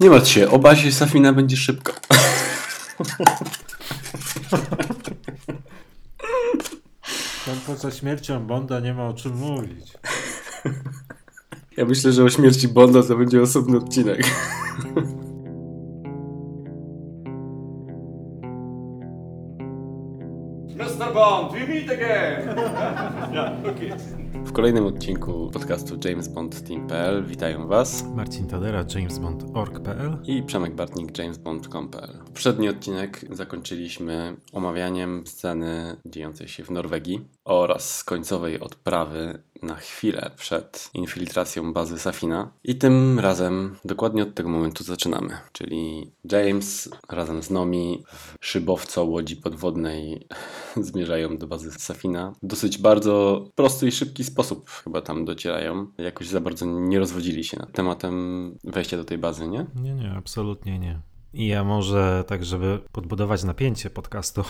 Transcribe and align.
Nie 0.00 0.10
martw 0.10 0.28
się, 0.28 0.50
o 0.50 0.58
bazie 0.58 0.92
Safina 0.92 1.32
będzie 1.32 1.56
szybko. 1.56 1.92
Tam 7.46 7.56
poza 7.66 7.90
śmiercią 7.90 8.46
Bonda 8.46 8.80
nie 8.80 8.94
ma 8.94 9.08
o 9.08 9.14
czym 9.14 9.36
mówić. 9.36 9.92
Ja 11.76 11.84
myślę, 11.84 12.12
że 12.12 12.24
o 12.24 12.30
śmierci 12.30 12.68
Bonda 12.68 13.02
to 13.02 13.16
będzie 13.16 13.42
osobny 13.42 13.76
odcinek. 13.76 14.26
Mr. 20.76 21.14
Bond, 21.14 21.52
we 21.52 21.66
meet 21.66 21.90
again! 21.90 22.56
yeah, 23.34 23.52
okay. 23.64 24.19
W 24.50 24.52
kolejnym 24.52 24.86
odcinku 24.86 25.50
podcastu 25.52 25.98
James 26.04 26.28
Bond 26.28 26.68
Team.pl 26.68 27.24
witają 27.24 27.66
Was 27.66 28.04
Marcin 28.14 28.46
Tadera, 28.46 28.84
jamesbond.org.pl 28.94 30.18
i 30.24 30.42
Przemek 30.42 30.74
Bartnik, 30.74 31.18
jamesbond.com.pl. 31.18 32.18
Poprzedni 32.26 32.68
odcinek 32.68 33.24
zakończyliśmy 33.30 34.36
omawianiem 34.52 35.26
sceny 35.26 35.96
dziejącej 36.06 36.48
się 36.48 36.64
w 36.64 36.70
Norwegii 36.70 37.28
oraz 37.44 38.04
końcowej 38.04 38.60
odprawy 38.60 39.42
na 39.62 39.74
chwilę 39.74 40.30
przed 40.36 40.90
infiltracją 40.94 41.72
bazy 41.72 41.98
Safina. 41.98 42.50
I 42.64 42.74
tym 42.74 43.18
razem 43.18 43.76
dokładnie 43.84 44.22
od 44.22 44.34
tego 44.34 44.48
momentu 44.48 44.84
zaczynamy. 44.84 45.38
Czyli 45.52 46.12
James 46.32 46.90
razem 47.08 47.42
z 47.42 47.50
Nomi 47.50 48.04
w 48.12 48.46
szybowco 48.46 49.04
łodzi 49.04 49.36
podwodnej 49.36 50.26
zmierzają 50.76 51.38
do 51.38 51.46
bazy 51.46 51.70
Safina. 51.70 52.32
W 52.42 52.46
dosyć 52.46 52.78
bardzo 52.78 53.44
prosty 53.54 53.88
i 53.88 53.92
szybki 53.92 54.24
sposób 54.24 54.70
chyba 54.70 55.00
tam 55.00 55.24
docierają. 55.24 55.86
Jakoś 55.98 56.28
za 56.28 56.40
bardzo 56.40 56.66
nie 56.66 56.98
rozwodzili 56.98 57.44
się 57.44 57.58
nad 57.58 57.72
tematem 57.72 58.14
wejścia 58.64 58.96
do 58.96 59.04
tej 59.04 59.18
bazy, 59.18 59.48
nie? 59.48 59.66
Nie, 59.74 59.94
nie, 59.94 60.12
absolutnie 60.16 60.78
nie. 60.78 61.00
I 61.32 61.46
ja 61.46 61.64
może 61.64 62.24
tak, 62.26 62.44
żeby 62.44 62.78
podbudować 62.92 63.44
napięcie 63.44 63.90
podcastu, 63.90 64.44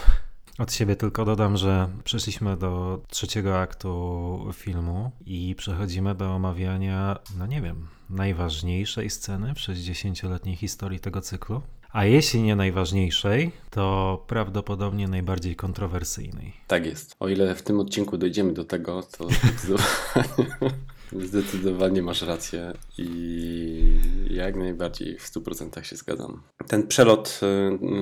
od 0.58 0.72
siebie 0.72 0.96
tylko 0.96 1.24
dodam, 1.24 1.56
że 1.56 1.88
przeszliśmy 2.04 2.56
do 2.56 3.02
trzeciego 3.08 3.58
aktu 3.58 4.50
filmu 4.52 5.10
i 5.26 5.54
przechodzimy 5.54 6.14
do 6.14 6.30
omawiania, 6.30 7.18
no 7.38 7.46
nie 7.46 7.60
wiem, 7.60 7.86
najważniejszej 8.10 9.10
sceny 9.10 9.54
w 9.54 9.58
60-letniej 9.58 10.56
historii 10.56 11.00
tego 11.00 11.20
cyklu. 11.20 11.62
A 11.92 12.04
jeśli 12.04 12.42
nie 12.42 12.56
najważniejszej, 12.56 13.52
to 13.70 14.24
prawdopodobnie 14.26 15.08
najbardziej 15.08 15.56
kontrowersyjnej. 15.56 16.52
Tak 16.66 16.86
jest. 16.86 17.16
O 17.20 17.28
ile 17.28 17.54
w 17.54 17.62
tym 17.62 17.80
odcinku 17.80 18.18
dojdziemy 18.18 18.52
do 18.52 18.64
tego, 18.64 19.02
to 19.02 19.28
zdecydowanie, 19.42 20.74
zdecydowanie 21.18 22.02
masz 22.02 22.22
rację 22.22 22.72
i 22.98 24.00
jak 24.30 24.56
najbardziej 24.56 25.18
w 25.18 25.32
100% 25.32 25.82
się 25.82 25.96
zgadzam. 25.96 26.42
Ten 26.68 26.86
przelot 26.86 27.40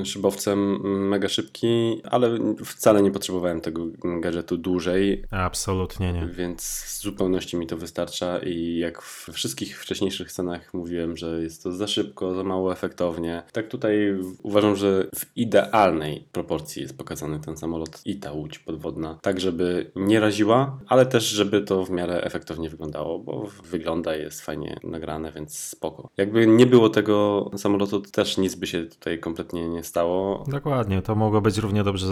y, 0.01 0.05
szybowcem 0.05 0.81
mega 1.09 1.29
szybki, 1.29 2.01
ale 2.05 2.39
wcale 2.65 3.03
nie 3.03 3.11
potrzebowałem 3.11 3.61
tego 3.61 3.87
gadżetu 4.21 4.57
dłużej. 4.57 5.25
Absolutnie 5.31 6.13
nie. 6.13 6.27
Więc 6.27 6.85
w 6.87 7.03
zupełności 7.03 7.57
mi 7.57 7.67
to 7.67 7.77
wystarcza 7.77 8.39
i 8.39 8.77
jak 8.79 9.03
w 9.03 9.31
wszystkich 9.33 9.81
wcześniejszych 9.81 10.33
scenach 10.33 10.75
mówiłem, 10.75 11.17
że 11.17 11.43
jest 11.43 11.63
to 11.63 11.73
za 11.73 11.87
szybko, 11.87 12.35
za 12.35 12.45
mało 12.45 12.73
efektownie. 12.73 13.43
Tak 13.53 13.69
tutaj 13.69 14.17
uważam, 14.43 14.77
że 14.77 15.07
w 15.15 15.37
idealnej 15.37 16.25
proporcji 16.33 16.83
jest 16.83 16.99
pokazany 16.99 17.41
ten 17.41 17.57
samolot 17.57 18.01
i 18.05 18.17
ta 18.17 18.33
łódź 18.33 18.59
podwodna. 18.59 19.19
Tak, 19.23 19.41
żeby 19.41 19.91
nie 19.97 20.21
raziła, 20.21 20.81
ale 20.89 21.07
też, 21.07 21.25
żeby 21.25 21.63
to 21.63 21.85
w 21.85 21.91
miarę 21.91 22.23
efektownie 22.23 22.71
wyglądało, 22.71 22.98
bo 23.05 23.47
wygląda, 23.65 24.17
jest 24.17 24.41
fajnie 24.41 24.81
nagrane, 24.85 25.33
więc 25.33 25.59
spoko. 25.59 26.11
Jakby 26.17 26.47
nie 26.47 26.67
było 26.67 26.89
tego 26.91 27.51
samolotu, 27.57 28.01
to 28.01 28.11
też 28.11 28.39
nic 28.39 28.55
by 28.55 28.67
się 28.67 28.85
tutaj 28.85 29.19
kompletnie 29.19 29.69
nie 29.69 29.85
stało. 29.85 30.45
Dokładnie, 30.49 31.03
to 31.03 31.15
mogło 31.15 31.41
być 31.41 31.59
równie 31.59 31.85
dobrze 31.85 32.07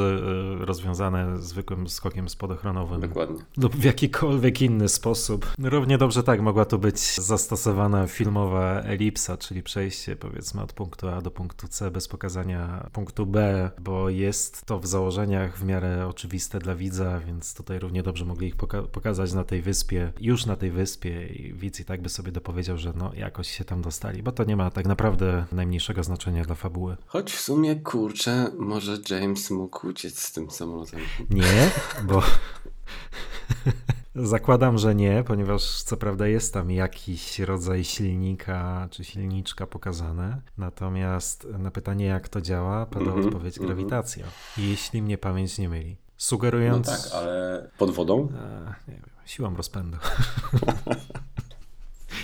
e, 0.63 0.67
rozwiązane 0.67 1.39
zwykłym 1.39 1.89
skokiem 1.89 2.29
spadochronowym. 2.29 3.01
Dokładnie. 3.01 3.45
Lub 3.57 3.77
w 3.77 3.85
jakikolwiek 3.85 4.63
inny 4.63 4.89
sposób. 4.89 5.47
Równie 5.59 5.99
dobrze 5.99 6.23
tak 6.23 6.41
mogła 6.41 6.65
tu 6.65 6.79
być 6.79 6.99
zastosowana 7.15 8.07
filmowa 8.07 8.81
elipsa, 8.81 9.37
czyli 9.37 9.63
przejście 9.63 10.17
powiedzmy 10.17 10.63
od 10.63 10.73
punktu 10.73 11.09
A 11.09 11.21
do 11.21 11.31
punktu 11.31 11.69
C 11.69 11.91
bez 11.91 12.09
pokazania 12.09 12.91
punktu 12.93 13.27
B, 13.27 13.71
bo 13.79 14.09
jest 14.09 14.67
to 14.67 14.79
w 14.79 14.87
założeniach 14.87 15.59
w 15.59 15.65
miarę 15.65 16.07
oczywiste 16.07 16.59
dla 16.59 16.75
widza, 16.75 17.21
więc 17.21 17.55
tutaj 17.55 17.79
równie 17.79 18.03
dobrze 18.03 18.25
mogli 18.25 18.49
ich 18.49 18.57
poka 18.57 18.83
pokazać 18.83 19.33
na 19.33 19.45
tej 19.45 19.63
wyspie, 19.63 20.13
już 20.21 20.47
na 20.47 20.57
tej 20.57 20.71
wyspie 20.77 21.27
i 21.27 21.53
widz 21.53 21.81
i 21.81 21.85
tak 21.85 22.03
by 22.03 22.09
sobie 22.09 22.33
dopowiedział, 22.33 22.79
że 22.79 22.93
no 22.97 23.15
jakoś 23.15 23.51
się 23.51 23.65
tam 23.65 23.83
dostali, 23.83 24.23
bo 24.23 24.33
to 24.33 24.45
nie 24.45 24.57
ma 24.57 24.71
tak 24.71 24.87
naprawdę 24.87 25.45
najmniejszego 25.53 26.03
znaczenia 26.03 26.45
dla 26.45 26.55
fabuły. 26.55 26.97
Choć 27.07 27.33
w 27.33 27.41
sumie, 27.41 27.77
kurczę, 27.77 28.51
może 28.59 28.99
James 29.11 29.51
mógł 29.51 29.87
uciec 29.87 30.19
z 30.19 30.33
tym 30.33 30.51
samolotem. 30.51 31.01
Nie, 31.31 31.71
bo 32.05 32.23
zakładam, 34.15 34.79
że 34.79 34.95
nie, 34.95 35.25
ponieważ 35.27 35.83
co 35.83 35.97
prawda 35.97 36.27
jest 36.27 36.55
tam 36.55 36.71
jakiś 36.71 37.39
rodzaj 37.39 37.85
silnika 37.85 38.89
czy 38.91 39.05
silniczka 39.05 39.67
pokazane, 39.67 40.41
natomiast 40.59 41.47
na 41.59 41.71
pytanie 41.71 42.07
jak 42.07 42.29
to 42.29 42.41
działa 42.41 42.87
pada 42.87 43.07
Mhm, 43.07 43.27
odpowiedź 43.27 43.59
mhm. 43.59 43.67
grawitacja, 43.67 44.27
jeśli 44.57 45.03
mnie 45.03 45.19
pamięć 45.19 45.59
nie 45.59 45.69
myli. 45.69 45.97
Sugerując... 46.17 46.87
No 46.87 46.93
tak, 46.93 47.01
ale 47.13 47.71
pod 47.79 47.91
wodą? 47.91 48.29
E, 48.35 48.75
nie 48.89 48.95
wiem, 48.95 49.16
siłą 49.27 49.57
rozpędu. 49.57 49.99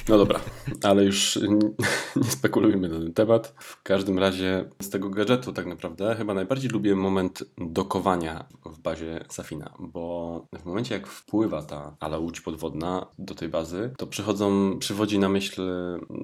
No 0.08 0.18
dobra, 0.18 0.40
ale 0.82 1.04
już 1.04 1.38
nie 2.16 2.30
spekulujmy 2.30 2.88
na 2.88 2.98
ten 2.98 3.12
temat. 3.12 3.54
W 3.58 3.82
każdym 3.82 4.18
razie 4.18 4.64
z 4.80 4.90
tego 4.90 5.10
gadżetu 5.10 5.52
tak 5.52 5.66
naprawdę 5.66 6.14
chyba 6.14 6.34
najbardziej 6.34 6.70
lubię 6.70 6.94
moment 6.96 7.44
dokowania 7.58 8.44
w 8.66 8.78
bazie 8.78 9.24
Safina, 9.28 9.72
bo 9.78 10.46
w 10.62 10.64
momencie 10.64 10.94
jak 10.94 11.06
wpływa 11.06 11.62
ta 11.62 11.96
ala 12.00 12.18
łódź 12.18 12.40
podwodna 12.40 13.06
do 13.18 13.34
tej 13.34 13.48
bazy, 13.48 13.90
to 13.98 14.06
przychodzą, 14.06 14.78
przywodzi 14.78 15.18
na 15.18 15.28
myśl 15.28 15.62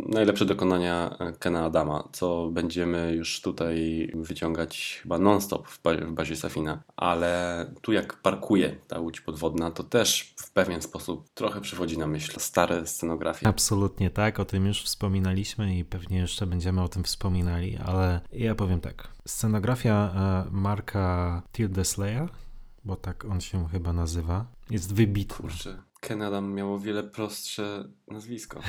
najlepsze 0.07 0.45
dokonania 0.45 1.19
Kena 1.39 1.65
Adama, 1.65 2.09
co 2.13 2.49
będziemy 2.53 3.13
już 3.17 3.41
tutaj 3.41 4.11
wyciągać 4.15 5.01
chyba 5.03 5.19
non-stop 5.19 5.69
w, 5.69 5.83
ba- 5.83 5.97
w 5.97 6.13
bazie 6.13 6.37
Safina, 6.37 6.83
ale 6.97 7.67
tu 7.83 7.93
jak 7.93 8.17
parkuje 8.17 8.77
ta 8.89 9.01
łódź 9.01 9.21
podwodna, 9.21 9.71
to 9.71 9.83
też 9.83 10.35
w 10.37 10.51
pewien 10.51 10.83
sposób 10.83 11.29
trochę 11.35 11.61
przywodzi 11.61 11.99
na 11.99 12.07
myśl 12.07 12.41
stare 12.41 12.87
scenografie. 12.87 13.49
Absolutnie 13.49 13.68
tak, 14.15 14.41
o 14.41 14.45
tym 14.45 14.67
już 14.67 14.83
wspominaliśmy 14.83 15.79
i 15.79 15.85
pewnie 15.85 16.19
jeszcze 16.19 16.47
będziemy 16.47 16.83
o 16.83 16.89
tym 16.89 17.05
wspominali, 17.05 17.77
ale 17.77 18.21
ja 18.33 18.55
powiem 18.55 18.81
tak. 18.81 19.09
Scenografia 19.27 19.95
e, 20.47 20.51
Marka 20.51 21.43
Tildeslaya, 21.53 22.29
bo 22.85 22.97
tak 22.97 23.25
on 23.25 23.41
się 23.41 23.69
chyba 23.69 23.93
nazywa, 23.93 24.47
jest 24.71 24.95
wybitna. 24.95 25.37
Kurczę, 25.37 25.83
Ken 26.01 26.23
Adam 26.23 26.55
miał 26.55 26.75
o 26.75 26.79
wiele 26.79 27.03
prostsze 27.03 27.85
nazwisko. 28.09 28.61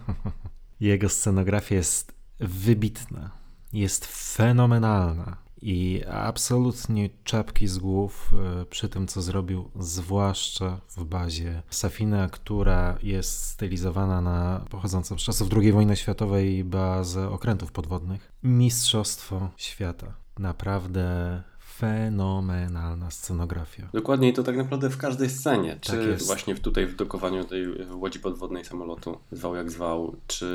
Jego 0.80 1.08
scenografia 1.08 1.74
jest 1.74 2.14
wybitna, 2.40 3.30
jest 3.72 4.06
fenomenalna 4.06 5.36
i 5.62 6.02
absolutnie 6.10 7.10
czapki 7.24 7.68
z 7.68 7.78
głów 7.78 8.32
e, 8.60 8.64
przy 8.64 8.88
tym, 8.88 9.06
co 9.06 9.22
zrobił, 9.22 9.70
zwłaszcza 9.76 10.80
w 10.96 11.04
bazie 11.04 11.62
Safina, 11.70 12.28
która 12.28 12.98
jest 13.02 13.44
stylizowana 13.44 14.20
na 14.20 14.64
pochodzącą 14.70 15.18
z 15.18 15.22
czasów 15.22 15.48
II 15.56 15.72
wojny 15.72 15.96
światowej 15.96 16.64
bazę 16.64 17.28
okrętów 17.28 17.72
podwodnych. 17.72 18.32
Mistrzostwo 18.42 19.50
świata. 19.56 20.14
Naprawdę 20.38 21.42
fenomenalna 21.78 23.10
scenografia. 23.10 23.88
Dokładnie 23.92 24.28
i 24.28 24.32
to 24.32 24.42
tak 24.42 24.56
naprawdę 24.56 24.90
w 24.90 24.96
każdej 24.96 25.30
scenie. 25.30 25.78
Czy 25.80 25.92
Tak 25.92 26.06
jest. 26.06 26.26
właśnie 26.26 26.54
tutaj 26.54 26.86
w 26.86 26.96
dokowaniu 26.96 27.44
tej 27.44 27.66
łodzi 27.94 28.20
podwodnej 28.20 28.64
samolotu, 28.64 29.18
zwał 29.32 29.54
jak 29.54 29.70
zwał, 29.70 30.16
czy 30.26 30.46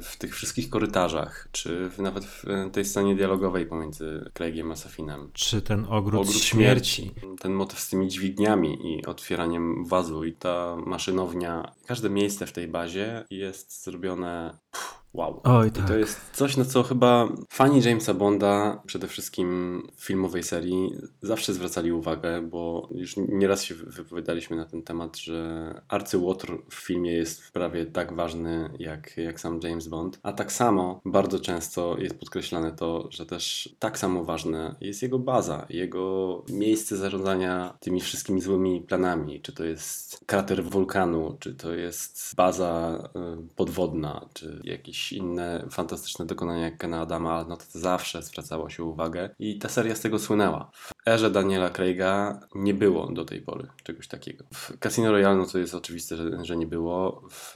y, 0.00 0.04
w 0.04 0.16
tych 0.16 0.34
wszystkich 0.34 0.70
korytarzach, 0.70 1.48
czy 1.52 1.90
w, 1.90 1.98
nawet 1.98 2.24
w 2.24 2.44
y, 2.44 2.70
tej 2.72 2.84
scenie 2.84 3.16
dialogowej 3.16 3.66
pomiędzy 3.66 4.30
Craigiem 4.34 4.72
a 4.72 4.76
Safinem. 4.76 5.30
Czy 5.32 5.62
ten 5.62 5.86
ogród, 5.88 6.20
Ogród 6.20 6.42
śmierci? 6.42 7.14
Ten 7.40 7.52
motyw 7.52 7.80
z 7.80 7.88
tymi 7.88 8.08
dźwigniami 8.08 8.78
i 8.96 9.06
otwieraniem 9.06 9.84
wazu 9.86 10.24
i 10.24 10.32
ta 10.32 10.76
maszynownia. 10.86 11.72
Każde 11.86 12.10
miejsce 12.10 12.46
w 12.46 12.52
tej 12.52 12.68
bazie 12.68 13.24
jest 13.30 13.84
zrobione 13.84 14.58
pff, 14.72 15.01
wow. 15.14 15.40
Oj, 15.44 15.68
I 15.68 15.70
tak. 15.70 15.88
to 15.88 15.96
jest 15.96 16.20
coś, 16.32 16.56
na 16.56 16.64
co 16.64 16.82
chyba 16.82 17.28
fani 17.50 17.82
Jamesa 17.82 18.14
Bonda, 18.14 18.82
przede 18.86 19.08
wszystkim 19.08 19.82
filmowej 19.96 20.42
serii, 20.42 20.90
zawsze 21.22 21.54
zwracali 21.54 21.92
uwagę, 21.92 22.42
bo 22.42 22.88
już 22.94 23.16
nieraz 23.16 23.62
się 23.62 23.74
wypowiadaliśmy 23.74 24.56
na 24.56 24.64
ten 24.64 24.82
temat, 24.82 25.16
że 25.16 25.74
arcyłotr 25.88 26.52
w 26.70 26.74
filmie 26.74 27.12
jest 27.12 27.52
prawie 27.52 27.86
tak 27.86 28.12
ważny 28.12 28.70
jak, 28.78 29.16
jak 29.16 29.40
sam 29.40 29.60
James 29.62 29.88
Bond, 29.88 30.18
a 30.22 30.32
tak 30.32 30.52
samo 30.52 31.00
bardzo 31.04 31.40
często 31.40 31.98
jest 31.98 32.18
podkreślane 32.18 32.72
to, 32.72 33.08
że 33.10 33.26
też 33.26 33.74
tak 33.78 33.98
samo 33.98 34.24
ważne 34.24 34.74
jest 34.80 35.02
jego 35.02 35.18
baza, 35.18 35.66
jego 35.70 36.44
miejsce 36.50 36.96
zarządzania 36.96 37.76
tymi 37.80 38.00
wszystkimi 38.00 38.40
złymi 38.40 38.80
planami, 38.80 39.40
czy 39.40 39.52
to 39.52 39.64
jest 39.64 40.20
krater 40.26 40.64
wulkanu, 40.64 41.36
czy 41.40 41.54
to 41.54 41.74
jest 41.74 42.34
baza 42.36 43.02
y, 43.42 43.54
podwodna, 43.56 44.28
czy 44.34 44.60
jakiś 44.64 45.01
inne 45.12 45.66
fantastyczne 45.70 46.26
dokonania 46.26 46.64
jak 46.64 46.76
Kena 46.78 47.00
Adama, 47.00 47.44
no 47.48 47.56
to 47.56 47.64
zawsze 47.70 48.22
zwracało 48.22 48.70
się 48.70 48.84
uwagę 48.84 49.30
i 49.38 49.58
ta 49.58 49.68
seria 49.68 49.94
z 49.94 50.00
tego 50.00 50.18
słynęła. 50.18 50.70
Erze 51.06 51.30
Daniela 51.30 51.70
Craiga 51.70 52.40
nie 52.54 52.74
było 52.74 53.12
do 53.12 53.24
tej 53.24 53.40
pory 53.40 53.66
czegoś 53.82 54.08
takiego. 54.08 54.44
W 54.54 54.78
Casino 54.78 55.12
Royale 55.12 55.36
no 55.36 55.46
to 55.46 55.58
jest 55.58 55.74
oczywiste, 55.74 56.16
że, 56.16 56.44
że 56.44 56.56
nie 56.56 56.66
było. 56.66 57.22
W 57.30 57.54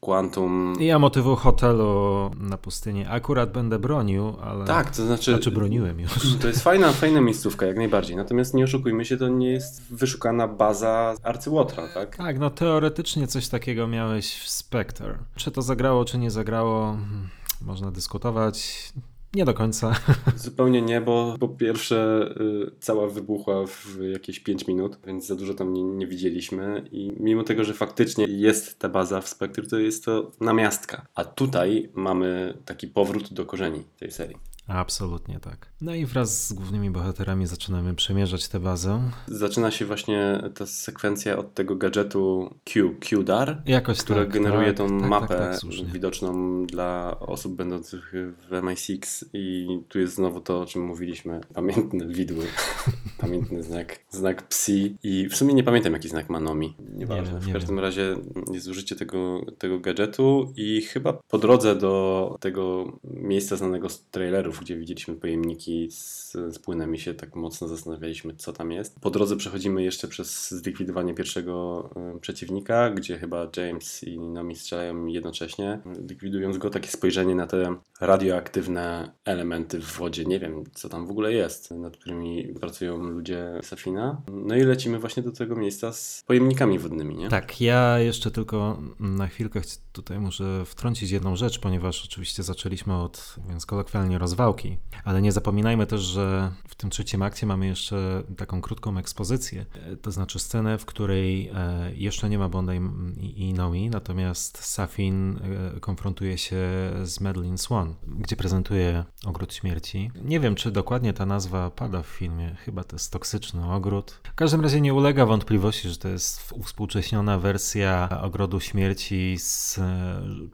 Quantum... 0.00 0.74
Ja 0.80 0.98
motywu 0.98 1.36
hotelu 1.36 2.30
na 2.40 2.58
pustyni 2.58 3.04
akurat 3.08 3.52
będę 3.52 3.78
bronił, 3.78 4.34
ale... 4.42 4.64
Tak, 4.64 4.96
to 4.96 5.06
znaczy... 5.06 5.30
Znaczy 5.30 5.50
broniłem 5.50 6.00
już. 6.00 6.36
To 6.40 6.46
jest 6.46 6.62
fajna, 6.62 6.92
fajna 6.92 7.20
miejscówka, 7.20 7.66
jak 7.66 7.76
najbardziej. 7.76 8.16
Natomiast 8.16 8.54
nie 8.54 8.64
oszukujmy 8.64 9.04
się, 9.04 9.16
to 9.16 9.28
nie 9.28 9.50
jest 9.50 9.94
wyszukana 9.94 10.48
baza 10.48 11.14
arcyłotra, 11.22 11.88
tak? 11.94 12.16
Tak, 12.16 12.38
no 12.38 12.50
teoretycznie 12.50 13.26
coś 13.26 13.48
takiego 13.48 13.86
miałeś 13.86 14.40
w 14.40 14.48
Spectre. 14.48 15.18
Czy 15.36 15.50
to 15.50 15.62
zagrało, 15.62 16.04
czy 16.04 16.18
nie 16.18 16.30
zagrało, 16.30 16.86
hmm, 16.86 17.28
można 17.60 17.90
dyskutować. 17.90 18.92
Nie 19.34 19.44
do 19.44 19.54
końca. 19.54 19.94
Zupełnie 20.36 20.82
nie, 20.82 21.00
bo 21.00 21.36
po 21.40 21.48
pierwsze 21.48 22.28
y, 22.40 22.70
cała 22.80 23.08
wybuchła 23.08 23.66
w 23.66 23.98
jakieś 24.12 24.40
5 24.40 24.66
minut, 24.66 24.98
więc 25.06 25.26
za 25.26 25.34
dużo 25.34 25.54
tam 25.54 25.72
nie, 25.72 25.82
nie, 25.82 26.06
widzieliśmy 26.06 26.88
i 26.92 27.12
mimo 27.20 27.42
tego, 27.42 27.64
że 27.64 27.74
faktycznie 27.74 28.26
jest 28.28 28.78
ta 28.78 28.88
baza 28.88 29.20
w 29.20 29.28
Spectre, 29.28 29.66
to 29.66 29.78
jest 29.78 30.04
to 30.04 30.30
namiastka. 30.40 31.06
A 31.14 31.24
tutaj 31.24 31.88
mamy 31.94 32.58
taki 32.64 32.88
powrót 32.88 33.32
do 33.32 33.46
korzeni 33.46 33.82
tej 33.98 34.10
serii. 34.10 34.53
Absolutnie 34.68 35.40
tak. 35.40 35.68
No 35.80 35.94
i 35.94 36.06
wraz 36.06 36.48
z 36.48 36.52
głównymi 36.52 36.90
bohaterami 36.90 37.46
zaczynamy 37.46 37.94
przemierzać 37.94 38.48
tę 38.48 38.60
bazę. 38.60 39.10
Zaczyna 39.26 39.70
się 39.70 39.84
właśnie 39.84 40.42
ta 40.54 40.66
sekwencja 40.66 41.36
od 41.36 41.54
tego 41.54 41.76
gadżetu 41.76 42.54
Q, 42.64 42.94
QDAR, 43.00 43.62
Jakoś 43.66 43.98
która 43.98 44.20
tak, 44.20 44.32
generuje 44.32 44.66
tak, 44.72 44.76
tą 44.76 45.00
tak, 45.00 45.08
mapę 45.08 45.28
tak, 45.28 45.60
tak, 45.60 45.92
widoczną 45.92 46.66
dla 46.66 47.16
osób 47.20 47.54
będących 47.54 48.12
w 48.50 48.50
MI6 48.50 49.24
i 49.32 49.68
tu 49.88 49.98
jest 49.98 50.14
znowu 50.14 50.40
to, 50.40 50.60
o 50.60 50.66
czym 50.66 50.82
mówiliśmy, 50.84 51.40
pamiętne 51.54 52.06
widły, 52.06 52.44
pamiętny 53.18 53.62
znak, 53.62 53.98
znak 54.10 54.48
psi 54.48 54.96
i 55.02 55.28
w 55.28 55.36
sumie 55.36 55.54
nie 55.54 55.64
pamiętam 55.64 55.92
jaki 55.92 56.08
znak 56.08 56.30
ma 56.30 56.40
Nomi, 56.40 56.76
nieważne. 56.96 57.24
Nie 57.24 57.40
wiem, 57.40 57.50
w 57.50 57.52
każdym 57.52 57.76
wiem. 57.76 57.84
razie 57.84 58.16
jest 58.52 58.68
użycie 58.68 58.96
tego, 58.96 59.40
tego 59.58 59.80
gadżetu 59.80 60.52
i 60.56 60.82
chyba 60.82 61.12
po 61.12 61.38
drodze 61.38 61.76
do 61.76 62.36
tego 62.40 62.92
miejsca 63.04 63.56
znanego 63.56 63.88
z 63.88 64.04
trailerów, 64.04 64.53
gdzie 64.60 64.76
widzieliśmy 64.76 65.14
pojemniki 65.14 65.90
z, 65.90 66.32
z 66.32 66.58
płynem 66.58 66.94
i 66.94 66.98
się 66.98 67.14
tak 67.14 67.36
mocno 67.36 67.68
zastanawialiśmy, 67.68 68.34
co 68.36 68.52
tam 68.52 68.72
jest. 68.72 69.00
Po 69.00 69.10
drodze 69.10 69.36
przechodzimy 69.36 69.82
jeszcze 69.82 70.08
przez 70.08 70.50
zlikwidowanie 70.50 71.14
pierwszego 71.14 71.90
y, 72.16 72.20
przeciwnika, 72.20 72.90
gdzie 72.90 73.18
chyba 73.18 73.48
James 73.56 74.04
i 74.04 74.18
Nomi 74.18 74.56
strzelają 74.56 75.06
jednocześnie, 75.06 75.80
likwidując 76.08 76.58
go. 76.58 76.70
Takie 76.70 76.88
spojrzenie 76.88 77.34
na 77.34 77.46
te 77.46 77.76
radioaktywne 78.00 79.12
elementy 79.24 79.80
w 79.80 79.98
wodzie. 79.98 80.24
Nie 80.24 80.38
wiem, 80.38 80.64
co 80.74 80.88
tam 80.88 81.06
w 81.06 81.10
ogóle 81.10 81.32
jest, 81.32 81.70
nad 81.70 81.96
którymi 81.96 82.54
pracują 82.60 82.98
ludzie 82.98 83.60
Safina. 83.62 84.22
No 84.32 84.56
i 84.56 84.62
lecimy 84.62 84.98
właśnie 84.98 85.22
do 85.22 85.32
tego 85.32 85.56
miejsca 85.56 85.92
z 85.92 86.24
pojemnikami 86.26 86.78
wodnymi, 86.78 87.16
nie? 87.16 87.28
Tak, 87.28 87.60
ja 87.60 87.98
jeszcze 87.98 88.30
tylko 88.30 88.82
na 89.00 89.26
chwilkę 89.26 89.60
tutaj 89.94 90.20
muszę 90.20 90.64
wtrącić 90.66 91.10
jedną 91.10 91.36
rzecz, 91.36 91.58
ponieważ 91.58 92.04
oczywiście 92.04 92.42
zaczęliśmy 92.42 92.96
od, 92.96 93.36
więc 93.48 93.66
kolokwialnie 93.66 94.18
rozwał 94.18 94.44
kawałki. 94.44 94.78
Ale 95.04 95.22
nie 95.22 95.32
zapominajmy 95.32 95.86
też, 95.86 96.00
że 96.00 96.52
w 96.68 96.74
tym 96.74 96.90
trzecim 96.90 97.22
akcie 97.22 97.46
mamy 97.46 97.66
jeszcze 97.66 98.22
taką 98.36 98.60
krótką 98.60 98.98
ekspozycję, 98.98 99.66
to 100.02 100.12
znaczy 100.12 100.38
scenę, 100.38 100.78
w 100.78 100.84
której 100.84 101.50
e, 101.54 101.94
jeszcze 101.94 102.28
nie 102.28 102.38
ma 102.38 102.48
Bonda 102.48 102.72
i 103.20 103.52
Nomi, 103.54 103.90
natomiast 103.90 104.64
Safin 104.64 105.38
e, 105.76 105.80
konfrontuje 105.80 106.38
się 106.38 106.56
z 107.04 107.20
Madeline 107.20 107.58
Swan, 107.58 107.94
gdzie 108.06 108.36
prezentuje 108.36 109.04
Ogród 109.26 109.54
Śmierci. 109.54 110.10
Nie 110.24 110.40
wiem, 110.40 110.54
czy 110.54 110.70
dokładnie 110.70 111.12
ta 111.12 111.26
nazwa 111.26 111.70
pada 111.70 112.02
w 112.02 112.06
filmie, 112.06 112.56
chyba 112.64 112.84
to 112.84 112.96
jest 112.96 113.12
Toksyczny 113.12 113.72
Ogród. 113.72 114.20
W 114.24 114.34
każdym 114.34 114.60
razie 114.60 114.80
nie 114.80 114.94
ulega 114.94 115.26
wątpliwości, 115.26 115.88
że 115.88 115.96
to 115.96 116.08
jest 116.08 116.52
uwspółcześniona 116.52 117.38
wersja 117.38 118.08
Ogrodu 118.22 118.60
Śmierci 118.60 119.36
z 119.38 119.80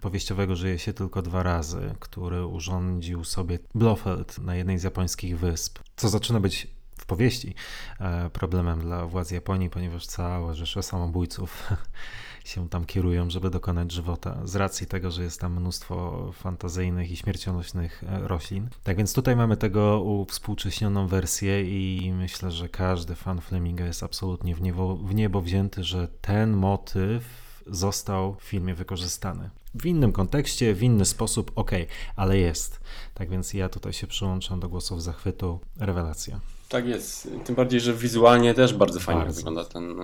powieściowego 0.01 0.57
Żyje 0.57 0.79
się 0.79 0.93
tylko 0.93 1.23
dwa 1.23 1.43
razy, 1.43 1.95
który 2.01 2.47
urządził 2.47 3.25
sobie 3.25 3.59
Blofeld 3.75 4.39
na 4.39 4.57
jednej 4.57 4.79
z 4.79 4.83
japońskich 4.83 5.39
wysp, 5.39 5.79
co 5.97 6.09
zaczyna 6.09 6.41
być 6.41 6.67
w 7.01 7.07
powieści 7.07 7.55
e, 8.01 8.31
problemem 8.31 8.81
dla 8.81 9.07
władz 9.07 9.31
Japonii, 9.31 9.71
ponieważ 9.71 10.07
cała 10.07 10.55
rzesza 10.55 10.83
samobójców 10.83 11.69
się 12.45 12.69
tam 12.69 12.85
kierują, 12.85 13.31
żeby 13.31 13.51
dokonać 13.51 13.93
żywota, 13.93 14.41
z 14.45 14.57
racji 14.57 14.87
tego, 14.87 15.11
że 15.11 15.23
jest 15.23 15.41
tam 15.41 15.61
mnóstwo 15.61 16.31
fantazyjnych 16.33 17.11
i 17.11 17.17
śmiercionośnych 17.17 18.05
e, 18.05 18.29
roślin. 18.29 18.69
Tak 18.83 18.97
więc 18.97 19.15
tutaj 19.15 19.37
mamy 19.37 19.57
tego 19.57 20.05
współcześnioną 20.29 21.07
wersję 21.07 21.63
i 21.63 22.13
myślę, 22.13 22.51
że 22.51 22.69
każdy 22.69 23.15
fan 23.15 23.41
Fleminga 23.41 23.87
jest 23.87 24.03
absolutnie 24.03 24.55
w 24.55 24.63
niebo, 24.63 24.97
w 24.97 25.15
niebo 25.15 25.41
wzięty, 25.41 25.85
że 25.85 26.09
ten 26.21 26.57
motyw 26.57 27.50
został 27.67 28.35
w 28.35 28.43
filmie 28.43 28.75
wykorzystany. 28.75 29.51
W 29.75 29.87
innym 29.87 30.13
kontekście, 30.13 30.75
w 30.75 30.83
inny 30.83 31.05
sposób, 31.05 31.53
ok, 31.55 31.71
ale 32.17 32.39
jest. 32.39 32.81
Tak 33.15 33.31
więc 33.31 33.55
ja 33.55 33.69
tutaj 33.69 33.93
się 33.93 34.07
przyłączam 34.07 34.61
do 34.61 34.69
głosów 34.69 35.03
zachwytu. 35.03 35.61
Rewelacja. 35.77 36.41
Tak 36.71 36.87
jest. 36.87 37.29
Tym 37.45 37.55
bardziej, 37.55 37.81
że 37.81 37.95
wizualnie 37.95 38.55
też 38.55 38.75
bardzo 38.75 39.01
fajnie 39.01 39.21
bardzo. 39.21 39.37
wygląda 39.37 39.65
ten, 39.65 39.97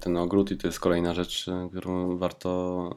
ten 0.00 0.16
ogród 0.16 0.50
i 0.50 0.56
to 0.56 0.66
jest 0.66 0.80
kolejna 0.80 1.14
rzecz, 1.14 1.46
którą 1.70 2.18
warto 2.18 2.90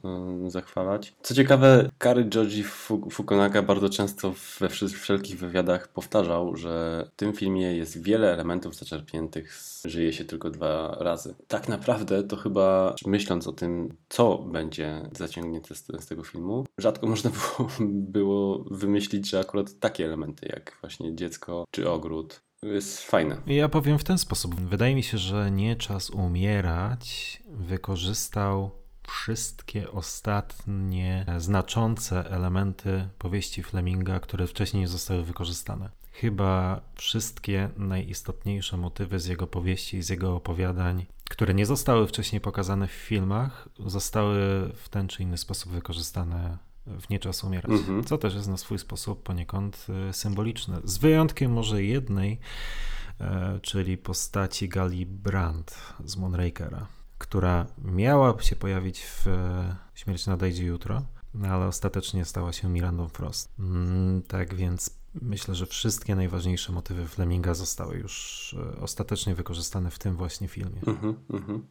y, 0.46 0.50
zachwalać. 0.50 1.14
Co 1.22 1.34
ciekawe, 1.34 1.90
Kary 1.98 2.30
Joji 2.36 2.64
Fukunaga 3.12 3.62
bardzo 3.62 3.90
często 3.90 4.34
we 4.60 4.70
wszelkich 4.70 5.40
wywiadach 5.40 5.88
powtarzał, 5.88 6.56
że 6.56 7.06
w 7.14 7.16
tym 7.16 7.34
filmie 7.34 7.76
jest 7.76 8.04
wiele 8.04 8.34
elementów 8.34 8.76
zaczerpniętych 8.76 9.54
z 9.54 9.76
Żyje 9.86 10.14
się 10.14 10.26
tylko 10.26 10.50
dwa 10.50 10.98
razy. 11.00 11.36
Tak 11.48 11.70
naprawdę 11.70 12.24
to 12.24 12.36
chyba 12.36 12.96
myśląc 13.06 13.48
o 13.48 13.52
tym, 13.52 13.98
co 14.10 14.38
będzie 14.38 15.10
zaciągnięte 15.18 15.76
z, 15.76 15.88
z 16.00 16.06
tego 16.06 16.24
filmu, 16.24 16.66
rzadko 16.78 17.08
można 17.08 17.30
było, 17.30 17.70
było 17.82 18.66
wymyślić, 18.72 19.30
że 19.30 19.40
akurat 19.40 19.80
takie 19.80 20.06
elementy 20.06 20.48
jak 20.50 20.78
właśnie 20.82 21.16
dziecko 21.16 21.66
czy 21.72 21.90
ogród 21.90 22.45
jest 22.64 23.02
fajne. 23.04 23.38
Ja 23.48 23.70
powiem 23.70 24.00
w 24.00 24.04
ten 24.04 24.18
sposób. 24.18 24.56
Wydaje 24.56 24.96
mi 24.96 25.04
się, 25.04 25.18
że 25.18 25.52
Nie 25.52 25.76
Czas 25.76 26.10
Umierać 26.10 27.44
wykorzystał 27.50 28.72
wszystkie 29.08 29.92
ostatnie 29.92 31.26
znaczące 31.38 32.32
elementy 32.32 33.08
powieści 33.18 33.64
Fleminga, 33.64 34.20
które 34.20 34.48
wcześniej 34.48 34.82
nie 34.82 34.88
zostały 34.88 35.24
wykorzystane. 35.24 35.90
Chyba 36.12 36.82
wszystkie 36.96 37.70
najistotniejsze 37.78 38.78
motywy 38.78 39.20
z 39.20 39.26
jego 39.26 39.48
powieści, 39.48 40.02
z 40.02 40.10
jego 40.10 40.36
opowiadań, 40.36 41.06
które 41.30 41.54
nie 41.54 41.66
zostały 41.66 42.08
wcześniej 42.08 42.42
pokazane 42.42 42.88
w 42.88 42.92
filmach, 42.92 43.70
zostały 43.80 44.38
w 44.76 44.90
ten 44.90 45.08
czy 45.08 45.24
inny 45.24 45.38
sposób 45.38 45.72
wykorzystane 45.72 46.58
w 46.88 47.10
nie 47.10 47.20
czas 47.20 47.44
umierać. 47.44 47.72
Mhm. 47.72 48.04
Co 48.04 48.18
też 48.18 48.36
jest 48.36 48.48
na 48.48 48.58
swój 48.58 48.80
sposób 48.80 49.24
poniekąd 49.24 49.88
e, 50.10 50.14
symboliczne. 50.14 50.82
Z 50.84 50.98
wyjątkiem 50.98 51.52
może 51.52 51.84
jednej, 51.84 52.40
e, 53.20 53.60
czyli 53.62 53.98
postaci 53.98 54.70
Gali 54.70 55.06
Brandt 55.06 55.94
z 56.06 56.18
Moonrakera, 56.18 56.88
która 57.18 57.66
miała 57.84 58.42
się 58.42 58.56
pojawić 58.56 59.02
w 59.02 59.28
e, 59.28 59.76
Śmierć 59.96 60.28
nadejdzie 60.28 60.66
jutro, 60.66 61.02
no 61.34 61.48
ale 61.48 61.68
ostatecznie 61.68 62.26
stała 62.26 62.54
się 62.54 62.70
Mirandą 62.70 63.08
Frost. 63.08 63.54
Mm, 63.60 64.22
tak 64.22 64.56
więc 64.56 64.90
myślę, 65.22 65.56
że 65.56 65.66
wszystkie 65.66 66.16
najważniejsze 66.16 66.72
motywy 66.72 67.08
Fleminga 67.08 67.54
zostały 67.54 67.98
już 67.98 68.56
ostatecznie 68.82 69.36
wykorzystane 69.36 69.92
w 69.92 70.00
tym 70.00 70.16
właśnie 70.16 70.48
filmie. 70.48 70.82
Mhm, 70.88 71.16
mhm. 71.30 71.68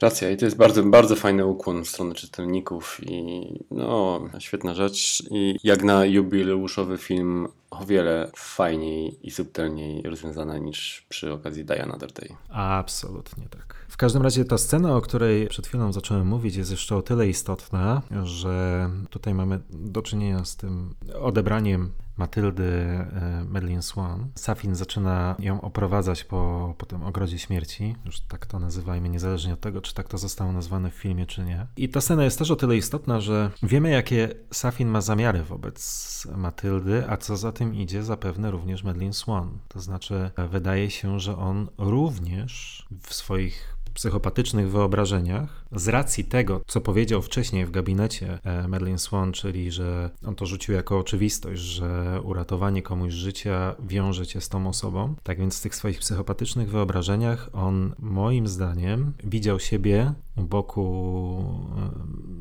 Racja 0.00 0.30
i 0.30 0.36
to 0.36 0.44
jest 0.44 0.56
bardzo, 0.56 0.82
bardzo 0.82 1.16
fajny 1.16 1.46
ukłon 1.46 1.84
w 1.84 1.88
stronę 1.88 2.14
czytelników 2.14 3.00
i 3.02 3.46
no, 3.70 4.20
świetna 4.38 4.74
rzecz. 4.74 5.22
I 5.30 5.56
jak 5.64 5.84
na 5.84 6.04
jubileuszowy 6.04 6.98
film 6.98 7.48
o 7.80 7.86
wiele 7.86 8.30
fajniej 8.36 9.26
i 9.26 9.30
subtelniej 9.30 10.02
rozwiązana 10.02 10.58
niż 10.58 11.06
przy 11.08 11.32
okazji 11.32 11.64
Another 11.82 12.12
Day. 12.12 12.36
Absolutnie 12.48 13.48
tak. 13.48 13.86
W 13.88 13.96
każdym 13.96 14.22
razie 14.22 14.44
ta 14.44 14.58
scena, 14.58 14.96
o 14.96 15.00
której 15.00 15.48
przed 15.48 15.66
chwilą 15.66 15.92
zacząłem 15.92 16.26
mówić, 16.26 16.56
jest 16.56 16.70
jeszcze 16.70 16.96
o 16.96 17.02
tyle 17.02 17.28
istotna, 17.28 18.02
że 18.24 18.90
tutaj 19.10 19.34
mamy 19.34 19.60
do 19.70 20.02
czynienia 20.02 20.44
z 20.44 20.56
tym 20.56 20.94
odebraniem 21.20 21.92
Matyldy 22.16 22.64
e, 22.64 23.44
Madeline 23.48 23.82
Swan. 23.82 24.28
Safin 24.34 24.74
zaczyna 24.74 25.36
ją 25.38 25.60
oprowadzać 25.60 26.24
po, 26.24 26.74
po 26.78 26.86
tym 26.86 27.02
ogrodzie 27.02 27.38
śmierci, 27.38 27.96
już 28.04 28.20
tak 28.20 28.46
to 28.46 28.58
nazywajmy, 28.58 29.08
niezależnie 29.08 29.52
od 29.52 29.60
tego, 29.60 29.80
czy 29.80 29.94
tak 29.94 30.08
to 30.08 30.18
zostało 30.18 30.52
nazwane 30.52 30.90
w 30.90 30.94
filmie, 30.94 31.26
czy 31.26 31.44
nie. 31.44 31.66
I 31.76 31.88
ta 31.88 32.00
scena 32.00 32.24
jest 32.24 32.38
też 32.38 32.50
o 32.50 32.56
tyle 32.56 32.76
istotna, 32.76 33.20
że 33.20 33.50
wiemy, 33.62 33.90
jakie 33.90 34.34
Safin 34.52 34.88
ma 34.88 35.00
zamiary 35.00 35.42
wobec 35.42 36.26
Matyldy, 36.36 37.04
a 37.08 37.16
co 37.16 37.36
za 37.36 37.52
tym 37.52 37.65
idzie, 37.74 38.02
zapewne 38.02 38.50
również 38.50 38.84
Madeline 38.84 39.12
Swan. 39.12 39.58
To 39.68 39.80
znaczy, 39.80 40.30
wydaje 40.50 40.90
się, 40.90 41.20
że 41.20 41.36
on 41.36 41.68
również 41.78 42.84
w 43.02 43.14
swoich 43.14 43.76
psychopatycznych 43.94 44.70
wyobrażeniach 44.70 45.65
Z 45.72 45.88
racji 45.88 46.24
tego, 46.24 46.60
co 46.66 46.80
powiedział 46.80 47.22
wcześniej 47.22 47.66
w 47.66 47.70
gabinecie 47.70 48.38
e, 48.44 48.68
Madeline 48.68 48.98
Swan, 48.98 49.32
czyli 49.32 49.70
że 49.70 50.10
on 50.26 50.34
to 50.34 50.46
rzucił 50.46 50.74
jako 50.74 50.98
oczywistość, 50.98 51.60
że 51.60 52.20
uratowanie 52.24 52.82
komuś 52.82 53.12
życia 53.12 53.74
wiąże 53.88 54.26
cię 54.26 54.40
z 54.40 54.48
tą 54.48 54.68
osobą, 54.68 55.14
tak 55.22 55.38
więc 55.38 55.58
w 55.58 55.62
tych 55.62 55.74
swoich 55.74 55.98
psychopatycznych 55.98 56.70
wyobrażeniach 56.70 57.50
on 57.52 57.94
moim 57.98 58.48
zdaniem 58.48 59.12
widział 59.24 59.60
siebie 59.60 60.12
u 60.36 60.42
boku 60.42 61.44
e, 61.76 61.90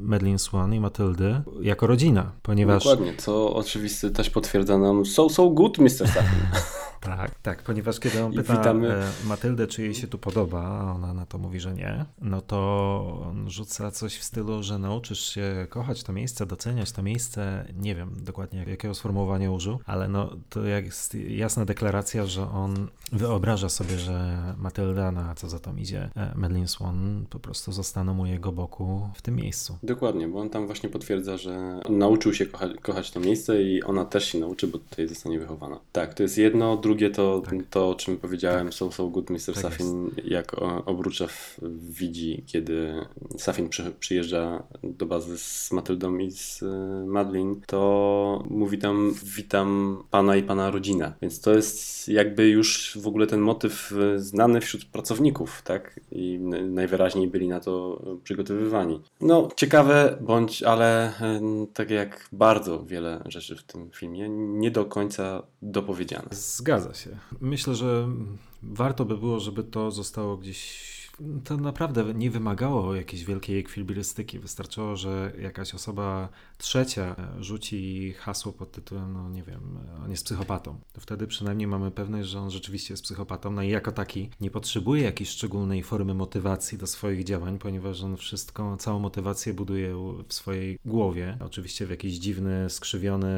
Madeline 0.05 0.39
Swan 0.39 0.74
i 0.74 0.79
Matyldy 0.79 1.41
jako 1.62 1.88
rodzina, 1.88 2.32
ponieważ... 2.41 2.84
Dokładnie, 2.84 3.15
co 3.17 3.55
oczywiście 3.55 4.10
też 4.10 4.29
potwierdza 4.29 4.77
nam 4.77 5.05
so, 5.05 5.29
so 5.29 5.50
good, 5.50 5.77
Mr. 5.77 5.89
Safin. 5.89 6.39
Tak, 7.05 7.39
tak, 7.39 7.63
ponieważ 7.63 8.00
kiedy 8.00 8.24
on 8.24 8.34
pyta 8.34 8.58
witamy... 8.58 8.94
E, 8.94 9.27
Matyldę, 9.27 9.67
czy 9.67 9.82
jej 9.82 9.96
się 9.96 10.08
tu 10.08 10.17
podoba, 10.17 10.62
a 10.62 10.94
ona 10.94 11.13
na 11.13 11.25
to 11.25 11.38
mówi, 11.38 11.60
że 11.60 11.74
nie, 11.74 12.05
no 12.22 12.41
to 12.41 13.14
on 13.22 13.50
rzuca 13.50 13.91
coś 13.91 14.17
w 14.17 14.24
stylu, 14.24 14.63
że 14.63 14.79
nauczysz 14.79 15.19
się 15.19 15.67
kochać 15.69 16.03
to 16.03 16.13
miejsce, 16.13 16.45
doceniać 16.45 16.91
to 16.91 17.03
miejsce, 17.03 17.65
nie 17.77 17.95
wiem 17.95 18.12
dokładnie 18.22 18.65
jakiego 18.67 18.93
sformułowania 18.93 19.51
użył, 19.51 19.79
ale 19.86 20.07
no 20.07 20.29
to 20.50 20.63
jest 20.63 21.15
jasna 21.15 21.65
deklaracja, 21.65 22.25
że 22.25 22.50
on 22.50 22.88
wyobraża 23.12 23.69
sobie, 23.69 23.98
że 23.98 24.36
Matylda, 24.57 25.12
na 25.12 25.36
co 25.36 25.50
za 25.50 25.60
to 25.60 25.72
idzie, 25.77 26.10
e, 26.15 26.31
Madeline 26.36 26.67
Swan 26.67 27.25
po 27.29 27.39
prostu 27.39 27.72
zostaną 27.72 28.19
u 28.19 28.25
jego 28.25 28.51
boku 28.51 29.10
w 29.15 29.22
tym 29.22 29.36
miejscu. 29.36 29.77
Dokładnie, 29.84 30.27
bo 30.27 30.39
on 30.39 30.50
tam 30.50 30.65
właśnie 30.65 30.89
potwierdza, 30.89 31.38
że 31.38 31.79
nauczył 31.89 32.34
się 32.34 32.45
kochać, 32.45 32.72
kochać 32.81 33.12
to 33.12 33.19
miejsce 33.19 33.63
i 33.63 33.84
ona 33.84 34.05
też 34.05 34.25
się 34.25 34.39
nauczy, 34.39 34.67
bo 34.67 34.77
tutaj 34.77 35.07
zostanie 35.07 35.39
wychowana. 35.39 35.79
Tak, 35.91 36.13
to 36.13 36.24
jest 36.24 36.38
jedno, 36.38 36.77
drugie 36.77 37.10
to, 37.10 37.41
tak. 37.45 37.53
to 37.69 37.89
o 37.89 37.95
czym 37.95 38.17
powiedziałem, 38.17 38.67
tak. 38.67 38.74
So 38.74 38.91
So 38.91 39.07
Good 39.07 39.29
Mr. 39.29 39.53
Tak 39.53 39.57
Safin, 39.57 40.12
jak 40.24 40.55
Obruczew 40.86 41.60
widzi, 41.89 42.43
kiedy 42.48 43.04
Safin 43.38 43.69
przy, 43.69 43.91
przyjeżdża 44.00 44.63
do 44.83 45.05
bazy 45.05 45.38
z 45.38 45.71
Matyldą 45.71 46.17
i 46.17 46.31
z 46.31 46.63
e, 46.63 46.65
Madlin, 47.05 47.62
to 47.67 48.43
mówi 48.50 48.77
tam 48.77 49.13
witam 49.24 50.03
pana 50.12 50.35
i 50.35 50.43
pana 50.43 50.71
rodzinę. 50.71 51.13
Więc 51.21 51.41
to 51.41 51.53
jest 51.53 52.07
jakby 52.07 52.50
już 52.50 52.97
w 53.01 53.07
ogóle 53.07 53.27
ten 53.27 53.39
motyw 53.39 53.93
e, 54.15 54.19
znany 54.19 54.62
wśród 54.62 54.85
pracowników, 54.85 55.62
tak? 55.62 56.00
I 56.12 56.39
najwyraźniej 56.69 57.27
byli 57.27 57.47
na 57.47 57.59
to 57.59 58.01
przygotowywani. 58.24 59.01
No, 59.21 59.50
ciekawe 59.55 60.17
bądź, 60.21 60.63
ale 60.63 61.07
e, 61.21 61.41
tak 61.74 61.89
jak 61.89 62.29
bardzo 62.31 62.85
wiele 62.85 63.24
rzeczy 63.25 63.55
w 63.55 63.63
tym 63.63 63.89
filmie, 63.91 64.29
nie 64.29 64.71
do 64.71 64.85
końca 64.85 65.43
dopowiedziane. 65.62 66.27
Zgadza 66.31 66.93
się. 66.93 67.09
Myślę, 67.41 67.75
że 67.75 68.07
warto 68.63 69.05
by 69.05 69.17
było, 69.17 69.39
żeby 69.39 69.63
to 69.63 69.91
zostało 69.91 70.38
gdzieś 70.38 70.94
to 71.43 71.57
naprawdę 71.57 72.13
nie 72.13 72.31
wymagało 72.31 72.95
jakiejś 72.95 73.25
wielkiej 73.25 73.60
ekwilibrystyki. 73.60 74.39
Wystarczyło, 74.39 74.95
że 74.95 75.34
jakaś 75.41 75.75
osoba 75.75 76.29
trzecia 76.57 77.15
rzuci 77.39 78.13
hasło 78.13 78.53
pod 78.53 78.72
tytułem, 78.72 79.13
no 79.13 79.29
nie 79.29 79.43
wiem, 79.43 79.77
on 80.03 80.12
jest 80.12 80.25
psychopatą. 80.25 80.79
To 80.93 81.01
wtedy 81.01 81.27
przynajmniej 81.27 81.67
mamy 81.67 81.91
pewność, 81.91 82.29
że 82.29 82.39
on 82.39 82.51
rzeczywiście 82.51 82.93
jest 82.93 83.03
psychopatą. 83.03 83.51
No 83.51 83.62
i 83.62 83.69
jako 83.69 83.91
taki 83.91 84.29
nie 84.41 84.51
potrzebuje 84.51 85.03
jakiejś 85.03 85.29
szczególnej 85.29 85.84
formy 85.84 86.13
motywacji 86.13 86.77
do 86.77 86.88
swoich 86.88 87.24
działań, 87.24 87.60
ponieważ 87.60 88.01
on 88.01 88.17
wszystko, 88.17 88.77
całą 88.77 89.00
motywację 89.00 89.53
buduje 89.53 89.95
w 90.27 90.34
swojej 90.34 90.79
głowie. 90.86 91.38
Oczywiście 91.39 91.86
w 91.86 91.89
jakiś 91.89 92.13
dziwny, 92.13 92.69
skrzywiony 92.69 93.36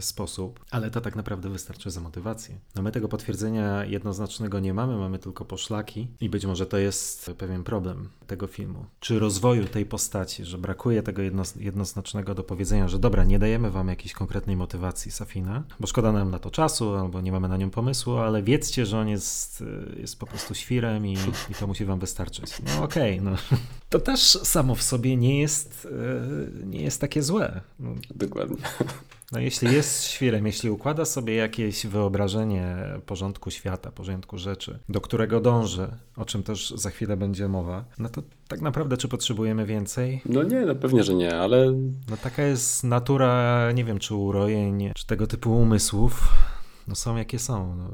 sposób, 0.00 0.64
ale 0.70 0.90
to 0.90 1.00
tak 1.00 1.16
naprawdę 1.16 1.48
wystarczy 1.48 1.90
za 1.90 2.00
motywację. 2.00 2.58
No 2.74 2.82
my 2.82 2.92
tego 2.92 3.08
potwierdzenia 3.08 3.84
jednoznacznego 3.84 4.60
nie 4.60 4.74
mamy, 4.74 4.96
mamy 4.96 5.18
tylko 5.18 5.44
poszlaki 5.44 6.08
i 6.20 6.28
być 6.28 6.46
może 6.46 6.66
to 6.66 6.78
jest 6.78 6.87
jest 6.88 7.30
pewien 7.38 7.64
problem 7.64 8.08
tego 8.26 8.46
filmu, 8.46 8.84
czy 9.00 9.18
rozwoju 9.18 9.64
tej 9.64 9.86
postaci, 9.86 10.44
że 10.44 10.58
brakuje 10.58 11.02
tego 11.02 11.22
jednoznacznego 11.60 12.34
dopowiedzenia, 12.34 12.88
że 12.88 12.98
dobra, 12.98 13.24
nie 13.24 13.38
dajemy 13.38 13.70
wam 13.70 13.88
jakiejś 13.88 14.12
konkretnej 14.12 14.56
motywacji 14.56 15.10
Safina, 15.10 15.62
bo 15.80 15.86
szkoda 15.86 16.12
nam 16.12 16.30
na 16.30 16.38
to 16.38 16.50
czasu, 16.50 16.94
albo 16.94 17.20
nie 17.20 17.32
mamy 17.32 17.48
na 17.48 17.56
nią 17.56 17.70
pomysłu, 17.70 18.16
ale 18.16 18.42
wiedzcie, 18.42 18.86
że 18.86 18.98
on 18.98 19.08
jest, 19.08 19.64
jest 19.96 20.18
po 20.18 20.26
prostu 20.26 20.54
świrem 20.54 21.06
i, 21.06 21.12
i 21.50 21.54
to 21.60 21.66
musi 21.66 21.84
wam 21.84 21.98
wystarczyć. 21.98 22.62
No 22.66 22.84
okej, 22.84 23.20
okay, 23.20 23.30
no. 23.30 23.36
To 23.88 23.98
też 23.98 24.20
samo 24.42 24.74
w 24.74 24.82
sobie 24.82 25.16
nie 25.16 25.40
jest, 25.40 25.88
e, 26.62 26.66
nie 26.66 26.82
jest 26.82 27.00
takie 27.00 27.22
złe. 27.22 27.60
No. 27.80 27.94
Dokładnie. 28.10 28.56
No 29.32 29.40
jeśli 29.40 29.72
jest 29.72 30.04
świrem, 30.04 30.46
jeśli 30.46 30.70
układa 30.70 31.04
sobie 31.04 31.34
jakieś 31.34 31.86
wyobrażenie 31.86 32.76
porządku 33.06 33.50
świata, 33.50 33.90
porządku 33.92 34.38
rzeczy, 34.38 34.78
do 34.88 35.00
którego 35.00 35.40
dąży, 35.40 35.88
o 36.16 36.24
czym 36.24 36.42
też 36.42 36.70
za 36.70 36.90
chwilę 36.90 37.16
będzie 37.16 37.48
mowa, 37.48 37.84
no 37.98 38.08
to 38.08 38.22
tak 38.48 38.60
naprawdę 38.60 38.96
czy 38.96 39.08
potrzebujemy 39.08 39.66
więcej? 39.66 40.20
No 40.24 40.42
nie, 40.42 40.60
no 40.60 40.74
pewnie, 40.74 41.02
że 41.04 41.14
nie, 41.14 41.38
ale... 41.38 41.72
No 42.10 42.16
taka 42.22 42.42
jest 42.42 42.84
natura, 42.84 43.72
nie 43.72 43.84
wiem, 43.84 43.98
czy 43.98 44.14
urojeń, 44.14 44.92
czy 44.94 45.06
tego 45.06 45.26
typu 45.26 45.56
umysłów, 45.56 46.28
no 46.88 46.94
są 46.94 47.16
jakie 47.16 47.38
są. 47.38 47.76
No, 47.76 47.88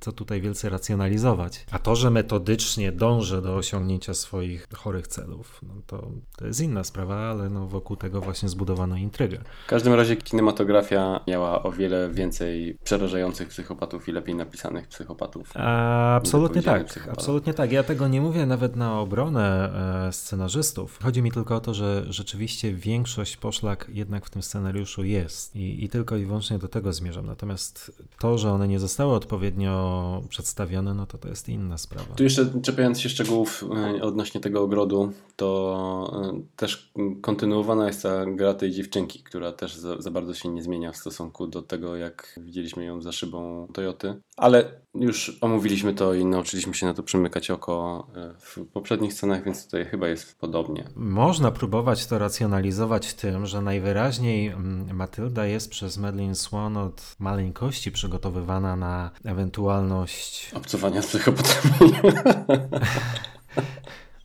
co 0.00 0.12
tutaj 0.12 0.40
wielce 0.40 0.70
racjonalizować. 0.70 1.66
A 1.70 1.78
to, 1.78 1.96
że 1.96 2.10
metodycznie 2.10 2.92
dążę 2.92 3.42
do 3.42 3.56
osiągnięcia 3.56 4.14
swoich 4.14 4.68
chorych 4.74 5.06
celów, 5.06 5.60
no 5.62 5.74
to, 5.86 6.10
to 6.36 6.46
jest 6.46 6.60
inna 6.60 6.84
sprawa, 6.84 7.16
ale 7.16 7.50
no 7.50 7.66
wokół 7.66 7.96
tego 7.96 8.20
właśnie 8.20 8.48
zbudowano 8.48 8.96
intrygę. 8.96 9.38
W 9.66 9.68
każdym 9.68 9.94
razie 9.94 10.16
kinematografia 10.16 11.20
miała 11.26 11.62
o 11.62 11.72
wiele 11.72 12.10
więcej 12.10 12.78
przerażających 12.84 13.48
psychopatów 13.48 14.08
i 14.08 14.12
lepiej 14.12 14.34
napisanych 14.34 14.88
psychopatów. 14.88 15.50
A, 15.54 16.16
absolutnie 16.16 16.62
tak, 16.62 16.86
psychopatów. 16.86 17.18
absolutnie 17.18 17.54
tak. 17.54 17.72
Ja 17.72 17.82
tego 17.82 18.08
nie 18.08 18.20
mówię 18.20 18.46
nawet 18.46 18.76
na 18.76 19.00
obronę 19.00 19.72
e, 20.08 20.12
scenarzystów. 20.12 20.98
Chodzi 21.02 21.22
mi 21.22 21.32
tylko 21.32 21.56
o 21.56 21.60
to, 21.60 21.74
że 21.74 22.04
rzeczywiście 22.08 22.74
większość 22.74 23.36
poszlak 23.36 23.86
jednak 23.88 24.26
w 24.26 24.30
tym 24.30 24.42
scenariuszu 24.42 25.04
jest 25.04 25.56
i, 25.56 25.84
i 25.84 25.88
tylko 25.88 26.16
i 26.16 26.24
wyłącznie 26.26 26.58
do 26.58 26.68
tego 26.68 26.92
zmierzam. 26.92 27.26
Natomiast 27.26 28.02
to, 28.18 28.31
że 28.38 28.52
one 28.52 28.68
nie 28.68 28.80
zostały 28.80 29.14
odpowiednio 29.14 30.22
przedstawione, 30.28 30.94
no 30.94 31.06
to 31.06 31.18
to 31.18 31.28
jest 31.28 31.48
inna 31.48 31.78
sprawa. 31.78 32.14
Tu 32.14 32.24
jeszcze 32.24 32.60
czepiając 32.62 33.00
się 33.00 33.08
szczegółów 33.08 33.64
e, 33.96 34.02
odnośnie 34.02 34.40
tego 34.40 34.62
ogrodu, 34.62 35.12
to 35.36 36.32
e, 36.34 36.42
też 36.56 36.92
kontynuowana 37.20 37.86
jest 37.86 38.02
ta 38.02 38.26
gra 38.26 38.54
tej 38.54 38.70
dziewczynki, 38.70 39.22
która 39.22 39.52
też 39.52 39.76
za, 39.76 40.00
za 40.00 40.10
bardzo 40.10 40.34
się 40.34 40.48
nie 40.48 40.62
zmienia 40.62 40.92
w 40.92 40.96
stosunku 40.96 41.46
do 41.46 41.62
tego, 41.62 41.96
jak 41.96 42.40
widzieliśmy 42.42 42.84
ją 42.84 43.02
za 43.02 43.12
szybą 43.12 43.68
Toyoty. 43.72 44.20
Ale 44.42 44.64
już 44.94 45.38
omówiliśmy 45.40 45.94
to 45.94 46.14
i 46.14 46.24
nauczyliśmy 46.24 46.74
się 46.74 46.86
na 46.86 46.94
to 46.94 47.02
przymykać 47.02 47.50
oko 47.50 48.06
e, 48.16 48.34
w 48.38 48.66
poprzednich 48.72 49.12
scenach, 49.12 49.44
więc 49.44 49.64
tutaj 49.64 49.84
chyba 49.84 50.08
jest 50.08 50.38
podobnie. 50.38 50.84
Można 50.96 51.50
próbować 51.50 52.06
to 52.06 52.18
racjonalizować 52.18 53.14
tym, 53.14 53.46
że 53.46 53.62
najwyraźniej 53.62 54.46
mm, 54.46 54.96
Matylda 54.96 55.46
jest 55.46 55.70
przez 55.70 55.98
Madeline 55.98 56.34
Swan 56.34 56.76
od 56.76 57.16
maleńkości 57.18 57.92
przygotowywana 57.92 58.76
na 58.76 59.10
ewentualność 59.24 60.50
obcowania 60.54 61.02
z 61.02 61.06
psychopatami. 61.06 61.92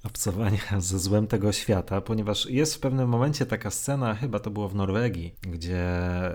obcowania 0.08 0.80
ze 0.80 1.00
złem 1.00 1.28
tego 1.28 1.52
świata, 1.52 2.02
ponieważ 2.02 2.46
jest 2.50 2.76
w 2.76 2.80
pewnym 2.80 3.10
momencie 3.10 3.46
taka 3.46 3.72
scena, 3.72 4.16
chyba 4.16 4.40
to 4.40 4.52
było 4.52 4.70
w 4.70 4.76
Norwegii, 4.76 5.36
gdzie 5.42 5.84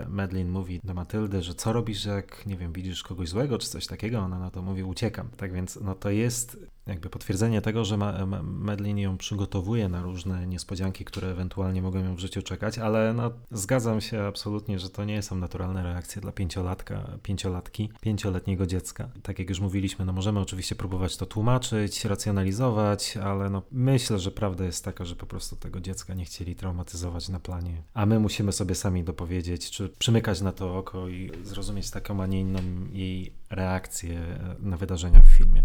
Medlin 0.07 0.49
mówi 0.49 0.79
do 0.83 0.93
Matyldy, 0.93 1.41
że 1.41 1.55
co 1.55 1.73
robisz, 1.73 2.05
jak, 2.05 2.45
nie 2.45 2.57
wiem, 2.57 2.73
widzisz 2.73 3.03
kogoś 3.03 3.29
złego, 3.29 3.57
czy 3.57 3.69
coś 3.69 3.87
takiego, 3.87 4.19
ona 4.19 4.39
na 4.39 4.51
to 4.51 4.61
mówi, 4.61 4.83
uciekam. 4.83 5.29
Tak 5.37 5.53
więc, 5.53 5.79
no 5.81 5.95
to 5.95 6.09
jest 6.09 6.57
jakby 6.87 7.09
potwierdzenie 7.09 7.61
tego, 7.61 7.85
że 7.85 7.97
Medlin 8.43 8.97
ją 8.97 9.17
przygotowuje 9.17 9.89
na 9.89 10.01
różne 10.01 10.47
niespodzianki, 10.47 11.05
które 11.05 11.27
ewentualnie 11.27 11.81
mogą 11.81 12.03
ją 12.03 12.15
w 12.15 12.19
życiu 12.19 12.41
czekać, 12.41 12.77
ale 12.77 13.13
no, 13.13 13.31
zgadzam 13.51 14.01
się 14.01 14.23
absolutnie, 14.23 14.79
że 14.79 14.89
to 14.89 15.05
nie 15.05 15.21
są 15.21 15.35
naturalne 15.35 15.83
reakcje 15.83 16.21
dla 16.21 16.31
pięciolatka, 16.31 17.09
pięciolatki, 17.23 17.89
pięcioletniego 18.01 18.65
dziecka. 18.65 19.09
Tak 19.23 19.39
jak 19.39 19.49
już 19.49 19.59
mówiliśmy, 19.59 20.05
no 20.05 20.13
możemy 20.13 20.39
oczywiście 20.39 20.75
próbować 20.75 21.17
to 21.17 21.25
tłumaczyć, 21.25 22.05
racjonalizować, 22.05 23.17
ale 23.17 23.49
no 23.49 23.61
myślę, 23.71 24.19
że 24.19 24.31
prawda 24.31 24.65
jest 24.65 24.85
taka, 24.85 25.05
że 25.05 25.15
po 25.15 25.25
prostu 25.25 25.55
tego 25.55 25.79
dziecka 25.79 26.13
nie 26.13 26.25
chcieli 26.25 26.55
traumatyzować 26.55 27.29
na 27.29 27.39
planie, 27.39 27.83
a 27.93 28.05
my 28.05 28.19
musimy 28.19 28.51
sobie 28.51 28.75
sami 28.75 29.03
dopowiedzieć, 29.03 29.71
czy 29.71 29.89
przymykać 29.89 30.41
na 30.41 30.51
to 30.51 30.77
oko 30.77 31.09
i 31.09 31.31
zrozumieć 31.43 31.91
taką, 31.91 32.23
a 32.23 32.27
nie 32.27 32.39
inną 32.39 32.59
jej 32.91 33.33
reakcję 33.49 34.21
na 34.59 34.77
wydarzenia 34.77 35.21
w 35.21 35.37
filmie. 35.37 35.63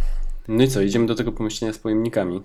No 0.48 0.64
i 0.64 0.68
co, 0.68 0.82
idziemy 0.82 1.06
do 1.06 1.14
tego 1.14 1.32
pomieszczenia 1.32 1.72
z 1.72 1.78
pojemnikami, 1.78 2.42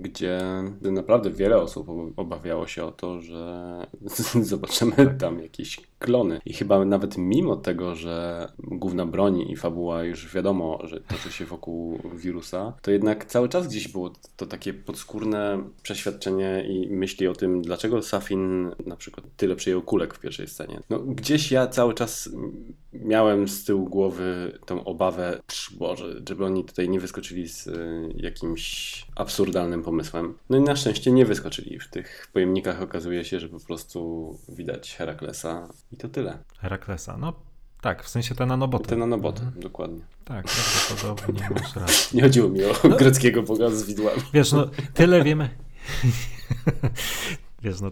gdzie 0.00 0.40
naprawdę 0.82 1.30
wiele 1.30 1.56
osób 1.56 1.88
obawiało 2.16 2.66
się 2.66 2.84
o 2.84 2.92
to, 2.92 3.20
że 3.20 3.86
zobaczymy 4.42 5.16
tam 5.18 5.42
jakieś 5.42 5.80
klony. 5.98 6.40
I 6.46 6.52
chyba 6.52 6.84
nawet 6.84 7.18
mimo 7.18 7.56
tego, 7.56 7.94
że 7.94 8.48
główna 8.58 9.06
broń 9.06 9.40
i 9.40 9.56
fabuła 9.56 10.04
już 10.04 10.34
wiadomo, 10.34 10.78
że 10.84 11.00
toczy 11.00 11.32
się 11.32 11.44
wokół 11.44 12.00
wirusa, 12.14 12.72
to 12.82 12.90
jednak 12.90 13.24
cały 13.24 13.48
czas 13.48 13.68
gdzieś 13.68 13.88
było 13.88 14.12
to 14.36 14.46
takie 14.46 14.74
podskórne 14.74 15.64
przeświadczenie 15.82 16.64
i 16.68 16.90
myśli 16.90 17.28
o 17.28 17.34
tym, 17.34 17.62
dlaczego 17.62 18.02
Safin 18.02 18.70
na 18.86 18.96
przykład 18.96 19.26
tyle 19.36 19.56
przyjął 19.56 19.82
kulek 19.82 20.14
w 20.14 20.20
pierwszej 20.20 20.48
scenie. 20.48 20.80
No 20.90 20.98
gdzieś 20.98 21.52
ja 21.52 21.66
cały 21.66 21.94
czas 21.94 22.30
miałem 23.04 23.48
z 23.48 23.64
tyłu 23.64 23.88
głowy 23.88 24.58
tą 24.66 24.84
obawę, 24.84 25.40
Boże, 25.78 26.22
żeby 26.28 26.44
oni 26.44 26.64
tutaj 26.64 26.88
nie 26.88 27.00
wyskoczyli 27.00 27.48
z 27.48 27.66
y, 27.66 28.12
jakimś 28.16 29.06
absurdalnym 29.16 29.82
pomysłem. 29.82 30.34
No 30.50 30.58
i 30.58 30.60
na 30.60 30.76
szczęście 30.76 31.12
nie 31.12 31.26
wyskoczyli. 31.26 31.80
W 31.80 31.90
tych 31.90 32.28
pojemnikach 32.32 32.82
okazuje 32.82 33.24
się, 33.24 33.40
że 33.40 33.48
po 33.48 33.60
prostu 33.60 34.30
widać 34.48 34.96
Heraklesa 34.96 35.68
i 35.92 35.96
to 35.96 36.08
tyle. 36.08 36.38
Heraklesa, 36.58 37.16
no 37.16 37.32
tak, 37.80 38.04
w 38.04 38.08
sensie 38.08 38.34
te 38.34 38.46
nanoboty. 38.46 38.88
Te 38.88 38.96
nanoboty, 38.96 39.42
mhm. 39.42 39.62
dokładnie. 39.62 40.00
Tak, 40.24 40.46
prawdopodobnie 40.46 41.48
masz 41.54 41.76
rację. 41.86 42.16
Nie 42.16 42.22
chodziło 42.22 42.48
mi 42.48 42.64
o 42.64 42.72
no, 42.84 42.96
greckiego 42.96 43.42
boga 43.42 43.70
z 43.70 43.84
widłami. 43.84 44.22
Wiesz, 44.32 44.52
no 44.52 44.70
tyle 44.94 45.24
wiemy. 45.24 45.50
Wiesz, 47.62 47.80
no 47.80 47.90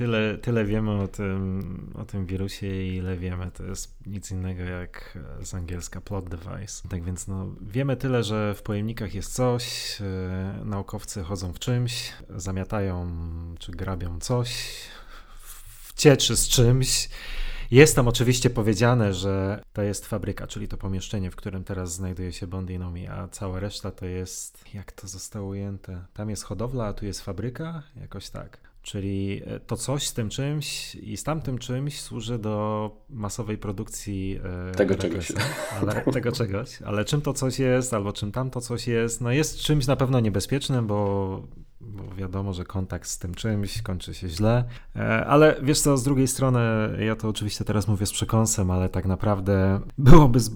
tyle, 0.00 0.38
tyle 0.38 0.64
wiemy 0.64 0.90
o 0.90 1.08
tym, 1.08 1.92
o 1.94 2.04
tym 2.04 2.26
wirusie 2.26 2.66
i 2.66 2.96
ile 2.96 3.16
wiemy, 3.16 3.50
to 3.50 3.64
jest 3.64 4.06
nic 4.06 4.30
innego 4.30 4.62
jak 4.62 5.18
z 5.42 5.54
angielska 5.54 6.00
plot 6.00 6.28
device. 6.28 6.88
Tak 6.88 7.04
więc 7.04 7.28
no, 7.28 7.46
wiemy 7.60 7.96
tyle, 7.96 8.24
że 8.24 8.54
w 8.54 8.62
pojemnikach 8.62 9.14
jest 9.14 9.34
coś, 9.34 9.96
yy, 10.00 10.64
naukowcy 10.64 11.22
chodzą 11.22 11.52
w 11.52 11.58
czymś, 11.58 12.12
zamiatają 12.36 13.10
czy 13.58 13.72
grabią 13.72 14.20
coś, 14.20 14.72
wcieczy 15.82 16.36
z 16.36 16.48
czymś. 16.48 17.08
Jest 17.70 17.96
tam 17.96 18.08
oczywiście 18.08 18.50
powiedziane, 18.50 19.14
że 19.14 19.62
to 19.72 19.82
jest 19.82 20.06
fabryka, 20.06 20.46
czyli 20.46 20.68
to 20.68 20.76
pomieszczenie, 20.76 21.30
w 21.30 21.36
którym 21.36 21.64
teraz 21.64 21.92
znajduje 21.92 22.32
się 22.32 22.46
Bond 22.46 22.70
i 22.70 22.78
Nomi, 22.78 23.08
a 23.08 23.28
cała 23.28 23.60
reszta 23.60 23.90
to 23.90 24.06
jest, 24.06 24.74
jak 24.74 24.92
to 24.92 25.08
zostało 25.08 25.48
ujęte, 25.48 26.04
tam 26.14 26.30
jest 26.30 26.44
hodowla, 26.44 26.86
a 26.86 26.92
tu 26.92 27.06
jest 27.06 27.20
fabryka, 27.20 27.82
jakoś 27.96 28.30
tak. 28.30 28.69
Czyli 28.82 29.42
e, 29.46 29.60
to 29.60 29.76
coś 29.76 30.06
z 30.06 30.14
tym 30.14 30.28
czymś 30.28 30.94
i 30.94 31.16
z 31.16 31.22
tamtym 31.22 31.58
czymś 31.58 32.00
służy 32.00 32.38
do 32.38 32.90
masowej 33.10 33.58
produkcji 33.58 34.40
e, 34.70 34.72
tego 34.72 34.94
czegoś. 34.94 35.32
Ale, 35.80 36.02
tego 36.12 36.32
czegoś. 36.32 36.82
Ale 36.82 37.04
czym 37.04 37.20
to 37.20 37.32
coś 37.32 37.58
jest, 37.58 37.94
albo 37.94 38.12
czym 38.12 38.32
tamto 38.32 38.60
coś 38.60 38.86
jest, 38.86 39.20
no 39.20 39.30
jest 39.30 39.58
czymś 39.58 39.86
na 39.86 39.96
pewno 39.96 40.20
niebezpiecznym, 40.20 40.86
bo, 40.86 41.42
bo 41.80 42.14
wiadomo, 42.14 42.52
że 42.52 42.64
kontakt 42.64 43.08
z 43.08 43.18
tym 43.18 43.34
czymś 43.34 43.82
kończy 43.82 44.14
się 44.14 44.28
źle. 44.28 44.64
E, 44.96 45.26
ale 45.26 45.56
wiesz 45.62 45.80
co, 45.80 45.96
z 45.96 46.02
drugiej 46.02 46.28
strony, 46.28 46.60
ja 47.04 47.16
to 47.16 47.28
oczywiście 47.28 47.64
teraz 47.64 47.88
mówię 47.88 48.06
z 48.06 48.12
przekąsem, 48.12 48.70
ale 48.70 48.88
tak 48.88 49.06
naprawdę 49.06 49.80
byłoby 49.98 50.40
z, 50.40 50.50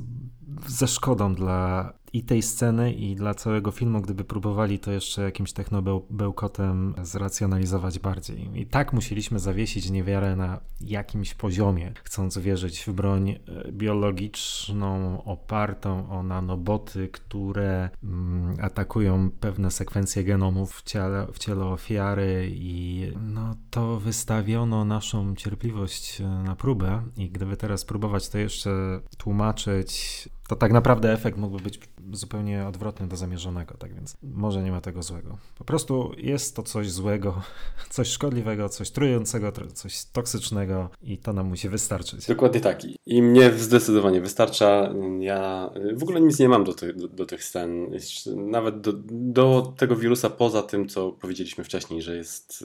ze 0.67 0.89
szkodą 0.89 1.35
dla 1.35 1.93
i 2.15 2.23
tej 2.23 2.43
sceny, 2.43 2.93
i 2.93 3.15
dla 3.15 3.35
całego 3.35 3.71
filmu, 3.71 4.01
gdyby 4.01 4.25
próbowali 4.25 4.79
to 4.79 4.91
jeszcze 4.91 5.23
jakimś 5.23 5.53
technobełkotem 5.53 6.95
zracjonalizować 7.03 7.99
bardziej. 7.99 8.51
I 8.61 8.67
tak 8.67 8.93
musieliśmy 8.93 9.39
zawiesić 9.39 9.91
niewiarę 9.91 10.37
na 10.37 10.61
jakimś 10.81 11.35
poziomie, 11.35 11.93
chcąc 12.05 12.39
wierzyć 12.39 12.81
w 12.81 12.93
broń 12.93 13.31
e, 13.31 13.39
biologiczną 13.73 15.25
opartą 15.25 16.11
o 16.11 16.23
nanoboty, 16.23 17.09
które 17.09 17.91
mm, 18.05 18.57
atakują 18.61 19.31
pewne 19.31 19.71
sekwencje 19.71 20.25
genomów 20.25 20.77
w 20.77 20.83
ciele, 20.83 21.27
w 21.33 21.39
ciele 21.39 21.65
ofiary 21.65 22.49
i 22.53 23.07
no 23.21 23.55
to 23.71 24.01
wystawiono 24.01 24.85
naszą 24.85 25.35
cierpliwość 25.35 26.21
e, 26.21 26.25
na 26.25 26.57
próbę 26.57 27.03
i 27.17 27.31
gdyby 27.31 27.57
teraz 27.57 27.85
próbować 27.85 28.29
to 28.29 28.39
jeszcze 28.39 29.01
tłumaczyć 29.19 30.29
to 30.49 30.57
tak 30.57 30.73
naprawdę 30.73 31.13
efekt 31.13 31.39
mógłby 31.39 31.63
być 31.63 31.81
zupełnie 32.13 32.67
odwrotny 32.67 33.09
do 33.09 33.17
zamierzonego, 33.17 33.75
tak 33.79 33.95
więc 33.95 34.17
może 34.23 34.63
nie 34.63 34.71
ma 34.71 34.81
tego 34.81 35.03
złego. 35.03 35.39
Po 35.59 35.65
prostu 35.65 36.13
jest 36.17 36.57
to 36.57 36.63
coś 36.63 36.91
złego, 36.91 37.43
coś 37.91 38.09
szkodliwego, 38.09 38.69
coś 38.69 38.91
trującego, 38.91 39.53
coś 39.73 40.05
toksycznego 40.05 40.91
i 41.03 41.19
to 41.19 41.33
nam 41.33 41.47
musi 41.47 41.69
wystarczyć. 41.69 42.27
Dokładnie 42.27 42.61
tak. 42.61 42.81
I 43.07 43.23
mnie 43.23 43.53
zdecydowanie 43.53 44.21
wystarcza. 44.21 44.95
Ja 45.21 45.71
w 45.95 46.03
ogóle 46.03 46.21
nic 46.21 46.39
nie 46.39 46.49
mam 46.49 46.65
do, 46.65 46.75
ty, 46.75 46.93
do, 46.93 47.09
do 47.09 47.27
tych 47.27 47.45
scen. 47.45 47.91
Nawet 48.37 48.81
do, 48.81 48.93
do 49.11 49.75
tego 49.77 49.97
wirusa 49.97 50.31
poza 50.31 50.63
tym, 50.63 50.89
co 50.89 51.13
powiedzieliśmy 51.13 51.65
wcześniej, 51.65 52.03
że 52.03 52.17
jest 52.17 52.65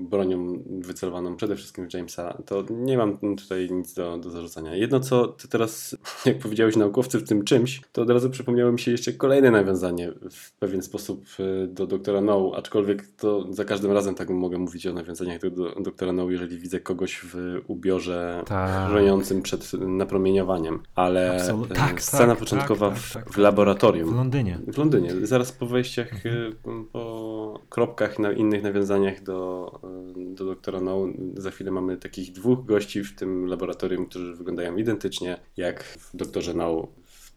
bronią 0.00 0.62
wycelowaną 0.66 1.36
przede 1.36 1.56
wszystkim 1.56 1.90
w 1.90 1.94
Jamesa, 1.94 2.42
to 2.46 2.64
nie 2.70 2.98
mam 2.98 3.18
tutaj 3.36 3.70
nic 3.70 3.94
do, 3.94 4.18
do 4.18 4.30
zarzucania. 4.30 4.74
Jedno 4.74 5.00
co 5.00 5.26
ty 5.28 5.48
teraz, 5.48 5.96
jak 6.26 6.38
powiedziałeś 6.38 6.76
naukowcy 6.76 7.18
w 7.18 7.28
tym 7.28 7.44
czymś, 7.44 7.80
to 7.92 8.02
od 8.02 8.10
razu 8.10 8.30
przypomniało 8.30 8.72
mi 8.72 8.78
się 8.78 8.90
jeszcze 8.90 9.12
kolejne 9.12 9.50
nawiązanie 9.50 10.12
w 10.30 10.52
pewien 10.52 10.82
sposób 10.82 11.26
e, 11.38 11.66
do 11.66 11.86
doktora 11.86 12.20
No, 12.20 12.52
aczkolwiek 12.56 13.06
to 13.06 13.52
za 13.52 13.64
każdym 13.64 13.92
razem 13.92 14.14
tak 14.14 14.30
mogę 14.30 14.58
mówić 14.58 14.86
o 14.86 14.92
nawiązaniach 14.92 15.40
do, 15.40 15.50
do 15.50 15.80
doktora 15.80 16.12
No, 16.12 16.30
jeżeli 16.30 16.58
widzę 16.58 16.80
kogoś 16.80 17.20
w 17.24 17.60
ubiorze 17.66 18.42
tak. 18.46 18.90
chroniącym 18.90 19.42
przed 19.42 19.72
napromieniowaniem. 19.72 20.82
Ale 20.94 21.36
Absolut. 21.36 21.70
E, 21.70 21.74
tak, 21.74 22.02
scena 22.02 22.26
tak, 22.26 22.38
początkowa 22.38 22.90
tak, 22.90 22.98
w, 22.98 23.12
tak, 23.12 23.30
w, 23.30 23.36
laboratorium. 23.36 24.10
W 24.10 24.16
Londynie. 24.16 24.58
W 24.66 24.78
Londynie. 24.78 25.26
Zaraz 25.26 25.52
po 25.52 25.66
wejściach, 25.66 26.26
mhm. 26.26 26.52
E, 26.80 26.84
po 26.92 27.25
kropkach 27.68 28.18
na 28.18 28.32
innych 28.32 28.62
nawiązaniach 28.62 29.22
do 29.22 29.80
do, 30.16 30.44
doktora 30.44 30.80
No. 30.80 31.06
Za 31.36 31.50
chwilę 31.50 31.70
mamy 31.70 31.96
takich 31.96 32.32
dwóch 32.32 32.64
gości 32.64 33.04
w 33.04 33.16
tym 33.16 33.46
laboratorium, 33.46 34.06
którzy 34.06 34.34
wyglądają 34.34 34.76
identycznie 34.76 35.40
jak 35.56 35.84
w 35.84 36.16
doktorze 36.16 36.54
No 36.54 36.88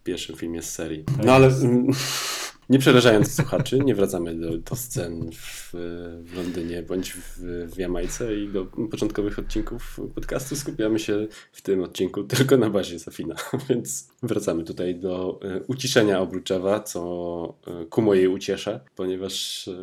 pierwszym 0.10 0.36
filmie 0.36 0.62
z 0.62 0.72
serii. 0.74 1.04
No 1.26 1.34
ale 1.34 1.52
nie 2.69 2.80
przerażając 2.80 3.36
słuchaczy, 3.36 3.80
nie 3.80 3.95
wracamy 3.95 4.36
do, 4.36 4.58
do 4.58 4.76
scen 4.76 5.32
w, 5.32 5.72
w 6.24 6.36
Londynie 6.36 6.84
bądź 6.84 7.13
w, 7.13 7.39
w 7.74 7.78
Jamajce 7.78 8.36
i 8.36 8.48
do 8.48 8.65
początkowych 8.65 9.39
odcinków 9.39 10.00
podcastu. 10.15 10.56
Skupiamy 10.56 11.00
się 11.00 11.28
w 11.52 11.62
tym 11.62 11.84
odcinku 11.84 12.24
tylko 12.24 12.58
na 12.58 12.69
bazie 12.69 13.00
Safina, 13.00 13.36
więc 13.69 14.10
wracamy 14.24 14.63
tutaj 14.63 14.95
do 14.95 15.39
e, 15.43 15.63
uciszenia 15.67 16.22
Obruczewa, 16.22 16.80
co 16.80 17.56
e, 17.67 17.86
ku 17.86 18.02
mojej 18.02 18.28
ucieszę, 18.28 18.80
ponieważ 18.95 19.67
e, 19.67 19.74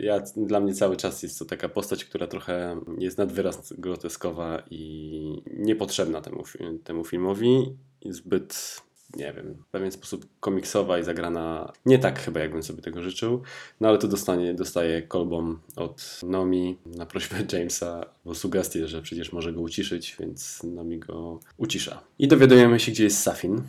ja, 0.00 0.20
dla 0.36 0.60
mnie 0.60 0.74
cały 0.74 0.96
czas 0.96 1.22
jest 1.22 1.38
to 1.38 1.44
taka 1.44 1.68
postać, 1.68 2.04
która 2.04 2.26
trochę 2.26 2.80
jest 2.98 3.18
nad 3.18 3.32
wyraz 3.32 3.72
groteskowa 3.78 4.62
i 4.70 5.42
niepotrzebna 5.56 6.20
temu, 6.20 6.44
temu 6.84 7.04
filmowi. 7.04 7.76
Zbyt 8.04 8.82
nie 9.16 9.32
wiem, 9.32 9.54
w 9.68 9.70
pewien 9.70 9.92
sposób 9.92 10.26
komiksowa 10.40 10.98
i 10.98 11.04
zagrana 11.04 11.72
nie 11.86 11.98
tak 11.98 12.20
chyba, 12.20 12.40
jakbym 12.40 12.62
sobie 12.62 12.82
tego 12.82 13.02
życzył. 13.02 13.42
No 13.80 13.88
ale 13.88 13.98
tu 13.98 14.08
dostanie, 14.08 14.54
dostaje 14.54 15.02
kolbą 15.02 15.56
od 15.76 16.20
Nomi 16.22 16.78
na 16.86 17.06
prośbę 17.06 17.36
Jamesa, 17.52 18.06
bo 18.24 18.34
sugestię, 18.34 18.88
że 18.88 19.02
przecież 19.02 19.32
może 19.32 19.52
go 19.52 19.60
uciszyć, 19.60 20.16
więc 20.20 20.62
Nomi 20.62 20.98
go 20.98 21.40
ucisza. 21.56 22.00
I 22.18 22.28
dowiadujemy 22.28 22.80
się, 22.80 22.92
gdzie 22.92 23.04
jest 23.04 23.22
Safin. 23.22 23.62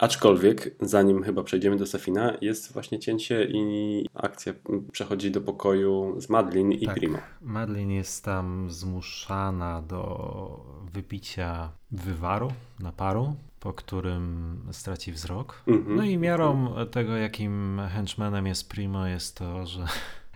Aczkolwiek, 0.00 0.76
zanim 0.80 1.22
chyba 1.22 1.42
przejdziemy 1.42 1.76
do 1.76 1.86
Safina, 1.86 2.36
jest 2.40 2.72
właśnie 2.72 2.98
cięcie 2.98 3.44
i 3.44 4.06
akcja 4.14 4.52
przechodzi 4.92 5.30
do 5.30 5.40
pokoju 5.40 6.20
z 6.20 6.28
Madlin 6.28 6.72
i 6.72 6.86
tak, 6.86 6.94
Primo. 6.94 7.18
Madlin 7.40 7.90
jest 7.90 8.24
tam 8.24 8.70
zmuszana 8.70 9.82
do 9.82 10.64
wypicia 10.92 11.70
wywaru, 11.90 12.52
naparu, 12.78 13.34
po 13.60 13.72
którym 13.72 14.56
straci 14.72 15.12
wzrok. 15.12 15.62
Mm 15.66 15.84
-hmm. 15.84 15.96
No 15.96 16.04
i 16.04 16.18
miarą 16.18 16.74
tego, 16.90 17.16
jakim 17.16 17.80
henchmanem 17.88 18.46
jest 18.46 18.68
Primo, 18.68 19.06
jest 19.06 19.36
to, 19.36 19.66
że 19.66 19.86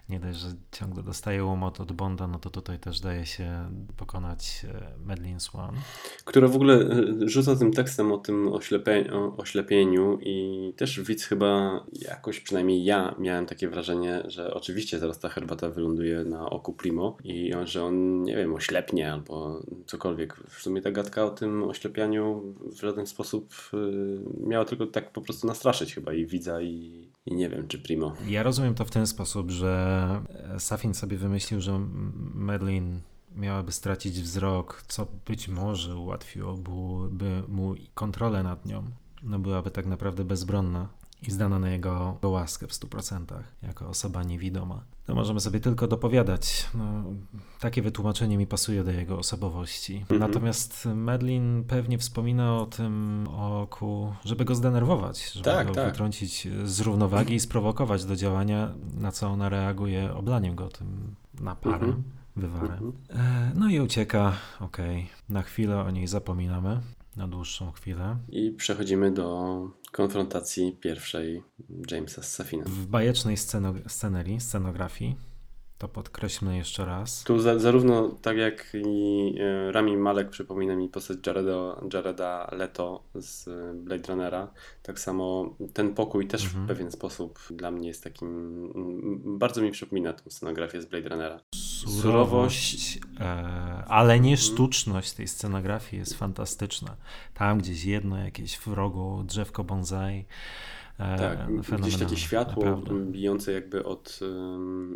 nie 0.08 0.20
dość, 0.20 0.38
że 0.38 0.48
ciągle 0.72 1.02
dostaje 1.02 1.44
łomot 1.44 1.80
od 1.80 1.92
Bonda, 1.92 2.26
no 2.26 2.38
to 2.38 2.50
tutaj 2.50 2.78
też 2.78 3.00
daje 3.00 3.26
się 3.26 3.70
pokonać 3.96 4.66
e, 4.68 5.06
Medlin 5.06 5.40
Swan. 5.40 5.74
Która 6.24 6.48
w 6.48 6.56
ogóle 6.56 6.74
e, 6.74 7.28
rzuca 7.28 7.56
tym 7.56 7.72
tekstem 7.72 8.12
o 8.12 8.18
tym 8.18 8.48
oślepieniu, 8.48 9.34
oślepieniu 9.36 10.18
i 10.20 10.72
też 10.76 11.00
widz 11.00 11.24
chyba 11.24 11.80
jakoś, 11.92 12.40
przynajmniej 12.40 12.84
ja 12.84 13.14
miałem 13.18 13.46
takie 13.46 13.68
wrażenie, 13.68 14.22
że 14.26 14.54
oczywiście 14.54 14.98
zaraz 14.98 15.18
ta 15.18 15.28
herbata 15.28 15.70
wyląduje 15.70 16.24
na 16.24 16.50
oku 16.50 16.72
Primo 16.72 17.16
i 17.24 17.52
że 17.64 17.84
on, 17.84 18.22
nie 18.22 18.36
wiem, 18.36 18.54
oślepnie 18.54 19.12
albo 19.12 19.62
cokolwiek. 19.86 20.36
W 20.48 20.62
sumie 20.62 20.82
ta 20.82 20.90
gadka 20.90 21.24
o 21.24 21.30
tym 21.30 21.62
oślepianiu 21.62 22.54
w 22.60 22.80
żaden 22.80 23.06
sposób 23.06 23.54
e, 23.74 23.76
miała 24.48 24.64
tylko 24.64 24.86
tak 24.86 25.12
po 25.12 25.20
prostu 25.20 25.46
nastraszyć 25.46 25.94
chyba 25.94 26.12
i 26.12 26.26
widza 26.26 26.62
i, 26.62 27.08
i 27.26 27.34
nie 27.34 27.48
wiem, 27.48 27.68
czy 27.68 27.78
Primo. 27.78 28.12
Ja 28.28 28.42
rozumiem 28.42 28.74
to 28.74 28.84
w 28.84 28.90
ten 28.90 29.06
sposób, 29.06 29.50
że 29.50 30.22
Safin 30.58 30.94
sobie 30.94 31.16
wymyślił, 31.16 31.60
że 31.60 31.78
Medlin 32.34 33.00
miałaby 33.36 33.72
stracić 33.72 34.20
wzrok, 34.20 34.84
co 34.88 35.06
być 35.26 35.48
może 35.48 35.96
ułatwiłoby 35.96 37.42
mu 37.48 37.74
kontrolę 37.94 38.42
nad 38.42 38.66
nią. 38.66 38.84
No 39.22 39.38
byłaby 39.38 39.70
tak 39.70 39.86
naprawdę 39.86 40.24
bezbronna 40.24 40.88
i 41.28 41.30
zdana 41.30 41.58
na 41.58 41.70
jego 41.70 42.18
łaskę 42.22 42.66
w 42.66 42.70
100%, 42.70 43.24
jako 43.62 43.88
osoba 43.88 44.22
niewidoma. 44.22 44.84
To 45.06 45.14
możemy 45.14 45.40
sobie 45.40 45.60
tylko 45.60 45.86
dopowiadać. 45.86 46.68
No, 46.74 46.84
takie 47.60 47.82
wytłumaczenie 47.82 48.38
mi 48.38 48.46
pasuje 48.46 48.84
do 48.84 48.90
jego 48.90 49.18
osobowości. 49.18 49.96
Mhm. 49.96 50.20
Natomiast 50.20 50.88
Medlin 50.94 51.64
pewnie 51.68 51.98
wspomina 51.98 52.58
o 52.58 52.66
tym 52.66 53.26
oku, 53.36 54.14
żeby 54.24 54.44
go 54.44 54.54
zdenerwować, 54.54 55.32
żeby 55.32 55.44
tak, 55.44 55.66
go 55.66 55.74
tak. 55.74 55.86
wytrącić 55.86 56.48
z 56.64 56.80
równowagi 56.80 57.34
i 57.34 57.40
sprowokować 57.40 58.04
do 58.04 58.16
działania, 58.16 58.74
na 59.00 59.12
co 59.12 59.28
ona 59.28 59.48
reaguje 59.48 60.14
oblaniem 60.14 60.54
go 60.54 60.68
tym 60.68 61.14
naparem. 61.40 61.82
Mhm. 61.84 62.02
wywarem. 62.36 62.72
Mhm. 62.72 62.92
E, 63.10 63.52
no 63.54 63.68
i 63.68 63.80
ucieka, 63.80 64.32
okej. 64.60 64.96
Okay. 64.96 65.08
Na 65.28 65.42
chwilę 65.42 65.80
o 65.80 65.90
niej 65.90 66.06
zapominamy, 66.06 66.80
na 67.16 67.28
dłuższą 67.28 67.72
chwilę. 67.72 68.16
I 68.28 68.50
przechodzimy 68.50 69.10
do 69.12 69.58
konfrontacji 69.92 70.76
pierwszej 70.80 71.42
Jamesa 71.90 72.22
z 72.22 72.32
Safinem. 72.32 72.66
W 72.66 72.86
bajecznej 72.86 73.36
sceno- 73.36 73.88
scenerii, 73.88 74.40
scenografii 74.40 75.16
to 75.84 75.88
podkreślmy 75.88 76.56
jeszcze 76.56 76.84
raz. 76.84 77.24
Tu 77.24 77.38
za, 77.38 77.58
zarówno 77.58 78.08
tak 78.22 78.36
jak 78.36 78.66
i 78.74 79.34
e, 79.40 79.72
Rami 79.72 79.96
Malek 79.96 80.30
przypomina 80.30 80.76
mi 80.76 80.88
postać 80.88 81.18
Jareda, 81.26 81.80
Jareda 81.92 82.48
Leto 82.52 83.02
z 83.14 83.48
Blade 83.76 84.08
Runnera, 84.08 84.50
tak 84.82 85.00
samo 85.00 85.54
ten 85.72 85.94
pokój 85.94 86.26
też 86.26 86.44
mhm. 86.44 86.64
w 86.64 86.68
pewien 86.68 86.90
sposób 86.90 87.38
dla 87.50 87.70
mnie 87.70 87.88
jest 87.88 88.04
takim, 88.04 88.28
bardzo 89.38 89.62
mi 89.62 89.70
przypomina 89.70 90.12
tą 90.12 90.30
scenografię 90.30 90.82
z 90.82 90.86
Blade 90.86 91.08
Runnera. 91.08 91.40
Surowość, 91.54 92.02
Surowość 92.02 93.00
e, 93.20 93.24
ale 93.88 94.20
nie 94.20 94.32
mhm. 94.32 94.36
sztuczność 94.36 95.12
tej 95.12 95.28
scenografii 95.28 96.00
jest 96.00 96.14
fantastyczna. 96.14 96.96
Tam 97.34 97.58
gdzieś 97.58 97.84
jedno 97.84 98.18
jakieś 98.18 98.58
w 98.58 98.66
rogu 98.66 99.22
drzewko 99.26 99.64
bonsai, 99.64 100.24
E, 100.24 100.83
tak, 100.96 101.56
gdzieś 101.80 101.96
takie 101.96 102.16
światło 102.16 102.64
naprawdę. 102.64 103.12
bijące 103.12 103.52
jakby 103.52 103.84
od, 103.84 104.20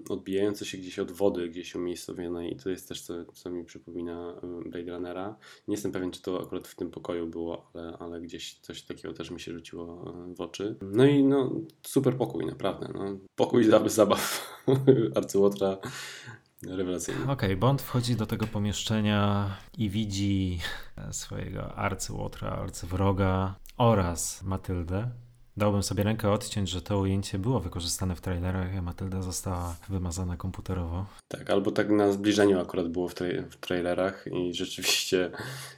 odbijające 0.08 0.64
się 0.64 0.78
gdzieś 0.78 0.98
od 0.98 1.12
wody, 1.12 1.48
gdzieś 1.48 1.74
umiejscowione 1.74 2.48
i 2.48 2.56
to 2.56 2.70
jest 2.70 2.88
też 2.88 3.02
co, 3.02 3.24
co 3.24 3.50
mi 3.50 3.64
przypomina 3.64 4.34
Blade 4.66 4.92
Runnera. 4.92 5.36
Nie 5.68 5.74
jestem 5.74 5.92
pewien, 5.92 6.10
czy 6.10 6.22
to 6.22 6.42
akurat 6.42 6.68
w 6.68 6.74
tym 6.74 6.90
pokoju 6.90 7.26
było, 7.26 7.70
ale, 7.74 7.96
ale 7.98 8.20
gdzieś 8.20 8.54
coś 8.54 8.82
takiego 8.82 9.14
też 9.14 9.30
mi 9.30 9.40
się 9.40 9.52
rzuciło 9.52 10.14
w 10.36 10.40
oczy. 10.40 10.76
No 10.82 11.04
i 11.04 11.24
no, 11.24 11.52
super 11.82 12.16
pokój, 12.16 12.46
naprawdę. 12.46 12.88
No. 12.94 13.18
Pokój 13.36 13.70
zabaw 13.86 14.56
arcyłotra 15.16 15.78
rewelacyjny. 16.66 17.22
Okej, 17.22 17.32
okay, 17.32 17.56
Bond 17.56 17.82
wchodzi 17.82 18.16
do 18.16 18.26
tego 18.26 18.46
pomieszczenia 18.46 19.50
i 19.78 19.90
widzi 19.90 20.58
swojego 21.10 21.74
arcyłotra, 21.74 22.50
arcywroga 22.50 23.54
oraz 23.76 24.42
Matyldę, 24.42 25.10
Dałbym 25.58 25.82
sobie 25.82 26.04
rękę 26.04 26.30
odciąć, 26.30 26.70
że 26.70 26.82
to 26.82 26.98
ujęcie 26.98 27.38
było 27.38 27.60
wykorzystane 27.60 28.16
w 28.16 28.20
trailerach, 28.20 28.76
a 28.78 28.82
Matylda 28.82 29.22
została 29.22 29.76
wymazana 29.88 30.36
komputerowo. 30.36 31.06
Tak, 31.28 31.50
albo 31.50 31.70
tak 31.70 31.90
na 31.90 32.12
zbliżeniu 32.12 32.60
akurat 32.60 32.88
było 32.88 33.08
w, 33.08 33.14
tra 33.14 33.26
w 33.50 33.56
trailerach 33.56 34.24
i 34.32 34.54
rzeczywiście 34.54 35.30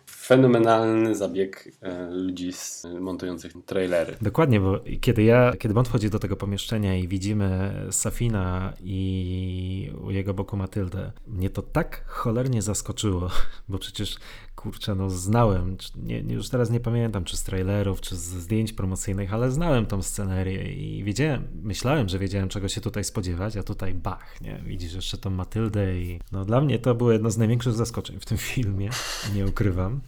fenomenalny 0.07 1.15
zabieg 1.15 1.69
e, 1.83 2.11
ludzi 2.11 2.53
z, 2.53 2.87
montujących 3.01 3.53
trailery. 3.67 4.17
Dokładnie, 4.23 4.61
bo 4.61 4.81
kiedy 5.01 5.23
ja, 5.23 5.53
kiedy 5.59 5.75
Bond 5.75 5.89
wchodzi 5.89 6.11
do 6.11 6.19
tego 6.19 6.37
pomieszczenia 6.37 6.97
i 6.97 7.09
widzimy 7.09 7.73
Safina 7.91 8.73
i 8.81 9.93
u 10.03 10.11
jego 10.11 10.35
boku 10.35 10.57
Matyldę, 10.57 11.13
mnie 11.27 11.51
to 11.51 11.63
tak 11.63 12.05
cholernie 12.07 12.63
zaskoczyło, 12.63 13.31
bo 13.69 13.79
przecież 13.79 14.17
kurczę, 14.63 14.95
no 14.95 15.11
znałem, 15.11 15.77
nie, 15.97 16.19
już 16.19 16.49
teraz 16.49 16.71
nie 16.71 16.81
pamiętam, 16.81 17.25
czy 17.25 17.37
z 17.37 17.43
trailerów, 17.43 18.01
czy 18.01 18.17
z 18.17 18.21
zdjęć 18.21 18.73
promocyjnych, 18.73 19.35
ale 19.35 19.51
znałem 19.51 19.87
tą 19.87 20.03
scenerię 20.03 20.73
i 20.73 21.05
wiedziałem, 21.05 21.49
myślałem, 21.63 22.09
że 22.09 22.19
wiedziałem, 22.19 22.49
czego 22.49 22.69
się 22.69 22.81
tutaj 22.81 23.05
spodziewać, 23.05 23.57
a 23.57 23.63
tutaj 23.63 23.95
bach, 23.95 24.41
nie? 24.41 24.63
Widzisz 24.67 24.95
jeszcze 24.95 25.19
tą 25.19 25.31
Matyldę 25.31 25.99
i 25.99 26.21
no 26.33 26.45
dla 26.45 26.61
mnie 26.61 26.79
to 26.79 26.95
było 26.95 27.13
jedno 27.13 27.31
z 27.31 27.39
największych 27.39 27.73
zaskoczeń 27.73 28.21
w 28.21 28.27
tym 28.27 28.39
filmie, 28.39 28.91
nie 29.35 29.47
ukrywam. 29.47 30.01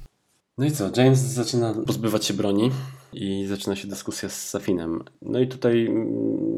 No 0.59 0.67
i 0.67 0.71
co? 0.71 0.91
James 0.97 1.19
zaczyna 1.19 1.75
pozbywać 1.87 2.25
się 2.25 2.35
broni 2.35 2.71
i 3.12 3.47
zaczyna 3.47 3.77
się 3.77 3.88
dyskusja 3.88 4.29
z 4.29 4.49
Safinem. 4.49 5.05
No 5.23 5.41
i 5.41 5.49
tutaj 5.49 5.88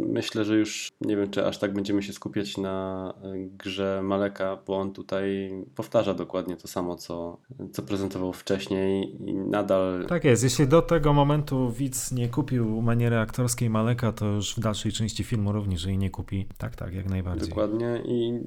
myślę, 0.08 0.44
że 0.44 0.56
już 0.56 0.88
nie 1.00 1.16
wiem, 1.16 1.30
czy 1.30 1.46
aż 1.46 1.58
tak 1.58 1.74
będziemy 1.74 2.02
się 2.02 2.12
skupiać 2.12 2.56
na 2.56 3.14
e, 3.22 3.32
grze 3.36 4.00
Maleka, 4.02 4.58
bo 4.66 4.76
on 4.76 4.92
tutaj 4.92 5.50
powtarza 5.74 6.14
dokładnie 6.14 6.56
to 6.56 6.68
samo, 6.68 6.96
co, 6.96 7.38
co 7.72 7.82
prezentował 7.82 8.32
wcześniej 8.32 9.16
i 9.28 9.34
nadal... 9.34 10.06
Tak 10.08 10.24
jest, 10.24 10.44
jeśli 10.44 10.68
do 10.68 10.82
tego 10.82 11.12
momentu 11.12 11.70
widz 11.70 12.12
nie 12.12 12.28
kupił 12.28 12.82
maniery 12.82 13.18
aktorskiej 13.18 13.70
Maleka, 13.70 14.12
to 14.12 14.26
już 14.26 14.54
w 14.56 14.60
dalszej 14.60 14.92
części 14.92 15.24
filmu 15.24 15.52
również 15.52 15.84
jej 15.84 15.98
nie 15.98 16.10
kupi. 16.10 16.46
Tak, 16.58 16.76
tak, 16.76 16.94
jak 16.94 17.08
najbardziej. 17.08 17.48
Dokładnie 17.48 18.02
i 18.06 18.40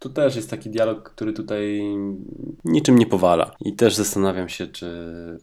to 0.00 0.08
też 0.08 0.36
jest 0.36 0.50
taki 0.50 0.70
dialog, 0.70 1.10
który 1.10 1.32
tutaj 1.32 1.82
niczym 2.64 2.98
nie 2.98 3.06
powala. 3.06 3.50
I 3.60 3.72
też 3.76 3.94
zastanawiam 3.94 4.48
się, 4.48 4.66
czy 4.66 4.88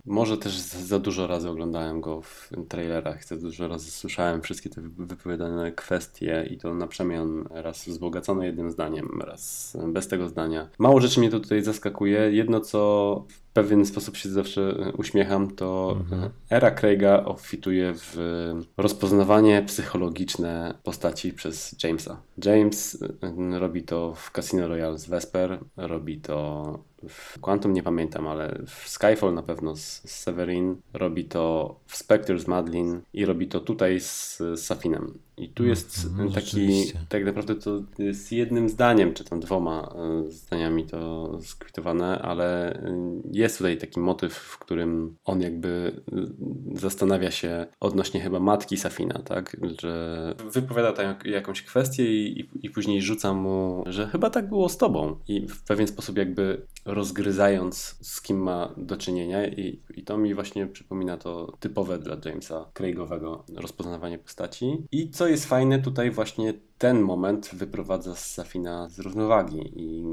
może 0.05 0.37
też 0.37 0.57
za 0.59 0.99
dużo 0.99 1.27
razy 1.27 1.49
oglądałem 1.49 2.01
go 2.01 2.21
w 2.21 2.49
trailerach, 2.69 3.25
za 3.25 3.37
dużo 3.37 3.67
razy 3.67 3.91
słyszałem 3.91 4.41
wszystkie 4.41 4.69
te 4.69 4.81
wypowiadane 4.81 5.71
kwestie 5.71 6.47
i 6.51 6.57
to 6.57 6.73
na 6.73 6.87
przemian 6.87 7.47
raz 7.49 7.85
wzbogacone 7.85 8.45
jednym 8.45 8.71
zdaniem, 8.71 9.21
raz 9.25 9.77
bez 9.87 10.07
tego 10.07 10.29
zdania. 10.29 10.69
Mało 10.79 11.01
rzeczy 11.01 11.19
mnie 11.19 11.29
to 11.29 11.39
tutaj 11.39 11.63
zaskakuje. 11.63 12.31
Jedno, 12.31 12.59
co 12.59 13.25
pewien 13.63 13.85
sposób 13.85 14.17
się 14.17 14.29
zawsze 14.29 14.91
uśmiecham, 14.97 15.55
to 15.55 15.97
mhm. 15.99 16.29
era 16.49 16.71
Craiga 16.71 17.23
obfituje 17.25 17.93
w 17.95 18.17
rozpoznawanie 18.77 19.61
psychologiczne 19.61 20.73
postaci 20.83 21.33
przez 21.33 21.75
Jamesa. 21.83 22.21
James 22.45 23.03
robi 23.59 23.83
to 23.83 24.13
w 24.15 24.31
Casino 24.31 24.67
Royale 24.67 24.97
z 24.97 25.05
Vesper, 25.05 25.59
robi 25.77 26.17
to 26.17 26.79
w 27.09 27.39
Quantum 27.39 27.73
nie 27.73 27.83
pamiętam, 27.83 28.27
ale 28.27 28.59
w 28.67 28.89
Skyfall 28.89 29.33
na 29.33 29.43
pewno 29.43 29.75
z, 29.75 30.01
Severin, 30.05 30.75
robi 30.93 31.25
to 31.25 31.75
w 31.85 31.97
Spectre 31.97 32.39
z 32.39 32.47
Madlin 32.47 33.01
i 33.13 33.25
robi 33.25 33.47
to 33.47 33.59
tutaj 33.59 33.99
z, 33.99 34.37
z 34.37 34.59
Safinem. 34.59 35.13
I 35.37 35.49
tu 35.49 35.65
jest 35.65 36.09
no, 36.17 36.31
taki, 36.31 36.93
tak 37.09 37.25
naprawdę 37.25 37.55
to 37.55 37.81
jest 37.99 38.31
jednym 38.31 38.69
zdaniem, 38.69 39.13
czy 39.13 39.23
tam 39.23 39.39
dwoma 39.39 39.95
e, 39.95 40.31
zdaniami 40.31 40.85
to 40.85 41.31
skwitowane, 41.41 42.19
ale 42.19 42.73
e, 42.73 43.21
jest 43.31 43.57
tutaj 43.57 43.77
taki 43.77 43.99
motyw, 43.99 44.33
w 44.33 44.59
którym 44.59 45.15
on 45.25 45.41
jakby 45.41 46.01
e, 46.11 46.79
zastanawia 46.79 47.31
się 47.31 47.65
odnośnie 47.79 48.21
chyba 48.21 48.39
matki 48.39 48.77
Safina, 48.77 49.19
tak, 49.19 49.57
że 49.81 50.35
wypowiada 50.51 50.93
tam 50.93 51.15
jakąś 51.25 51.61
kwestię 51.61 52.05
i, 52.05 52.39
i, 52.39 52.49
i 52.63 52.69
później 52.69 53.01
rzuca 53.01 53.33
mu, 53.33 53.83
że 53.85 54.07
chyba 54.07 54.29
tak 54.29 54.49
było 54.49 54.69
z 54.69 54.77
tobą. 54.77 55.19
I 55.27 55.47
w 55.47 55.63
pewien 55.63 55.87
sposób 55.87 56.17
jakby 56.17 56.67
rozgryzając 56.85 57.97
z 58.01 58.21
kim 58.21 58.37
ma 58.37 58.73
do 58.77 58.97
czynienia 58.97 59.47
i, 59.47 59.81
i 59.95 60.03
to 60.03 60.17
mi 60.17 60.33
właśnie 60.33 60.67
przypomina 60.67 61.17
to 61.17 61.57
typowe 61.59 61.99
dla 61.99 62.17
Jamesa 62.25 62.65
Craigowego 62.73 63.43
rozpoznawanie 63.55 64.17
postaci. 64.17 64.77
I 64.91 65.09
co 65.09 65.26
jest 65.27 65.45
fajne, 65.45 65.79
tutaj 65.79 66.11
właśnie 66.11 66.53
ten 66.77 67.01
moment 67.01 67.49
wyprowadza 67.53 68.15
Safina 68.15 68.89
z 68.89 68.99
równowagi 68.99 69.71
i 69.75 70.03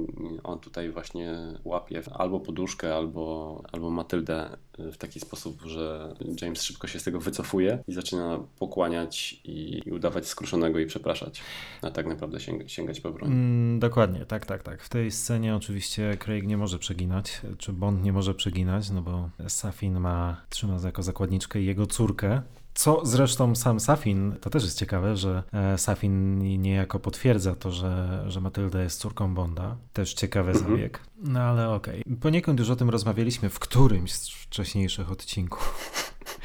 on 0.44 0.58
tutaj 0.58 0.90
właśnie 0.90 1.32
łapie 1.64 2.02
albo 2.12 2.40
poduszkę, 2.40 2.94
albo, 2.94 3.62
albo 3.72 3.90
Matyldę 3.90 4.56
w 4.78 4.96
taki 4.96 5.20
sposób, 5.20 5.62
że 5.62 6.14
James 6.42 6.62
szybko 6.62 6.86
się 6.86 6.98
z 6.98 7.04
tego 7.04 7.20
wycofuje 7.20 7.82
i 7.88 7.92
zaczyna 7.92 8.40
pokłaniać 8.58 9.40
i, 9.44 9.82
i 9.86 9.92
udawać 9.92 10.26
skruszonego 10.26 10.78
i 10.78 10.86
przepraszać, 10.86 11.42
a 11.82 11.90
tak 11.90 12.06
naprawdę 12.06 12.40
sięga, 12.40 12.68
sięgać 12.68 13.00
po 13.00 13.10
broń. 13.10 13.32
Mm, 13.32 13.78
dokładnie, 13.78 14.26
tak, 14.26 14.46
tak, 14.46 14.62
tak. 14.62 14.82
W 14.82 14.88
tej 14.88 15.10
scenie 15.10 15.56
oczywiście 15.56 16.16
Craig 16.18 16.46
nie 16.46 16.56
może 16.56 16.78
przeginać, 16.78 17.40
czy 17.58 17.72
Bond 17.72 18.04
nie 18.04 18.12
może 18.12 18.34
przeginać, 18.34 18.90
no 18.90 19.02
bo 19.02 19.30
Safin 19.48 20.00
ma, 20.00 20.40
trzyma 20.48 20.76
jako 20.84 21.02
zakładniczkę 21.02 21.60
jego 21.60 21.86
córkę, 21.86 22.42
co 22.74 23.06
zresztą 23.06 23.54
sam 23.54 23.80
Safin, 23.80 24.34
to 24.40 24.50
też 24.50 24.64
jest 24.64 24.78
ciekawe, 24.78 25.16
że 25.16 25.42
e, 25.52 25.78
Safin 25.78 26.38
niejako 26.38 27.00
potwierdza 27.00 27.54
to, 27.54 27.70
że, 27.72 28.24
że 28.26 28.40
Matylda 28.40 28.82
jest 28.82 29.00
córką 29.00 29.34
Bonda. 29.34 29.76
Też 29.92 30.14
ciekawy 30.14 30.50
mhm. 30.50 30.70
zabieg. 30.70 31.00
No 31.16 31.40
ale 31.40 31.70
okej. 31.70 32.00
Okay. 32.00 32.16
Poniekąd 32.16 32.58
już 32.58 32.70
o 32.70 32.76
tym 32.76 32.90
rozmawialiśmy 32.90 33.50
w 33.50 33.58
którymś 33.58 34.12
z 34.12 34.28
wcześniejszych 34.28 35.10
odcinków. 35.10 35.74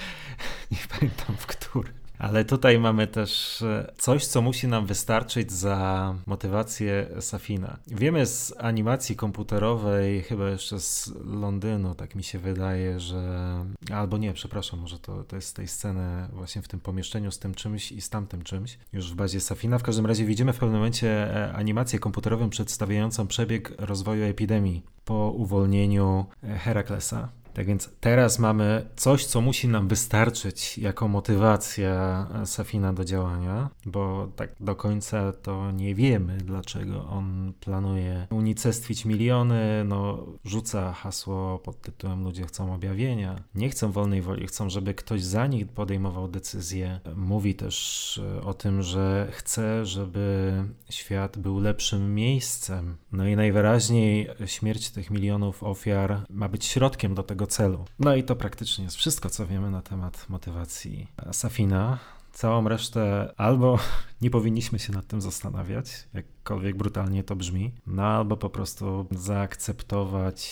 Nie 0.72 0.78
pamiętam 0.90 1.36
w 1.38 1.48
którym. 1.48 1.99
Ale 2.20 2.46
tutaj 2.46 2.80
mamy 2.80 3.08
też 3.08 3.62
e, 3.62 3.92
coś, 3.98 4.26
co 4.26 4.42
musi 4.42 4.68
nam 4.68 4.86
wystarczyć 4.86 5.52
za 5.52 6.16
motywację 6.26 7.08
Safina. 7.20 7.78
Wiemy 7.88 8.26
z 8.26 8.54
animacji 8.58 9.16
komputerowej, 9.16 10.22
chyba 10.22 10.50
jeszcze 10.50 10.80
z 10.80 11.14
Londynu, 11.26 11.96
tak 11.96 12.16
mi 12.16 12.24
się 12.24 12.40
wydaje, 12.40 13.00
że. 13.00 13.66
Albo 13.94 14.18
nie, 14.18 14.34
przepraszam, 14.34 14.80
może 14.80 15.00
to, 15.00 15.24
to 15.24 15.36
jest 15.36 15.48
z 15.48 15.54
tej 15.54 15.68
sceny 15.68 16.28
właśnie 16.34 16.62
w 16.62 16.68
tym 16.68 16.80
pomieszczeniu 16.80 17.32
z 17.32 17.40
tym 17.40 17.54
czymś 17.54 17.92
i 17.92 18.02
z 18.02 18.10
tamtym 18.10 18.42
czymś, 18.44 18.78
już 18.94 19.12
w 19.12 19.16
bazie 19.16 19.40
Safina. 19.40 19.78
W 19.78 19.84
każdym 19.84 20.06
razie 20.06 20.26
widzimy 20.26 20.54
w 20.54 20.58
pewnym 20.58 20.78
momencie 20.78 21.36
e, 21.36 21.54
animację 21.54 22.00
komputerową 22.00 22.50
przedstawiającą 22.50 23.28
przebieg 23.28 23.74
rozwoju 23.78 24.24
epidemii 24.24 24.84
po 25.06 25.32
uwolnieniu 25.32 26.26
e, 26.44 26.58
Heraklesa 26.58 27.30
Tak 27.60 27.68
więc 27.68 27.90
teraz 28.00 28.40
mamy 28.40 28.86
coś, 28.96 29.26
co 29.26 29.42
musi 29.42 29.68
nam 29.68 29.88
wystarczyć 29.88 30.78
jako 30.78 31.08
motywacja 31.08 32.28
Safina 32.46 32.94
do 32.94 33.06
działania, 33.06 33.70
bo 33.86 34.32
tak 34.36 34.50
do 34.60 34.76
końca 34.76 35.32
to 35.32 35.72
nie 35.72 35.96
wiemy, 35.96 36.38
dlaczego 36.38 37.06
on 37.06 37.54
planuje 37.60 38.28
unicestwić 38.30 39.06
miliony, 39.06 39.84
no 39.86 40.26
rzuca 40.46 40.94
hasło 40.94 41.60
pod 41.60 41.82
tytułem 41.82 42.24
ludzie 42.24 42.46
chcą 42.46 42.74
objawienia, 42.74 43.36
nie 43.56 43.70
chcą 43.70 43.92
wolnej 43.92 44.22
woli, 44.22 44.48
chcą, 44.48 44.70
żeby 44.70 44.94
ktoś 44.94 45.24
za 45.24 45.48
nich 45.48 45.68
podejmował 45.68 46.28
decyzje. 46.28 47.00
Mówi 47.16 47.56
też 47.56 48.22
o 48.44 48.54
tym, 48.54 48.82
że 48.82 49.28
chce, 49.32 49.86
żeby 49.86 50.54
świat 50.90 51.38
był 51.38 51.60
lepszym 51.60 52.16
miejscem. 52.16 52.98
No 53.12 53.28
i 53.28 53.36
najwyraźniej 53.36 54.30
śmierć 54.46 54.90
tych 54.90 55.12
milionów 55.12 55.64
ofiar 55.64 56.26
ma 56.30 56.50
być 56.50 56.66
środkiem 56.66 57.16
do 57.16 57.24
tego 57.24 57.49
celu. 57.50 57.86
No 58.00 58.16
i 58.16 58.24
to 58.24 58.36
praktycznie 58.36 58.84
jest 58.84 58.98
wszystko, 58.98 59.30
co 59.30 59.48
wiemy 59.48 59.72
na 59.72 59.82
temat 59.82 60.30
motywacji 60.30 61.08
Safina. 61.32 62.00
Całą 62.34 62.68
resztę 62.68 63.34
albo 63.38 63.80
nie 64.22 64.30
powinniśmy 64.30 64.80
się 64.80 64.94
nad 64.94 65.08
tym 65.08 65.22
zastanawiać, 65.22 66.08
jakkolwiek 66.14 66.78
brutalnie 66.78 67.24
to 67.24 67.36
brzmi, 67.36 67.72
no 67.88 68.04
albo 68.04 68.38
po 68.38 68.50
prostu 68.50 69.06
zaakceptować 69.12 70.50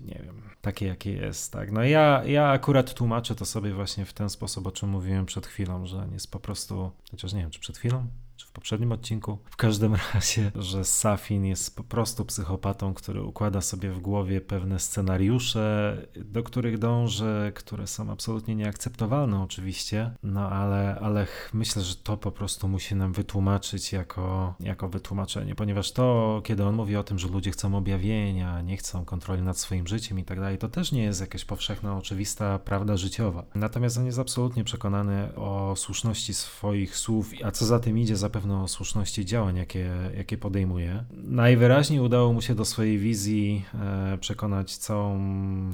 nie 0.00 0.20
wiem, 0.24 0.42
takie 0.60 0.86
jakie 0.86 1.12
jest, 1.12 1.52
tak. 1.52 1.72
No 1.72 1.84
ja, 1.84 2.22
ja 2.24 2.48
akurat 2.48 2.94
tłumaczę 2.94 3.34
to 3.34 3.44
sobie 3.44 3.74
właśnie 3.74 4.04
w 4.04 4.12
ten 4.12 4.30
sposób, 4.30 4.66
o 4.66 4.72
czym 4.72 4.88
mówiłem 4.88 5.26
przed 5.26 5.46
chwilą, 5.46 5.86
że 5.86 6.08
jest 6.12 6.30
po 6.30 6.40
prostu, 6.40 6.90
chociaż 7.10 7.32
nie 7.32 7.40
wiem, 7.40 7.50
czy 7.50 7.60
przed 7.60 7.78
chwilą, 7.78 8.06
w 8.52 8.54
poprzednim 8.54 8.92
odcinku. 8.92 9.38
W 9.50 9.56
każdym 9.56 9.94
razie, 10.14 10.52
że 10.54 10.84
Safin 10.84 11.44
jest 11.44 11.76
po 11.76 11.84
prostu 11.84 12.24
psychopatą, 12.24 12.94
który 12.94 13.22
układa 13.22 13.60
sobie 13.60 13.90
w 13.90 14.00
głowie 14.00 14.40
pewne 14.40 14.78
scenariusze, 14.78 15.96
do 16.16 16.42
których 16.42 16.78
dąży, 16.78 17.52
które 17.54 17.86
są 17.86 18.10
absolutnie 18.10 18.54
nieakceptowalne 18.54 19.42
oczywiście, 19.42 20.10
no 20.22 20.50
ale, 20.50 20.98
ale 21.00 21.26
myślę, 21.52 21.82
że 21.82 21.94
to 21.96 22.16
po 22.16 22.32
prostu 22.32 22.68
musi 22.68 22.94
nam 22.94 23.12
wytłumaczyć 23.12 23.92
jako, 23.92 24.54
jako 24.60 24.88
wytłumaczenie, 24.88 25.54
ponieważ 25.54 25.92
to, 25.92 26.40
kiedy 26.44 26.64
on 26.64 26.74
mówi 26.74 26.96
o 26.96 27.04
tym, 27.04 27.18
że 27.18 27.28
ludzie 27.28 27.50
chcą 27.50 27.76
objawienia, 27.76 28.62
nie 28.62 28.76
chcą 28.76 29.04
kontroli 29.04 29.42
nad 29.42 29.58
swoim 29.58 29.86
życiem 29.86 30.18
i 30.18 30.24
tak 30.24 30.40
dalej, 30.40 30.58
to 30.58 30.68
też 30.68 30.92
nie 30.92 31.02
jest 31.02 31.20
jakaś 31.20 31.44
powszechna, 31.44 31.96
oczywista 31.96 32.58
prawda 32.58 32.96
życiowa. 32.96 33.44
Natomiast 33.54 33.98
on 33.98 34.06
jest 34.06 34.18
absolutnie 34.18 34.64
przekonany 34.64 35.34
o 35.36 35.76
słuszności 35.76 36.34
swoich 36.34 36.96
słów, 36.96 37.30
a 37.44 37.50
co 37.50 37.66
za 37.66 37.80
tym 37.80 37.98
idzie, 37.98 38.16
zapewne 38.16 38.31
pewno 38.32 38.62
o 38.62 38.68
słuszności 38.68 39.24
działań, 39.24 39.56
jakie, 39.56 39.90
jakie 40.16 40.38
podejmuje. 40.38 41.04
Najwyraźniej 41.10 42.00
udało 42.00 42.32
mu 42.32 42.42
się 42.42 42.54
do 42.54 42.64
swojej 42.64 42.98
wizji 42.98 43.64
e, 43.74 44.18
przekonać 44.18 44.76
całą 44.76 45.18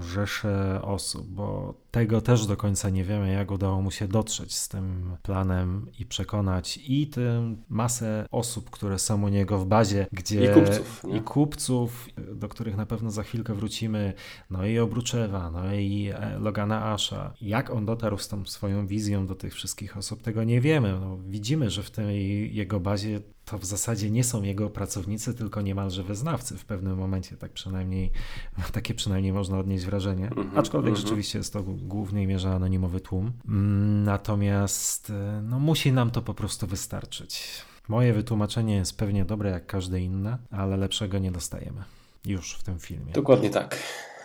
rzeszę 0.03 0.81
osób, 0.83 1.27
bo 1.27 1.75
tego 1.91 2.21
też 2.21 2.47
do 2.47 2.57
końca 2.57 2.91
nie 2.91 3.05
wiemy, 3.05 3.33
jak 3.33 3.51
udało 3.51 3.83
mu 3.83 3.91
się 3.91 4.09
dotrzeć 4.09 4.57
z 4.57 4.69
tym 4.69 5.17
planem 5.23 5.87
i 5.99 6.07
przekonać 6.07 6.81
i 6.87 7.07
tę 7.07 7.55
masę 7.69 8.27
osób, 8.31 8.71
które 8.71 8.99
są 8.99 9.23
u 9.23 9.29
niego 9.29 9.59
w 9.59 9.67
bazie, 9.67 10.07
gdzie 10.13 10.45
i 10.45 10.55
kupców, 10.55 11.03
i 11.15 11.21
kupców, 11.21 12.09
do 12.35 12.49
których 12.49 12.77
na 12.77 12.87
pewno 12.87 13.11
za 13.11 13.23
chwilkę 13.23 13.55
wrócimy, 13.55 14.15
no 14.51 14.67
i 14.67 14.79
Obruczewa, 14.79 15.51
no 15.51 15.75
i 15.75 16.11
e, 16.15 16.39
Logana 16.39 16.85
Asha. 16.85 17.33
Jak 17.41 17.71
on 17.71 17.87
dotarł 17.87 18.19
z 18.19 18.29
tą 18.29 18.45
swoją 18.45 18.87
wizją 18.87 19.27
do 19.27 19.35
tych 19.35 19.55
wszystkich 19.55 19.97
osób, 19.97 20.23
tego 20.23 20.45
nie 20.45 20.61
wiemy. 20.61 20.99
No, 21.01 21.19
widzimy, 21.27 21.71
że 21.71 21.83
w 21.83 21.91
tej 21.91 22.55
jego 22.55 22.81
bazie 22.81 23.21
to 23.51 23.59
w 23.59 23.65
zasadzie 23.65 24.11
nie 24.11 24.25
są 24.25 24.43
jego 24.43 24.71
pracownicy, 24.71 25.35
tylko 25.35 25.63
niemalże 25.63 26.03
wyznawcy 26.03 26.59
w 26.59 26.65
pewnym 26.65 26.99
momencie, 26.99 27.37
tak 27.37 27.53
przynajmniej, 27.53 28.11
takie 28.73 28.95
przynajmniej 28.95 29.33
można 29.33 29.59
odnieść 29.59 29.85
wrażenie. 29.85 30.29
-hmm, 30.31 30.59
Aczkolwiek 30.59 30.95
-hmm. 30.95 30.99
rzeczywiście 30.99 31.39
jest 31.39 31.53
to 31.53 31.63
w 31.63 31.87
głównej 31.87 32.27
mierze 32.27 32.51
anonimowy 32.51 33.01
tłum. 33.01 33.33
Mm, 33.49 34.05
natomiast 34.05 35.11
e, 35.11 35.43
no, 35.43 35.59
musi 35.59 35.93
nam 35.93 36.11
to 36.11 36.23
po 36.23 36.35
prostu 36.35 36.67
wystarczyć. 36.67 37.63
Moje 37.89 38.13
wytłumaczenie 38.13 38.75
jest 38.75 38.99
pewnie 38.99 39.25
dobre 39.25 39.51
jak 39.51 39.67
każde 39.67 40.01
inne, 40.01 40.39
ale 40.51 40.77
lepszego 40.77 41.19
nie 41.19 41.33
dostajemy 41.33 41.85
już 42.25 42.55
w 42.55 42.63
tym 42.63 42.79
filmie. 42.79 43.13
Dokładnie 43.13 43.51
tak. 43.51 43.77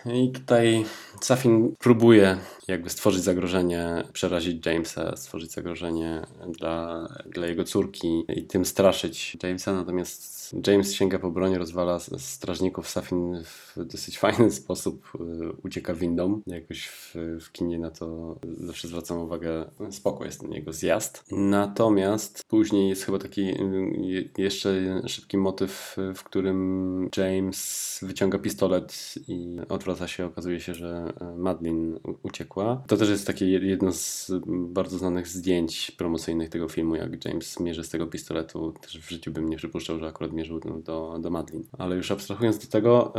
I 0.06 0.30
tutaj 0.32 0.84
Safin 1.20 1.74
próbuje 1.78 2.38
jakby 2.68 2.90
stworzyć 2.90 3.22
zagrożenie, 3.22 4.04
przerazić 4.12 4.66
Jamesa, 4.66 5.16
stworzyć 5.16 5.52
zagrożenie 5.52 6.22
dla, 6.48 7.08
dla 7.26 7.46
jego 7.46 7.64
córki 7.64 8.24
i 8.28 8.42
tym 8.42 8.64
straszyć 8.64 9.36
Jamesa, 9.42 9.72
natomiast 9.72 10.54
James 10.66 10.94
sięga 10.94 11.18
po 11.18 11.30
broń, 11.30 11.54
rozwala 11.54 11.98
strażników, 12.18 12.88
Safin 12.88 13.44
dosyć 13.76 14.18
fajny 14.18 14.50
sposób 14.50 15.12
y, 15.14 15.52
ucieka 15.64 15.94
windą. 15.94 16.40
Jakoś 16.46 16.86
w, 16.86 17.14
w 17.40 17.52
kinie 17.52 17.78
na 17.78 17.90
to 17.90 18.36
zawsze 18.56 18.88
zwracam 18.88 19.18
uwagę, 19.18 19.70
spoko 19.90 20.24
jest 20.24 20.40
ten 20.40 20.52
jego 20.52 20.72
zjazd. 20.72 21.24
Natomiast 21.30 22.44
później 22.48 22.88
jest 22.88 23.04
chyba 23.04 23.18
taki 23.18 23.42
y, 23.42 24.30
jeszcze 24.38 25.02
szybki 25.06 25.38
motyw, 25.38 25.96
w 26.14 26.22
którym 26.24 27.08
James 27.16 27.98
wyciąga 28.02 28.38
pistolet 28.38 29.14
i 29.28 29.56
odwraca 29.68 30.08
się, 30.08 30.26
okazuje 30.26 30.60
się, 30.60 30.74
że 30.74 31.12
y, 31.34 31.38
Madeline 31.38 31.98
uciekła. 32.22 32.82
To 32.86 32.96
też 32.96 33.08
jest 33.08 33.26
takie 33.26 33.50
jedno 33.50 33.92
z 33.92 34.32
bardzo 34.46 34.98
znanych 34.98 35.28
zdjęć 35.28 35.90
promocyjnych 35.90 36.48
tego 36.48 36.68
filmu, 36.68 36.96
jak 36.96 37.24
James 37.24 37.60
mierzy 37.60 37.84
z 37.84 37.88
tego 37.88 38.06
pistoletu. 38.06 38.74
Też 38.80 38.98
w 38.98 39.10
życiu 39.10 39.32
bym 39.32 39.48
nie 39.48 39.56
przypuszczał, 39.56 39.98
że 39.98 40.06
akurat 40.06 40.32
mierzył 40.32 40.60
do, 40.60 41.18
do 41.18 41.30
Madlin. 41.30 41.64
Ale 41.78 41.96
już 41.96 42.10
abstrahując 42.10 42.58
do 42.58 42.66
tego, 42.66 43.12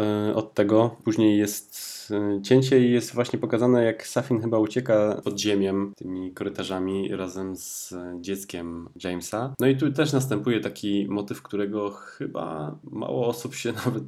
od 0.45 0.53
tego, 0.53 0.95
później 1.03 1.37
jest 1.37 1.95
E, 2.11 2.41
cięcie 2.41 2.79
i 2.79 2.91
jest 2.91 3.13
właśnie 3.13 3.39
pokazane, 3.39 3.83
jak 3.83 4.07
Safin 4.07 4.41
chyba 4.41 4.59
ucieka 4.59 5.21
pod 5.23 5.39
ziemią 5.39 5.91
tymi 5.95 6.33
korytarzami 6.33 7.15
razem 7.15 7.55
z 7.55 7.93
dzieckiem 8.21 8.89
Jamesa. 9.03 9.53
No 9.59 9.67
i 9.67 9.77
tu 9.77 9.91
też 9.91 10.13
następuje 10.13 10.59
taki 10.59 11.07
motyw, 11.09 11.41
którego 11.41 11.89
chyba 11.91 12.75
mało 12.83 13.27
osób 13.27 13.55
się 13.55 13.73
nawet 13.85 14.03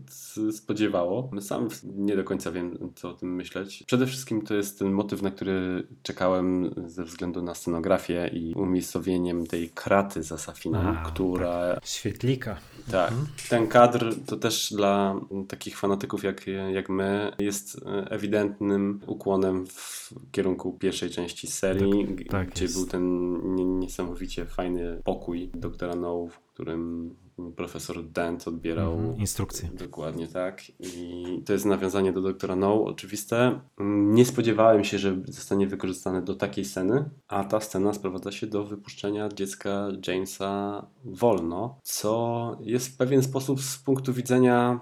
spodziewało. 0.51 1.29
Sam 1.41 1.67
nie 1.83 2.15
do 2.15 2.23
końca 2.23 2.51
wiem, 2.51 2.91
co 2.95 3.09
o 3.09 3.13
tym 3.13 3.35
myśleć. 3.35 3.83
Przede 3.87 4.07
wszystkim 4.07 4.41
to 4.41 4.53
jest 4.53 4.79
ten 4.79 4.91
motyw, 4.91 5.21
na 5.21 5.31
który 5.31 5.87
czekałem 6.03 6.73
ze 6.87 7.03
względu 7.03 7.41
na 7.41 7.55
scenografię 7.55 8.29
i 8.33 8.53
umiejscowieniem 8.53 9.47
tej 9.47 9.69
kraty 9.69 10.23
za 10.23 10.37
Safinem, 10.37 10.97
która... 11.05 11.75
Tak. 11.75 11.85
Świetlika. 11.85 12.57
Tak. 12.91 13.11
Mhm. 13.11 13.27
Ten 13.49 13.67
kadr 13.67 14.15
to 14.25 14.37
też 14.37 14.73
dla 14.73 15.15
takich 15.47 15.77
fanatyków 15.77 16.23
jak, 16.27 16.45
jak 16.73 16.89
my 16.89 17.31
jest 17.39 17.81
ewidentnym 18.09 18.99
ukłonem 19.07 19.65
w 19.67 20.13
kierunku 20.31 20.73
pierwszej 20.73 21.09
części 21.09 21.47
serii, 21.47 22.07
tak, 22.17 22.27
tak 22.27 22.49
gdzie 22.49 22.63
jest. 22.63 22.77
był 22.77 22.85
ten 22.85 23.39
niesamowicie 23.79 24.45
fajny 24.45 25.01
pokój 25.03 25.49
doktora 25.53 25.95
No, 25.95 26.27
w 26.27 26.39
którym 26.39 27.15
profesor 27.55 28.03
Dent 28.03 28.47
odbierał 28.47 28.93
mhm, 28.93 29.17
instrukcje. 29.17 29.69
Dokładnie 29.73 30.27
tak. 30.27 30.61
I 30.79 31.23
to 31.45 31.53
jest 31.53 31.65
nawiązanie 31.65 32.13
do 32.13 32.21
doktora 32.21 32.55
No, 32.55 32.83
oczywiste. 32.83 33.59
Nie 33.79 34.25
spodziewałem 34.25 34.83
się, 34.83 34.97
że 34.99 35.17
zostanie 35.27 35.67
wykorzystane 35.67 36.21
do 36.21 36.35
takiej 36.35 36.65
sceny, 36.65 37.09
a 37.27 37.43
ta 37.43 37.59
scena 37.59 37.93
sprowadza 37.93 38.31
się 38.31 38.47
do 38.47 38.63
wypuszczenia 38.63 39.29
dziecka 39.29 39.87
Jamesa 40.07 40.87
wolno, 41.05 41.79
co 41.83 42.57
jest 42.61 42.87
w 42.87 42.97
pewien 42.97 43.23
sposób 43.23 43.61
z 43.61 43.77
punktu 43.77 44.13
widzenia 44.13 44.79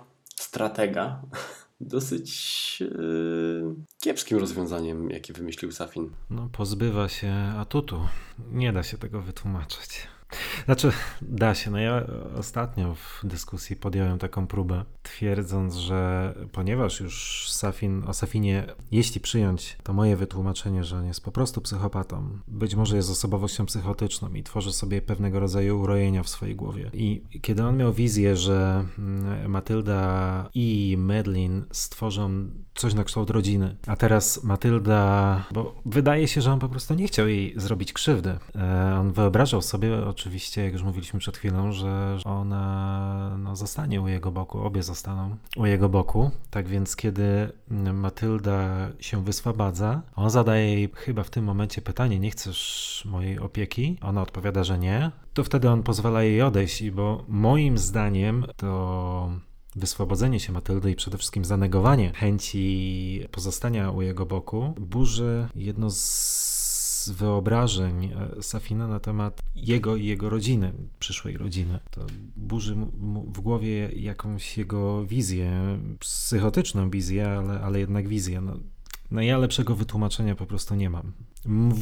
stratega 0.55 1.21
dosyć 1.81 2.79
yy, 2.81 3.75
kiepskim 4.01 4.37
rozwiązaniem, 4.37 5.09
jakie 5.09 5.33
wymyślił 5.33 5.71
Safin. 5.71 6.09
No, 6.29 6.49
pozbywa 6.51 7.09
się 7.09 7.33
atutu. 7.57 8.07
Nie 8.51 8.73
da 8.73 8.83
się 8.83 8.97
tego 8.97 9.21
wytłumaczyć. 9.21 10.07
Znaczy, 10.65 10.91
da 11.21 11.55
się. 11.55 11.71
No 11.71 11.77
ja 11.77 12.03
ostatnio 12.37 12.95
w 12.95 13.21
dyskusji 13.23 13.75
podjąłem 13.75 14.19
taką 14.19 14.47
próbę, 14.47 14.85
twierdząc, 15.03 15.75
że 15.75 16.33
ponieważ 16.51 16.99
już 16.99 17.45
Safin, 17.51 18.03
o 18.07 18.13
Safinie, 18.13 18.65
jeśli 18.91 19.21
przyjąć 19.21 19.77
to 19.83 19.93
moje 19.93 20.15
wytłumaczenie, 20.15 20.83
że 20.83 20.97
on 20.97 21.05
jest 21.05 21.23
po 21.23 21.31
prostu 21.31 21.61
psychopatą, 21.61 22.39
być 22.47 22.75
może 22.75 22.95
jest 22.95 23.09
osobowością 23.09 23.65
psychotyczną 23.65 24.33
i 24.33 24.43
tworzy 24.43 24.73
sobie 24.73 25.01
pewnego 25.01 25.39
rodzaju 25.39 25.81
urojenia 25.81 26.23
w 26.23 26.29
swojej 26.29 26.55
głowie. 26.55 26.89
I 26.93 27.23
kiedy 27.41 27.63
on 27.63 27.77
miał 27.77 27.93
wizję, 27.93 28.35
że 28.35 28.85
mm, 28.99 29.51
Matylda 29.51 30.49
i 30.53 30.95
Medlin 30.99 31.65
stworzą 31.71 32.49
coś 32.75 32.93
na 32.93 33.03
kształt 33.03 33.29
rodziny, 33.29 33.75
a 33.87 33.95
teraz 33.95 34.43
Matylda, 34.43 35.43
bo 35.51 35.75
wydaje 35.85 36.27
się, 36.27 36.41
że 36.41 36.53
on 36.53 36.59
po 36.59 36.69
prostu 36.69 36.93
nie 36.93 37.07
chciał 37.07 37.27
jej 37.27 37.53
zrobić 37.59 37.93
krzywdy. 37.93 38.37
E, 38.55 38.97
on 38.99 39.13
wyobrażał 39.13 39.61
sobie 39.61 40.05
oczywiście, 40.05 40.24
jak 40.63 40.73
już 40.73 40.83
mówiliśmy 40.83 41.19
przed 41.19 41.37
chwilą, 41.37 41.71
że 41.71 42.17
ona 42.25 43.37
no, 43.39 43.55
zostanie 43.55 44.01
u 44.01 44.07
jego 44.07 44.31
boku, 44.31 44.59
obie 44.59 44.83
zostaną 44.83 45.35
u 45.57 45.65
jego 45.65 45.89
boku. 45.89 46.31
Tak 46.49 46.67
więc, 46.67 46.95
kiedy 46.95 47.51
Matylda 47.93 48.89
się 48.99 49.23
wyswabadza, 49.23 50.01
on 50.15 50.29
zadaje 50.29 50.73
jej 50.73 50.91
chyba 50.95 51.23
w 51.23 51.29
tym 51.29 51.45
momencie 51.45 51.81
pytanie: 51.81 52.19
Nie 52.19 52.31
chcesz 52.31 53.03
mojej 53.05 53.39
opieki? 53.39 53.97
Ona 54.01 54.21
odpowiada, 54.21 54.63
że 54.63 54.79
nie. 54.79 55.11
To 55.33 55.43
wtedy 55.43 55.69
on 55.69 55.83
pozwala 55.83 56.23
jej 56.23 56.41
odejść, 56.41 56.89
bo 56.89 57.23
moim 57.27 57.77
zdaniem 57.77 58.45
to 58.57 59.29
wyswobodzenie 59.75 60.39
się 60.39 60.53
Matyldy 60.53 60.91
i 60.91 60.95
przede 60.95 61.17
wszystkim 61.17 61.45
zanegowanie 61.45 62.11
chęci 62.13 63.27
pozostania 63.31 63.91
u 63.91 64.01
jego 64.01 64.25
boku 64.25 64.73
burzy 64.79 65.47
jedno 65.55 65.89
z 65.89 66.64
wyobrażeń 67.09 68.05
e, 68.05 68.43
Safina 68.43 68.87
na 68.87 68.99
temat 68.99 69.41
jego 69.55 69.95
i 69.95 70.05
jego 70.05 70.29
rodziny, 70.29 70.73
przyszłej 70.99 71.37
rodziny. 71.37 71.79
To 71.91 72.05
burzy 72.35 72.75
mu 72.75 73.23
w 73.23 73.41
głowie 73.41 73.89
jakąś 73.95 74.57
jego 74.57 75.05
wizję, 75.05 75.79
psychotyczną 75.99 76.89
wizję, 76.89 77.27
ale, 77.27 77.59
ale 77.61 77.79
jednak 77.79 78.07
wizję. 78.07 78.41
No, 78.41 78.57
no 79.11 79.21
ja 79.21 79.37
lepszego 79.37 79.75
wytłumaczenia 79.75 80.35
po 80.35 80.45
prostu 80.45 80.75
nie 80.75 80.89
mam. 80.89 81.13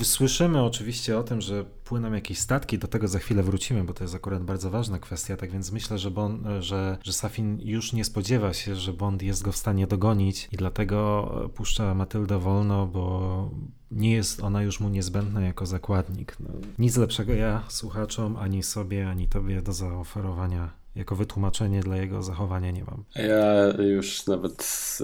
Słyszymy 0.04 0.64
oczywiście 0.64 1.18
o 1.18 1.24
tym, 1.24 1.42
że 1.42 1.64
płyną 1.64 2.14
jakieś 2.14 2.40
statki, 2.40 2.80
do 2.80 2.88
tego 2.88 3.08
za 3.08 3.20
chwilę 3.20 3.44
wrócimy, 3.44 3.84
bo 3.84 3.94
to 3.94 4.04
jest 4.04 4.16
akurat 4.16 4.44
bardzo 4.44 4.70
ważna 4.70 5.00
kwestia, 5.00 5.38
tak 5.38 5.52
więc 5.52 5.72
myślę, 5.72 5.98
że, 6.00 6.12
Bond, 6.12 6.44
że, 6.60 6.98
że 7.04 7.14
Safin 7.14 7.60
już 7.62 7.94
nie 7.94 8.06
spodziewa 8.06 8.54
się, 8.54 8.76
że 8.76 8.94
Bond 8.94 9.24
jest 9.24 9.44
go 9.44 9.52
w 9.52 9.58
stanie 9.58 9.88
dogonić 9.88 10.50
i 10.52 10.58
dlatego 10.58 11.50
puszcza 11.56 11.96
Matyldę 11.96 12.40
wolno, 12.40 12.88
bo 12.88 13.50
nie 13.96 14.14
jest 14.14 14.44
ona 14.44 14.64
już 14.64 14.80
mu 14.80 14.90
niezbędna 14.90 15.42
jako 15.42 15.66
zakładnik. 15.66 16.36
No, 16.40 16.50
nic 16.80 16.98
lepszego 16.98 17.34
ja 17.34 17.64
słuchaczom, 17.70 18.38
ani 18.38 18.64
sobie, 18.64 19.10
ani 19.10 19.28
tobie 19.28 19.62
do 19.62 19.74
zaoferowania 19.74 20.84
jako 20.96 21.16
wytłumaczenie 21.16 21.80
dla 21.80 21.98
jego 21.98 22.24
zachowania 22.24 22.72
nie 22.72 22.84
mam. 22.84 23.04
Ja 23.16 23.84
już 23.84 24.28
nawet 24.28 24.98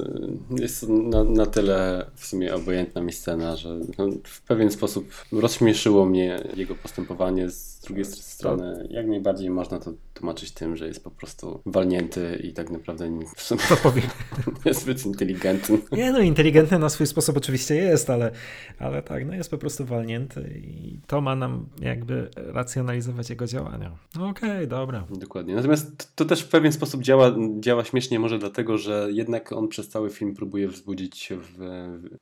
jest 0.49 0.89
na, 0.89 1.23
na 1.23 1.45
tyle 1.45 2.05
w 2.15 2.25
sumie 2.25 2.55
obojętna 2.55 3.01
mi 3.01 3.13
scena, 3.13 3.55
że 3.55 3.79
no, 3.97 4.09
w 4.23 4.41
pewien 4.41 4.71
sposób 4.71 5.11
rozśmieszyło 5.31 6.05
mnie 6.05 6.43
jego 6.55 6.75
postępowanie. 6.75 7.49
Z 7.49 7.78
drugiej 7.89 8.05
strony, 8.05 8.87
jak 8.89 9.07
najbardziej 9.07 9.49
można 9.49 9.79
to 9.79 9.93
tłumaczyć 10.13 10.51
tym, 10.51 10.75
że 10.75 10.87
jest 10.87 11.03
po 11.03 11.11
prostu 11.11 11.61
walnięty 11.65 12.39
i 12.43 12.53
tak 12.53 12.69
naprawdę 12.69 13.19
w 13.35 13.41
sumie 13.41 13.61
niezbyt 14.65 15.05
inteligentny. 15.05 15.77
Nie, 15.91 16.11
no 16.11 16.19
inteligentny 16.19 16.79
na 16.79 16.89
swój 16.89 17.07
sposób 17.07 17.37
oczywiście 17.37 17.75
jest, 17.75 18.09
ale, 18.09 18.31
ale 18.79 19.01
tak, 19.01 19.25
no 19.25 19.33
jest 19.33 19.51
po 19.51 19.57
prostu 19.57 19.85
walnięty 19.85 20.61
i 20.63 20.99
to 21.07 21.21
ma 21.21 21.35
nam 21.35 21.65
jakby 21.81 22.29
racjonalizować 22.35 23.29
jego 23.29 23.47
działania. 23.47 23.97
No 24.15 24.27
okej, 24.27 24.51
okay, 24.51 24.67
dobra. 24.67 25.03
Dokładnie. 25.09 25.55
Natomiast 25.55 26.15
to 26.15 26.25
też 26.25 26.41
w 26.41 26.49
pewien 26.49 26.71
sposób 26.71 27.01
działa, 27.01 27.35
działa 27.59 27.83
śmiesznie 27.83 28.19
może 28.19 28.39
dlatego, 28.39 28.77
że 28.77 29.07
jednak 29.11 29.53
on 29.53 29.67
przez 29.67 29.89
cały 29.89 30.09
film 30.09 30.35
próbuje 30.35 30.67
wzbudzić 30.67 31.33
w, 31.33 31.59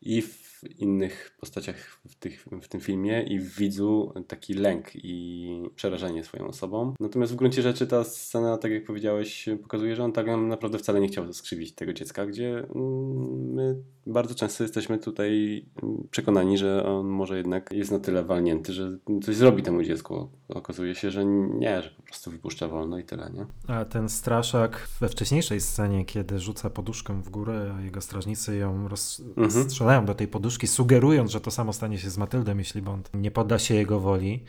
i 0.02 0.22
w 0.22 0.47
innych 0.64 1.38
postaciach 1.40 2.00
w, 2.08 2.16
tych, 2.16 2.46
w 2.62 2.68
tym 2.68 2.82
filmie 2.82 3.24
i 3.24 3.40
w 3.40 3.56
widzu 3.58 4.14
taki 4.28 4.54
lęk 4.54 4.92
i 4.96 5.64
przerażenie 5.76 6.24
swoją 6.24 6.48
osobą. 6.48 6.94
Natomiast 7.00 7.34
w 7.34 7.36
gruncie 7.36 7.62
rzeczy 7.62 7.88
ta 7.88 8.04
scena, 8.04 8.58
tak 8.58 8.72
jak 8.72 8.86
powiedziałeś, 8.86 9.46
pokazuje, 9.62 9.96
że 9.96 10.04
on 10.04 10.12
tak 10.12 10.28
naprawdę 10.28 10.78
wcale 10.78 11.00
nie 11.00 11.08
chciał 11.08 11.34
skrzywdzić 11.34 11.76
tego 11.76 11.94
dziecka, 11.94 12.26
gdzie 12.26 12.50
mm, 12.58 13.54
my 13.54 13.76
bardzo 14.08 14.36
często 14.36 14.64
jesteśmy 14.64 14.98
tutaj 14.98 15.66
przekonani, 16.12 16.58
że 16.58 16.86
on 16.86 17.08
może 17.08 17.38
jednak 17.38 17.70
jest 17.72 17.92
na 17.92 18.00
tyle 18.00 18.24
walnięty, 18.24 18.74
że 18.74 18.98
coś 19.24 19.36
zrobi 19.36 19.64
temu 19.64 19.84
dziecku. 19.84 20.30
Okazuje 20.50 20.96
się, 20.96 21.12
że 21.12 21.26
nie, 21.26 21.82
że 21.82 21.90
po 21.90 22.04
prostu 22.04 22.32
wypuszcza 22.32 22.68
wolno 22.68 22.98
i 22.98 23.04
tyle, 23.04 23.32
nie? 23.34 23.76
A 23.76 23.86
ten 23.86 24.10
straszak 24.10 24.88
we 25.00 25.10
wcześniejszej 25.10 25.62
scenie, 25.62 26.06
kiedy 26.06 26.40
rzuca 26.40 26.70
poduszkę 26.70 27.22
w 27.22 27.30
górę, 27.30 27.76
a 27.78 27.82
jego 27.82 28.02
strażnicy 28.02 28.58
ją 28.58 28.88
rozstrzelają 28.88 30.00
mhm. 30.00 30.06
do 30.06 30.16
tej 30.16 30.28
poduszki, 30.28 30.68
sugerując, 30.68 31.32
że 31.32 31.42
to 31.42 31.52
samo 31.52 31.74
stanie 31.74 31.98
się 31.98 32.10
z 32.10 32.18
Matyldem, 32.18 32.60
jeśli 32.60 32.82
Bond 32.82 33.10
nie 33.14 33.32
podda 33.32 33.60
się 33.60 33.76
jego 33.76 34.00
woli, 34.00 34.44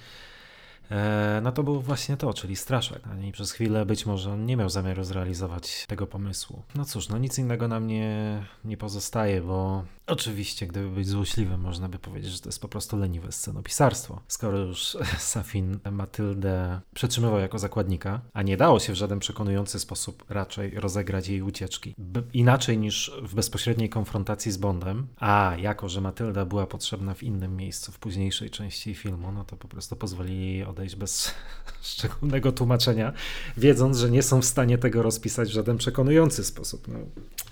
no 1.42 1.52
to 1.52 1.62
było 1.62 1.80
właśnie 1.80 2.16
to, 2.16 2.34
czyli 2.34 2.56
straszak. 2.56 3.02
I 3.22 3.32
przez 3.32 3.52
chwilę 3.52 3.86
być 3.86 4.06
może 4.06 4.32
on 4.32 4.46
nie 4.46 4.56
miał 4.56 4.68
zamiaru 4.68 5.04
zrealizować 5.04 5.86
tego 5.86 6.06
pomysłu. 6.06 6.62
No 6.74 6.84
cóż, 6.84 7.08
no 7.08 7.18
nic 7.18 7.38
innego 7.38 7.68
nam 7.68 7.86
nie, 7.86 8.42
nie 8.64 8.76
pozostaje, 8.76 9.40
bo 9.40 9.84
oczywiście, 10.08 10.66
gdyby 10.66 10.88
być 10.90 11.08
złośliwym, 11.08 11.60
można 11.60 11.88
by 11.88 11.98
powiedzieć, 11.98 12.30
że 12.32 12.40
to 12.40 12.48
jest 12.48 12.60
po 12.60 12.68
prostu 12.68 12.96
leniwe 12.96 13.32
scenopisarstwo. 13.32 14.20
Skoro 14.28 14.58
już 14.58 14.96
Safin 15.18 15.78
Matyldę 15.90 16.80
przetrzymywał 16.94 17.38
jako 17.38 17.58
zakładnika, 17.58 18.20
a 18.32 18.42
nie 18.42 18.56
dało 18.56 18.80
się 18.80 18.92
w 18.92 18.96
żaden 18.96 19.18
przekonujący 19.18 19.78
sposób 19.78 20.24
raczej 20.28 20.70
rozegrać 20.70 21.28
jej 21.28 21.42
ucieczki. 21.42 21.94
inaczej 22.32 22.78
niż 22.78 23.12
w 23.22 23.34
bezpośredniej 23.34 23.88
konfrontacji 23.88 24.52
z 24.52 24.56
Bondem, 24.56 25.06
a 25.16 25.52
jako, 25.58 25.88
że 25.88 26.00
Matylda 26.00 26.44
była 26.44 26.66
potrzebna 26.66 27.14
w 27.14 27.22
innym 27.22 27.56
miejscu, 27.56 27.92
w 27.92 27.98
późniejszej 27.98 28.50
części 28.50 28.94
filmu, 28.94 29.32
no 29.32 29.44
to 29.44 29.56
po 29.56 29.68
prostu 29.68 29.96
pozwolili 29.96 30.52
jej 30.52 30.64
odejść 30.64 30.96
bez 30.96 31.34
szczególnego 31.82 32.52
tłumaczenia, 32.52 33.12
wiedząc, 33.56 33.98
że 33.98 34.10
nie 34.10 34.22
są 34.22 34.40
w 34.40 34.44
stanie 34.44 34.78
tego 34.78 35.02
rozpisać 35.02 35.48
w 35.48 35.52
żaden 35.52 35.76
przekonujący 35.76 36.44
sposób. 36.44 36.88
No. 36.88 36.98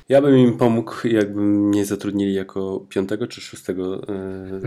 Ja 0.08 0.22
bym 0.22 0.38
im 0.38 0.58
pomógł, 0.58 0.92
jakby 1.08 1.40
mnie 1.40 1.84
zatrudnili 1.84 2.34
jako 2.34 2.45
piątego 2.88 3.26
czy 3.26 3.40
szóstego 3.40 4.08
e, 4.08 4.60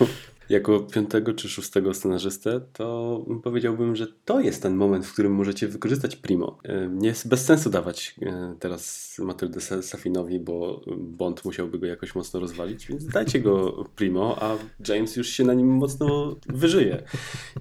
jako 0.50 0.80
piątego 0.80 1.34
czy 1.34 1.48
szóstego 1.48 1.94
scenarzystę, 1.94 2.60
to 2.72 3.20
powiedziałbym, 3.42 3.96
że 3.96 4.06
to 4.24 4.40
jest 4.40 4.62
ten 4.62 4.74
moment, 4.76 5.06
w 5.06 5.12
którym 5.12 5.32
możecie 5.32 5.68
wykorzystać 5.68 6.16
Primo. 6.16 6.58
E, 6.64 6.88
nie 6.88 7.08
jest 7.08 7.28
bez 7.28 7.44
sensu 7.44 7.70
dawać 7.70 8.14
e, 8.22 8.54
teraz 8.60 9.16
Matyldę 9.18 9.60
Safinowi, 9.82 10.38
bo 10.38 10.80
Bond 10.96 11.44
musiałby 11.44 11.78
go 11.78 11.86
jakoś 11.86 12.14
mocno 12.14 12.40
rozwalić, 12.40 12.86
więc 12.86 13.06
dajcie 13.06 13.40
go 13.40 13.84
Primo, 13.96 14.36
a 14.42 14.56
James 14.88 15.16
już 15.16 15.28
się 15.28 15.44
na 15.44 15.54
nim 15.54 15.68
mocno 15.68 16.36
wyżyje. 16.46 17.02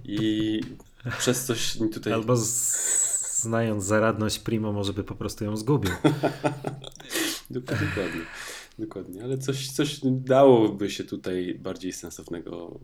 I 0.04 0.62
przez 1.18 1.46
coś 1.46 1.78
tutaj... 1.94 2.14
Albo 2.14 2.36
znając 3.42 3.84
zaradność 3.84 4.40
Primo, 4.40 4.74
może 4.74 4.94
by 4.94 5.04
po 5.04 5.16
prostu 5.16 5.46
ją 5.46 5.58
zgubił. 5.58 5.92
Dokładnie. 7.50 8.22
Dokładnie, 8.80 9.24
ale 9.24 9.38
coś, 9.38 9.72
coś 9.72 10.00
dałoby 10.04 10.90
się 10.90 11.04
tutaj 11.04 11.60
bardziej 11.60 11.94
sensownego 11.94 12.80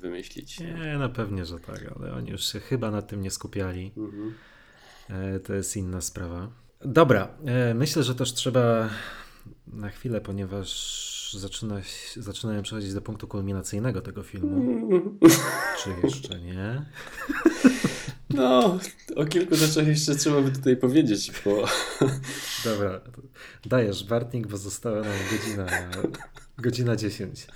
wymyślić. 0.00 0.60
Nie, 0.60 0.96
no 0.98 1.08
pewnie, 1.08 1.46
że 1.46 1.58
tak, 1.58 1.92
ale 1.96 2.12
oni 2.12 2.30
już 2.30 2.52
się 2.52 2.60
chyba 2.60 2.90
nad 2.90 3.08
tym 3.08 3.22
nie 3.22 3.30
skupiali. 3.30 3.92
Mhm. 3.96 4.34
E, 5.08 5.40
to 5.40 5.54
jest 5.54 5.76
inna 5.76 6.00
sprawa. 6.00 6.50
Dobra, 6.84 7.28
e, 7.44 7.74
myślę, 7.74 8.02
że 8.02 8.14
też 8.14 8.34
trzeba 8.34 8.90
na 9.66 9.90
chwilę, 9.90 10.20
ponieważ 10.20 11.34
zaczyna, 11.38 11.80
zaczynają 12.16 12.62
przechodzić 12.62 12.94
do 12.94 13.02
punktu 13.02 13.28
kulminacyjnego 13.28 14.00
tego 14.00 14.22
filmu. 14.22 14.88
Czy 15.84 15.90
jeszcze 16.02 16.40
nie? 16.40 16.84
No, 18.34 18.78
o 19.16 19.24
kilku 19.24 19.56
rzeczach 19.56 19.86
jeszcze 19.86 20.14
trzeba 20.14 20.42
by 20.42 20.50
tutaj 20.50 20.76
powiedzieć, 20.76 21.32
bo... 21.44 21.64
Dobra, 22.64 23.00
dajesz 23.66 24.04
Bartnik, 24.04 24.46
bo 24.46 24.56
została 24.56 25.00
nam 25.00 25.18
godzina, 25.30 25.66
godzina 26.58 26.96
10. 26.96 27.46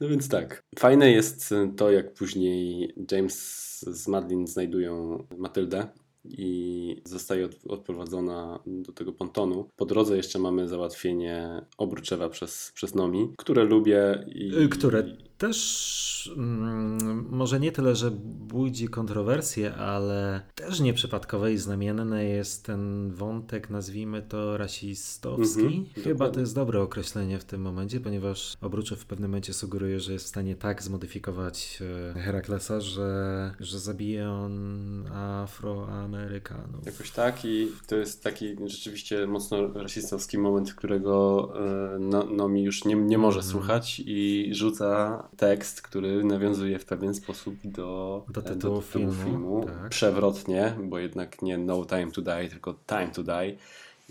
No 0.00 0.08
więc 0.08 0.28
tak, 0.28 0.62
fajne 0.78 1.12
jest 1.12 1.54
to, 1.76 1.90
jak 1.90 2.14
później 2.14 2.94
James 3.12 3.64
z 3.80 4.08
Madeline 4.08 4.46
znajdują 4.46 5.24
Matyldę 5.38 5.88
i 6.24 7.02
zostaje 7.04 7.48
odprowadzona 7.68 8.58
do 8.66 8.92
tego 8.92 9.12
pontonu. 9.12 9.68
Po 9.76 9.86
drodze 9.86 10.16
jeszcze 10.16 10.38
mamy 10.38 10.68
załatwienie 10.68 11.62
obruczewa 11.78 12.28
przez, 12.28 12.72
przez 12.74 12.94
Nomi, 12.94 13.32
które 13.36 13.64
lubię. 13.64 14.24
I, 14.34 14.68
które 14.68 15.16
też 15.48 16.32
mm, 16.36 17.26
może 17.30 17.60
nie 17.60 17.72
tyle, 17.72 17.96
że 17.96 18.10
budzi 18.10 18.88
kontrowersje, 18.88 19.74
ale 19.74 20.42
też 20.54 20.80
nieprzypadkowe 20.80 21.52
i 21.52 21.58
znamienne 21.58 22.24
jest 22.24 22.64
ten 22.64 23.10
wątek, 23.10 23.70
nazwijmy 23.70 24.22
to 24.22 24.56
rasistowski. 24.56 25.60
Mhm, 25.60 25.86
Chyba 25.94 26.10
dokładnie. 26.10 26.34
to 26.34 26.40
jest 26.40 26.54
dobre 26.54 26.82
określenie 26.82 27.38
w 27.38 27.44
tym 27.44 27.60
momencie, 27.60 28.00
ponieważ 28.00 28.56
Obruczew 28.60 29.00
w 29.00 29.06
pewnym 29.06 29.30
momencie 29.30 29.52
sugeruje, 29.52 30.00
że 30.00 30.12
jest 30.12 30.24
w 30.24 30.28
stanie 30.28 30.54
tak 30.56 30.82
zmodyfikować 30.82 31.82
e, 32.16 32.20
Heraklesa, 32.20 32.80
że, 32.80 33.54
że 33.60 33.78
zabije 33.78 34.30
on 34.30 35.06
Afroamerykanów. 35.12 36.86
Jakoś 36.86 37.10
tak 37.10 37.44
i 37.44 37.68
to 37.86 37.96
jest 37.96 38.22
taki 38.22 38.56
rzeczywiście 38.66 39.26
mocno 39.26 39.72
rasistowski 39.72 40.38
moment, 40.38 40.74
którego 40.74 41.52
e, 41.94 41.98
no, 41.98 42.24
Nomi 42.24 42.62
już 42.62 42.84
nie, 42.84 42.94
nie 42.94 43.18
może 43.18 43.38
mhm. 43.38 43.52
słuchać 43.52 44.02
i 44.06 44.50
rzuca 44.52 44.94
tekst, 45.36 45.82
który 45.82 46.24
nawiązuje 46.24 46.78
w 46.78 46.84
pewien 46.84 47.14
sposób 47.14 47.54
do, 47.64 48.24
do 48.28 48.42
tytułu, 48.42 48.74
do 48.74 48.80
tytułu 48.80 48.82
filmu. 48.82 49.24
filmu. 49.24 49.64
Tak. 49.66 49.88
Przewrotnie, 49.88 50.76
bo 50.82 50.98
jednak 50.98 51.42
nie 51.42 51.58
No 51.58 51.84
Time 51.84 52.10
to 52.10 52.22
Die, 52.22 52.48
tylko 52.48 52.74
Time 52.86 53.08
to 53.08 53.22
Die. 53.22 53.56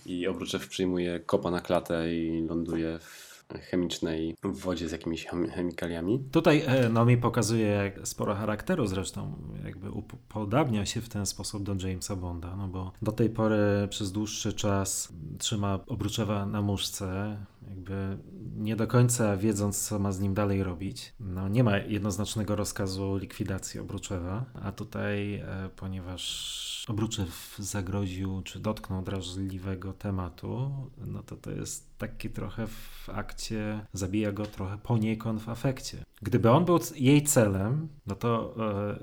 I 0.05 0.27
Obruczew 0.27 0.67
przyjmuje 0.67 1.19
kopa 1.19 1.51
na 1.51 1.61
klatę 1.61 2.13
i 2.13 2.45
ląduje 2.47 2.99
w 2.99 3.33
chemicznej 3.59 4.35
w 4.43 4.59
wodzie 4.59 4.89
z 4.89 4.91
jakimiś 4.91 5.25
chemikaliami. 5.25 6.19
Tutaj 6.31 6.63
e, 6.67 6.89
no, 6.89 7.05
mi 7.05 7.17
pokazuje 7.17 7.91
sporo 8.03 8.35
charakteru 8.35 8.87
zresztą, 8.87 9.33
jakby 9.65 9.91
upodabnia 9.91 10.85
się 10.85 11.01
w 11.01 11.09
ten 11.09 11.25
sposób 11.25 11.63
do 11.63 11.87
Jamesa 11.87 12.15
Bonda, 12.15 12.55
no 12.55 12.67
bo 12.67 12.91
do 13.01 13.11
tej 13.11 13.29
pory 13.29 13.87
przez 13.89 14.11
dłuższy 14.11 14.53
czas 14.53 15.13
trzyma 15.37 15.79
Obruczewa 15.87 16.45
na 16.45 16.61
muszce, 16.61 17.37
jakby 17.69 18.17
nie 18.55 18.75
do 18.75 18.87
końca 18.87 19.37
wiedząc, 19.37 19.87
co 19.87 19.99
ma 19.99 20.11
z 20.11 20.19
nim 20.19 20.33
dalej 20.33 20.63
robić. 20.63 21.13
No, 21.19 21.47
nie 21.47 21.63
ma 21.63 21.77
jednoznacznego 21.77 22.55
rozkazu 22.55 23.17
likwidacji 23.17 23.79
Obruczewa, 23.79 24.45
a 24.61 24.71
tutaj, 24.71 25.35
e, 25.35 25.69
ponieważ 25.75 26.85
Obruczew 26.89 27.55
zagroził 27.59 28.41
czy 28.41 28.59
dotknął 28.59 29.01
drażliwego 29.01 29.93
tematu, 29.93 30.71
no 30.97 31.23
to 31.23 31.35
to 31.35 31.51
jest 31.51 31.97
taki 31.97 32.29
trochę 32.29 32.67
w 32.67 33.09
akcie, 33.09 33.85
zabija 33.93 34.31
go 34.31 34.45
trochę 34.45 34.77
poniekąd 34.77 35.41
w 35.41 35.49
afekcie. 35.49 36.03
Gdyby 36.23 36.51
on 36.51 36.65
był 36.65 36.79
jej 36.95 37.23
celem, 37.23 37.87
no 38.07 38.15
to 38.15 38.55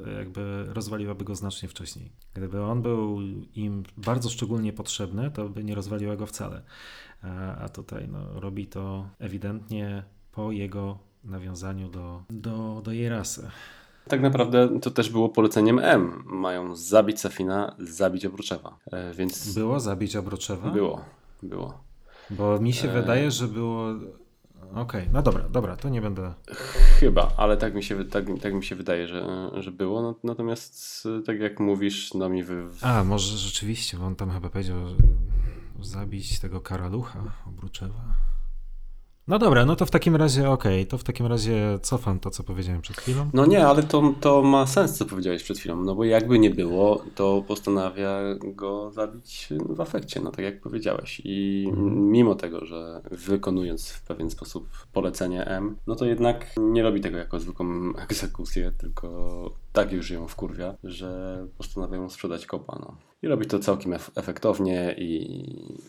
e, 0.07 0.13
jakby 0.13 0.65
rozwaliłaby 0.69 1.25
go 1.25 1.35
znacznie 1.35 1.69
wcześniej. 1.69 2.13
Gdyby 2.35 2.63
on 2.63 2.83
był 2.83 3.21
im 3.55 3.83
bardzo 3.97 4.29
szczególnie 4.29 4.73
potrzebny, 4.73 5.31
to 5.31 5.49
by 5.49 5.65
nie 5.65 5.75
rozwaliła 5.75 6.17
go 6.17 6.27
wcale. 6.27 6.63
A, 7.23 7.55
a 7.57 7.69
tutaj 7.69 8.09
no, 8.09 8.41
robi 8.41 8.67
to 8.67 9.09
ewidentnie 9.19 10.03
po 10.33 10.53
jego 10.53 10.99
nawiązaniu 11.25 11.89
do, 11.89 12.23
do, 12.31 12.81
do 12.85 12.93
jej 12.93 13.09
rasy. 13.09 13.51
Tak 14.09 14.21
naprawdę 14.21 14.81
to 14.81 14.91
też 14.91 15.11
było 15.11 15.29
poleceniem 15.29 15.79
M. 15.79 16.23
Mają 16.27 16.77
zabić 16.77 17.21
Safina, 17.21 17.77
zabić 17.79 18.27
Obruczewa. 18.27 18.77
E, 18.93 19.15
więc 19.15 19.55
Było 19.55 19.81
zabić 19.81 20.17
Obroczewa? 20.17 20.71
było, 20.71 21.05
było. 21.43 21.81
Bo 22.31 22.59
mi 22.61 22.73
się 22.73 22.91
E. 22.91 22.93
wydaje, 22.93 23.31
że 23.31 23.49
było... 23.49 23.87
Okej, 24.75 25.09
no 25.13 25.23
dobra, 25.23 25.49
dobra, 25.49 25.77
to 25.77 25.89
nie 25.89 26.01
będę... 26.01 26.35
Chyba, 27.01 27.33
ale 27.37 27.57
tak 27.57 27.75
mi 27.75 27.83
się, 27.83 28.05
tak, 28.05 28.25
tak 28.43 28.55
mi 28.55 28.65
się 28.65 28.77
wydaje, 28.77 29.09
że, 29.09 29.51
że 29.55 29.71
było. 29.73 30.03
No, 30.03 30.15
natomiast 30.25 31.07
e, 31.21 31.23
tak 31.23 31.41
jak 31.41 31.61
mówisz, 31.61 32.15
no 32.15 32.29
mi 32.29 32.45
wy... 32.45 32.69
A, 32.83 33.05
może 33.05 33.37
rzeczywiście, 33.37 33.97
bo 33.97 34.05
on 34.07 34.17
tam 34.17 34.31
chyba 34.31 34.51
powiedział, 34.51 34.77
że 34.89 34.95
zabić 35.81 36.41
tego 36.41 36.61
karalucha 36.61 37.19
Obruczewa. 37.47 38.30
No 39.29 39.39
dobra, 39.39 39.65
no 39.65 39.77
to 39.77 39.87
w 39.87 39.91
takim 39.91 40.17
razie 40.17 40.51
okej, 40.51 40.87
to 40.87 40.99
w 40.99 41.05
takim 41.05 41.27
razie 41.27 41.79
cofam 41.83 42.21
to, 42.21 42.31
co 42.31 42.43
powiedziałem 42.43 42.81
przed 42.81 42.97
chwilą. 42.97 43.31
No 43.33 43.47
nie, 43.47 43.67
ale 43.67 43.83
to, 43.83 44.15
to 44.21 44.43
ma 44.43 44.67
sens, 44.67 44.99
co 44.99 45.05
powiedziałeś 45.05 45.43
przed 45.43 45.59
chwilą, 45.59 45.85
no 45.85 45.95
bo 45.95 46.05
jakby 46.05 46.39
nie 46.39 46.51
było, 46.51 47.05
to 47.15 47.45
postanawia 47.49 48.21
go 48.45 48.91
zabić 48.91 49.49
w 49.69 49.81
afekcie, 49.81 50.21
no 50.21 50.31
tak 50.31 50.45
jak 50.45 50.61
powiedziałeś. 50.61 51.23
I 51.25 51.69
mimo 51.95 52.35
tego, 52.35 52.65
że 52.65 53.03
wykonując 53.11 53.91
w 53.91 54.03
pewien 54.03 54.31
sposób 54.31 54.69
polecenie 54.93 55.47
M, 55.47 55.77
no 55.87 55.97
to 55.97 56.07
jednak 56.07 56.47
nie 56.59 56.83
robi 56.83 57.01
tego 57.01 57.19
jako 57.19 57.41
zwykłą 57.41 57.67
egzekucję, 57.97 58.73
tylko 58.79 59.51
tak 59.73 59.93
już 59.93 60.11
ją 60.11 60.29
wkurwia, 60.29 60.75
że 60.85 61.47
postanawia 61.59 62.01
mu 62.01 62.11
sprzedać 62.11 62.47
kopa, 62.47 62.79
no. 62.81 63.10
I 63.23 63.29
robi 63.29 63.47
to 63.47 63.59
całkiem 63.59 63.93
ef- 63.93 64.11
efektownie 64.15 64.95
i 64.99 65.41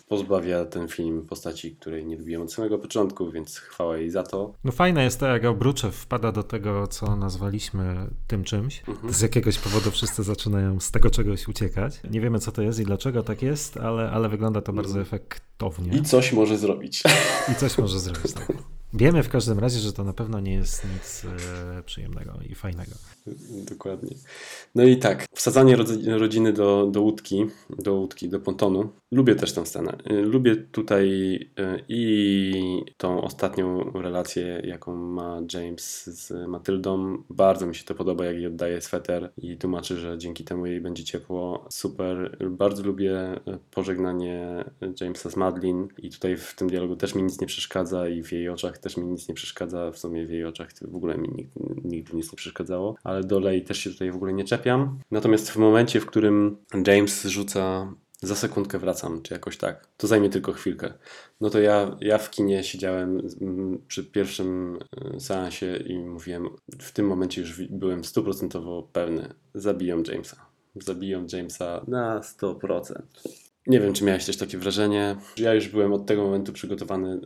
pozbawia 0.08 0.66
ten 0.66 0.88
film 0.88 1.26
postaci, 1.28 1.76
której 1.76 2.06
nie 2.06 2.18
lubiłem 2.18 2.42
od 2.42 2.54
samego 2.54 2.78
początku, 2.78 3.32
więc 3.32 3.58
chwała 3.58 3.98
jej 3.98 4.10
za 4.10 4.24
to. 4.24 4.54
No 4.64 4.72
fajne 4.72 5.04
jest 5.04 5.20
to, 5.20 5.28
jak 5.28 5.46
Obruczew 5.46 5.96
wpada 5.96 6.32
do 6.32 6.44
tego, 6.44 6.88
co 6.88 7.16
nazwaliśmy 7.16 8.08
tym 8.28 8.44
czymś. 8.44 8.84
Mhm. 8.88 9.14
Z 9.14 9.22
jakiegoś 9.22 9.58
powodu 9.58 9.92
wszyscy 9.92 10.24
zaczynają 10.24 10.80
z 10.80 10.92
tego 10.92 11.10
czegoś 11.10 11.48
uciekać. 11.48 12.00
Nie 12.12 12.22
wiemy, 12.22 12.40
co 12.40 12.52
to 12.52 12.62
jest 12.62 12.80
i 12.80 12.84
dlaczego 12.84 13.24
tak 13.24 13.42
jest, 13.42 13.78
ale, 13.78 14.12
ale 14.12 14.30
wygląda 14.30 14.62
to 14.62 14.74
bardzo 14.74 15.02
efektownie. 15.02 15.86
Mhm. 15.86 16.04
I 16.04 16.08
coś 16.08 16.34
może 16.34 16.58
zrobić. 16.58 17.04
I 17.52 17.56
coś 17.56 17.78
może 17.78 18.00
zrobić. 18.00 18.34
Tak. 18.34 18.54
Wiemy 18.94 19.24
w 19.24 19.30
każdym 19.30 19.60
razie, 19.60 19.80
że 19.80 19.94
to 19.94 20.04
na 20.04 20.14
pewno 20.14 20.40
nie 20.40 20.54
jest 20.54 20.86
nic 20.94 21.26
e, 21.26 21.84
przyjemnego 21.84 22.34
i 22.50 22.56
fajnego. 22.56 22.92
Dokładnie. 23.70 24.16
No 24.76 24.84
i 24.84 24.98
tak, 24.98 25.26
wsadzanie 25.34 25.76
rodzi- 25.78 26.10
rodziny 26.10 26.54
do, 26.54 26.88
do 26.92 27.02
łódki, 27.02 27.46
do 27.80 27.94
łódki, 27.96 28.30
do 28.30 28.40
pontonu. 28.40 28.90
Lubię 29.12 29.36
też 29.36 29.54
tę 29.54 29.66
scenę. 29.66 29.98
Y, 30.12 30.14
Lubię 30.22 30.56
tutaj 30.56 31.36
y, 31.60 31.84
i 31.90 32.84
tą 32.98 33.22
ostatnią 33.22 33.92
relację, 33.92 34.62
jaką 34.66 34.96
ma 34.96 35.42
James 35.54 36.06
z 36.06 36.48
Matyldą. 36.48 37.24
Bardzo 37.30 37.68
mi 37.68 37.76
się 37.76 37.84
to 37.84 37.96
podoba, 37.96 38.26
jak 38.26 38.36
jej 38.36 38.48
oddaje 38.48 38.82
sweter 38.82 39.32
i 39.38 39.58
tłumaczy, 39.58 39.98
że 39.98 40.18
dzięki 40.18 40.44
temu 40.44 40.66
jej 40.66 40.82
będzie 40.82 41.04
ciepło. 41.04 41.66
Super. 41.70 42.38
Bardzo 42.50 42.84
lubię 42.84 43.36
y, 43.36 43.58
pożegnanie 43.72 44.64
Jamesa 45.02 45.30
z 45.30 45.36
Madeline 45.36 45.88
i 45.98 46.10
tutaj 46.10 46.38
w 46.38 46.56
tym 46.56 46.68
dialogu 46.70 46.96
też 46.96 47.16
mi 47.16 47.24
nic 47.24 47.42
nie 47.42 47.48
przeszkadza 47.48 48.10
i 48.10 48.24
w 48.24 48.32
jej 48.32 48.50
oczach 48.50 48.78
też 48.78 48.98
mi 48.98 49.04
nic 49.04 49.28
nie 49.30 49.36
przeszkadza. 49.36 49.92
W 49.92 49.98
sumie 49.98 50.26
w 50.26 50.30
jej 50.32 50.46
oczach 50.46 50.70
w 50.82 50.96
ogóle 50.96 51.18
mi 51.18 51.30
nigdy, 51.30 51.60
nigdy 51.84 52.18
nic 52.18 52.32
nie 52.32 52.36
przeszkadzało, 52.36 52.96
ale 53.12 53.24
do 53.24 53.39
Lei 53.39 53.62
też 53.62 53.78
się 53.78 53.89
tutaj 53.89 54.12
w 54.12 54.16
ogóle 54.16 54.34
nie 54.34 54.43
czepiam. 54.43 54.99
Natomiast 55.12 55.49
w 55.49 55.57
momencie, 55.57 55.99
w 55.99 56.05
którym 56.05 56.57
James 56.88 57.24
rzuca 57.24 57.93
za 58.22 58.36
sekundkę 58.36 58.80
wracam, 58.80 59.22
czy 59.22 59.34
jakoś 59.34 59.57
tak. 59.57 59.88
To 59.97 60.07
zajmie 60.07 60.30
tylko 60.30 60.53
chwilkę. 60.53 60.93
No 61.41 61.49
to 61.49 61.59
ja, 61.59 61.97
ja 62.01 62.18
w 62.18 62.30
kinie 62.30 62.64
siedziałem 62.64 63.22
przy 63.88 64.03
pierwszym 64.03 64.80
y, 65.16 65.20
seansie 65.20 65.76
i 65.76 65.99
mówiłem, 65.99 66.49
w 66.82 66.91
tym 66.91 67.07
momencie 67.07 67.41
już 67.41 67.62
byłem 67.62 68.03
stuprocentowo 68.03 68.89
pewny, 68.93 69.34
zabiją 69.53 70.03
Jamesa. 70.07 70.45
Zabiją 70.76 71.26
Jamesa 71.34 71.86
na 71.88 72.20
100%. 72.20 73.01
Nie 73.68 73.80
wiem, 73.80 73.93
czy 73.93 74.03
miałeś 74.03 74.26
też 74.26 74.38
takie 74.38 74.57
wrażenie. 74.57 75.16
Ja 75.38 75.53
już 75.53 75.68
byłem 75.68 75.93
od 75.93 76.05
tego 76.05 76.24
momentu 76.24 76.53
przygotowany 76.53 77.22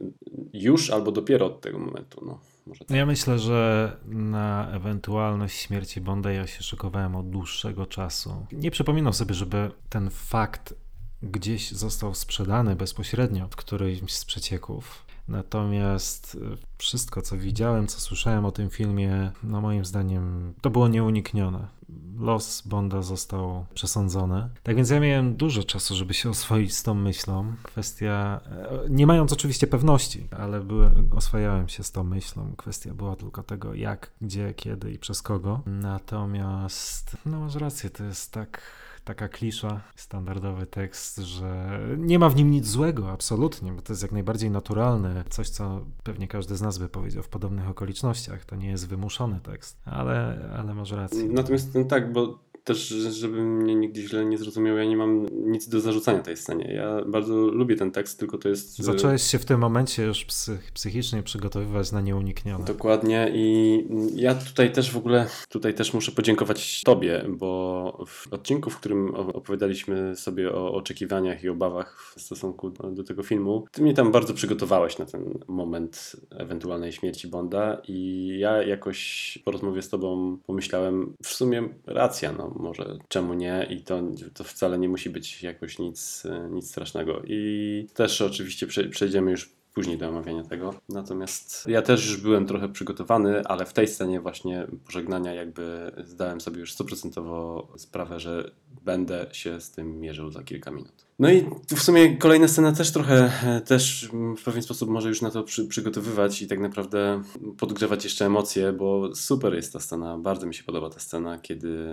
już 0.54 0.90
albo 0.90 1.12
dopiero 1.12 1.46
od 1.46 1.62
tego 1.62 1.80
momentu. 1.80 2.26
No, 2.26 2.40
może 2.66 2.80
tak. 2.80 2.90
No 2.90 2.96
Ja 2.96 3.06
myślę, 3.06 3.40
że 3.40 3.92
na 4.06 4.70
ewentualność 4.72 5.60
śmierci 5.60 6.02
Bonda 6.02 6.32
ja 6.32 6.48
się 6.48 6.64
szykowałem 6.64 7.16
od 7.16 7.30
dłuższego 7.30 7.86
czasu. 7.86 8.46
Nie 8.52 8.72
przypominam 8.72 9.14
sobie, 9.14 9.34
żeby 9.36 9.72
ten 9.90 10.10
fakt 10.10 10.74
gdzieś 11.22 11.72
został 11.72 12.14
sprzedany 12.14 12.76
bezpośrednio 12.76 13.48
w 13.48 13.56
którymś 13.56 14.14
z 14.14 14.26
przecieków. 14.26 15.06
Natomiast 15.28 16.38
e, 16.54 16.58
wszystko, 16.78 17.22
co 17.22 17.38
widziałem, 17.38 17.88
co 17.88 18.00
słyszałem 18.00 18.46
o 18.46 18.52
tym 18.52 18.70
filmie, 18.70 19.32
no 19.44 19.62
moim 19.62 19.86
zdaniem 19.86 20.54
to 20.62 20.70
było 20.70 20.88
nieuniknione. 20.88 21.68
Los 22.18 22.62
Bonda 22.66 23.02
został 23.02 23.66
przesądzony. 23.74 24.50
Tak 24.64 24.76
więc 24.76 24.90
ja 24.90 25.00
miałem 25.00 25.36
dużo 25.36 25.64
czasu, 25.64 25.96
żeby 25.96 26.14
się 26.14 26.30
oswoić 26.30 26.76
z 26.76 26.84
tą 26.84 26.94
myślą. 26.94 27.56
Kwestia, 27.64 28.42
e, 28.52 28.90
nie 28.90 29.08
mając 29.08 29.34
oczywiście 29.34 29.68
pewności, 29.68 30.28
ale 30.38 30.62
byłem, 30.62 31.10
oswajałem 31.16 31.70
się 31.70 31.84
z 31.84 31.92
tą 31.92 32.04
myślą. 32.04 32.54
Kwestia 32.58 32.94
była 32.94 33.16
tylko 33.16 33.44
tego, 33.44 33.74
jak, 33.74 34.12
gdzie, 34.22 34.54
kiedy 34.54 34.92
i 34.92 35.00
przez 35.00 35.22
kogo. 35.22 35.62
Natomiast, 35.66 37.18
no 37.26 37.40
masz 37.40 37.56
rację, 37.56 37.90
to 37.90 38.04
jest 38.04 38.32
tak 38.32 38.62
taka 39.06 39.30
klisza, 39.30 39.82
standardowy 39.96 40.66
tekst, 40.66 41.18
że 41.18 41.80
nie 41.98 42.20
ma 42.20 42.30
w 42.30 42.36
nim 42.36 42.52
nic 42.52 42.68
złego, 42.68 43.12
absolutnie, 43.12 43.72
bo 43.72 43.82
to 43.82 43.94
jest 43.94 44.02
jak 44.02 44.12
najbardziej 44.12 44.52
naturalne. 44.52 45.24
Coś, 45.30 45.50
co 45.50 45.86
pewnie 46.04 46.28
każdy 46.28 46.56
z 46.56 46.62
nas 46.62 46.78
by 46.78 46.90
powiedział 46.90 47.24
w 47.24 47.30
podobnych 47.30 47.70
okolicznościach. 47.70 48.46
To 48.46 48.56
nie 48.56 48.70
jest 48.70 48.88
wymuszony 48.88 49.40
tekst, 49.40 49.82
ale, 49.86 50.50
ale 50.58 50.74
masz 50.74 50.92
rację. 50.92 51.28
Natomiast 51.30 51.78
tak, 51.90 52.14
bo 52.14 52.40
też, 52.66 52.88
żeby 52.88 53.42
mnie 53.42 53.76
nigdy 53.76 54.02
źle 54.02 54.26
nie 54.26 54.38
zrozumiał, 54.38 54.78
ja 54.78 54.86
nie 54.86 54.98
mam 54.98 55.26
nic 55.32 55.70
do 55.70 55.80
zarzucania 55.80 56.20
tej 56.20 56.38
scenie. 56.38 56.74
Ja 56.74 57.02
bardzo 57.06 57.36
lubię 57.36 57.76
ten 57.76 57.92
tekst, 57.92 58.20
tylko 58.20 58.38
to 58.38 58.50
jest... 58.50 58.78
Zacząłeś 58.78 59.24
się 59.24 59.40
w 59.40 59.46
tym 59.46 59.60
momencie 59.60 60.04
już 60.04 60.26
psych, 60.26 60.72
psychicznie 60.72 61.24
przygotowywać 61.24 61.92
na 61.92 62.02
nieuniknione. 62.02 62.66
Dokładnie 62.66 63.32
i 63.34 63.88
ja 64.16 64.36
tutaj 64.36 64.72
też 64.72 64.92
w 64.92 64.98
ogóle, 64.98 65.28
tutaj 65.50 65.74
też 65.74 65.94
muszę 65.94 66.12
podziękować 66.12 66.82
Tobie, 66.86 67.26
bo 67.30 68.06
w 68.08 68.34
odcinku, 68.34 68.70
w 68.70 68.78
którym 68.78 69.16
opowiadaliśmy 69.16 70.16
sobie 70.16 70.54
o 70.54 70.74
oczekiwaniach 70.74 71.44
i 71.44 71.50
obawach 71.50 72.14
w 72.16 72.22
stosunku 72.22 72.70
do, 72.70 72.92
do 72.92 73.04
tego 73.04 73.24
filmu, 73.24 73.66
Ty 73.72 73.82
mnie 73.82 73.94
tam 73.94 74.12
bardzo 74.12 74.34
przygotowałeś 74.34 74.98
na 74.98 75.06
ten 75.06 75.40
moment 75.48 76.16
ewentualnej 76.32 76.92
śmierci 76.92 77.28
Bonda 77.28 77.82
i 77.88 78.28
ja 78.40 78.64
jakoś 78.64 79.40
po 79.46 79.52
rozmowie 79.52 79.82
z 79.82 79.90
Tobą 79.90 80.38
pomyślałem, 80.46 81.14
w 81.24 81.28
sumie 81.28 81.70
racja, 81.86 82.32
no 82.32 82.55
może 82.60 82.98
czemu 83.08 83.34
nie 83.34 83.68
i 83.70 83.82
to, 83.82 84.02
to 84.34 84.44
wcale 84.44 84.78
nie 84.78 84.90
musi 84.90 85.10
być 85.10 85.44
jakoś 85.44 85.80
nic, 85.80 86.24
nic 86.52 86.70
strasznego 86.70 87.22
i 87.28 87.88
też 87.94 88.22
oczywiście 88.22 88.68
prze, 88.68 88.84
przejdziemy 88.84 89.32
już 89.32 89.56
później 89.76 89.98
do 89.98 90.10
omawiania 90.10 90.44
tego. 90.44 90.74
Natomiast 90.90 91.68
ja 91.68 91.82
też 91.82 92.06
już 92.06 92.22
byłem 92.22 92.46
trochę 92.46 92.70
przygotowany, 92.70 93.44
ale 93.46 93.66
w 93.66 93.74
tej 93.74 93.88
scenie 93.88 94.22
właśnie 94.22 94.68
pożegnania 94.86 95.34
jakby 95.34 95.92
zdałem 96.04 96.42
sobie 96.42 96.60
już 96.60 96.74
stuprocentowo 96.74 97.68
sprawę, 97.78 98.20
że 98.20 98.52
będę 98.82 99.28
się 99.32 99.62
z 99.62 99.72
tym 99.72 100.00
mierzył 100.00 100.32
za 100.32 100.44
kilka 100.44 100.72
minut. 100.72 101.05
No 101.20 101.32
i 101.32 101.46
w 101.76 101.82
sumie 101.82 102.18
kolejna 102.18 102.48
scena 102.48 102.72
też 102.72 102.92
trochę, 102.92 103.32
też 103.66 104.10
w 104.38 104.44
pewien 104.44 104.64
sposób 104.64 104.90
może 104.90 105.10
już 105.10 105.22
na 105.22 105.32
to 105.32 105.44
przy, 105.44 105.68
przygotowywać 105.68 106.42
i 106.42 106.48
tak 106.48 106.60
naprawdę 106.60 107.22
podgrzewać 107.58 108.04
jeszcze 108.04 108.26
emocje, 108.26 108.74
bo 108.74 109.16
super 109.16 109.54
jest 109.54 109.74
ta 109.74 109.80
scena, 109.80 110.18
bardzo 110.18 110.48
mi 110.48 110.54
się 110.56 110.64
podoba 110.64 110.90
ta 110.90 111.00
scena, 111.00 111.38
kiedy 111.40 111.88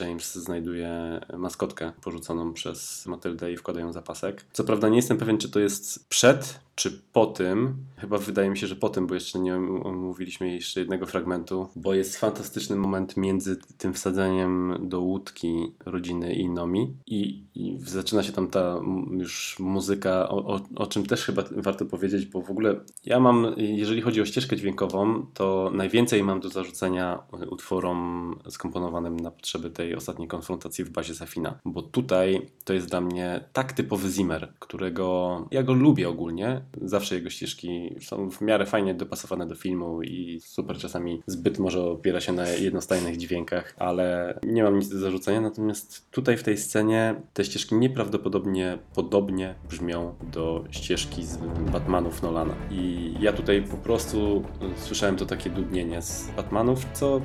James 0.00 0.34
znajduje 0.34 1.20
maskotkę 1.38 1.92
porzuconą 2.02 2.52
przez 2.52 3.06
Matyldę 3.06 3.52
i 3.52 3.56
wkłada 3.56 3.80
ją 3.80 3.92
za 3.92 4.02
pasek. 4.02 4.44
Co 4.52 4.64
prawda 4.64 4.88
nie 4.88 4.96
jestem 4.96 5.18
pewien, 5.18 5.38
czy 5.38 5.50
to 5.50 5.60
jest 5.60 6.08
przed, 6.08 6.60
czy 6.74 7.02
po 7.12 7.26
tym. 7.26 7.76
Chyba 7.96 8.18
wydaje 8.18 8.50
mi 8.50 8.58
się, 8.58 8.66
że 8.66 8.76
po 8.76 8.88
tym, 8.88 9.06
bo 9.06 9.14
jeszcze 9.14 9.38
nie 9.38 9.56
om- 9.56 9.86
omówiliśmy 9.86 10.54
jeszcze 10.54 10.80
jednego 10.80 11.06
fragmentu, 11.06 11.68
bo 11.76 11.94
jest 11.94 12.16
fantastyczny 12.16 12.76
moment 12.76 13.16
między 13.16 13.56
tym 13.78 13.94
wsadzeniem 13.94 14.76
do 14.88 15.00
łódki 15.00 15.72
rodziny 15.86 16.34
i 16.34 16.48
Nomi 16.50 16.96
i, 17.06 17.44
i 17.54 17.78
zaczyna 17.80 18.22
się 18.22 18.32
tam 18.32 18.48
ta 18.48 18.65
już 19.10 19.56
muzyka, 19.58 20.28
o, 20.28 20.46
o, 20.46 20.60
o, 20.76 20.86
czym 20.86 21.06
też 21.06 21.24
chyba 21.24 21.44
warto 21.50 21.86
powiedzieć, 21.86 22.26
bo 22.26 22.42
w 22.42 22.50
ogóle 22.50 22.80
ja 23.04 23.20
mam, 23.20 23.54
jeżeli 23.56 24.00
chodzi 24.00 24.20
o 24.20 24.24
ścieżkę 24.24 24.56
dźwiękową, 24.56 25.26
to 25.34 25.70
najwięcej 25.74 26.22
mam 26.22 26.40
do 26.40 26.48
zarzucenia 26.48 27.22
utworom 27.50 28.34
skomponowanym 28.48 29.20
na 29.20 29.30
potrzeby 29.30 29.70
tej 29.70 29.94
ostatniej 29.94 30.28
konfrontacji 30.28 30.84
w 30.84 30.90
bazie 30.90 31.14
Safina, 31.14 31.58
bo 31.64 31.82
tutaj 31.82 32.50
to 32.64 32.72
jest 32.72 32.88
dla 32.88 33.00
mnie 33.00 33.44
tak 33.52 33.72
typowy 33.72 34.08
Zimmer, 34.08 34.52
którego 34.58 35.46
ja 35.50 35.62
go 35.62 35.72
lubię 35.72 36.08
ogólnie, 36.08 36.62
zawsze 36.82 37.14
jego 37.14 37.30
ścieżki 37.30 37.94
są 38.00 38.30
w 38.30 38.40
miarę 38.40 38.66
fajnie 38.66 38.94
dopasowane 38.94 39.46
do 39.46 39.54
filmu 39.54 40.02
i 40.02 40.40
super 40.40 40.78
czasami 40.78 41.22
zbyt 41.26 41.58
może 41.58 41.82
opiera 41.82 42.20
się 42.20 42.32
na 42.32 42.48
jednostajnych 42.48 43.16
dźwiękach, 43.16 43.74
ale 43.78 44.38
nie 44.42 44.62
mam 44.62 44.78
nic 44.78 44.88
do 44.88 44.98
zarzucenia, 44.98 45.40
natomiast 45.40 46.10
tutaj 46.10 46.36
w 46.36 46.42
tej 46.42 46.58
scenie 46.58 47.22
te 47.34 47.44
ścieżki 47.44 47.74
nieprawdopodobnie 47.74 48.55
podobnie 48.94 49.54
brzmią 49.68 50.14
do 50.32 50.64
ścieżki 50.70 51.26
z 51.26 51.38
Batmanów 51.72 52.22
Nolana. 52.22 52.54
I 52.70 53.14
ja 53.20 53.32
tutaj 53.32 53.62
po 53.62 53.76
prostu 53.76 54.44
słyszałem 54.76 55.16
to 55.16 55.26
takie 55.26 55.50
dudnienie 55.50 56.02
z 56.02 56.30
Batmanów, 56.36 56.86
co 56.92 57.20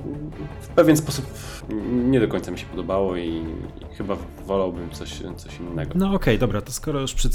w 0.61 0.67
pewien 0.67 0.97
sposób 0.97 1.25
nie 1.93 2.19
do 2.19 2.27
końca 2.27 2.51
mi 2.51 2.59
się 2.59 2.65
podobało 2.65 3.17
i, 3.17 3.43
chyba 3.97 4.17
wolałbym 4.45 4.89
coś, 4.89 5.21
coś 5.37 5.59
innego. 5.59 5.91
No 5.95 6.05
okej, 6.05 6.15
okay, 6.15 6.37
dobra, 6.37 6.61
to 6.61 6.71
skoro 6.71 6.99
już 6.99 7.13
przy 7.13 7.27
e, 7.27 7.31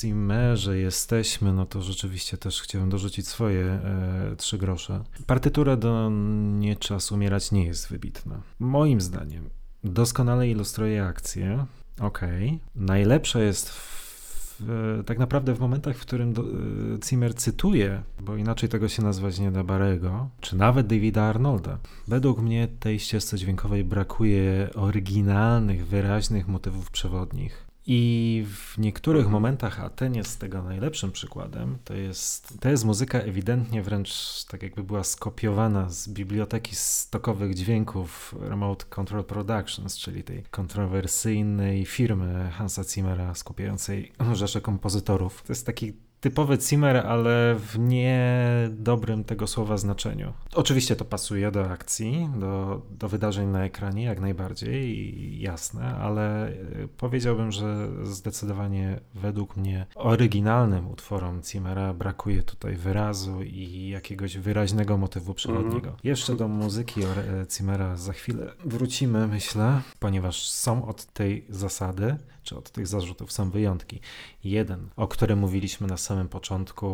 Zimmerze 0.00 0.78
jesteśmy, 0.78 1.52
no 1.52 1.66
to 1.66 1.82
rzeczywiście 1.82 2.36
też 2.36 2.62
chciałem 2.62 2.88
dorzucić 2.88 3.28
swoje 3.28 3.64
e, 3.64 4.36
trzy 4.36 4.58
grosze. 4.58 5.04
Partytura 5.26 5.76
do 5.76 6.10
Nie 6.58 6.76
czas 6.76 7.12
umierać 7.12 7.52
nie 7.52 7.66
jest 7.66 7.88
wybitna. 7.88 8.40
Moim 8.58 9.00
zdaniem 9.00 9.50
doskonale 9.84 10.48
ilustruje 10.48 11.04
akcję, 11.04 11.66
okej. 12.00 12.46
Okay. 12.46 12.58
Najlepsza 12.74 13.40
jest 13.40 13.70
w 13.70 13.94
tak 15.06 15.18
naprawdę 15.18 15.54
w 15.54 15.60
momentach, 15.60 15.96
w 15.96 16.00
którym 16.00 16.32
do, 16.32 16.42
e, 16.42 16.46
Zimmer 17.04 17.34
cytuje, 17.34 18.02
bo 18.20 18.36
inaczej 18.36 18.68
tego 18.68 18.88
się 18.88 19.02
nazwać 19.02 19.38
nie 19.38 19.50
da 19.50 19.64
Barego, 19.64 20.28
czy 20.40 20.56
nawet 20.56 20.86
Davida 20.86 21.22
Arnolda. 21.22 21.78
Według 22.08 22.38
mnie 22.38 22.68
tej 22.80 22.98
ścieżce 22.98 23.38
dźwiękowej 23.38 23.84
brakuje 23.84 24.68
oryginalnych, 24.74 25.86
wyraźnych 25.86 26.48
motywów 26.48 26.90
przewodnich. 26.90 27.63
I 27.86 28.44
w 28.48 28.78
niektórych 28.78 29.28
momentach 29.28 29.80
Aten 29.80 30.14
jest 30.14 30.40
tego 30.40 30.62
najlepszym 30.62 31.12
przykładem. 31.12 31.78
To 31.84 31.94
jest, 31.94 32.60
to 32.60 32.68
jest 32.68 32.84
muzyka 32.84 33.18
ewidentnie 33.18 33.82
wręcz 33.82 34.44
tak 34.44 34.62
jakby 34.62 34.82
była 34.82 35.04
skopiowana 35.04 35.90
z 35.90 36.08
biblioteki 36.08 36.76
stokowych 36.76 37.54
dźwięków 37.54 38.34
Remote 38.40 38.84
Control 38.84 39.24
Productions, 39.24 39.98
czyli 39.98 40.24
tej 40.24 40.42
kontrowersyjnej 40.50 41.84
firmy 41.84 42.50
Hansa 42.52 42.84
Zimmera 42.84 43.34
skupiającej 43.34 44.12
rzesze 44.32 44.60
kompozytorów. 44.60 45.42
To 45.42 45.52
jest 45.52 45.66
taki 45.66 45.92
typowy 46.24 46.58
Zimmer, 46.60 46.96
ale 46.96 47.54
w 47.58 47.78
niedobrym 47.78 49.24
tego 49.24 49.46
słowa 49.46 49.76
znaczeniu. 49.76 50.32
Oczywiście 50.54 50.96
to 50.96 51.04
pasuje 51.04 51.50
do 51.50 51.70
akcji, 51.70 52.28
do, 52.36 52.82
do 52.90 53.08
wydarzeń 53.08 53.48
na 53.48 53.64
ekranie 53.64 54.04
jak 54.04 54.20
najbardziej, 54.20 55.40
jasne, 55.40 55.96
ale 55.96 56.48
e, 56.48 56.54
powiedziałbym, 56.96 57.52
że 57.52 57.88
zdecydowanie 58.02 59.00
według 59.14 59.56
mnie 59.56 59.86
oryginalnym 59.94 60.90
utworom 60.90 61.42
Zimmera 61.42 61.94
brakuje 61.94 62.42
tutaj 62.42 62.76
wyrazu 62.76 63.42
i 63.42 63.88
jakiegoś 63.88 64.38
wyraźnego 64.38 64.98
motywu 64.98 65.34
przewodniego. 65.34 65.88
Mm. 65.88 66.00
Jeszcze 66.04 66.36
do 66.36 66.48
muzyki 66.48 67.02
e, 67.02 67.06
Zimmera 67.50 67.96
za 67.96 68.12
chwilę 68.12 68.52
wrócimy, 68.64 69.28
myślę, 69.28 69.80
ponieważ 69.98 70.50
są 70.50 70.86
od 70.86 71.04
tej 71.04 71.44
zasady 71.48 72.16
czy 72.44 72.56
od 72.56 72.70
tych 72.70 72.86
zarzutów 72.86 73.32
są 73.32 73.50
wyjątki. 73.50 74.00
Jeden, 74.44 74.88
o 74.96 75.08
którym 75.08 75.38
mówiliśmy 75.38 75.86
na 75.86 75.96
samym 75.96 76.28
początku, 76.28 76.86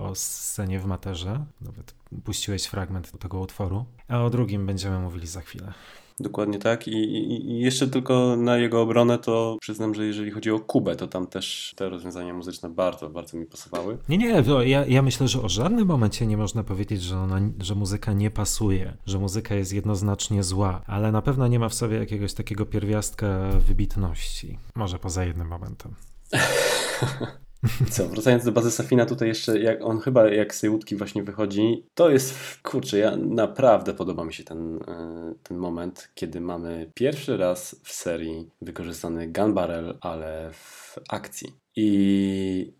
o 0.00 0.12
scenie 0.14 0.80
w 0.80 0.84
materze, 0.84 1.44
nawet 1.60 1.94
puściłeś 2.24 2.64
fragment 2.64 3.18
tego 3.18 3.40
utworu, 3.40 3.84
a 4.08 4.24
o 4.24 4.30
drugim 4.30 4.66
będziemy 4.66 4.98
mówili 4.98 5.26
za 5.26 5.40
chwilę. 5.40 5.72
Dokładnie 6.20 6.58
tak. 6.58 6.88
I, 6.88 6.90
I, 6.90 7.50
I, 7.50 7.60
jeszcze 7.60 7.88
tylko 7.88 8.36
na 8.36 8.56
jego 8.56 8.82
obronę 8.82 9.18
to 9.18 9.56
przyznam, 9.60 9.94
że 9.94 10.06
jeżeli 10.06 10.30
chodzi 10.30 10.50
o 10.50 10.60
Kubę, 10.60 10.96
to 10.96 11.06
tam 11.06 11.26
też 11.26 11.74
te 11.76 11.88
rozwiązania 11.88 12.34
muzyczne 12.34 12.70
bardzo, 12.70 13.10
bardzo 13.10 13.36
mi 13.36 13.46
pasowały. 13.46 13.98
Nie, 14.08 14.18
nie, 14.18 14.42
ja, 14.64 14.86
ja 14.86 15.02
myślę, 15.02 15.28
że 15.28 15.42
o 15.42 15.48
żadnym 15.48 15.86
momencie 15.86 16.26
nie 16.26 16.36
można 16.36 16.64
powiedzieć, 16.64 17.02
że, 17.02 17.18
ona, 17.18 17.40
że 17.60 17.74
muzyka 17.74 18.12
nie 18.12 18.30
pasuje, 18.30 18.96
że 19.06 19.18
muzyka 19.18 19.54
jest 19.54 19.72
jednoznacznie 19.72 20.42
zła, 20.42 20.82
ale 20.86 21.12
na 21.12 21.22
pewno 21.22 21.46
nie 21.46 21.58
ma 21.58 21.68
w 21.68 21.74
sobie 21.74 21.96
jakiegoś 21.96 22.34
takiego 22.34 22.66
pierwiastka 22.66 23.50
wybitności. 23.66 24.58
Może 24.74 24.98
poza 24.98 25.24
jednym 25.24 25.48
momentem. 25.48 25.94
Co, 27.90 28.08
wracając 28.08 28.44
do 28.44 28.52
bazy 28.52 28.70
Safina, 28.70 29.06
tutaj 29.06 29.28
jeszcze, 29.28 29.60
jak 29.60 29.84
on 29.84 30.00
chyba 30.00 30.28
jak 30.28 30.54
z 30.54 30.60
tej 30.60 30.70
łódki 30.70 30.96
właśnie 30.96 31.22
wychodzi, 31.22 31.86
to 31.94 32.10
jest, 32.10 32.58
kurczę, 32.62 32.98
ja 32.98 33.16
naprawdę 33.16 33.94
podoba 33.94 34.24
mi 34.24 34.34
się 34.34 34.44
ten, 34.44 34.76
e, 34.88 35.34
ten 35.42 35.56
moment, 35.56 36.10
kiedy 36.14 36.40
mamy 36.40 36.90
pierwszy 36.94 37.36
raz 37.36 37.80
w 37.84 37.92
serii 37.92 38.50
wykorzystany 38.62 39.32
gun 39.32 39.54
barrel, 39.54 39.98
ale 40.00 40.50
w 40.52 40.98
akcji. 41.08 41.52
I 41.76 42.72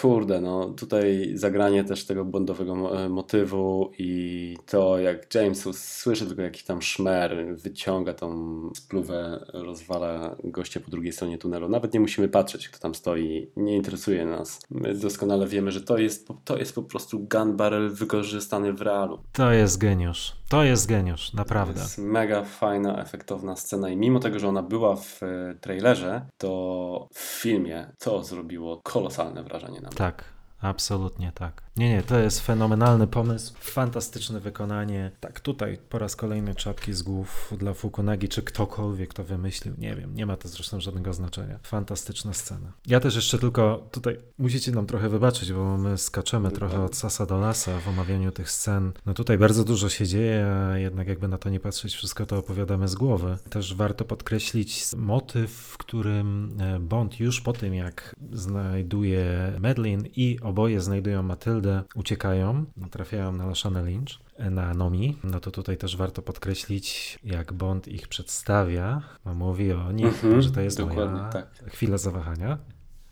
Kurde, 0.00 0.40
no 0.40 0.70
tutaj 0.70 1.32
zagranie 1.34 1.84
też 1.84 2.06
tego 2.06 2.24
bondowego 2.24 3.04
e, 3.04 3.08
motywu 3.08 3.90
i 3.98 4.56
to 4.66 4.98
jak 4.98 5.34
James 5.34 5.68
słyszy 5.78 6.26
tylko 6.26 6.42
jakiś 6.42 6.64
tam 6.64 6.82
szmer, 6.82 7.56
wyciąga 7.56 8.14
tą 8.14 8.32
spluwę, 8.76 9.44
rozwala 9.52 10.36
gościa 10.44 10.80
po 10.80 10.90
drugiej 10.90 11.12
stronie 11.12 11.38
tunelu. 11.38 11.68
Nawet 11.68 11.94
nie 11.94 12.00
musimy 12.00 12.28
patrzeć, 12.28 12.68
kto 12.68 12.78
tam 12.78 12.94
stoi, 12.94 13.50
nie 13.56 13.76
interesuje 13.76 14.26
nas. 14.26 14.60
My 14.70 14.94
doskonale 14.94 15.46
wiemy, 15.46 15.72
że 15.72 15.80
to 15.80 15.98
jest, 15.98 16.28
to 16.44 16.58
jest 16.58 16.74
po 16.74 16.82
prostu 16.82 17.18
gun 17.18 17.56
barrel 17.56 17.90
wykorzystany 17.90 18.72
w 18.72 18.82
realu. 18.82 19.18
To 19.32 19.52
jest 19.52 19.78
geniusz. 19.78 20.32
To 20.48 20.64
jest 20.64 20.88
geniusz, 20.88 21.32
naprawdę. 21.32 21.74
To 21.74 21.80
jest 21.80 21.98
mega 21.98 22.44
fajna, 22.44 23.02
efektowna 23.02 23.56
scena 23.56 23.90
i 23.90 23.96
mimo 23.96 24.20
tego, 24.20 24.38
że 24.38 24.48
ona 24.48 24.62
była 24.62 24.96
w 24.96 25.22
e, 25.22 25.54
trailerze, 25.60 26.26
to 26.38 27.08
w 27.14 27.18
filmie 27.18 27.92
to 27.98 28.24
zrobiło 28.24 28.80
kolosalne 28.84 29.42
wrażenie 29.42 29.61
na 29.62 29.88
mnie. 29.88 29.96
Tak, 29.96 30.24
absolutnie 30.62 31.32
tak. 31.34 31.62
Nie, 31.76 31.88
nie, 31.88 32.02
to 32.02 32.18
jest 32.18 32.40
fenomenalny 32.40 33.06
pomysł, 33.06 33.54
fantastyczne 33.60 34.40
wykonanie. 34.40 35.10
Tak, 35.20 35.40
tutaj 35.40 35.78
po 35.88 35.98
raz 35.98 36.16
kolejny 36.16 36.54
czapki 36.54 36.92
z 36.92 37.02
głów 37.02 37.54
dla 37.58 37.74
Fukunagi, 37.74 38.28
czy 38.28 38.42
ktokolwiek 38.42 39.14
to 39.14 39.24
wymyślił, 39.24 39.74
nie 39.78 39.96
wiem, 39.96 40.14
nie 40.14 40.26
ma 40.26 40.36
to 40.36 40.48
zresztą 40.48 40.80
żadnego 40.80 41.12
znaczenia. 41.12 41.58
Fantastyczna 41.62 42.32
scena. 42.32 42.72
Ja 42.86 43.00
też 43.00 43.16
jeszcze 43.16 43.38
tylko 43.38 43.88
tutaj 43.90 44.18
musicie 44.38 44.72
nam 44.72 44.86
trochę 44.86 45.08
wybaczyć, 45.08 45.52
bo 45.52 45.78
my 45.78 45.98
skaczemy 45.98 46.50
trochę 46.50 46.84
od 46.84 46.96
sasa 46.96 47.26
do 47.26 47.38
lasa 47.38 47.80
w 47.80 47.88
omawianiu 47.88 48.32
tych 48.32 48.50
scen. 48.50 48.92
No 49.06 49.14
tutaj 49.14 49.38
bardzo 49.38 49.64
dużo 49.64 49.88
się 49.88 50.06
dzieje, 50.06 50.46
a 50.46 50.78
jednak 50.78 51.08
jakby 51.08 51.28
na 51.28 51.38
to 51.38 51.50
nie 51.50 51.60
patrzeć, 51.60 51.94
wszystko 51.94 52.26
to 52.26 52.38
opowiadamy 52.38 52.88
z 52.88 52.94
głowy. 52.94 53.38
Też 53.50 53.74
warto 53.74 54.04
podkreślić 54.04 54.84
motyw, 54.96 55.50
w 55.50 55.78
którym 55.78 56.56
e, 56.60 56.78
Bond 56.80 57.20
już 57.20 57.40
po 57.40 57.52
tym, 57.52 57.74
jak 57.74 58.14
znajduje 58.32 59.52
Medlin 59.60 60.08
i 60.16 60.38
oboje 60.52 60.80
znajdują 60.80 61.22
Matyldę, 61.22 61.82
uciekają, 61.94 62.64
trafiają 62.90 63.32
na 63.32 63.46
Lashana 63.46 63.82
Lynch, 63.82 64.12
na 64.38 64.74
Nomi, 64.74 65.18
no 65.24 65.40
to 65.40 65.50
tutaj 65.50 65.76
też 65.76 65.96
warto 65.96 66.22
podkreślić, 66.22 67.18
jak 67.24 67.52
Bond 67.52 67.88
ich 67.88 68.08
przedstawia, 68.08 69.02
no 69.24 69.34
mówi 69.34 69.72
o 69.72 69.92
nich, 69.92 70.24
mm 70.24 70.38
-hmm, 70.38 70.42
że 70.42 70.50
to 70.50 70.60
jest 70.60 70.78
moja 70.78 71.28
tak. 71.28 71.64
chwila 71.66 71.98
zawahania. 71.98 72.58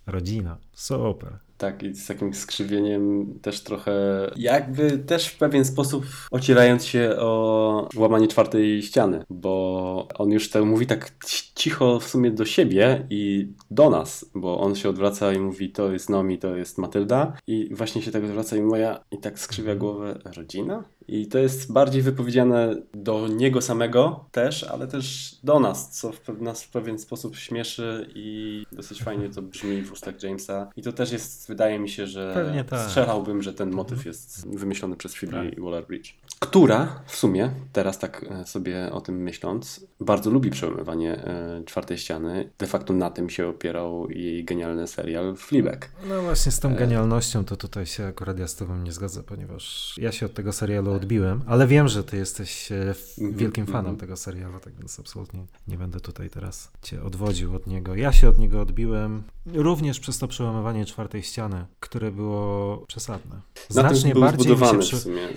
Rodzina, 0.07 0.57
super. 0.73 1.39
Tak, 1.61 1.83
i 1.83 1.95
z 1.95 2.07
takim 2.07 2.35
skrzywieniem 2.35 3.35
też 3.43 3.61
trochę, 3.61 3.93
jakby 4.37 4.99
też 4.99 5.27
w 5.27 5.39
pewien 5.39 5.65
sposób 5.65 6.05
ocierając 6.31 6.85
się 6.85 7.17
o 7.19 7.89
łamanie 7.97 8.29
czwartej 8.29 8.83
ściany, 8.83 9.25
bo 9.31 10.09
on 10.15 10.31
już 10.31 10.51
to 10.51 10.65
mówi 10.65 10.87
tak 10.87 11.11
cicho 11.55 12.01
w 12.01 12.05
sumie 12.05 12.31
do 12.31 12.45
siebie 12.45 13.07
i 13.11 13.53
do 13.71 13.91
nas, 13.91 14.31
bo 14.35 14.61
on 14.61 14.75
się 14.75 14.89
odwraca 14.89 15.33
i 15.33 15.39
mówi 15.39 15.71
to 15.71 15.93
jest 15.93 16.11
Nomi, 16.11 16.39
to 16.39 16.57
jest 16.57 16.79
Matylda 16.79 17.33
i 17.47 17.75
właśnie 17.75 18.03
się 18.03 18.11
tak 18.11 18.25
odwraca 18.25 18.57
i 18.57 18.63
moja 18.63 19.05
i 19.11 19.19
tak 19.19 19.39
skrzywia 19.39 19.75
głowę 19.75 20.19
rodzina? 20.37 20.85
I 21.09 21.27
to 21.27 21.39
jest 21.39 21.73
bardziej 21.73 22.03
wypowiedziane 22.03 22.77
do 22.95 23.29
niego 23.29 23.61
samego 23.61 24.25
też, 24.33 24.65
ale 24.65 24.87
też 24.87 25.37
do 25.45 25.61
nas, 25.61 25.91
co 25.91 26.13
w, 26.13 26.43
nas 26.43 26.65
w 26.65 26.71
pewien 26.71 26.99
sposób 26.99 27.37
śmieszy 27.37 28.11
i 28.15 28.65
dosyć 28.73 29.03
fajnie 29.03 29.29
to 29.29 29.43
brzmi 29.43 29.83
w 29.83 29.93
ustach 29.93 30.23
Jamesa. 30.23 30.71
I 30.77 30.83
to 30.83 30.93
też 30.93 31.13
jest, 31.13 31.49
wydaje 31.49 31.79
mi 31.79 31.89
się, 31.89 32.07
że 32.07 32.55
tak. 32.71 32.81
strzelałbym, 32.81 33.43
że 33.43 33.55
ten 33.55 33.71
motyw 33.71 34.07
jest 34.07 34.49
wymyślony 34.59 34.97
przez 34.97 35.15
Phoebe 35.15 35.51
tak. 35.51 35.61
Waller-Bridge. 35.61 36.13
Która 36.41 37.03
w 37.07 37.17
sumie, 37.17 37.51
teraz 37.73 37.99
tak 37.99 38.27
e, 38.31 38.47
sobie 38.47 38.93
o 38.93 39.01
tym 39.01 39.23
myśląc, 39.23 39.87
bardzo 40.01 40.31
lubi 40.31 40.51
przełamywanie 40.51 41.25
e, 41.25 41.63
czwartej 41.65 41.99
ściany. 41.99 42.51
De 42.59 42.67
facto 42.67 42.93
na 42.93 43.11
tym 43.11 43.31
się 43.31 43.49
opierał 43.49 44.11
jej 44.11 44.45
genialny 44.45 44.87
serial 44.87 45.37
Fleabag. 45.37 45.91
No 46.09 46.23
właśnie 46.23 46.53
z 46.53 46.61
tą 46.61 46.69
e, 46.69 46.75
genialnością 46.75 47.45
to 47.45 47.57
tutaj 47.57 47.87
się 47.87 48.07
akurat 48.07 48.39
ja 48.39 48.49
z 48.49 48.57
tobą 48.57 48.77
nie 48.77 48.93
zgadzam, 48.93 49.25
ponieważ 49.25 49.95
ja 49.99 50.13
się 50.13 50.27
od 50.27 50.35
tego 50.35 50.53
serialu 50.53 50.93
odbiłem, 50.93 51.43
ale 51.47 51.67
wiem, 51.67 51.89
że 51.89 52.05
ty 52.05 52.17
jesteś 52.17 52.73
e, 52.73 52.95
Mhm, 53.21 53.39
wielkim 53.39 53.67
fanem 53.67 53.91
mhm. 53.91 53.97
tego 53.97 54.17
serialu, 54.17 54.61
tak 54.61 54.75
więc 54.75 55.01
absolutnie 55.01 55.47
nie 55.69 55.79
będę 55.79 56.01
tutaj 56.01 56.31
teraz 56.31 56.71
cię 56.83 57.03
odwodził 57.03 57.55
od 57.57 57.67
niego. 57.67 57.95
Ja 57.95 58.13
się 58.13 58.29
od 58.29 58.39
niego 58.39 58.61
odbiłem 58.61 59.23
również 59.47 60.01
przez 60.01 60.19
to 60.19 60.29
przełamywanie 60.29 60.85
czwartej 60.85 61.23
ściany, 61.23 61.65
które 61.81 62.11
było 62.11 62.77
przesadne. 62.87 63.41
Znacznie 63.69 64.15
bardziej 64.15 64.53
mi 64.57 64.67
się 64.67 64.79
przy... 64.79 64.97
w 64.97 65.01
sumie. 65.01 65.29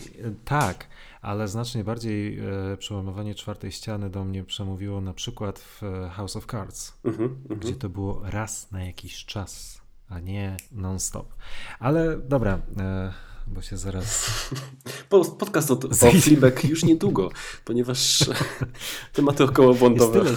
Tak, 0.45 0.87
ale 1.23 1.47
znacznie 1.47 1.83
bardziej 1.83 2.39
e, 2.39 2.77
przełamywanie 2.77 3.35
czwartej 3.35 3.71
ściany 3.71 4.09
do 4.09 4.23
mnie 4.23 4.43
przemówiło 4.43 5.01
na 5.01 5.13
przykład 5.13 5.59
w 5.59 5.83
e, 5.83 6.09
House 6.09 6.35
of 6.35 6.45
Cards, 6.45 6.93
Mhm, 7.03 7.29
mhm. 7.41 7.59
gdzie 7.59 7.73
to 7.75 7.89
było 7.89 8.21
raz 8.23 8.71
na 8.71 8.83
jakiś 8.83 9.25
czas, 9.25 9.81
a 10.09 10.19
nie 10.19 10.57
non-stop. 10.71 11.33
Ale 11.79 12.17
dobra, 12.17 12.59
e, 12.79 13.13
bo 13.47 13.61
się 13.61 13.77
zaraz... 13.77 14.29
Po- 15.09 15.25
Podcast 15.25 15.71
o, 15.71 15.73
o 16.07 16.11
Fleabag 16.21 16.63
już 16.63 16.83
niedługo, 16.83 17.29
ponieważ 17.65 18.19
tematy 19.13 19.43
Jest 19.43 19.51
okołobłądowe. 19.53 20.19
tyle, 20.23 20.35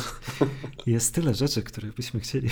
jest 0.87 1.15
tyle 1.15 1.35
rzeczy, 1.35 1.63
których 1.63 1.95
byśmy 1.95 2.21
chcieli 2.21 2.49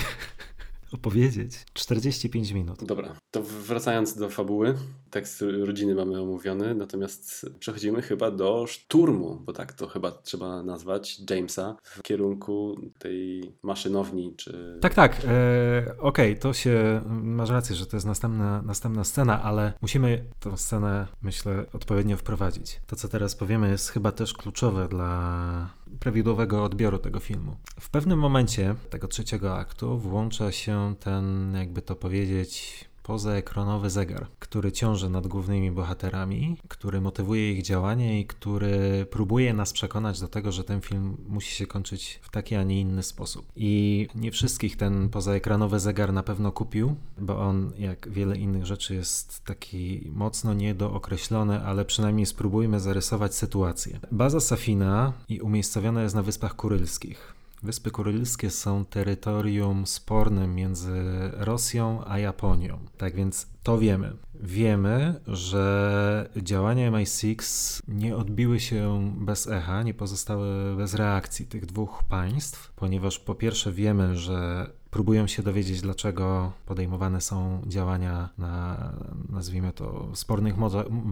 opowiedzieć. 0.91 1.53
45 1.73 2.51
minut. 2.51 2.83
Dobra, 2.83 3.15
to 3.31 3.43
wracając 3.43 4.15
do 4.15 4.29
fabuły, 4.29 4.75
tekst 5.09 5.43
rodziny 5.65 5.95
mamy 5.95 6.21
omówiony, 6.21 6.75
natomiast 6.75 7.49
przechodzimy 7.59 8.01
chyba 8.01 8.31
do 8.31 8.67
szturmu, 8.67 9.41
bo 9.45 9.53
tak 9.53 9.73
to 9.73 9.87
chyba 9.87 10.11
trzeba 10.11 10.63
nazwać, 10.63 11.21
Jamesa 11.29 11.75
w 11.83 12.01
kierunku 12.01 12.75
tej 12.99 13.51
maszynowni, 13.63 14.33
czy... 14.37 14.77
Tak, 14.81 14.93
tak. 14.93 15.21
E, 15.27 15.95
Okej, 15.99 16.39
to 16.39 16.53
się. 16.53 17.01
Masz 17.09 17.49
rację, 17.49 17.75
że 17.75 17.85
to 17.85 17.97
jest 17.97 18.05
następna, 18.05 18.61
następna 18.61 19.03
scena, 19.03 19.43
ale 19.43 19.73
musimy 19.81 20.25
tę 20.39 20.57
scenę, 20.57 21.07
myślę, 21.21 21.65
odpowiednio 21.73 22.17
wprowadzić. 22.17 22.79
To, 22.87 22.95
co 22.95 23.07
teraz 23.07 23.35
powiemy, 23.35 23.69
jest 23.69 23.89
chyba 23.89 24.11
też 24.11 24.33
kluczowe 24.33 24.87
dla 24.87 25.69
prawidłowego 25.99 26.63
odbioru 26.63 26.97
tego 26.99 27.19
filmu. 27.19 27.55
W 27.79 27.89
pewnym 27.89 28.19
momencie 28.19 28.75
tego 28.89 29.07
trzeciego 29.07 29.57
aktu 29.57 29.97
włącza 29.97 30.51
się 30.51 30.95
ten, 30.99 31.53
jakby 31.59 31.81
to 31.81 31.95
powiedzieć, 31.95 32.85
pozaekranowy 33.05 33.89
zegar, 33.89 34.27
który 34.39 34.71
ciąży 34.71 35.09
nad 35.09 35.27
głównymi 35.27 35.71
bohaterami, 35.71 36.57
który 36.67 37.01
motywuje 37.01 37.51
ich 37.51 37.61
działanie 37.61 38.19
i 38.19 38.25
który 38.25 39.05
próbuje 39.11 39.53
nas 39.53 39.73
przekonać 39.73 40.19
do 40.19 40.27
tego, 40.27 40.51
że 40.51 40.63
ten 40.63 40.81
film 40.81 41.17
musi 41.27 41.55
się 41.55 41.67
kończyć 41.67 42.19
w 42.21 42.29
taki, 42.29 42.55
a 42.55 42.63
nie 42.63 42.81
inny 42.81 43.03
sposób. 43.03 43.45
I 43.55 44.07
nie 44.15 44.31
wszystkich 44.31 44.77
ten 44.77 45.09
pozaekranowy 45.09 45.79
zegar 45.79 46.13
na 46.13 46.23
pewno 46.23 46.51
kupił, 46.51 46.95
bo 47.17 47.39
on, 47.39 47.71
jak 47.77 48.09
wiele 48.09 48.37
innych 48.37 48.65
rzeczy, 48.65 48.95
jest 48.95 49.45
taki 49.45 50.11
mocno 50.13 50.53
niedookreślony, 50.53 51.61
ale 51.61 51.85
przynajmniej 51.85 52.25
spróbujmy 52.25 52.79
zarysować 52.79 53.35
sytuację. 53.35 53.99
Baza 54.11 54.39
Safina 54.39 55.13
i 55.29 55.41
umiejscowiona 55.41 56.03
jest 56.03 56.15
na 56.15 56.23
Wyspach 56.23 56.55
Kurylskich. 56.55 57.34
Wyspy 57.63 57.91
Kurylskie 57.91 58.49
są 58.49 58.85
terytorium 58.85 59.87
spornym 59.87 60.55
między 60.55 61.03
Rosją 61.33 62.01
a 62.07 62.19
Japonią. 62.19 62.79
Tak 62.97 63.15
więc 63.15 63.47
to 63.63 63.77
wiemy. 63.77 64.13
Wiemy, 64.41 65.21
że 65.27 66.29
działania 66.37 66.91
MI6 66.91 67.81
nie 67.87 68.15
odbiły 68.15 68.59
się 68.59 69.11
bez 69.17 69.47
echa, 69.47 69.83
nie 69.83 69.93
pozostały 69.93 70.75
bez 70.75 70.93
reakcji 70.93 71.45
tych 71.45 71.65
dwóch 71.65 72.03
państw, 72.03 72.73
ponieważ 72.75 73.19
po 73.19 73.35
pierwsze 73.35 73.71
wiemy, 73.71 74.17
że 74.17 74.69
próbują 74.91 75.27
się 75.27 75.43
dowiedzieć, 75.43 75.81
dlaczego 75.81 76.51
podejmowane 76.65 77.21
są 77.21 77.61
działania 77.67 78.29
na, 78.37 78.93
nazwijmy 79.29 79.71
to, 79.73 80.09
spornych 80.13 80.55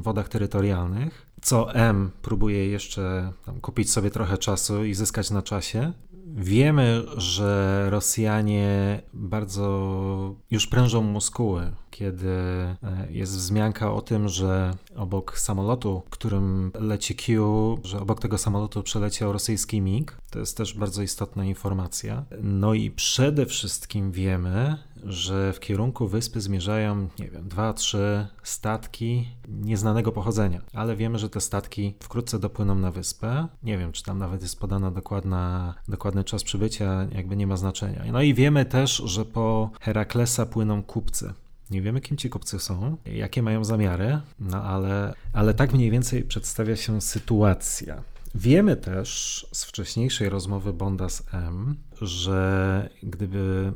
wodach 0.01 0.29
terytorialnych. 0.29 1.25
Co 1.41 1.73
M 1.73 2.11
próbuje 2.21 2.67
jeszcze 2.67 3.33
kupić 3.61 3.91
sobie 3.91 4.11
trochę 4.11 4.37
czasu 4.37 4.83
i 4.83 4.93
zyskać 4.93 5.31
na 5.31 5.41
czasie. 5.41 5.93
Wiemy, 6.25 7.03
że 7.17 7.85
Rosjanie 7.89 9.01
bardzo 9.13 10.35
już 10.51 10.67
prężą 10.67 11.01
muskuły, 11.01 11.71
kiedy 11.91 12.27
e, 12.27 12.77
jest 13.09 13.37
wzmianka 13.37 13.93
o 13.93 14.01
tym, 14.01 14.29
że 14.29 14.73
obok 14.95 15.39
samolotu, 15.39 16.01
którym 16.09 16.71
leci 16.79 17.15
Q, 17.15 17.79
że 17.83 17.99
obok 17.99 18.21
tego 18.21 18.37
samolotu 18.37 18.83
przeleciał 18.83 19.33
rosyjski 19.33 19.81
MiG. 19.81 20.17
To 20.31 20.39
jest 20.39 20.57
też 20.57 20.73
bardzo 20.73 21.01
istotna 21.01 21.45
informacja. 21.45 22.25
No 22.41 22.73
i 22.73 22.91
przede 22.91 23.45
wszystkim 23.45 24.11
wiemy, 24.11 24.77
że 25.05 25.53
w 25.53 25.59
kierunku 25.59 26.07
wyspy 26.07 26.41
zmierzają, 26.41 27.07
nie 27.19 27.29
wiem, 27.29 27.47
dwa, 27.47 27.73
trzy 27.73 28.27
statki 28.43 29.27
nieznanego 29.47 30.11
pochodzenia, 30.11 30.61
ale 30.73 30.95
wiemy, 30.95 31.19
że 31.19 31.29
te 31.29 31.41
statki 31.41 31.93
wkrótce 31.99 32.39
dopłyną 32.39 32.75
na 32.75 32.91
wyspę. 32.91 33.47
Nie 33.63 33.77
wiem, 33.77 33.91
czy 33.91 34.03
tam 34.03 34.17
nawet 34.17 34.41
jest 34.41 34.59
podana 34.59 34.91
dokładna, 34.91 35.73
dokładny 35.87 36.23
czas 36.23 36.43
przybycia, 36.43 37.07
jakby 37.15 37.35
nie 37.35 37.47
ma 37.47 37.57
znaczenia. 37.57 38.03
No 38.11 38.21
i 38.21 38.33
wiemy 38.33 38.65
też, 38.65 39.01
że 39.05 39.25
po 39.25 39.69
Heraklesa 39.81 40.45
płyną 40.45 40.83
kupcy. 40.83 41.33
Nie 41.71 41.81
wiemy, 41.81 42.01
kim 42.01 42.17
ci 42.17 42.29
kupcy 42.29 42.59
są, 42.59 42.97
jakie 43.05 43.43
mają 43.43 43.63
zamiary, 43.63 44.19
no 44.39 44.63
ale, 44.63 45.13
ale 45.33 45.53
tak 45.53 45.73
mniej 45.73 45.91
więcej 45.91 46.23
przedstawia 46.23 46.75
się 46.75 47.01
sytuacja. 47.01 48.03
Wiemy 48.35 48.75
też 48.75 49.47
z 49.51 49.63
wcześniejszej 49.63 50.29
rozmowy 50.29 50.73
Bonda 50.73 51.09
z 51.09 51.23
M, 51.33 51.75
że 52.01 52.89
gdyby 53.03 53.73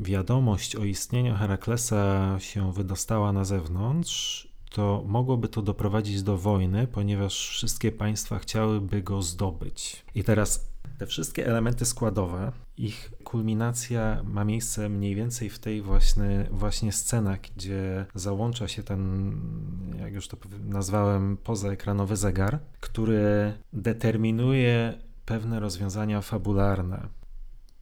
wiadomość 0.00 0.76
o 0.76 0.84
istnieniu 0.84 1.34
Heraklesa 1.34 2.36
się 2.38 2.72
wydostała 2.72 3.32
na 3.32 3.44
zewnątrz, 3.44 4.48
to 4.70 5.04
mogłoby 5.06 5.48
to 5.48 5.62
doprowadzić 5.62 6.22
do 6.22 6.38
wojny, 6.38 6.86
ponieważ 6.86 7.48
wszystkie 7.48 7.92
państwa 7.92 8.38
chciałyby 8.38 9.02
go 9.02 9.22
zdobyć. 9.22 10.04
I 10.14 10.24
teraz 10.24 10.68
te 10.98 11.06
wszystkie 11.06 11.46
elementy 11.46 11.84
składowe, 11.84 12.52
ich 12.76 13.12
kulminacja 13.24 14.22
ma 14.24 14.44
miejsce 14.44 14.88
mniej 14.88 15.14
więcej 15.14 15.50
w 15.50 15.58
tej 15.58 15.82
właśnie, 15.82 16.48
właśnie 16.50 16.92
scenach, 16.92 17.38
gdzie 17.56 18.06
załącza 18.14 18.68
się 18.68 18.82
ten, 18.82 19.32
jak 20.00 20.12
już 20.12 20.28
to 20.28 20.36
nazwałem, 20.64 21.36
pozaekranowy 21.36 22.16
zegar, 22.16 22.58
który 22.80 23.52
determinuje 23.72 24.94
pewne 25.24 25.60
rozwiązania 25.60 26.20
fabularne, 26.20 27.08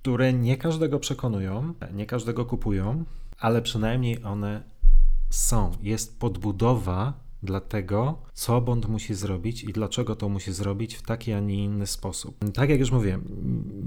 które 0.05 0.32
nie 0.32 0.57
każdego 0.57 0.98
przekonują, 0.98 1.74
nie 1.92 2.07
każdego 2.07 2.44
kupują, 2.44 3.05
ale 3.38 3.62
przynajmniej 3.62 4.24
one 4.24 4.62
są. 5.30 5.72
Jest 5.80 6.20
podbudowa 6.20 7.12
dla 7.42 7.61
tego, 7.61 8.22
co 8.35 8.61
Bond 8.61 8.89
musi 8.89 9.14
zrobić 9.14 9.64
i 9.64 9.72
dlaczego 9.72 10.16
to 10.16 10.28
musi 10.28 10.53
zrobić 10.53 10.95
w 10.95 11.03
taki, 11.03 11.32
a 11.32 11.41
nie 11.41 11.64
inny 11.64 11.87
sposób. 11.87 12.37
Tak 12.55 12.70
jak 12.70 12.80
już 12.80 12.91
mówiłem, 12.91 13.24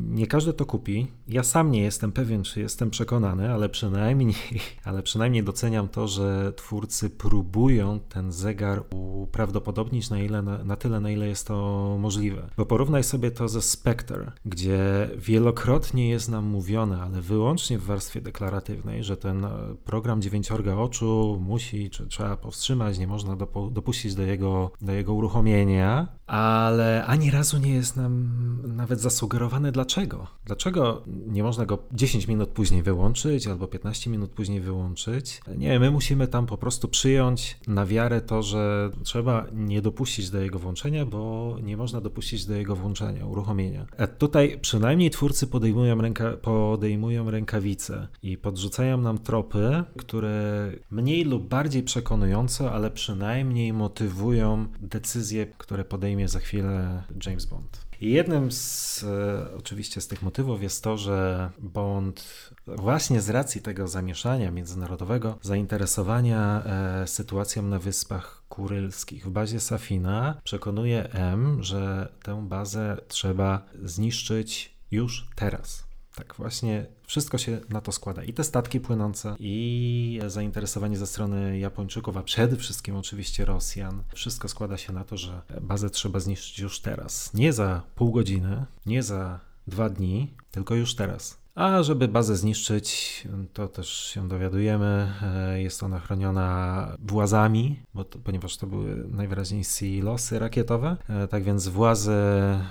nie 0.09 0.27
każdy 0.27 0.53
to 0.53 0.65
kupi. 0.65 1.07
Ja 1.27 1.43
sam 1.43 1.71
nie 1.71 1.81
jestem 1.81 2.11
pewien, 2.11 2.43
czy 2.43 2.59
jestem 2.59 2.89
przekonany, 2.89 3.53
ale 3.53 3.69
przynajmniej, 3.69 4.35
ale 4.83 5.03
przynajmniej 5.03 5.43
doceniam 5.43 5.87
to, 5.87 6.07
że 6.07 6.53
twórcy 6.55 7.09
próbują 7.09 7.99
ten 7.99 8.31
zegar 8.31 8.83
uprawdopodobnić 8.89 10.09
na, 10.09 10.19
ile, 10.19 10.41
na, 10.41 10.63
na 10.63 10.75
tyle, 10.75 10.99
na 10.99 11.11
ile 11.11 11.27
jest 11.27 11.47
to 11.47 11.97
możliwe. 11.99 12.49
Bo 12.57 12.65
porównaj 12.65 13.03
sobie 13.03 13.31
to 13.31 13.47
ze 13.47 13.61
Spectre, 13.61 14.31
gdzie 14.45 15.09
wielokrotnie 15.17 16.09
jest 16.09 16.29
nam 16.29 16.45
mówione, 16.45 17.01
ale 17.01 17.21
wyłącznie 17.21 17.79
w 17.79 17.83
warstwie 17.83 18.21
deklaratywnej, 18.21 19.03
że 19.03 19.17
ten 19.17 19.47
program 19.85 20.21
dziewięciorga 20.21 20.75
oczu 20.75 21.37
musi, 21.41 21.89
czy 21.89 22.07
trzeba 22.07 22.37
powstrzymać, 22.37 22.99
nie 22.99 23.07
można 23.07 23.35
dopu- 23.35 23.71
dopuścić 23.71 24.15
do 24.15 24.23
jego, 24.23 24.36
do 24.81 24.93
jego 24.93 25.13
uruchomienia, 25.13 26.07
ale 26.27 27.05
ani 27.05 27.31
razu 27.31 27.57
nie 27.57 27.73
jest 27.73 27.95
nam 27.95 28.27
nawet 28.63 28.99
zasugerowane 28.99 29.71
dlaczego. 29.71 30.27
Dlaczego 30.45 31.03
nie 31.07 31.43
można 31.43 31.65
go 31.65 31.77
10 31.91 32.27
minut 32.27 32.49
później 32.49 32.83
wyłączyć 32.83 33.47
albo 33.47 33.67
15 33.67 34.09
minut 34.09 34.31
później 34.31 34.61
wyłączyć? 34.61 35.41
Nie, 35.57 35.79
my 35.79 35.91
musimy 35.91 36.27
tam 36.27 36.45
po 36.45 36.57
prostu 36.57 36.87
przyjąć 36.87 37.59
na 37.67 37.85
wiarę 37.85 38.21
to, 38.21 38.43
że 38.43 38.91
trzeba 39.03 39.45
nie 39.53 39.81
dopuścić 39.81 40.29
do 40.29 40.41
jego 40.41 40.59
włączenia, 40.59 41.05
bo 41.05 41.55
nie 41.63 41.77
można 41.77 42.01
dopuścić 42.01 42.45
do 42.45 42.55
jego 42.55 42.75
włączenia, 42.75 43.25
uruchomienia. 43.25 43.85
A 43.97 44.07
tutaj 44.07 44.59
przynajmniej 44.61 45.09
twórcy 45.09 45.47
podejmują, 45.47 46.01
ręka, 46.01 46.31
podejmują 46.31 47.31
rękawice 47.31 48.07
i 48.23 48.37
podrzucają 48.37 48.97
nam 48.97 49.17
tropy, 49.17 49.83
które 49.97 50.71
mniej 50.91 51.23
lub 51.23 51.47
bardziej 51.47 51.83
przekonująco, 51.83 52.71
ale 52.71 52.91
przynajmniej 52.91 53.73
motywują 53.73 54.65
decyzje, 54.81 55.45
które 55.57 55.85
podejmie 56.17 56.27
za 56.27 56.39
chwilę 56.39 57.03
James 57.25 57.45
Bond. 57.45 57.87
Jednym 58.01 58.51
z 58.51 59.03
e, 59.03 59.57
oczywiście 59.57 60.01
z 60.01 60.07
tych 60.07 60.21
motywów 60.21 60.63
jest 60.63 60.83
to, 60.83 60.97
że 60.97 61.49
Bond 61.59 62.49
właśnie 62.67 63.21
z 63.21 63.29
racji 63.29 63.61
tego 63.61 63.87
zamieszania 63.87 64.51
międzynarodowego, 64.51 65.37
zainteresowania 65.41 66.63
e, 66.63 67.07
sytuacją 67.07 67.63
na 67.63 67.79
Wyspach 67.79 68.43
Kurylskich 68.49 69.25
w 69.25 69.29
bazie 69.29 69.59
Safina 69.59 70.41
przekonuje 70.43 71.09
M, 71.11 71.63
że 71.63 72.13
tę 72.23 72.47
bazę 72.47 72.97
trzeba 73.07 73.65
zniszczyć 73.83 74.75
już 74.91 75.29
teraz. 75.35 75.87
Tak, 76.15 76.35
właśnie 76.37 76.85
wszystko 77.07 77.37
się 77.37 77.59
na 77.69 77.81
to 77.81 77.91
składa. 77.91 78.23
I 78.23 78.33
te 78.33 78.43
statki 78.43 78.79
płynące, 78.79 79.35
i 79.39 80.19
zainteresowanie 80.27 80.97
ze 80.97 81.07
strony 81.07 81.59
Japończyków, 81.59 82.17
a 82.17 82.23
przede 82.23 82.55
wszystkim 82.55 82.95
oczywiście 82.95 83.45
Rosjan. 83.45 84.03
Wszystko 84.13 84.47
składa 84.47 84.77
się 84.77 84.93
na 84.93 85.03
to, 85.03 85.17
że 85.17 85.41
bazę 85.61 85.89
trzeba 85.89 86.19
zniszczyć 86.19 86.59
już 86.59 86.79
teraz. 86.79 87.33
Nie 87.33 87.53
za 87.53 87.81
pół 87.95 88.11
godziny, 88.11 88.65
nie 88.85 89.03
za 89.03 89.39
dwa 89.67 89.89
dni, 89.89 90.33
tylko 90.51 90.75
już 90.75 90.95
teraz. 90.95 91.37
A 91.57 91.83
żeby 91.83 92.07
bazę 92.07 92.35
zniszczyć, 92.35 93.23
to 93.53 93.67
też 93.67 93.89
się 93.89 94.27
dowiadujemy, 94.27 95.11
e, 95.21 95.61
jest 95.61 95.83
ona 95.83 95.99
chroniona 95.99 96.97
włazami, 96.99 97.79
bo 97.93 98.03
to, 98.03 98.19
ponieważ 98.19 98.57
to 98.57 98.67
były 98.67 99.07
najwyraźniej 99.07 99.63
silosy 99.63 100.39
rakietowe. 100.39 100.97
E, 101.09 101.27
tak 101.27 101.43
więc 101.43 101.67
włazy 101.67 102.13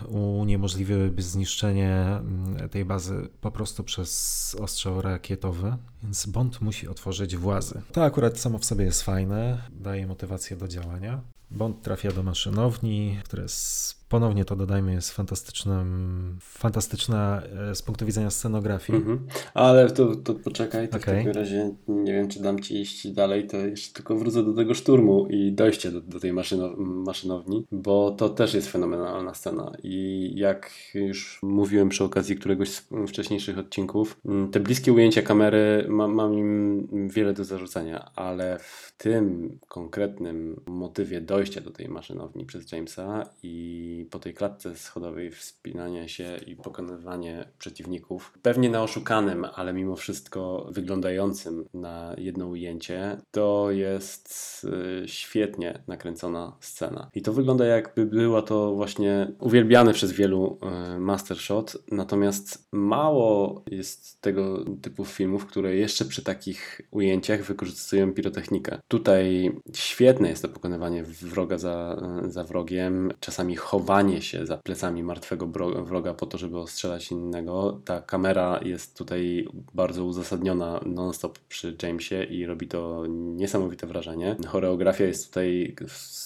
uniemożliwiłyby 0.08 1.22
zniszczenie 1.22 1.92
mm, 1.92 2.68
tej 2.68 2.84
bazy 2.84 3.28
po 3.40 3.50
prostu 3.50 3.84
przez 3.84 4.56
ostrzał 4.60 5.02
rakietowy. 5.02 5.76
Więc 6.02 6.26
Bond 6.26 6.60
musi 6.60 6.88
otworzyć 6.88 7.36
włazy. 7.36 7.82
To 7.92 8.04
akurat 8.04 8.38
samo 8.38 8.58
w 8.58 8.64
sobie 8.64 8.84
jest 8.84 9.02
fajne, 9.02 9.62
daje 9.70 10.06
motywację 10.06 10.56
do 10.56 10.68
działania. 10.68 11.20
Bond 11.50 11.82
trafia 11.82 12.12
do 12.12 12.22
maszynowni, 12.22 13.18
która 13.24 13.42
jest 13.42 14.05
ponownie 14.08 14.44
to 14.44 14.56
dodajmy, 14.56 14.92
jest 14.92 15.10
fantastycznym, 15.10 16.38
fantastyczna 16.40 17.42
e, 17.70 17.74
z 17.74 17.82
punktu 17.82 18.06
widzenia 18.06 18.30
scenografii. 18.30 18.98
Mhm. 18.98 19.26
Ale 19.54 19.90
to, 19.90 20.16
to 20.16 20.34
poczekaj, 20.34 20.88
to 20.88 20.96
okay. 20.96 21.14
w 21.14 21.16
takim 21.18 21.32
razie 21.32 21.74
nie 21.88 22.12
wiem, 22.12 22.28
czy 22.28 22.42
dam 22.42 22.60
ci 22.60 22.80
iść 22.80 23.08
dalej, 23.08 23.46
to 23.46 23.56
jeszcze 23.56 23.94
tylko 23.94 24.16
wrócę 24.16 24.44
do 24.44 24.52
tego 24.52 24.74
szturmu 24.74 25.26
i 25.30 25.52
dojście 25.52 25.90
do, 25.90 26.00
do 26.00 26.20
tej 26.20 26.32
maszynow 26.32 26.72
maszynowni, 26.78 27.66
bo 27.72 28.10
to 28.10 28.28
też 28.28 28.54
jest 28.54 28.68
fenomenalna 28.68 29.34
scena 29.34 29.72
i 29.82 30.32
jak 30.36 30.70
już 30.94 31.38
mówiłem 31.42 31.88
przy 31.88 32.04
okazji 32.04 32.36
któregoś 32.36 32.68
z 32.68 32.88
wcześniejszych 33.08 33.58
odcinków, 33.58 34.20
mm, 34.24 34.50
te 34.50 34.60
bliskie 34.60 34.92
ujęcia 34.92 35.22
kamery 35.22 35.86
ma, 35.88 36.08
mam 36.08 36.34
im 36.34 37.08
wiele 37.08 37.32
do 37.32 37.44
zarzucenia, 37.44 38.10
ale 38.16 38.58
w 38.58 38.94
tym 38.98 39.58
konkretnym 39.68 40.60
motywie 40.66 41.20
dojścia 41.20 41.60
do 41.60 41.70
tej 41.70 41.88
maszynowni 41.88 42.44
przez 42.44 42.72
Jamesa 42.72 43.30
i 43.42 43.95
po 44.04 44.18
tej 44.18 44.34
klatce 44.34 44.76
schodowej 44.76 45.30
wspinanie 45.30 46.08
się 46.08 46.36
i 46.46 46.56
pokonywanie 46.56 47.48
przeciwników, 47.58 48.32
pewnie 48.42 48.70
na 48.70 48.82
oszukanym, 48.82 49.46
ale 49.54 49.72
mimo 49.72 49.96
wszystko 49.96 50.68
wyglądającym 50.70 51.64
na 51.74 52.14
jedno 52.18 52.46
ujęcie, 52.46 53.16
to 53.30 53.70
jest 53.70 54.66
y, 55.04 55.08
świetnie 55.08 55.82
nakręcona 55.86 56.56
scena. 56.60 57.10
I 57.14 57.22
to 57.22 57.32
wygląda 57.32 57.64
jakby 57.64 58.06
była 58.06 58.42
to 58.42 58.74
właśnie 58.74 59.32
uwielbiany 59.40 59.92
przez 59.92 60.12
wielu 60.12 60.58
y, 60.96 60.98
master 60.98 61.36
shot, 61.38 61.76
natomiast 61.90 62.68
mało 62.72 63.64
jest 63.70 64.20
tego 64.20 64.64
typu 64.82 65.04
filmów, 65.04 65.46
które 65.46 65.76
jeszcze 65.76 66.04
przy 66.04 66.24
takich 66.24 66.80
ujęciach 66.90 67.42
wykorzystują 67.42 68.12
pirotechnikę. 68.12 68.78
Tutaj 68.88 69.52
świetne 69.74 70.28
jest 70.28 70.42
to 70.42 70.48
pokonywanie 70.48 71.04
wroga 71.04 71.58
za, 71.58 72.02
za 72.28 72.44
wrogiem, 72.44 73.12
czasami 73.20 73.56
chowanie 73.56 73.85
chowanie 73.86 74.22
się 74.22 74.46
za 74.46 74.56
plecami 74.56 75.02
martwego 75.02 75.46
wroga 75.84 76.14
po 76.14 76.26
to, 76.26 76.38
żeby 76.38 76.58
ostrzelać 76.58 77.10
innego. 77.10 77.80
Ta 77.84 78.00
kamera 78.00 78.60
jest 78.64 78.98
tutaj 78.98 79.48
bardzo 79.74 80.04
uzasadniona 80.04 80.80
non-stop 80.86 81.38
przy 81.38 81.76
Jamesie 81.82 82.24
i 82.24 82.46
robi 82.46 82.68
to 82.68 83.04
niesamowite 83.08 83.86
wrażenie. 83.86 84.36
Choreografia 84.46 85.04
jest 85.04 85.26
tutaj 85.28 85.76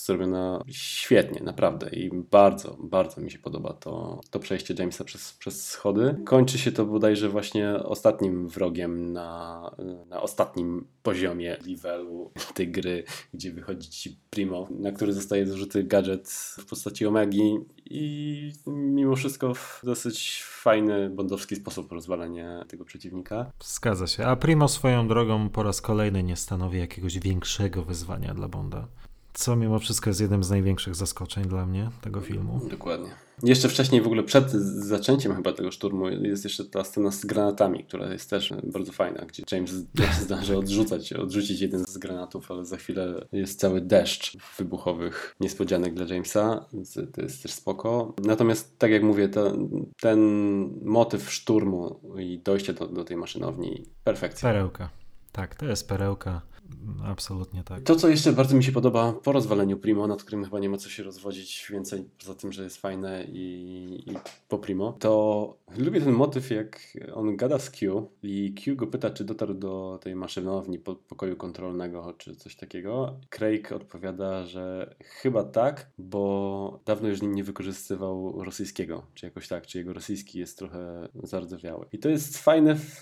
zrobiona 0.07 0.65
świetnie, 0.69 1.43
naprawdę 1.43 1.91
i 1.91 2.11
bardzo, 2.31 2.77
bardzo 2.81 3.21
mi 3.21 3.31
się 3.31 3.39
podoba 3.39 3.73
to, 3.73 4.21
to 4.31 4.39
przejście 4.39 4.75
Jamesa 4.79 5.05
przez, 5.05 5.33
przez 5.33 5.67
schody. 5.67 6.17
Kończy 6.25 6.59
się 6.59 6.73
to 6.73 6.87
bodajże 6.87 7.29
właśnie 7.29 7.75
ostatnim 7.75 8.49
wrogiem 8.49 9.13
na, 9.13 9.71
na 10.09 10.23
ostatnim 10.23 10.87
poziomie 11.03 11.57
levelu 11.67 12.31
tej 12.55 12.69
gry, 12.69 13.05
gdzie 13.35 13.53
wychodzi 13.53 13.91
ci 13.91 14.17
Primo, 14.31 14.69
na 14.71 14.93
który 14.93 15.13
zostaje 15.13 15.47
zużyty 15.47 15.85
gadżet 15.85 16.29
w 16.59 16.67
postaci 16.67 17.07
Omegi 17.07 17.50
i 17.85 18.53
mimo 18.67 19.17
wszystko 19.17 19.55
w 19.55 19.81
dosyć 19.85 20.43
fajny, 20.47 21.11
bondowski 21.11 21.57
sposób 21.57 21.93
rozwalenia 21.93 22.65
tego 22.69 22.85
przeciwnika. 22.85 23.53
Zgadza 23.65 24.07
się. 24.07 24.27
A 24.27 24.37
Primo 24.37 24.69
swoją 24.69 25.09
drogą 25.09 25.49
po 25.49 25.63
raz 25.63 25.81
kolejny 25.81 26.23
nie 26.23 26.37
stanowi 26.37 26.79
jakiegoś 26.79 27.19
większego 27.19 27.83
wyzwania 27.83 28.35
dla 28.35 28.49
Bonda. 28.49 28.89
Co 29.35 29.57
mimo 29.57 29.79
wszystko 29.79 30.11
jest 30.11 30.21
jednym 30.21 30.45
z 30.45 30.51
największych 30.51 30.95
zaskoczeń 30.95 31.45
dla 31.45 31.67
mnie 31.67 31.91
tego 32.01 32.21
filmu. 32.21 32.61
Dokładnie. 32.71 33.11
Jeszcze 33.43 33.69
wcześniej, 33.69 34.03
w 34.03 34.07
ogóle 34.07 34.23
przed 34.23 34.51
zaczęciem 34.51 35.35
chyba 35.35 35.53
tego 35.53 35.71
szturmu, 35.71 36.09
jest 36.09 36.45
jeszcze 36.45 36.65
ta 36.65 36.85
scena 36.85 37.11
z 37.11 37.25
granatami, 37.25 37.85
która 37.85 38.13
jest 38.13 38.31
też 38.31 38.55
bardzo 38.65 38.93
fajna, 38.93 39.25
gdzie 39.27 39.43
James 39.53 39.71
zdąży 40.21 40.59
odrzucać, 40.59 41.13
odrzucić 41.13 41.61
jeden 41.61 41.85
z 41.89 41.99
granatów, 41.99 42.51
ale 42.51 42.65
za 42.65 42.77
chwilę 42.77 43.27
jest 43.33 43.61
cały 43.61 43.81
deszcz 43.81 44.37
wybuchowych 44.59 45.37
niespodzianek 45.41 45.95
dla 45.95 46.07
Jamesa. 46.07 46.67
To 47.13 47.23
jest 47.23 47.43
też 47.43 47.53
spoko. 47.53 48.15
Natomiast, 48.25 48.79
tak 48.79 48.91
jak 48.91 49.03
mówię, 49.03 49.29
to, 49.29 49.53
ten 50.01 50.21
motyw 50.83 51.33
szturmu 51.33 52.01
i 52.19 52.39
dojście 52.39 52.73
do, 52.73 52.87
do 52.87 53.05
tej 53.05 53.17
maszynowni, 53.17 53.85
perfekcja. 54.05 54.49
Perełka. 54.49 54.91
Tak, 55.33 55.55
to 55.55 55.67
jest 55.67 55.89
perełka. 55.89 56.43
Absolutnie 57.05 57.65
tak. 57.65 57.83
To, 57.83 57.97
co 57.97 58.09
jeszcze 58.09 58.33
bardzo 58.33 58.57
mi 58.57 58.65
się 58.65 58.73
podoba 58.73 59.13
po 59.13 59.33
rozwaleniu 59.33 59.77
Primo, 59.77 60.07
nad 60.07 60.23
którym 60.23 60.45
chyba 60.45 60.59
nie 60.59 60.69
ma 60.69 60.77
co 60.77 60.89
się 60.89 61.03
rozwodzić 61.03 61.67
więcej, 61.71 62.05
poza 62.19 62.35
tym, 62.35 62.53
że 62.53 62.65
jest 62.65 62.77
fajne 62.77 63.25
i, 63.25 64.03
i 64.07 64.15
po 64.49 64.59
Primo, 64.59 64.93
to 64.93 65.57
lubię 65.79 66.01
ten 66.01 66.13
motyw, 66.13 66.51
jak 66.51 66.81
on 67.15 67.37
gada 67.37 67.59
z 67.59 67.71
Q 67.71 68.09
i 68.23 68.55
Q 68.55 68.77
go 68.77 68.87
pyta, 68.87 69.11
czy 69.11 69.25
dotarł 69.25 69.55
do 69.55 69.99
tej 70.03 70.15
maszynowni 70.15 70.79
pokoju 70.79 71.37
kontrolnego, 71.37 72.15
czy 72.19 72.37
coś 72.37 72.57
takiego. 72.57 73.17
Craig 73.31 73.73
odpowiada, 73.73 74.47
że 74.47 74.95
chyba 75.05 75.45
tak, 75.45 75.91
bo 75.99 76.81
dawno 76.87 77.09
już 77.09 77.23
nie 77.23 77.45
wykorzystywał 77.45 78.45
rosyjskiego, 78.45 79.03
czy 79.15 79.27
jakoś 79.27 79.49
tak, 79.49 79.67
czy 79.67 79.79
jego 79.79 79.93
rosyjski 79.93 80.39
jest 80.39 80.59
trochę 80.59 81.09
zardzewiały. 81.23 81.87
I 81.93 81.99
to 81.99 82.09
jest 82.09 82.39
fajne 82.39 82.77
w 82.77 83.01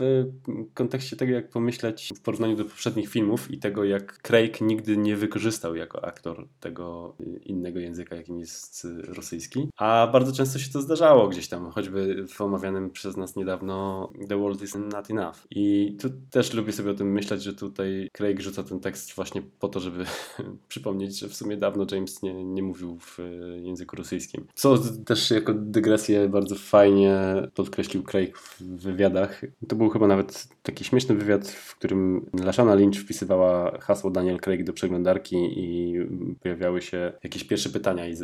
kontekście 0.74 1.16
tego, 1.16 1.32
jak 1.32 1.50
pomyśleć 1.50 2.12
w 2.16 2.20
porównaniu 2.20 2.56
do 2.56 2.64
poprzednich 2.64 3.08
filmów 3.08 3.50
i 3.50 3.57
tego, 3.60 3.84
jak 3.84 4.22
Craig 4.22 4.60
nigdy 4.60 4.96
nie 4.96 5.16
wykorzystał 5.16 5.74
jako 5.74 6.04
aktor 6.04 6.48
tego 6.60 7.16
innego 7.42 7.80
języka, 7.80 8.16
jakim 8.16 8.38
jest 8.38 8.86
rosyjski. 9.04 9.68
A 9.76 10.08
bardzo 10.12 10.32
często 10.32 10.58
się 10.58 10.72
to 10.72 10.80
zdarzało 10.80 11.28
gdzieś 11.28 11.48
tam, 11.48 11.70
choćby 11.70 12.26
w 12.28 12.40
omawianym 12.40 12.90
przez 12.90 13.16
nas 13.16 13.36
niedawno 13.36 14.08
The 14.28 14.36
World 14.36 14.62
is 14.62 14.74
Not 14.74 15.10
Enough. 15.10 15.36
I 15.50 15.96
tu 16.00 16.10
też 16.30 16.54
lubię 16.54 16.72
sobie 16.72 16.90
o 16.90 16.94
tym 16.94 17.12
myśleć, 17.12 17.42
że 17.42 17.54
tutaj 17.54 18.08
Craig 18.12 18.40
rzuca 18.40 18.62
ten 18.62 18.80
tekst 18.80 19.14
właśnie 19.14 19.42
po 19.58 19.68
to, 19.68 19.80
żeby 19.80 20.04
przypomnieć, 20.68 21.18
że 21.18 21.28
w 21.28 21.34
sumie 21.34 21.56
dawno 21.56 21.86
James 21.92 22.22
nie, 22.22 22.44
nie 22.44 22.62
mówił 22.62 22.98
w 23.00 23.18
języku 23.62 23.96
rosyjskim. 23.96 24.46
Co 24.54 24.78
też 25.04 25.30
jako 25.30 25.54
dygresję 25.54 26.28
bardzo 26.28 26.54
fajnie 26.54 27.18
podkreślił 27.54 28.02
Craig 28.02 28.38
w 28.38 28.62
wywiadach. 28.62 29.40
To 29.68 29.76
był 29.76 29.88
chyba 29.88 30.06
nawet 30.06 30.48
taki 30.62 30.84
śmieszny 30.84 31.14
wywiad, 31.14 31.48
w 31.48 31.76
którym 31.76 32.26
Lashana 32.44 32.74
Lynch 32.74 33.00
wpisywała 33.00 33.47
hasło 33.80 34.10
Daniel 34.10 34.40
Craig 34.40 34.64
do 34.64 34.72
przeglądarki 34.72 35.36
i 35.36 35.94
pojawiały 36.42 36.82
się 36.82 37.12
jakieś 37.24 37.44
pierwsze 37.44 37.70
pytania 37.70 38.06
i 38.06 38.14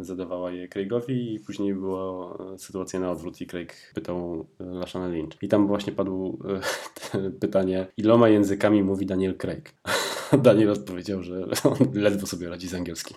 zadawała 0.00 0.52
je 0.52 0.68
Craigowi 0.68 1.34
i 1.34 1.40
później 1.40 1.74
była 1.74 2.38
sytuacja 2.58 3.00
na 3.00 3.10
odwrót 3.10 3.40
i 3.40 3.46
Craig 3.46 3.92
pytał 3.94 4.46
Lashana 4.58 5.08
Lynch. 5.08 5.42
I 5.42 5.48
tam 5.48 5.66
właśnie 5.66 5.92
padło 5.92 6.38
pytanie, 7.40 7.86
iloma 7.96 8.28
językami 8.28 8.82
mówi 8.82 9.06
Daniel 9.06 9.36
Craig? 9.36 9.74
Daniel 10.42 10.70
odpowiedział, 10.70 11.22
że 11.22 11.46
on 11.70 11.76
ledwo 11.94 12.26
sobie 12.26 12.48
radzi 12.48 12.68
z 12.68 12.74
angielskim. 12.74 13.16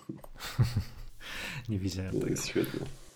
Nie 1.68 1.78
widziałem. 1.78 2.20
To 2.20 2.26
jest 2.26 2.46
świetne. 2.46 3.07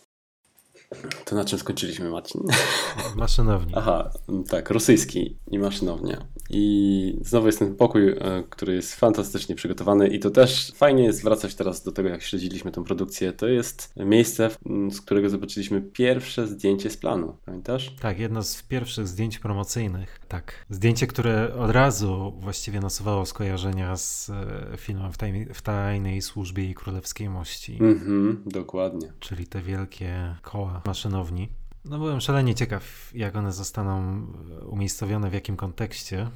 To 1.24 1.36
na 1.36 1.44
czym 1.44 1.58
skończyliśmy, 1.58 2.10
Marcin? 2.10 2.42
Maszynownia. 3.16 3.72
Aha, 3.76 4.10
tak, 4.48 4.70
rosyjski 4.70 5.36
i 5.50 5.58
maszynownia. 5.58 6.26
I 6.50 7.18
znowu 7.20 7.46
jest 7.46 7.58
ten 7.58 7.76
pokój, 7.76 8.08
e, 8.08 8.42
który 8.50 8.74
jest 8.74 8.94
fantastycznie 8.94 9.54
przygotowany 9.54 10.08
i 10.08 10.18
to 10.18 10.30
też 10.30 10.72
fajnie 10.74 11.04
jest 11.04 11.24
wracać 11.24 11.54
teraz 11.54 11.82
do 11.82 11.92
tego, 11.92 12.08
jak 12.08 12.22
śledziliśmy 12.22 12.72
tę 12.72 12.84
produkcję. 12.84 13.32
To 13.32 13.48
jest 13.48 13.94
miejsce, 13.96 14.50
z 14.90 15.00
którego 15.00 15.30
zobaczyliśmy 15.30 15.82
pierwsze 15.82 16.46
zdjęcie 16.46 16.90
z 16.90 16.96
planu. 16.96 17.36
Pamiętasz? 17.44 17.96
Tak, 18.00 18.18
jedno 18.18 18.42
z 18.42 18.62
pierwszych 18.62 19.08
zdjęć 19.08 19.38
promocyjnych. 19.38 20.20
Tak. 20.28 20.66
Zdjęcie, 20.70 21.06
które 21.06 21.54
od 21.54 21.70
razu 21.70 22.32
właściwie 22.40 22.80
nasuwało 22.80 23.26
skojarzenia 23.26 23.96
z 23.96 24.30
e, 24.30 24.76
filmem 24.76 25.12
w, 25.12 25.18
tajnej, 25.18 25.46
w 25.54 25.62
tajnej 25.62 26.22
służbie 26.22 26.70
i 26.70 26.74
królewskiej 26.74 27.28
mości. 27.28 27.78
Mhm, 27.80 28.42
dokładnie. 28.46 29.12
Czyli 29.20 29.46
te 29.46 29.62
wielkie 29.62 30.36
koła 30.42 30.81
maszynowni. 30.86 31.48
No 31.84 31.98
byłem 31.98 32.20
szalenie 32.20 32.54
ciekaw, 32.54 33.10
jak 33.14 33.36
one 33.36 33.52
zostaną 33.52 34.26
umiejscowione, 34.66 35.30
w 35.30 35.34
jakim 35.34 35.56
kontekście. 35.56 36.30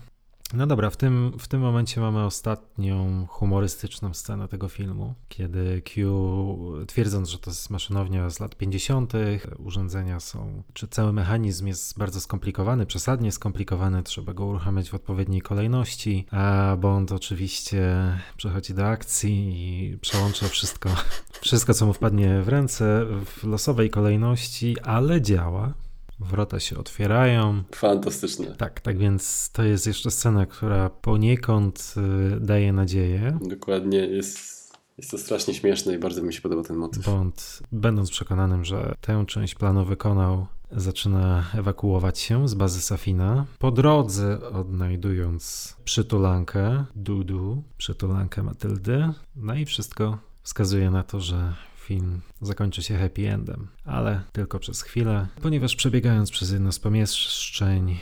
No 0.55 0.67
dobra, 0.67 0.91
w 0.91 0.97
tym, 0.97 1.33
w 1.39 1.49
tym 1.49 1.61
momencie 1.61 2.01
mamy 2.01 2.25
ostatnią 2.25 3.27
humorystyczną 3.29 4.15
scenę 4.15 4.49
tego 4.49 4.69
filmu, 4.69 5.15
kiedy 5.29 5.83
Q, 5.83 6.85
twierdząc, 6.87 7.29
że 7.29 7.39
to 7.39 7.51
jest 7.51 7.71
maszynownia 7.71 8.31
z 8.31 8.41
lat 8.41 8.57
50., 8.57 9.13
urządzenia 9.59 10.21
są, 10.21 10.63
czy 10.73 10.89
cały 10.89 11.13
mechanizm 11.13 11.67
jest 11.67 11.99
bardzo 11.99 12.21
skomplikowany, 12.21 12.87
przesadnie 12.87 13.33
skomplikowany, 13.33 14.03
trzeba 14.03 14.35
go 14.35 14.45
uruchamiać 14.47 14.91
w 14.91 14.95
odpowiedniej 14.95 15.41
kolejności, 15.41 16.27
a 16.31 16.77
Bond 16.81 17.13
oczywiście 17.13 17.93
przechodzi 18.37 18.75
do 18.75 18.87
akcji 18.87 19.53
i 19.57 19.99
przełącza 19.99 20.49
wszystko, 20.49 20.91
wszystko 21.41 21.75
co 21.75 21.87
mu 21.87 21.93
wpadnie 21.93 22.43
w 22.43 22.49
ręce 22.49 23.07
w 23.25 23.45
losowej 23.45 23.91
kolejności, 23.91 24.81
ale 24.81 25.23
działa. 25.23 25.86
Wrota 26.21 26.61
się 26.61 26.79
otwierają. 26.79 27.63
Fantastyczne. 27.75 28.47
Tak, 28.47 28.81
tak 28.81 28.99
więc 28.99 29.51
to 29.53 29.63
jest 29.63 29.87
jeszcze 29.87 30.11
scena, 30.11 30.47
która 30.47 30.91
poniekąd 30.91 31.95
y, 32.37 32.41
daje 32.41 32.73
nadzieję. 32.73 33.39
Dokładnie, 33.43 33.99
jest 33.99 34.57
jest 34.99 35.11
to 35.11 35.19
strasznie 35.19 35.55
śmieszne 35.55 35.95
i 35.95 35.99
bardzo 35.99 36.23
mi 36.23 36.33
się 36.33 36.41
podoba 36.41 36.63
ten 36.63 36.77
motyw. 36.77 37.05
Bond, 37.05 37.63
będąc 37.73 38.11
przekonanym, 38.11 38.65
że 38.65 38.95
tę 39.01 39.25
część 39.27 39.55
planu 39.55 39.85
wykonał, 39.85 40.47
zaczyna 40.73 41.45
ewakuować 41.55 42.19
się 42.19 42.49
z 42.49 42.55
bazy 42.55 42.81
Safina. 42.81 43.47
Po 43.59 43.71
drodze 43.71 44.51
odnajdując 44.51 45.77
przytulankę 45.85 46.85
Dudu, 46.95 47.63
przytulankę 47.77 48.43
Matyldy. 48.43 49.13
No 49.37 49.55
i 49.55 49.65
wszystko 49.65 50.19
wskazuje 50.43 50.91
na 50.91 51.03
to, 51.03 51.21
że 51.21 51.55
film 51.87 52.21
zakończy 52.43 52.83
się 52.83 52.97
happy 52.97 53.31
endem, 53.31 53.67
ale 53.85 54.21
tylko 54.33 54.59
przez 54.59 54.83
chwilę, 54.83 55.27
ponieważ 55.43 55.77
przebiegając 55.77 56.31
przez 56.31 56.51
jedno 56.51 56.73
z 56.73 56.79
pomieszczeń, 56.79 57.99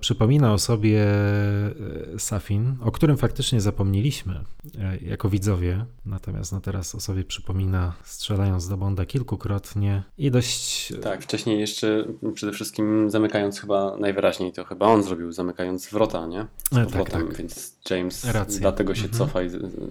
przypomina 0.00 0.52
o 0.52 0.58
sobie 0.58 1.04
e, 1.04 2.18
Safin, 2.18 2.76
o 2.80 2.92
którym 2.92 3.16
faktycznie 3.16 3.60
zapomnieliśmy 3.60 4.40
e, 4.78 4.96
jako 4.98 5.28
widzowie, 5.28 5.84
natomiast 6.06 6.52
no 6.52 6.60
teraz 6.60 6.94
o 6.94 7.00
sobie 7.00 7.24
przypomina 7.24 7.92
strzelając 8.04 8.68
do 8.68 8.76
Bonda 8.76 9.06
kilkukrotnie 9.06 10.02
i 10.18 10.30
dość... 10.30 10.92
Tak, 11.02 11.22
wcześniej 11.22 11.60
jeszcze 11.60 12.04
przede 12.34 12.52
wszystkim 12.52 13.10
zamykając 13.10 13.60
chyba 13.60 13.96
najwyraźniej, 13.96 14.52
to 14.52 14.64
chyba 14.64 14.86
on 14.86 15.02
zrobił, 15.02 15.32
zamykając 15.32 15.88
wrota, 15.88 16.26
nie? 16.26 16.46
Z 16.72 16.76
E, 16.76 16.86
tak, 16.86 17.10
tak. 17.10 17.36
więc 17.36 17.76
James 17.90 18.24
Racja. 18.24 18.60
dlatego 18.60 18.94
się 18.94 19.04
Mhm. 19.04 19.18
cofa 19.18 19.42
i, 19.42 19.48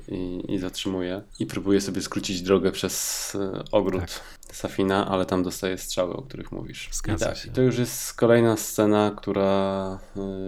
i, 0.07 0.53
i 0.53 0.59
zatrzymuje 0.59 1.21
i 1.39 1.45
próbuje 1.45 1.81
sobie 1.81 2.01
skrócić 2.01 2.41
drogę 2.41 2.71
przez 2.71 3.30
e, 3.35 3.63
ogród 3.71 4.01
Tak. 4.01 4.21
Safina, 4.51 5.07
ale 5.07 5.25
tam 5.25 5.43
dostaje 5.43 5.77
strzały, 5.77 6.13
o 6.13 6.21
których 6.21 6.51
mówisz. 6.51 6.89
Zgadza 6.91 7.25
I 7.25 7.29
tak, 7.29 7.37
się. 7.37 7.49
i 7.49 7.51
to 7.51 7.61
już 7.61 7.77
jest 7.77 8.13
kolejna 8.13 8.57
scena, 8.57 9.11
która 9.17 9.99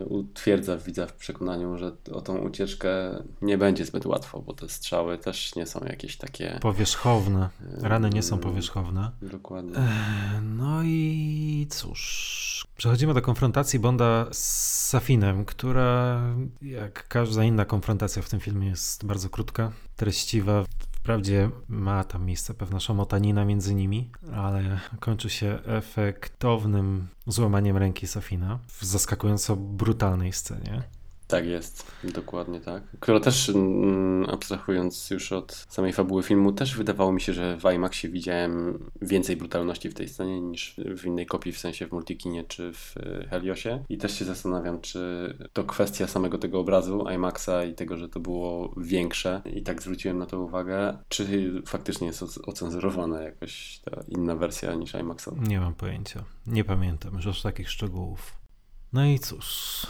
y, 0.02 0.06
utwierdza 0.06 0.78
widza 0.78 1.08
w 1.08 1.14
przekonaniu, 1.14 1.78
że 1.78 1.92
o 2.12 2.22
tą 2.22 2.38
ucieczkę 2.38 2.90
nie 3.42 3.58
będzie 3.58 3.86
zbyt 3.86 4.06
łatwo, 4.06 4.42
bo 4.42 4.54
te 4.54 4.70
strzały 4.70 5.18
też 5.18 5.56
nie 5.56 5.66
są 5.66 5.80
jakieś 5.86 6.18
takie... 6.18 6.60
Powierzchowne. 6.62 7.50
Rany 7.82 8.10
nie 8.10 8.24
są 8.24 8.38
powierzchowne. 8.38 9.12
Dokładnie. 9.22 9.74
No 10.42 10.84
i 10.84 11.68
cóż. 11.70 12.68
Przechodzimy 12.78 13.14
do 13.14 13.22
konfrontacji 13.22 13.80
Bonda 13.80 14.26
z 14.32 14.90
Safinem, 14.90 15.46
która, 15.46 16.22
jak 16.62 17.08
każda 17.08 17.44
inna 17.44 17.66
konfrontacja 17.66 18.22
w 18.22 18.30
tym 18.30 18.40
filmie, 18.40 18.68
jest 18.68 19.06
bardzo 19.06 19.30
krótka, 19.30 19.72
treściwa. 19.96 20.64
Wprawdzie 21.04 21.50
ma 21.68 22.04
tam 22.04 22.26
miejsce 22.26 22.54
pewna 22.54 22.80
szamotanina 22.80 23.46
między 23.46 23.76
nimi, 23.76 24.10
ale 24.34 24.80
kończy 25.00 25.30
się 25.30 25.60
efektownym 25.66 27.08
złamaniem 27.28 27.78
ręki 27.78 28.08
Safina 28.08 28.60
w 28.68 28.86
zaskakująco 28.86 29.56
brutalnej 29.56 30.34
scenie. 30.34 30.84
Tak 31.28 31.46
jest, 31.46 31.92
dokładnie 32.04 32.60
tak. 32.60 32.84
Która 33.00 33.20
też, 33.20 33.50
mm, 33.50 34.30
abstrahując 34.30 35.10
już 35.10 35.32
od 35.32 35.66
samej 35.70 35.94
fabuły 35.94 36.24
filmu, 36.24 36.52
też 36.52 36.76
wydawało 36.78 37.12
mi 37.12 37.22
się, 37.22 37.34
że 37.34 37.58
w 37.58 37.74
IMAXie 37.76 38.10
widziałem 38.10 38.80
więcej 39.02 39.38
brutalności 39.38 39.90
w 39.90 39.94
tej 39.94 40.08
scenie 40.10 40.42
niż 40.42 40.76
w 40.98 41.06
innej 41.06 41.26
kopii, 41.26 41.52
w 41.52 41.60
sensie 41.60 41.88
w 41.88 41.92
Multikinie 41.92 42.44
czy 42.44 42.74
w 42.74 42.96
e, 42.98 43.28
Heliosie. 43.28 43.84
I 43.90 43.98
też 43.98 44.20
się 44.20 44.26
zastanawiam, 44.26 44.82
czy 44.82 45.34
to 45.54 45.64
kwestia 45.64 46.08
samego 46.08 46.38
tego 46.38 46.60
obrazu 46.60 47.06
IMAXa 47.16 47.64
i 47.70 47.74
tego, 47.74 47.98
że 47.98 48.10
to 48.10 48.20
było 48.20 48.74
większe 48.78 49.42
i 49.46 49.64
tak 49.64 49.82
zwróciłem 49.82 50.18
na 50.18 50.26
to 50.26 50.40
uwagę, 50.40 50.98
czy 51.08 51.52
faktycznie 51.66 52.08
jest 52.08 52.22
oc- 52.22 52.40
ocenzurowana 52.46 53.22
jakoś 53.22 53.80
ta 53.80 54.04
inna 54.08 54.36
wersja 54.36 54.76
niż 54.76 54.94
IMAXowa. 54.94 55.44
Nie 55.44 55.60
mam 55.60 55.74
pojęcia. 55.74 56.24
Nie 56.48 56.64
pamiętam 56.64 57.20
już 57.26 57.42
takich 57.42 57.70
szczegółów. 57.70 58.34
No 58.94 59.06
i 59.06 59.20
cóż. 59.20 59.82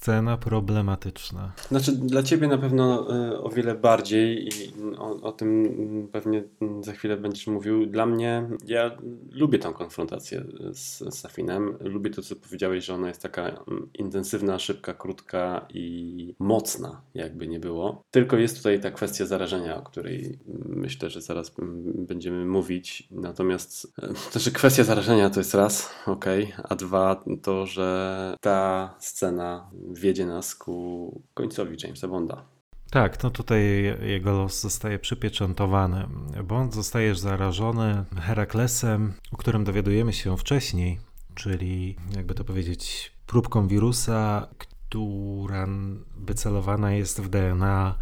Scena 0.00 0.36
problematyczna. 0.36 1.52
Znaczy, 1.68 1.92
dla 1.92 2.22
ciebie 2.22 2.48
na 2.48 2.58
pewno 2.58 3.16
y, 3.30 3.40
o 3.40 3.48
wiele 3.48 3.74
bardziej 3.74 4.48
i 4.48 4.72
o, 4.98 5.20
o 5.22 5.32
tym 5.32 6.08
pewnie 6.12 6.44
za 6.80 6.92
chwilę 6.92 7.16
będziesz 7.16 7.46
mówił. 7.46 7.86
Dla 7.86 8.06
mnie, 8.06 8.48
ja 8.66 8.96
lubię 9.30 9.58
tę 9.58 9.72
konfrontację 9.72 10.44
z, 10.72 11.14
Safinem. 11.14 11.76
Lubię 11.80 12.10
to, 12.10 12.22
co 12.22 12.36
powiedziałeś, 12.36 12.84
że 12.84 12.94
ona 12.94 13.08
jest 13.08 13.22
taka 13.22 13.42
mm, 13.48 13.88
intensywna, 13.94 14.58
szybka, 14.58 14.94
krótka 14.94 15.66
i 15.74 16.34
mocna, 16.38 17.02
jakby 17.14 17.48
nie 17.48 17.60
było. 17.60 18.02
Tylko 18.10 18.36
jest 18.36 18.56
tutaj 18.56 18.80
ta 18.80 18.90
kwestia 18.90 19.26
zarażenia, 19.26 19.76
o 19.76 19.82
której 19.82 20.38
myślę, 20.68 21.10
że 21.10 21.20
zaraz 21.20 21.52
będziemy 21.94 22.44
mówić. 22.46 23.08
Natomiast 23.10 23.92
e, 24.02 24.08
to, 24.32 24.38
że 24.38 24.50
kwestia 24.50 24.84
zarażenia 24.84 25.30
to 25.30 25.40
jest 25.40 25.54
raz, 25.54 25.90
okej, 26.06 26.52
a 26.68 26.74
dwa 26.74 27.24
to, 27.42 27.66
że 27.66 28.36
ta 28.40 28.94
scena 28.98 29.70
wiedzie 29.94 30.26
nas 30.26 30.54
ku 30.54 31.22
końcowi 31.34 31.76
Jamesa 31.82 32.08
Bonda. 32.08 32.44
Tak, 32.90 33.22
no 33.22 33.30
tutaj 33.30 33.62
jego 34.02 34.32
los 34.32 34.60
zostaje 34.60 34.98
przypieczętowany. 34.98 36.08
Bond 36.44 36.74
zostaje 36.74 37.14
zarażony 37.14 38.04
Heraklesem, 38.20 39.12
o 39.32 39.36
którym 39.36 39.64
dowiadujemy 39.64 40.12
się 40.12 40.36
wcześniej, 40.36 40.98
czyli 41.34 41.96
jakby 42.16 42.34
to 42.34 42.44
powiedzieć, 42.44 43.12
próbką 43.26 43.68
wirusa, 43.68 44.48
która 44.58 45.66
wycelowana 46.16 46.92
jest 46.92 47.20
w 47.20 47.28
DNA 47.28 47.98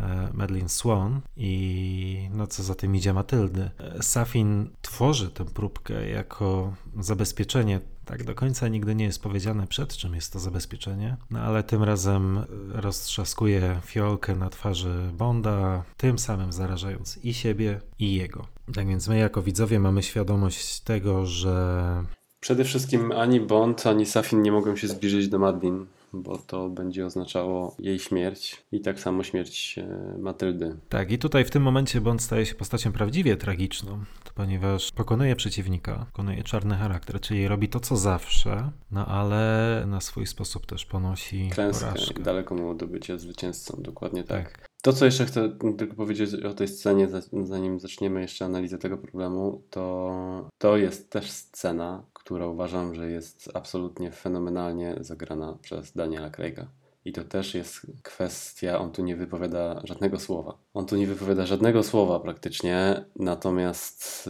e, 0.00 0.28
Madeleine 0.32 0.68
Swan 0.68 1.20
i 1.36 2.28
no 2.32 2.46
co 2.46 2.62
za 2.62 2.74
tym 2.74 2.96
idzie 2.96 3.12
Matyldy. 3.12 3.70
E, 3.78 4.02
Safin 4.02 4.70
tworzy 4.82 5.30
tę 5.30 5.44
próbkę 5.44 6.08
jako 6.08 6.74
zabezpieczenie. 7.00 7.80
Tak 8.04 8.24
do 8.24 8.34
końca 8.34 8.68
nigdy 8.68 8.94
nie 8.94 9.04
jest 9.04 9.22
powiedziane 9.22 9.66
przed 9.66 9.96
czym 9.96 10.14
jest 10.14 10.32
to 10.32 10.38
zabezpieczenie, 10.38 11.16
no 11.30 11.40
ale 11.40 11.62
tym 11.62 11.82
razem 11.82 12.38
e, 12.38 12.44
roztrzaskuje 12.68 13.80
fiolkę 13.84 14.36
na 14.36 14.50
twarzy 14.50 15.10
Bonda, 15.12 15.84
tym 15.96 16.18
samym 16.18 16.52
zarażając 16.52 17.24
i 17.24 17.34
siebie 17.34 17.80
i 17.98 18.14
jego. 18.14 18.46
Tak 18.74 18.88
więc 18.88 19.08
my 19.08 19.18
jako 19.18 19.42
widzowie 19.42 19.80
mamy 19.80 20.02
świadomość 20.02 20.80
tego, 20.80 21.26
że 21.26 22.04
Przede 22.40 22.64
wszystkim 22.64 23.12
ani 23.12 23.40
Bond, 23.40 23.86
ani 23.86 24.06
Safin 24.06 24.42
nie 24.42 24.52
mogą 24.52 24.76
się 24.76 24.88
zbliżyć 24.88 25.28
do 25.28 25.38
Madeline, 25.38 25.86
bo 26.22 26.38
to 26.38 26.68
będzie 26.68 27.06
oznaczało 27.06 27.76
jej 27.78 27.98
śmierć 27.98 28.64
i 28.72 28.80
tak 28.80 29.00
samo 29.00 29.22
śmierć 29.22 29.78
e, 29.78 30.18
Matyldy. 30.18 30.76
Tak, 30.88 31.12
i 31.12 31.18
tutaj 31.18 31.44
w 31.44 31.50
tym 31.50 31.62
momencie 31.62 32.00
Bond 32.00 32.22
staje 32.22 32.46
się 32.46 32.54
postacią 32.54 32.92
prawdziwie 32.92 33.36
tragiczną, 33.36 34.04
ponieważ 34.34 34.92
pokonuje 34.92 35.36
przeciwnika, 35.36 36.06
pokonuje 36.12 36.42
czarny 36.42 36.74
charakter, 36.74 37.20
czyli 37.20 37.48
robi 37.48 37.68
to 37.68 37.80
co 37.80 37.96
zawsze, 37.96 38.70
no 38.90 39.06
ale 39.06 39.84
na 39.86 40.00
swój 40.00 40.26
sposób 40.26 40.66
też 40.66 40.86
ponosi 40.86 41.50
Klęskę, 41.54 41.86
porażkę. 41.86 42.22
daleko 42.22 42.54
mu 42.54 42.70
od 42.70 42.84
bycia 42.84 43.18
zwycięzcą, 43.18 43.78
dokładnie 43.82 44.24
tak. 44.24 44.52
Tak. 44.52 44.68
To, 44.82 44.92
co 44.92 45.04
jeszcze 45.04 45.26
chcę 45.26 45.56
tylko 45.78 45.94
powiedzieć 45.94 46.34
o 46.34 46.54
tej 46.54 46.68
scenie, 46.68 47.08
za- 47.08 47.22
zanim 47.44 47.80
zaczniemy 47.80 48.20
jeszcze 48.20 48.44
analizę 48.44 48.78
tego 48.78 48.98
problemu, 48.98 49.62
to 49.70 50.50
to 50.58 50.76
jest 50.76 51.10
też 51.10 51.30
scena, 51.30 52.02
która 52.24 52.46
uważam, 52.46 52.94
że 52.94 53.10
jest 53.10 53.50
absolutnie 53.54 54.10
fenomenalnie 54.10 54.96
zagrana 55.00 55.58
przez 55.62 55.92
Daniela 55.92 56.30
Craiga. 56.30 56.66
I 57.04 57.12
to 57.12 57.24
też 57.24 57.54
jest 57.54 57.86
kwestia, 58.02 58.78
on 58.78 58.92
tu 58.92 59.02
nie 59.02 59.16
wypowiada 59.16 59.80
żadnego 59.84 60.20
słowa. 60.20 60.58
On 60.74 60.86
tu 60.86 60.96
nie 60.96 61.06
wypowiada 61.06 61.46
żadnego 61.46 61.82
słowa 61.82 62.20
praktycznie, 62.20 63.04
natomiast 63.16 64.26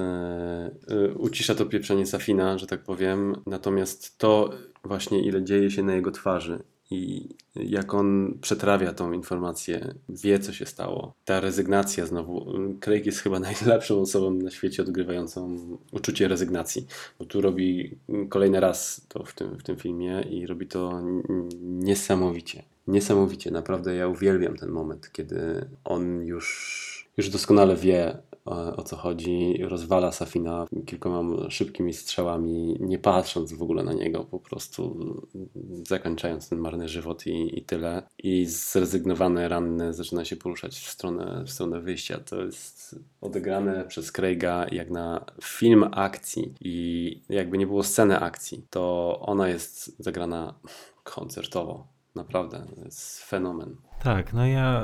yy, 0.88 0.97
yy, 0.97 1.14
ucisza 1.14 1.55
to 1.55 1.66
pieprzenie 1.66 2.07
Safina, 2.07 2.59
że 2.59 2.66
tak 2.66 2.82
powiem. 2.82 3.42
Natomiast 3.47 4.18
to 4.18 4.51
właśnie 4.84 5.22
ile 5.22 5.45
dzieje 5.45 5.70
się 5.70 5.82
na 5.82 5.95
jego 5.95 6.11
twarzy 6.11 6.62
i 6.95 7.28
jak 7.57 7.95
on 7.95 8.38
przetrawia 8.40 8.92
tą 8.92 9.12
informację, 9.12 9.95
wie 10.09 10.38
co 10.38 10.53
się 10.53 10.66
stało. 10.66 11.14
Ta 11.24 11.40
rezygnacja 11.40 12.07
znowu. 12.07 12.47
Craig 12.80 13.07
jest 13.07 13.18
chyba 13.18 13.40
najlepszą 13.51 14.01
osobą 14.01 14.30
na 14.30 14.51
świecie 14.51 14.82
odgrywającą 14.82 15.59
uczucie 15.92 16.28
rezygnacji, 16.28 16.86
bo 17.18 17.24
tu 17.24 17.40
robi 17.40 17.99
kolejny 18.28 18.61
raz 18.61 19.07
to 19.09 19.24
w 19.24 19.34
tym, 19.34 19.59
w 19.59 19.62
tym 19.62 19.76
filmie 19.76 20.24
i 20.30 20.47
robi 20.47 20.66
to 20.66 21.03
niesamowicie. 21.61 22.62
Niesamowicie, 22.86 23.51
naprawdę 23.51 23.95
ja 23.95 24.09
uwielbiam 24.09 24.57
ten 24.57 24.70
moment, 24.70 25.12
kiedy 25.12 25.66
on 25.84 26.22
już, 26.22 27.09
już 27.16 27.30
doskonale 27.30 27.76
wie, 27.76 28.18
o 28.45 28.82
co 28.82 28.97
chodzi. 28.97 29.59
Rozwala 29.62 30.12
Safina 30.12 30.66
kilkoma 30.86 31.51
szybkimi 31.51 31.92
strzałami, 31.92 32.76
nie 32.80 32.99
patrząc 32.99 33.53
w 33.53 33.62
ogóle 33.62 33.82
na 33.82 33.92
niego, 33.92 34.24
po 34.24 34.40
prostu 34.40 34.97
zakończając 35.82 36.49
ten 36.49 36.59
marny 36.59 36.88
żywot 36.88 37.26
i, 37.26 37.59
i 37.59 37.62
tyle. 37.62 38.03
I 38.18 38.47
zrezygnowany, 38.47 39.49
ranny 39.49 39.95
zaczyna 39.95 40.24
się 40.24 40.36
poruszać 40.36 40.74
w 40.78 40.90
stronę, 40.90 41.45
w 41.47 41.51
stronę 41.51 41.80
wyjścia. 41.80 42.18
To 42.18 42.45
jest 42.45 42.99
odegrane 43.20 43.84
przez 43.88 44.12
Craiga 44.12 44.66
jak 44.72 44.90
na 44.90 45.24
film 45.42 45.84
akcji 45.92 46.55
i 46.61 47.20
jakby 47.28 47.59
nie 47.59 47.66
było 47.66 47.82
sceny 47.82 48.20
akcji, 48.20 48.66
to 48.70 49.16
ona 49.20 49.49
jest 49.49 49.97
zagrana 49.99 50.55
koncertowo. 51.05 51.86
Naprawdę, 52.14 52.66
to 52.76 52.84
jest 52.84 53.18
fenomen. 53.18 53.76
Tak, 54.05 54.32
no 54.32 54.46
ja 54.46 54.82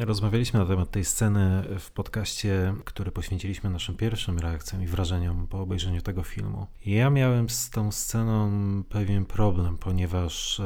y, 0.00 0.04
rozmawialiśmy 0.04 0.60
na 0.60 0.66
temat 0.66 0.90
tej 0.90 1.04
sceny 1.04 1.64
w 1.78 1.90
podcaście, 1.90 2.74
który 2.84 3.10
poświęciliśmy 3.10 3.70
naszym 3.70 3.96
pierwszym 3.96 4.38
reakcjom 4.38 4.82
i 4.82 4.86
wrażeniom 4.86 5.46
po 5.46 5.60
obejrzeniu 5.60 6.02
tego 6.02 6.22
filmu. 6.22 6.66
Ja 6.86 7.10
miałem 7.10 7.50
z 7.50 7.70
tą 7.70 7.92
sceną 7.92 8.50
pewien 8.88 9.24
problem, 9.24 9.78
ponieważ 9.78 10.58
y, 10.58 10.62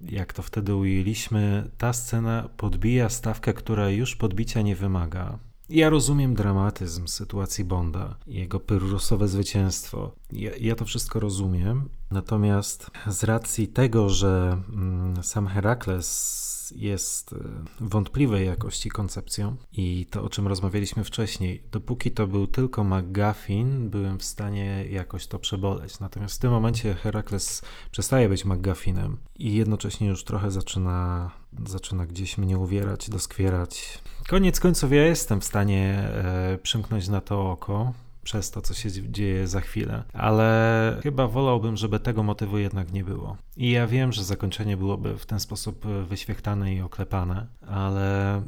jak 0.00 0.32
to 0.32 0.42
wtedy 0.42 0.74
ujęliśmy, 0.74 1.70
ta 1.78 1.92
scena 1.92 2.48
podbija 2.56 3.08
stawkę, 3.08 3.54
która 3.54 3.90
już 3.90 4.16
podbicia 4.16 4.62
nie 4.62 4.76
wymaga. 4.76 5.38
Ja 5.70 5.90
rozumiem 5.90 6.34
dramatyzm 6.34 7.06
sytuacji 7.06 7.64
Bonda 7.64 8.16
jego 8.26 8.60
pyrrusowe 8.60 9.28
zwycięstwo. 9.28 10.12
Ja, 10.32 10.50
ja, 10.60 10.74
to 10.74 10.84
wszystko 10.84 11.20
rozumiem, 11.20 11.88
natomiast 12.10 12.90
z 13.06 13.24
racji 13.24 13.68
tego, 13.68 14.08
że 14.08 14.62
mm, 14.72 15.22
sam 15.22 15.46
Herakles 15.46 16.48
jest 16.76 17.32
e, 17.32 17.36
wątpliwej 17.80 18.46
jakości 18.46 18.90
koncepcją 18.90 19.56
i 19.72 20.06
to, 20.10 20.22
o 20.22 20.28
czym 20.28 20.48
rozmawialiśmy 20.48 21.04
wcześniej, 21.04 21.62
dopóki 21.72 22.10
to 22.10 22.26
był 22.26 22.46
tylko 22.46 22.84
McGuffin, 22.84 23.90
byłem 23.90 24.18
w 24.18 24.24
stanie 24.24 24.84
jakoś 24.90 25.26
to 25.26 25.38
przeboleć. 25.38 26.00
Natomiast 26.00 26.36
w 26.36 26.38
tym 26.38 26.50
momencie 26.50 26.94
Herakles 26.94 27.62
przestaje 27.90 28.28
być 28.28 28.44
McGuffinem 28.44 29.16
i 29.36 29.54
jednocześnie 29.54 30.08
już 30.08 30.24
trochę 30.24 30.50
zaczyna, 30.50 31.30
zaczyna 31.66 32.06
gdzieś 32.06 32.38
mnie 32.38 32.58
uwierać, 32.58 33.10
doskwierać. 33.10 33.98
Koniec 34.28 34.60
końców 34.60 34.92
ja 34.92 35.04
jestem 35.04 35.40
w 35.40 35.44
stanie 35.44 35.84
e, 35.84 36.58
przymknąć 36.62 37.08
na 37.08 37.20
to 37.20 37.50
oko, 37.50 37.92
przez 38.28 38.50
to, 38.50 38.62
co 38.62 38.74
się 38.74 39.12
dzieje 39.12 39.48
za 39.48 39.60
chwilę. 39.60 40.04
Ale 40.12 41.00
chyba 41.02 41.26
wolałbym, 41.26 41.76
żeby 41.76 42.00
tego 42.00 42.22
motywu 42.22 42.58
jednak 42.58 42.92
nie 42.92 43.04
było. 43.04 43.36
I 43.56 43.70
ja 43.70 43.86
wiem, 43.86 44.12
że 44.12 44.24
zakończenie 44.24 44.76
byłoby 44.76 45.18
w 45.18 45.26
ten 45.26 45.40
sposób 45.40 45.86
wyświechtane 46.08 46.74
i 46.74 46.80
oklepane, 46.80 47.46
ale 47.66 48.42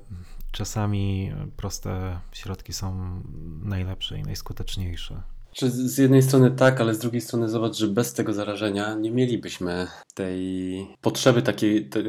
czasami 0.52 1.32
proste 1.56 2.20
środki 2.32 2.72
są 2.72 3.20
najlepsze 3.62 4.18
i 4.18 4.22
najskuteczniejsze. 4.22 5.22
Czy 5.52 5.70
z 5.70 5.98
jednej 5.98 6.22
strony 6.22 6.50
tak, 6.50 6.80
ale 6.80 6.94
z 6.94 6.98
drugiej 6.98 7.20
strony 7.20 7.48
zobacz, 7.48 7.76
że 7.76 7.88
bez 7.88 8.14
tego 8.14 8.32
zarażenia 8.32 8.94
nie 8.94 9.10
mielibyśmy 9.10 9.86
tej 10.14 10.86
potrzeby 11.00 11.42
takiej, 11.42 11.88
te, 11.88 12.02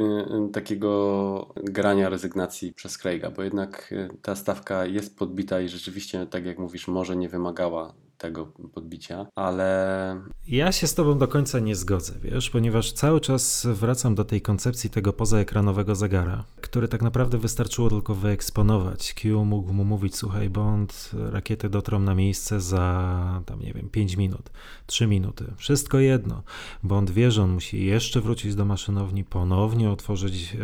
takiego 0.52 1.54
grania 1.56 2.08
rezygnacji 2.08 2.72
przez 2.72 2.98
Craiga, 2.98 3.30
bo 3.30 3.42
jednak 3.42 3.94
ta 4.22 4.36
stawka 4.36 4.86
jest 4.86 5.18
podbita 5.18 5.60
i 5.60 5.68
rzeczywiście, 5.68 6.26
tak 6.26 6.46
jak 6.46 6.58
mówisz, 6.58 6.88
może 6.88 7.16
nie 7.16 7.28
wymagała 7.28 7.94
tego 8.22 8.46
podbicia, 8.46 9.26
ale. 9.34 10.20
Ja 10.48 10.72
się 10.72 10.86
z 10.86 10.94
Tobą 10.94 11.18
do 11.18 11.28
końca 11.28 11.58
nie 11.58 11.76
zgodzę, 11.76 12.14
wiesz, 12.22 12.50
ponieważ 12.50 12.92
cały 12.92 13.20
czas 13.20 13.66
wracam 13.66 14.14
do 14.14 14.24
tej 14.24 14.42
koncepcji 14.42 14.90
tego 14.90 15.12
pozaekranowego 15.12 15.94
zegara, 15.94 16.44
który 16.60 16.88
tak 16.88 17.02
naprawdę 17.02 17.38
wystarczyło 17.38 17.90
tylko 17.90 18.14
wyeksponować. 18.14 19.14
Q 19.14 19.44
mógł 19.44 19.72
mu 19.72 19.84
mówić: 19.84 20.16
Słuchaj, 20.16 20.50
Bond, 20.50 21.10
rakiety 21.30 21.68
dotrą 21.68 21.98
na 21.98 22.14
miejsce 22.14 22.60
za, 22.60 23.42
tam 23.46 23.60
nie 23.60 23.72
wiem, 23.72 23.88
5 23.88 24.16
minut, 24.16 24.50
3 24.86 25.06
minuty. 25.06 25.44
Wszystko 25.56 25.98
jedno. 25.98 26.42
Bond 26.82 27.10
wie, 27.10 27.30
że 27.30 27.42
on 27.42 27.50
musi 27.50 27.84
jeszcze 27.84 28.20
wrócić 28.20 28.54
do 28.54 28.64
maszynowni, 28.64 29.24
ponownie 29.24 29.90
otworzyć 29.90 30.54
e, 30.54 30.58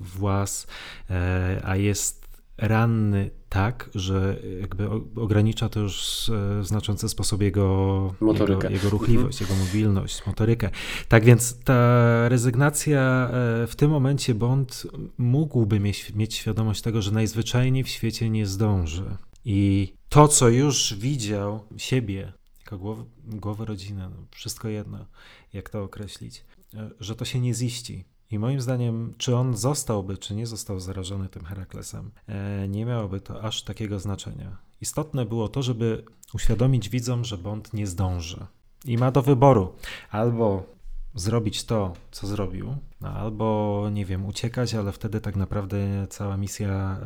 włas, 0.00 0.66
e, 1.10 1.60
a 1.64 1.76
jest 1.76 2.19
ranny 2.60 3.30
tak, 3.48 3.90
że 3.94 4.36
jakby 4.60 4.88
ogranicza 5.16 5.68
to 5.68 5.80
już 5.80 6.30
w 6.60 6.66
znaczący 6.66 7.08
sposób 7.08 7.42
jego, 7.42 8.14
jego, 8.20 8.70
jego 8.70 8.90
ruchliwość, 8.90 9.40
jego 9.40 9.54
mobilność, 9.54 10.26
motorykę. 10.26 10.70
Tak 11.08 11.24
więc 11.24 11.58
ta 11.64 12.28
rezygnacja 12.28 13.30
e, 13.32 13.66
w 13.66 13.76
tym 13.76 13.90
momencie 13.90 14.34
Bond 14.34 14.86
mógłby 15.18 15.80
mieć, 15.80 16.14
mieć 16.14 16.34
świadomość 16.34 16.82
tego, 16.82 17.02
że 17.02 17.10
najzwyczajniej 17.10 17.84
w 17.84 17.88
świecie 17.88 18.30
nie 18.30 18.46
zdąży. 18.46 19.16
I 19.44 19.92
to, 20.08 20.28
co 20.28 20.48
już 20.48 20.94
widział 20.98 21.60
siebie, 21.76 22.32
jako 22.60 22.78
głowę, 22.78 23.04
głowę 23.24 23.64
rodziny, 23.64 24.02
no 24.02 24.26
wszystko 24.30 24.68
jedno, 24.68 25.06
jak 25.52 25.70
to 25.70 25.82
określić, 25.82 26.44
e, 26.74 26.90
że 27.00 27.16
to 27.16 27.24
się 27.24 27.40
nie 27.40 27.54
ziści 27.54 28.04
i 28.30 28.38
moim 28.38 28.60
zdaniem, 28.60 29.14
czy 29.18 29.36
on 29.36 29.56
zostałby, 29.56 30.18
czy 30.18 30.34
nie 30.34 30.46
został 30.46 30.80
zarażony 30.80 31.28
tym 31.28 31.44
Heraklesem, 31.44 32.10
e, 32.26 32.68
nie 32.68 32.84
miałoby 32.84 33.20
to 33.20 33.42
aż 33.42 33.62
takiego 33.62 33.98
znaczenia. 33.98 34.56
Istotne 34.80 35.26
było 35.26 35.48
to, 35.48 35.62
żeby 35.62 36.04
uświadomić 36.34 36.88
widzom, 36.88 37.24
że 37.24 37.38
Bond 37.38 37.72
nie 37.72 37.86
zdąży. 37.86 38.46
I 38.84 38.98
ma 38.98 39.10
do 39.10 39.22
wyboru 39.22 39.72
albo 40.10 40.62
zrobić 41.14 41.64
to, 41.64 41.92
co 42.10 42.26
zrobił, 42.26 42.76
no, 43.00 43.08
albo 43.08 43.88
nie 43.92 44.04
wiem, 44.04 44.26
uciekać, 44.26 44.74
ale 44.74 44.92
wtedy 44.92 45.20
tak 45.20 45.36
naprawdę 45.36 46.06
cała 46.10 46.36
misja 46.36 47.00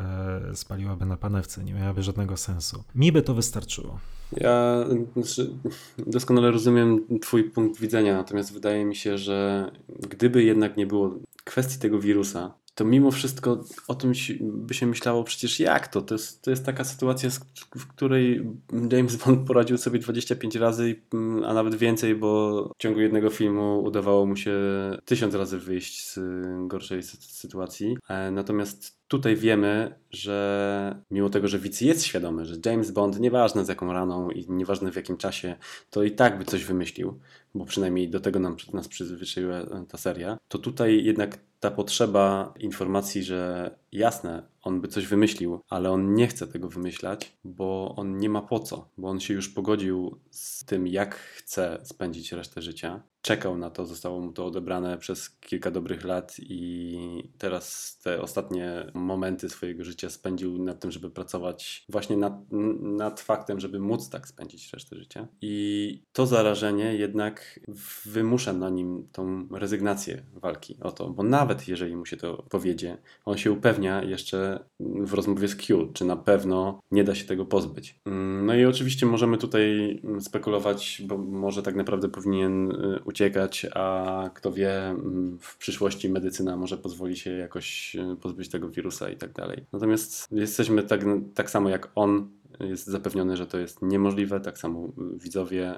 e, 0.50 0.56
spaliłaby 0.56 1.06
na 1.06 1.16
panewce, 1.16 1.64
nie 1.64 1.74
miałaby 1.74 2.02
żadnego 2.02 2.36
sensu. 2.36 2.84
Mi 2.94 3.12
by 3.12 3.22
to 3.22 3.34
wystarczyło. 3.34 3.98
Ja 4.32 4.84
znaczy, 5.12 5.50
doskonale 5.98 6.50
rozumiem 6.50 7.00
Twój 7.20 7.44
punkt 7.44 7.80
widzenia, 7.80 8.16
natomiast 8.16 8.52
wydaje 8.52 8.84
mi 8.84 8.96
się, 8.96 9.18
że 9.18 9.70
gdyby 9.88 10.44
jednak 10.44 10.76
nie 10.76 10.86
było 10.86 11.14
kwestii 11.44 11.78
tego 11.78 11.98
wirusa, 11.98 12.54
to 12.74 12.84
mimo 12.84 13.10
wszystko 13.10 13.64
o 13.88 13.94
tym 13.94 14.12
by 14.40 14.74
się 14.74 14.86
myślało 14.86 15.24
przecież 15.24 15.60
jak 15.60 15.88
to? 15.88 16.02
To 16.02 16.14
jest, 16.14 16.42
to 16.42 16.50
jest 16.50 16.66
taka 16.66 16.84
sytuacja, 16.84 17.30
w 17.76 17.86
której 17.86 18.50
James 18.92 19.16
Bond 19.16 19.46
poradził 19.46 19.78
sobie 19.78 19.98
25 19.98 20.56
razy, 20.56 21.02
a 21.46 21.54
nawet 21.54 21.74
więcej, 21.74 22.14
bo 22.14 22.62
w 22.78 22.82
ciągu 22.82 23.00
jednego 23.00 23.30
filmu 23.30 23.82
udawało 23.84 24.26
mu 24.26 24.36
się 24.36 24.52
tysiąc 25.04 25.34
razy 25.34 25.58
wyjść 25.58 26.06
z 26.10 26.18
gorszej 26.66 27.02
sytuacji. 27.20 27.96
E, 28.08 28.30
natomiast 28.30 29.03
tutaj 29.08 29.36
wiemy, 29.36 29.94
że 30.10 31.02
mimo 31.10 31.30
tego, 31.30 31.48
że 31.48 31.58
widz 31.58 31.80
jest 31.80 32.04
świadomy, 32.04 32.44
że 32.44 32.56
James 32.66 32.90
Bond, 32.90 33.20
nieważne 33.20 33.64
z 33.64 33.68
jaką 33.68 33.92
raną 33.92 34.30
i 34.30 34.46
nieważne 34.48 34.92
w 34.92 34.96
jakim 34.96 35.16
czasie, 35.16 35.56
to 35.90 36.02
i 36.02 36.10
tak 36.10 36.38
by 36.38 36.44
coś 36.44 36.64
wymyślił, 36.64 37.20
bo 37.54 37.64
przynajmniej 37.64 38.08
do 38.08 38.20
tego 38.20 38.38
nam, 38.38 38.56
nas 38.72 38.88
przyzwyczaiła 38.88 39.60
ta 39.88 39.98
seria, 39.98 40.38
to 40.48 40.58
tutaj 40.58 41.04
jednak 41.04 41.38
ta 41.60 41.70
potrzeba 41.70 42.54
informacji, 42.58 43.22
że 43.22 43.70
jasne, 43.92 44.53
on 44.64 44.80
by 44.80 44.88
coś 44.88 45.06
wymyślił, 45.06 45.60
ale 45.68 45.90
on 45.90 46.14
nie 46.14 46.26
chce 46.26 46.46
tego 46.46 46.68
wymyślać, 46.68 47.36
bo 47.44 47.94
on 47.96 48.18
nie 48.18 48.28
ma 48.28 48.42
po 48.42 48.60
co, 48.60 48.90
bo 48.98 49.08
on 49.08 49.20
się 49.20 49.34
już 49.34 49.48
pogodził 49.48 50.20
z 50.30 50.64
tym, 50.64 50.86
jak 50.86 51.14
chce 51.14 51.80
spędzić 51.82 52.32
resztę 52.32 52.62
życia. 52.62 53.02
Czekał 53.22 53.58
na 53.58 53.70
to, 53.70 53.86
zostało 53.86 54.20
mu 54.20 54.32
to 54.32 54.46
odebrane 54.46 54.98
przez 54.98 55.30
kilka 55.30 55.70
dobrych 55.70 56.04
lat 56.04 56.36
i 56.38 56.98
teraz 57.38 57.98
te 58.02 58.20
ostatnie 58.22 58.90
momenty 58.94 59.48
swojego 59.48 59.84
życia 59.84 60.10
spędził 60.10 60.58
nad 60.58 60.80
tym, 60.80 60.90
żeby 60.90 61.10
pracować 61.10 61.84
właśnie 61.88 62.16
nad, 62.16 62.32
nad 62.80 63.20
faktem, 63.20 63.60
żeby 63.60 63.78
móc 63.78 64.10
tak 64.10 64.28
spędzić 64.28 64.72
resztę 64.72 64.96
życia. 64.96 65.28
I 65.40 66.02
to 66.12 66.26
zarażenie 66.26 66.94
jednak 66.96 67.60
wymusza 68.04 68.52
na 68.52 68.70
nim 68.70 69.08
tą 69.12 69.48
rezygnację 69.50 70.22
walki 70.32 70.76
o 70.80 70.92
to, 70.92 71.10
bo 71.10 71.22
nawet 71.22 71.68
jeżeli 71.68 71.96
mu 71.96 72.06
się 72.06 72.16
to 72.16 72.42
powiedzie, 72.50 72.98
on 73.24 73.38
się 73.38 73.52
upewnia 73.52 74.02
jeszcze 74.02 74.53
w 74.80 75.14
rozmowie 75.14 75.48
z 75.48 75.56
Q, 75.56 75.88
czy 75.92 76.04
na 76.04 76.16
pewno 76.16 76.80
nie 76.90 77.04
da 77.04 77.14
się 77.14 77.24
tego 77.24 77.46
pozbyć. 77.46 78.00
Mm, 78.06 78.46
no 78.46 78.54
i 78.54 78.64
oczywiście 78.64 79.06
możemy 79.06 79.38
tutaj 79.38 80.00
spekulować, 80.20 81.02
bo 81.06 81.18
może 81.18 81.62
tak 81.62 81.74
naprawdę 81.74 82.08
powinien 82.08 82.70
y, 82.70 83.00
uciekać, 83.04 83.66
a 83.74 84.30
kto 84.34 84.52
wie, 84.52 84.86
mm, 84.86 85.38
w 85.40 85.56
przyszłości 85.58 86.10
medycyna 86.10 86.56
może 86.56 86.78
pozwoli 86.78 87.16
się 87.16 87.30
jakoś 87.30 87.96
y, 87.96 88.16
pozbyć 88.16 88.48
tego 88.48 88.68
wirusa 88.68 89.10
i 89.10 89.16
tak 89.16 89.32
dalej. 89.32 89.66
Natomiast 89.72 90.28
jesteśmy 90.32 90.82
tak, 90.82 91.04
tak 91.34 91.50
samo 91.50 91.68
jak 91.68 91.92
on 91.94 92.30
jest 92.60 92.86
zapewniony, 92.86 93.36
że 93.36 93.46
to 93.46 93.58
jest 93.58 93.82
niemożliwe, 93.82 94.40
tak 94.40 94.58
samo 94.58 94.92
widzowie 95.16 95.74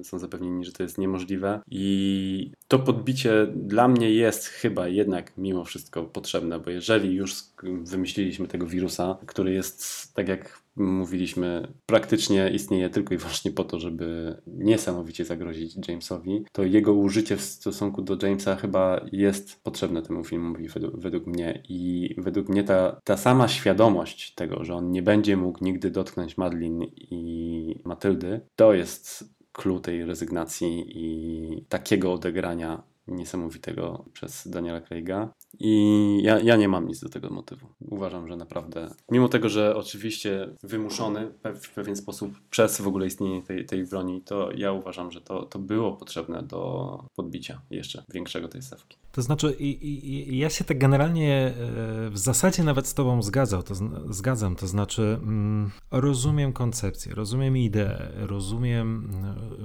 y, 0.00 0.04
są 0.04 0.18
zapewnieni, 0.18 0.64
że 0.64 0.72
to 0.72 0.82
jest 0.82 0.98
niemożliwe. 0.98 1.60
I 1.70 2.52
to 2.68 2.78
podbicie 2.78 3.46
dla 3.54 3.88
mnie 3.88 4.10
jest 4.10 4.46
chyba 4.46 4.88
jednak 4.88 5.32
mimo 5.38 5.64
wszystko 5.64 6.04
potrzebne, 6.04 6.60
bo 6.60 6.70
jeżeli 6.70 7.14
już 7.14 7.34
wymyśliliśmy 7.82 8.48
tego 8.48 8.66
wirusa, 8.66 9.16
który 9.26 9.52
jest, 9.52 10.14
tak 10.14 10.28
jak 10.28 10.63
mówiliśmy, 10.76 11.72
praktycznie 11.86 12.50
istnieje 12.50 12.90
tylko 12.90 13.14
i 13.14 13.16
wyłącznie 13.16 13.52
po 13.52 13.64
to, 13.64 13.80
żeby 13.80 14.36
niesamowicie 14.46 15.24
zagrozić 15.24 15.88
Jamesowi, 15.88 16.44
to 16.52 16.64
jego 16.64 16.94
użycie 16.94 17.36
w 17.36 17.42
stosunku 17.42 18.02
do 18.02 18.26
Jamesa 18.26 18.56
chyba 18.56 19.00
jest 19.12 19.62
potrzebne 19.62 20.02
temu 20.02 20.24
filmowi 20.24 20.68
według, 20.68 21.00
według 21.00 21.26
mnie 21.26 21.62
i 21.68 22.14
według 22.18 22.48
mnie 22.48 22.64
ta, 22.64 23.00
ta 23.04 23.16
sama 23.16 23.48
świadomość 23.48 24.34
tego, 24.34 24.64
że 24.64 24.74
on 24.74 24.90
nie 24.90 25.02
będzie 25.02 25.36
mógł 25.36 25.64
nigdy 25.64 25.90
dotknąć 25.90 26.36
Madeline 26.36 26.82
i 26.96 27.80
Matyldy, 27.84 28.40
to 28.56 28.74
jest 28.74 29.34
clue 29.52 29.80
tej 29.80 30.04
rezygnacji 30.04 30.84
i 30.88 31.64
takiego 31.68 32.12
odegrania 32.12 32.82
niesamowitego 33.08 34.04
przez 34.12 34.48
Daniela 34.48 34.80
Craiga. 34.80 35.32
I 35.58 36.20
ja, 36.22 36.40
ja 36.40 36.56
nie 36.56 36.68
mam 36.68 36.88
nic 36.88 37.00
do 37.00 37.08
tego 37.08 37.30
motywu. 37.30 37.66
Uważam, 37.80 38.28
że 38.28 38.36
naprawdę, 38.36 38.90
mimo 39.10 39.28
tego, 39.28 39.48
że 39.48 39.76
oczywiście 39.76 40.54
wymuszony 40.62 41.32
w 41.62 41.74
pewien 41.74 41.96
sposób 41.96 42.32
przez 42.50 42.80
w 42.80 42.88
ogóle 42.88 43.06
istnienie 43.06 43.42
tej, 43.42 43.66
tej 43.66 43.86
broni, 43.86 44.22
to 44.22 44.50
ja 44.56 44.72
uważam, 44.72 45.10
że 45.10 45.20
to, 45.20 45.42
to 45.42 45.58
było 45.58 45.92
potrzebne 45.92 46.42
do 46.42 47.04
podbicia 47.14 47.60
jeszcze 47.70 48.04
większego 48.12 48.48
tej 48.48 48.62
stawki. 48.62 48.98
To 49.12 49.22
znaczy, 49.22 49.56
i, 49.58 49.88
i, 50.32 50.38
ja 50.38 50.50
się 50.50 50.64
tak 50.64 50.78
generalnie 50.78 51.32
e, 51.36 52.10
w 52.10 52.18
zasadzie 52.18 52.64
nawet 52.64 52.86
z 52.86 52.94
Tobą 52.94 53.22
zgadzał, 53.22 53.62
to, 53.62 53.74
zgadzam. 54.10 54.56
To 54.56 54.66
znaczy, 54.66 55.02
mm, 55.22 55.70
rozumiem 55.90 56.52
koncepcję, 56.52 57.14
rozumiem 57.14 57.56
ideę, 57.56 58.12
rozumiem, 58.16 59.10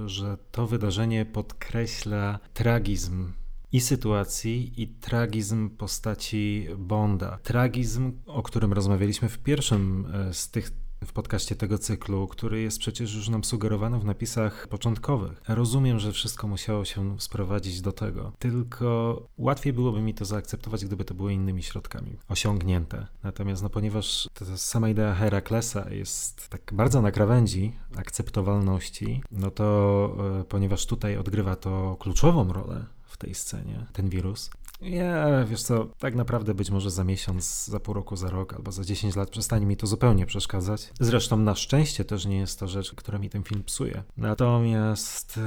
że 0.06 0.36
to 0.52 0.66
wydarzenie 0.66 1.24
podkreśla 1.24 2.38
tragizm 2.54 3.32
i 3.72 3.80
sytuacji, 3.80 4.82
i 4.82 4.88
tragizm 4.88 5.70
postaci 5.70 6.66
Bonda. 6.78 7.38
Tragizm, 7.42 8.12
o 8.26 8.42
którym 8.42 8.72
rozmawialiśmy 8.72 9.28
w 9.28 9.38
pierwszym 9.38 10.06
e, 10.14 10.34
z 10.34 10.50
tych 10.50 10.70
w 11.04 11.12
podcaście 11.12 11.56
tego 11.56 11.78
cyklu, 11.78 12.26
który 12.26 12.60
jest 12.60 12.78
przecież 12.78 13.14
już 13.14 13.28
nam 13.28 13.44
sugerowany 13.44 13.98
w 13.98 14.04
napisach 14.04 14.68
początkowych. 14.68 15.42
Rozumiem, 15.48 15.98
że 15.98 16.12
wszystko 16.12 16.48
musiało 16.48 16.84
się 16.84 17.20
sprowadzić 17.20 17.80
do 17.80 17.92
tego, 17.92 18.32
tylko 18.38 19.22
łatwiej 19.38 19.72
byłoby 19.72 20.02
mi 20.02 20.14
to 20.14 20.24
zaakceptować, 20.24 20.84
gdyby 20.84 21.04
to 21.04 21.14
było 21.14 21.30
innymi 21.30 21.62
środkami 21.62 22.16
osiągnięte. 22.28 23.06
Natomiast, 23.22 23.62
no, 23.62 23.70
ponieważ 23.70 24.28
ta 24.34 24.56
sama 24.56 24.88
idea 24.88 25.14
Heraklesa 25.14 25.90
jest 25.90 26.48
tak 26.48 26.72
bardzo 26.74 27.02
na 27.02 27.10
krawędzi 27.10 27.72
akceptowalności, 27.96 29.22
no 29.30 29.50
to 29.50 30.16
e, 30.40 30.44
ponieważ 30.44 30.86
tutaj 30.86 31.16
odgrywa 31.16 31.56
to 31.56 31.96
kluczową 32.00 32.52
rolę 32.52 32.86
tej 33.20 33.34
scenie, 33.34 33.86
ten 33.92 34.08
wirus, 34.08 34.50
ja, 34.82 35.44
wiesz 35.44 35.62
co, 35.62 35.84
tak 35.98 36.14
naprawdę 36.14 36.54
być 36.54 36.70
może 36.70 36.90
za 36.90 37.04
miesiąc, 37.04 37.66
za 37.66 37.80
pół 37.80 37.94
roku, 37.94 38.16
za 38.16 38.30
rok 38.30 38.54
albo 38.54 38.72
za 38.72 38.84
10 38.84 39.16
lat 39.16 39.30
przestanie 39.30 39.66
mi 39.66 39.76
to 39.76 39.86
zupełnie 39.86 40.26
przeszkadzać. 40.26 40.90
Zresztą 41.00 41.36
na 41.36 41.54
szczęście 41.54 42.04
też 42.04 42.26
nie 42.26 42.38
jest 42.38 42.60
to 42.60 42.68
rzecz, 42.68 42.94
która 42.94 43.18
mi 43.18 43.30
ten 43.30 43.42
film 43.42 43.62
psuje. 43.62 44.02
Natomiast 44.16 45.40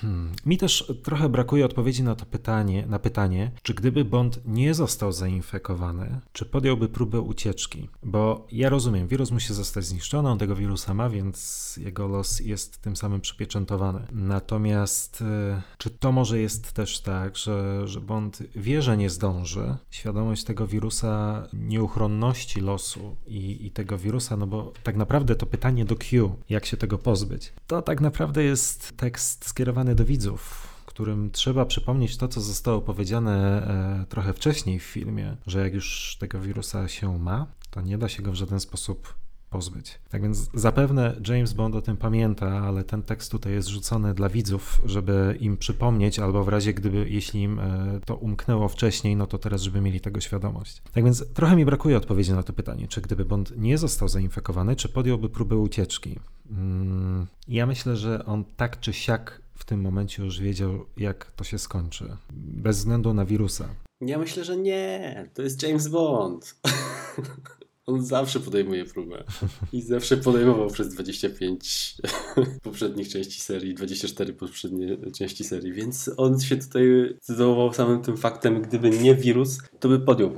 hmm, 0.00 0.32
mi 0.46 0.58
też 0.58 0.92
trochę 1.02 1.28
brakuje 1.28 1.64
odpowiedzi 1.64 2.02
na 2.02 2.14
to 2.14 2.26
pytanie, 2.26 2.86
na 2.86 2.98
pytanie, 2.98 3.50
czy 3.62 3.74
gdyby 3.74 4.04
Bond 4.04 4.40
nie 4.46 4.74
został 4.74 5.12
zainfekowany, 5.12 6.20
czy 6.32 6.44
podjąłby 6.44 6.88
próbę 6.88 7.20
ucieczki? 7.20 7.88
Bo 8.02 8.46
ja 8.52 8.68
rozumiem, 8.68 9.08
wirus 9.08 9.30
musi 9.30 9.54
zostać 9.54 9.84
zniszczony, 9.84 10.28
on 10.28 10.38
tego 10.38 10.56
wirusa 10.56 10.94
ma, 10.94 11.10
więc 11.10 11.76
jego 11.76 12.08
los 12.08 12.40
jest 12.40 12.78
tym 12.82 12.96
samym 12.96 13.20
przypieczętowany. 13.20 14.06
Natomiast 14.12 15.22
e, 15.22 15.62
czy 15.78 15.90
to 15.90 16.12
może 16.12 16.38
jest 16.38 16.72
też 16.72 17.00
tak, 17.00 17.36
że, 17.36 17.88
że 17.88 18.00
Bond 18.00 18.42
wie, 18.62 18.82
że 18.82 18.96
nie 18.96 19.10
zdąży, 19.10 19.76
świadomość 19.90 20.44
tego 20.44 20.66
wirusa, 20.66 21.42
nieuchronności 21.52 22.60
losu 22.60 23.16
i, 23.26 23.66
i 23.66 23.70
tego 23.70 23.98
wirusa, 23.98 24.36
no 24.36 24.46
bo 24.46 24.72
tak 24.82 24.96
naprawdę 24.96 25.36
to 25.36 25.46
pytanie 25.46 25.84
do 25.84 25.96
Q, 25.96 26.36
jak 26.48 26.66
się 26.66 26.76
tego 26.76 26.98
pozbyć, 26.98 27.52
to 27.66 27.82
tak 27.82 28.00
naprawdę 28.00 28.42
jest 28.42 28.96
tekst 28.96 29.48
skierowany 29.48 29.94
do 29.94 30.04
widzów 30.04 30.72
którym 30.92 31.30
trzeba 31.30 31.64
przypomnieć 31.66 32.16
to, 32.16 32.28
co 32.28 32.40
zostało 32.40 32.80
powiedziane 32.80 33.66
e, 34.02 34.06
trochę 34.08 34.32
wcześniej 34.32 34.78
w 34.78 34.82
filmie, 34.82 35.36
że 35.46 35.60
jak 35.60 35.74
już 35.74 36.16
tego 36.20 36.40
wirusa 36.40 36.88
się 36.88 37.18
ma, 37.18 37.46
to 37.70 37.80
nie 37.80 37.98
da 37.98 38.08
się 38.08 38.22
go 38.22 38.32
w 38.32 38.34
żaden 38.34 38.60
sposób 38.60 39.14
pozbyć. 39.52 39.98
Tak 40.10 40.22
więc 40.22 40.50
zapewne 40.54 41.16
James 41.28 41.52
Bond 41.52 41.74
o 41.74 41.82
tym 41.82 41.96
pamięta, 41.96 42.46
ale 42.46 42.84
ten 42.84 43.02
tekst 43.02 43.30
tutaj 43.30 43.52
jest 43.52 43.68
rzucony 43.68 44.14
dla 44.14 44.28
widzów, 44.28 44.80
żeby 44.84 45.36
im 45.40 45.56
przypomnieć, 45.56 46.18
albo 46.18 46.44
w 46.44 46.48
razie 46.48 46.74
gdyby, 46.74 47.08
jeśli 47.08 47.42
im 47.42 47.58
e, 47.58 48.00
to 48.04 48.16
umknęło 48.16 48.68
wcześniej, 48.68 49.16
no 49.16 49.26
to 49.26 49.38
teraz, 49.38 49.62
żeby 49.62 49.80
mieli 49.80 50.00
tego 50.00 50.20
świadomość. 50.20 50.82
Tak 50.92 51.04
więc 51.04 51.32
trochę 51.34 51.56
mi 51.56 51.64
brakuje 51.64 51.96
odpowiedzi 51.96 52.32
na 52.32 52.42
to 52.42 52.52
pytanie, 52.52 52.88
czy 52.88 53.00
gdyby 53.00 53.24
Bond 53.24 53.52
nie 53.56 53.78
został 53.78 54.08
zainfekowany, 54.08 54.76
czy 54.76 54.88
podjąłby 54.88 55.28
próbę 55.28 55.56
ucieczki. 55.56 56.18
Mm, 56.50 57.26
ja 57.48 57.66
myślę, 57.66 57.96
że 57.96 58.24
on 58.24 58.44
tak 58.56 58.80
czy 58.80 58.92
siak 58.92 59.42
w 59.54 59.64
tym 59.64 59.80
momencie 59.80 60.22
już 60.22 60.40
wiedział, 60.40 60.86
jak 60.96 61.32
to 61.36 61.44
się 61.44 61.58
skończy, 61.58 62.16
bez 62.32 62.76
względu 62.78 63.14
na 63.14 63.24
wirusa. 63.24 63.68
Ja 64.00 64.18
myślę, 64.18 64.44
że 64.44 64.56
nie. 64.56 65.28
To 65.34 65.42
jest 65.42 65.62
James 65.62 65.88
Bond. 65.88 66.54
On 67.86 68.04
zawsze 68.04 68.40
podejmuje 68.40 68.84
próbę. 68.84 69.24
I 69.72 69.82
zawsze 69.82 70.16
podejmował 70.16 70.70
przez 70.70 70.94
25 70.94 71.94
poprzednich 72.62 73.08
części 73.08 73.40
serii, 73.40 73.74
24 73.74 74.32
poprzednie 74.32 74.96
części 75.18 75.44
serii, 75.44 75.72
więc 75.72 76.10
on 76.16 76.40
się 76.40 76.56
tutaj 76.56 76.84
zdecydował 77.22 77.72
samym 77.72 78.02
tym 78.02 78.16
faktem, 78.16 78.62
gdyby 78.62 78.90
nie 78.90 79.14
wirus, 79.14 79.58
to 79.80 79.88
by 79.88 80.00
podjął 80.00 80.32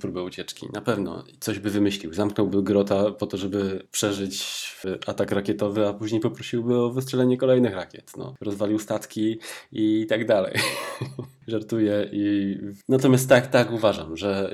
próbę 0.00 0.22
ucieczki. 0.22 0.66
Na 0.72 0.80
pewno. 0.80 1.24
Coś 1.40 1.58
by 1.58 1.70
wymyślił. 1.70 2.14
Zamknąłby 2.14 2.62
grota 2.62 3.10
po 3.10 3.26
to, 3.26 3.36
żeby 3.36 3.86
przeżyć 3.90 4.64
atak 5.06 5.32
rakietowy, 5.32 5.88
a 5.88 5.92
później 5.92 6.20
poprosiłby 6.20 6.76
o 6.78 6.90
wystrzelenie 6.90 7.36
kolejnych 7.36 7.74
rakiet. 7.74 8.12
No, 8.16 8.34
rozwalił 8.40 8.78
statki 8.78 9.38
i 9.72 10.06
tak 10.08 10.26
dalej. 10.26 10.54
Żartuję. 11.46 12.08
I... 12.12 12.56
Natomiast 12.88 13.28
tak, 13.28 13.46
tak 13.46 13.72
uważam, 13.72 14.16
że 14.16 14.50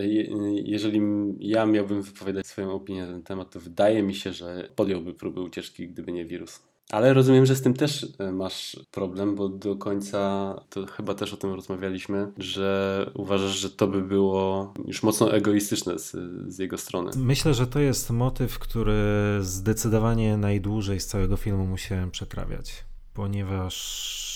jeżeli 0.65 1.01
ja 1.39 1.67
miałbym 1.67 2.03
wypowiadać 2.31 2.47
swoją 2.47 2.73
opinię 2.73 3.07
na 3.07 3.13
ten 3.13 3.23
temat, 3.23 3.51
to 3.51 3.61
wydaje 3.61 4.03
mi 4.03 4.15
się, 4.15 4.33
że 4.33 4.69
podjąłby 4.77 5.15
próbę 5.15 5.41
ucieczki, 5.41 5.89
gdyby 5.89 6.13
nie 6.13 6.25
wirus. 6.25 6.63
Ale 6.91 7.15
rozumiem, 7.15 7.47
że 7.47 7.57
z 7.57 7.63
tym 7.63 7.75
też 7.75 8.07
e, 8.19 8.33
masz 8.33 8.77
problem, 8.91 9.35
bo 9.35 9.49
do 9.49 9.77
końca 9.77 10.55
to 10.71 10.87
chyba 10.87 11.15
też 11.15 11.33
o 11.33 11.37
tym 11.37 11.55
rozmawialiśmy, 11.55 12.33
że 12.39 13.11
uważasz, 13.15 13.59
że 13.59 13.71
to 13.71 13.87
by 13.87 14.03
było 14.03 14.75
już 14.87 15.03
mocno 15.03 15.33
egoistyczne 15.33 15.99
z, 15.99 16.17
z 16.47 16.59
jego 16.59 16.79
strony. 16.79 17.11
Myślę, 17.17 17.55
że 17.55 17.67
to 17.67 17.81
jest 17.81 18.11
motyw, 18.11 18.59
który 18.59 18.95
zdecydowanie 19.41 20.37
najdłużej 20.37 21.01
z 21.01 21.07
całego 21.07 21.37
filmu 21.37 21.67
musiałem 21.67 22.11
przetrawiać, 22.11 22.85
ponieważ 23.15 24.30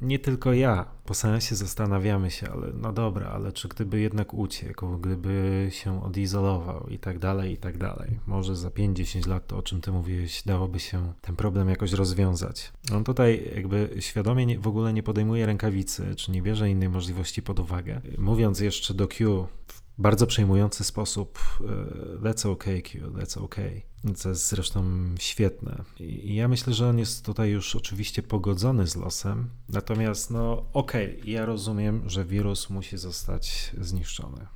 nie 0.00 0.18
tylko 0.18 0.52
ja. 0.52 0.86
Po 1.04 1.14
sensie 1.14 1.56
zastanawiamy 1.56 2.30
się, 2.30 2.50
ale 2.50 2.66
no 2.74 2.92
dobra, 2.92 3.26
ale 3.26 3.52
czy 3.52 3.68
gdyby 3.68 4.00
jednak 4.00 4.34
uciekł, 4.34 4.98
gdyby 4.98 5.68
się 5.70 6.04
odizolował 6.04 6.86
i 6.88 6.98
tak 6.98 7.18
dalej, 7.18 7.52
i 7.52 7.56
tak 7.56 7.78
dalej. 7.78 8.18
Może 8.26 8.56
za 8.56 8.68
5-10 8.68 9.28
lat 9.28 9.46
to, 9.46 9.56
o 9.56 9.62
czym 9.62 9.80
ty 9.80 9.92
mówiłeś, 9.92 10.42
dałoby 10.42 10.80
się 10.80 11.12
ten 11.20 11.36
problem 11.36 11.68
jakoś 11.68 11.92
rozwiązać. 11.92 12.72
On 12.94 13.04
tutaj 13.04 13.50
jakby 13.54 13.96
świadomie 14.00 14.58
w 14.58 14.66
ogóle 14.66 14.92
nie 14.92 15.02
podejmuje 15.02 15.46
rękawicy, 15.46 16.14
czy 16.16 16.32
nie 16.32 16.42
bierze 16.42 16.70
innej 16.70 16.88
możliwości 16.88 17.42
pod 17.42 17.60
uwagę. 17.60 18.00
Mówiąc 18.18 18.60
jeszcze 18.60 18.94
do 18.94 19.08
Q 19.08 19.46
w 19.66 19.79
bardzo 20.00 20.26
przejmujący 20.26 20.84
sposób 20.84 21.38
e, 21.60 22.18
that's 22.18 22.50
okay 22.50 22.82
Q, 22.82 23.10
that's 23.10 23.38
okay. 23.38 23.82
Co 24.14 24.28
jest 24.28 24.48
zresztą 24.48 24.84
świetne. 25.18 25.84
I 26.00 26.34
ja 26.34 26.48
myślę, 26.48 26.74
że 26.74 26.88
on 26.88 26.98
jest 26.98 27.24
tutaj 27.24 27.50
już 27.50 27.76
oczywiście 27.76 28.22
pogodzony 28.22 28.86
z 28.86 28.96
losem. 28.96 29.50
Natomiast, 29.68 30.30
no 30.30 30.64
okej, 30.72 31.18
okay, 31.20 31.30
ja 31.30 31.46
rozumiem, 31.46 32.02
że 32.06 32.24
wirus 32.24 32.70
musi 32.70 32.98
zostać 32.98 33.72
zniszczony. 33.80 34.46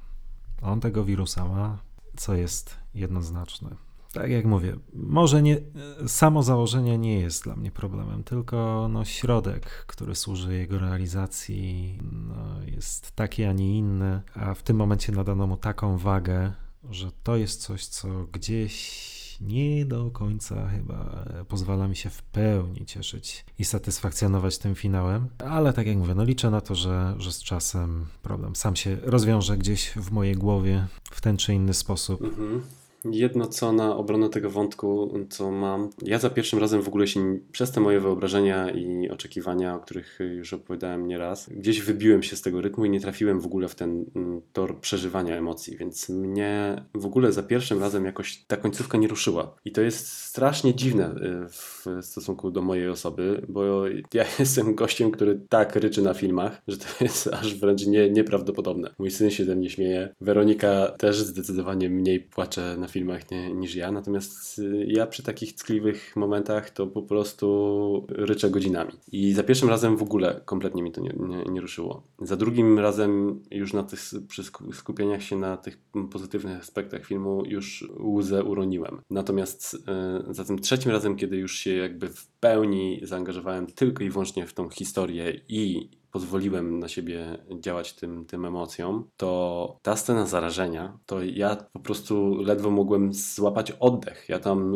On 0.63 0.81
tego 0.81 1.05
wirusa 1.05 1.49
ma, 1.49 1.79
co 2.17 2.35
jest 2.35 2.77
jednoznaczne. 2.95 3.77
Tak 4.15 4.31
jak 4.31 4.45
mówię, 4.45 4.77
może 4.93 5.43
nie, 5.43 5.57
samo 6.07 6.43
założenie 6.43 6.99
nie 6.99 7.21
jest 7.21 7.45
dla 7.45 7.57
mnie 7.57 7.71
problemem, 7.71 8.25
tylko 8.25 8.89
no, 8.91 9.05
środek, 9.05 9.85
który 9.87 10.15
służy 10.15 10.55
jego 10.55 10.79
realizacji, 10.79 11.99
no, 12.13 12.63
jest 12.67 13.13
taki, 13.13 13.45
a 13.45 13.53
nie 13.53 13.79
inny, 13.79 14.23
a 14.35 14.55
w 14.55 14.63
tym 14.63 14.77
momencie 14.77 15.13
nadano 15.13 15.47
mu 15.47 15.57
taką 15.57 15.99
wagę, 15.99 16.53
że 16.91 17.11
to 17.23 17.37
jest 17.37 17.63
coś, 17.63 17.87
co 17.87 18.09
gdzieś 18.33 19.15
nie 19.41 19.87
do 19.87 20.11
końca 20.11 20.69
chyba 20.69 21.25
pozwala 21.49 21.89
mi 21.89 21.97
się 21.97 22.11
w 22.11 22.23
pełni 22.23 22.87
cieszyć 22.87 23.45
i 23.59 23.65
satysfakcjonować 23.65 24.59
tym 24.59 24.75
finałem, 24.75 25.29
ale 25.39 25.73
tak 25.73 25.87
jak 25.87 25.97
mówię, 25.97 26.15
no 26.15 26.25
liczę 26.25 26.51
na 26.51 26.61
to, 26.61 26.75
że, 26.75 27.15
że 27.19 27.33
z 27.33 27.43
czasem 27.43 28.07
problem 28.23 28.57
sam 28.57 28.77
się 28.77 28.97
rozwiąże 29.03 29.57
gdzieś 29.57 29.91
w 29.91 30.11
mojej 30.11 30.35
głowie 30.35 30.87
w 31.11 31.21
ten 31.21 31.37
czy 31.37 31.55
inny 31.55 31.75
sposób. 31.75 32.23
Mhm. 32.23 32.63
Jedno 33.11 33.47
co 33.47 33.73
na 33.73 33.97
obronę 33.97 34.29
tego 34.29 34.51
wątku, 34.51 35.15
co 35.31 35.51
mam. 35.51 35.91
Ja 36.03 36.19
za 36.19 36.31
pierwszym 36.31 36.59
razem 36.59 36.83
w 36.83 36.89
ogóle 36.89 37.07
się 37.07 37.39
przez 37.53 37.71
te 37.71 37.81
moje 37.81 38.01
wyobrażenia 38.01 38.71
i 38.71 39.11
oczekiwania, 39.11 39.75
o 39.75 39.81
których 39.81 40.19
już 40.37 40.53
opowiadałem 40.53 41.09
nieraz, 41.09 41.49
gdzieś 41.49 41.81
wybiłem 41.81 42.23
się 42.23 42.37
z 42.37 42.43
tego 42.43 42.61
rytmu 42.61 42.85
i 42.85 42.91
nie 42.91 43.01
trafiłem 43.01 43.41
w 43.41 43.47
ogóle 43.47 43.69
w 43.69 43.75
ten 43.75 44.05
mm, 44.17 44.41
tor 44.53 44.81
przeżywania 44.81 45.37
emocji, 45.37 45.77
więc 45.77 46.09
mnie 46.09 46.83
w 46.95 47.07
ogóle 47.07 47.33
za 47.33 47.43
pierwszym 47.43 47.81
razem 47.81 48.05
jakoś 48.05 48.45
ta 48.47 48.57
końcówka 48.57 48.99
nie 48.99 49.09
ruszyła. 49.09 49.55
I 49.65 49.73
to 49.73 49.81
jest 49.81 50.09
strasznie 50.09 50.75
dziwne 50.75 51.11
y, 51.11 51.49
w 51.49 51.87
stosunku 52.01 52.51
do 52.51 52.63
mojej 52.63 52.89
osoby, 52.89 53.43
bo 53.49 53.87
ja 54.15 54.25
jestem 54.39 54.75
gościem, 54.75 55.11
który 55.11 55.41
tak 55.49 55.77
ryczy 55.77 56.03
na 56.03 56.15
filmach, 56.15 56.63
że 56.69 56.77
to 56.77 56.87
jest 57.01 57.27
aż 57.27 57.55
wręcz 57.55 57.87
nie, 57.87 58.11
nieprawdopodobne. 58.11 58.91
Mój 58.99 59.11
syn 59.11 59.31
się 59.31 59.45
ze 59.45 59.57
mnie 59.57 59.71
śmieje, 59.71 60.15
Weronika 60.21 60.89
też 60.89 61.17
zdecydowanie 61.17 61.91
mniej 61.91 62.21
płacze 62.21 62.77
na 62.79 62.89
filmach 62.95 63.31
nie, 63.31 63.55
niż 63.55 63.75
ja, 63.75 63.93
natomiast 63.93 64.59
y, 64.59 64.87
ja 64.89 65.07
przy 65.07 65.23
takich 65.23 65.55
ckliwych 65.55 66.17
momentach 66.17 66.71
to 66.71 66.87
po 66.87 67.03
prostu 67.03 68.07
ryczę 68.09 68.51
godzinami. 68.51 68.93
I 69.13 69.33
za 69.33 69.43
pierwszym 69.43 69.69
razem 69.69 69.97
w 69.97 70.03
ogóle 70.03 70.41
kompletnie 70.45 70.83
mi 70.83 70.93
to 70.93 71.01
nie, 71.01 71.15
nie, 71.19 71.45
nie 71.53 71.61
ruszyło. 71.61 72.03
Za 72.19 72.37
drugim 72.37 72.79
razem 72.79 73.43
już 73.51 73.73
na 73.73 73.83
tych, 73.83 74.01
przy 74.29 74.43
skupieniach 74.73 75.23
się 75.23 75.37
na 75.37 75.57
tych 75.57 75.79
pozytywnych 76.13 76.61
aspektach 76.61 77.05
filmu 77.07 77.43
już 77.47 77.89
łzę 77.99 78.45
uroniłem. 78.45 79.01
Natomiast 79.11 79.75
y, 79.75 80.35
za 80.35 80.45
tym 80.45 80.59
trzecim 80.59 80.91
razem, 80.91 81.17
kiedy 81.17 81.37
już 81.37 81.57
się 81.57 81.75
jakby 81.75 82.09
w 82.09 82.27
pełni 82.27 83.01
zaangażowałem 83.03 83.67
tylko 83.67 84.05
i 84.05 84.11
wyłącznie 84.11 84.47
w 84.47 84.55
tą 84.55 84.69
historię 84.69 85.41
i 85.49 85.89
pozwoliłem 86.15 86.79
na 86.79 86.89
siebie 86.89 87.39
działać 87.61 87.93
tym, 87.93 88.25
tym 88.25 88.45
emocjom, 88.45 89.09
to 89.17 89.79
ta 89.83 89.97
scena 89.97 90.27
zarażenia, 90.27 90.99
to 91.07 91.23
ja 91.23 91.57
po 91.73 91.81
prostu 91.81 92.43
ledwo 92.43 92.71
mogłem 92.71 93.13
złapać 93.13 93.71
oddech. 93.71 94.27
Ja 94.29 94.39
tam 94.39 94.73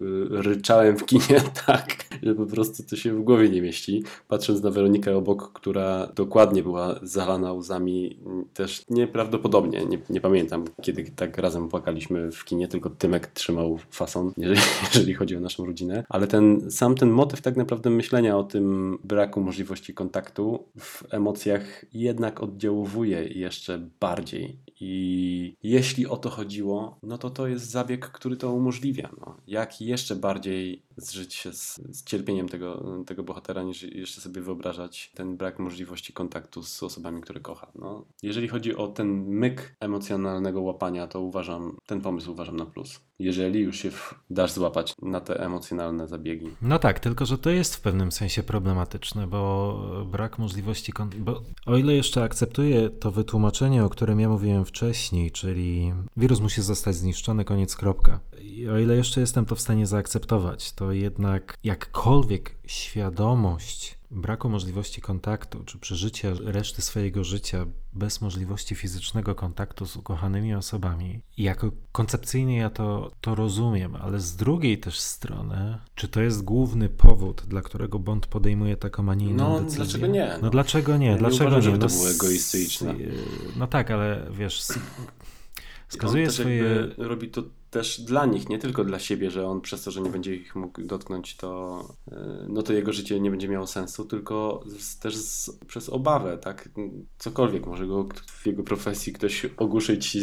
yy, 0.00 0.42
ryczałem 0.42 0.96
w 0.96 1.04
kinie 1.04 1.40
tak, 1.66 1.96
że 2.22 2.34
po 2.34 2.46
prostu 2.46 2.82
to 2.90 2.96
się 2.96 3.14
w 3.14 3.22
głowie 3.22 3.48
nie 3.48 3.62
mieści. 3.62 4.04
Patrząc 4.28 4.62
na 4.62 4.70
Weronikę 4.70 5.16
obok, 5.16 5.52
która 5.52 6.06
dokładnie 6.14 6.62
była 6.62 7.00
zalana 7.02 7.52
łzami, 7.52 8.18
też 8.54 8.84
nieprawdopodobnie. 8.90 9.86
Nie, 9.86 9.98
nie 10.10 10.20
pamiętam, 10.20 10.64
kiedy 10.82 11.10
tak 11.16 11.38
razem 11.38 11.68
płakaliśmy 11.68 12.32
w 12.32 12.44
kinie, 12.44 12.68
tylko 12.68 12.90
Tymek 12.90 13.26
trzymał 13.26 13.78
fason, 13.90 14.32
jeżeli, 14.36 14.60
jeżeli 14.94 15.14
chodzi 15.14 15.36
o 15.36 15.40
naszą 15.40 15.66
rodzinę. 15.66 16.04
Ale 16.08 16.26
ten 16.26 16.70
sam 16.70 16.94
ten 16.94 17.10
motyw 17.10 17.40
tak 17.40 17.56
naprawdę 17.56 17.90
myślenia 17.90 18.38
o 18.38 18.44
tym 18.44 18.98
braku 19.04 19.40
możliwości 19.40 19.94
kontaktu 19.94 20.61
w 20.78 21.14
emocjach 21.14 21.84
jednak 21.92 22.42
oddziałuje 22.42 23.24
jeszcze 23.28 23.78
bardziej. 24.00 24.58
I 24.84 25.56
jeśli 25.62 26.06
o 26.06 26.16
to 26.16 26.30
chodziło, 26.30 26.98
no 27.02 27.18
to 27.18 27.30
to 27.30 27.46
jest 27.46 27.70
zabieg, 27.70 28.08
który 28.08 28.36
to 28.36 28.52
umożliwia. 28.52 29.10
No. 29.20 29.36
Jak 29.46 29.80
jeszcze 29.80 30.16
bardziej 30.16 30.82
zżyć 30.96 31.34
się 31.34 31.52
z, 31.52 31.80
z, 31.90 32.04
cierpieniem 32.04 32.48
tego, 32.48 32.84
tego 33.06 33.22
bohatera, 33.22 33.62
niż 33.62 33.82
jeszcze 33.82 34.20
sobie 34.20 34.40
wyobrażać 34.40 35.12
ten 35.14 35.36
brak 35.36 35.58
możliwości 35.58 36.12
kontaktu 36.12 36.62
z 36.62 36.82
osobami, 36.82 37.20
które 37.20 37.40
kocha. 37.40 37.72
No, 37.74 38.04
jeżeli 38.22 38.48
chodzi 38.48 38.76
o 38.76 38.88
ten 38.88 39.08
myk 39.26 39.76
emocjonalnego 39.80 40.62
łapania, 40.62 41.06
to 41.06 41.20
uważam, 41.20 41.76
ten 41.86 42.00
pomysł 42.00 42.32
uważam 42.32 42.56
na 42.56 42.66
plus. 42.66 43.00
Jeżeli 43.18 43.60
już 43.60 43.78
się 43.78 43.90
dasz 44.30 44.52
złapać 44.52 44.94
na 45.02 45.20
te 45.20 45.40
emocjonalne 45.40 46.08
zabiegi. 46.08 46.46
No 46.62 46.78
tak, 46.78 47.00
tylko 47.00 47.26
że 47.26 47.38
to 47.38 47.50
jest 47.50 47.76
w 47.76 47.80
pewnym 47.80 48.12
sensie 48.12 48.42
problematyczne, 48.42 49.26
bo 49.26 50.04
brak 50.06 50.38
możliwości. 50.38 50.92
Bo 51.18 51.42
o 51.66 51.76
ile 51.76 51.94
jeszcze 51.94 52.22
akceptuję 52.22 52.90
to 52.90 53.10
wytłumaczenie, 53.10 53.84
o 53.84 53.88
którym 53.88 54.20
ja 54.20 54.28
mówiłem 54.28 54.64
wcześniej, 54.72 55.30
czyli 55.30 55.92
wirus 56.16 56.40
musi 56.40 56.62
zostać 56.62 56.96
zniszczony, 56.96 57.44
koniec, 57.44 57.76
kropka. 57.76 58.20
I 58.40 58.68
o 58.68 58.78
ile 58.78 58.96
jeszcze 58.96 59.20
jestem 59.20 59.46
to 59.46 59.54
w 59.54 59.60
stanie 59.60 59.86
zaakceptować, 59.86 60.72
to 60.72 60.92
jednak 60.92 61.58
jakkolwiek 61.64 62.54
świadomość 62.66 63.98
braku 64.12 64.48
możliwości 64.48 65.00
kontaktu, 65.00 65.64
czy 65.64 65.78
przeżycia 65.78 66.28
reszty 66.44 66.82
swojego 66.82 67.24
życia 67.24 67.66
bez 67.92 68.20
możliwości 68.20 68.74
fizycznego 68.74 69.34
kontaktu 69.34 69.86
z 69.86 69.96
ukochanymi 69.96 70.54
osobami, 70.54 71.20
jako 71.38 71.70
koncepcyjnie 71.92 72.56
ja 72.56 72.70
to, 72.70 73.10
to 73.20 73.34
rozumiem, 73.34 73.96
ale 73.96 74.20
z 74.20 74.36
drugiej 74.36 74.78
też 74.78 75.00
strony, 75.00 75.78
czy 75.94 76.08
to 76.08 76.22
jest 76.22 76.42
główny 76.42 76.88
powód, 76.88 77.42
dla 77.48 77.62
którego 77.62 77.98
Bond 77.98 78.26
podejmuje 78.26 78.76
taką, 78.76 79.10
a 79.10 79.14
nie 79.14 79.26
inną 79.26 79.48
no, 79.48 79.60
decyzję? 79.60 79.84
dlaczego 79.84 80.06
nie? 80.06 80.28
No, 80.32 80.38
no 80.42 80.50
dlaczego 80.50 80.96
nie? 80.96 81.06
Ja 81.06 81.16
dlaczego 81.16 81.44
nie? 81.44 81.50
Uważam, 81.50 81.72
nie? 81.72 81.78
to 81.78 81.86
no, 81.86 81.92
było 81.92 82.10
egoistyczne. 82.10 82.94
No 83.56 83.66
tak, 83.66 83.90
ale 83.90 84.26
wiesz, 84.30 84.64
wskazuje 85.88 86.30
swoje... 86.30 86.88
robi 86.98 87.28
to 87.28 87.42
też 87.72 88.00
dla 88.00 88.26
nich, 88.26 88.48
nie 88.48 88.58
tylko 88.58 88.84
dla 88.84 88.98
siebie, 88.98 89.30
że 89.30 89.46
on 89.46 89.60
przez 89.60 89.84
to, 89.84 89.90
że 89.90 90.00
nie 90.00 90.10
będzie 90.10 90.36
ich 90.36 90.56
mógł 90.56 90.82
dotknąć, 90.82 91.36
to, 91.36 91.80
e, 92.12 92.46
no 92.48 92.62
to 92.62 92.72
jego 92.72 92.92
życie 92.92 93.20
nie 93.20 93.30
będzie 93.30 93.48
miało 93.48 93.66
sensu, 93.66 94.04
tylko 94.04 94.64
z, 94.78 94.98
też 94.98 95.16
z, 95.16 95.50
przez 95.66 95.88
obawę, 95.88 96.38
tak? 96.38 96.68
Cokolwiek 97.18 97.66
może 97.66 97.86
go 97.86 98.08
w 98.26 98.46
jego 98.46 98.62
profesji 98.62 99.12
ktoś 99.12 99.46
ogłuszyć 99.56 100.16
i, 100.16 100.18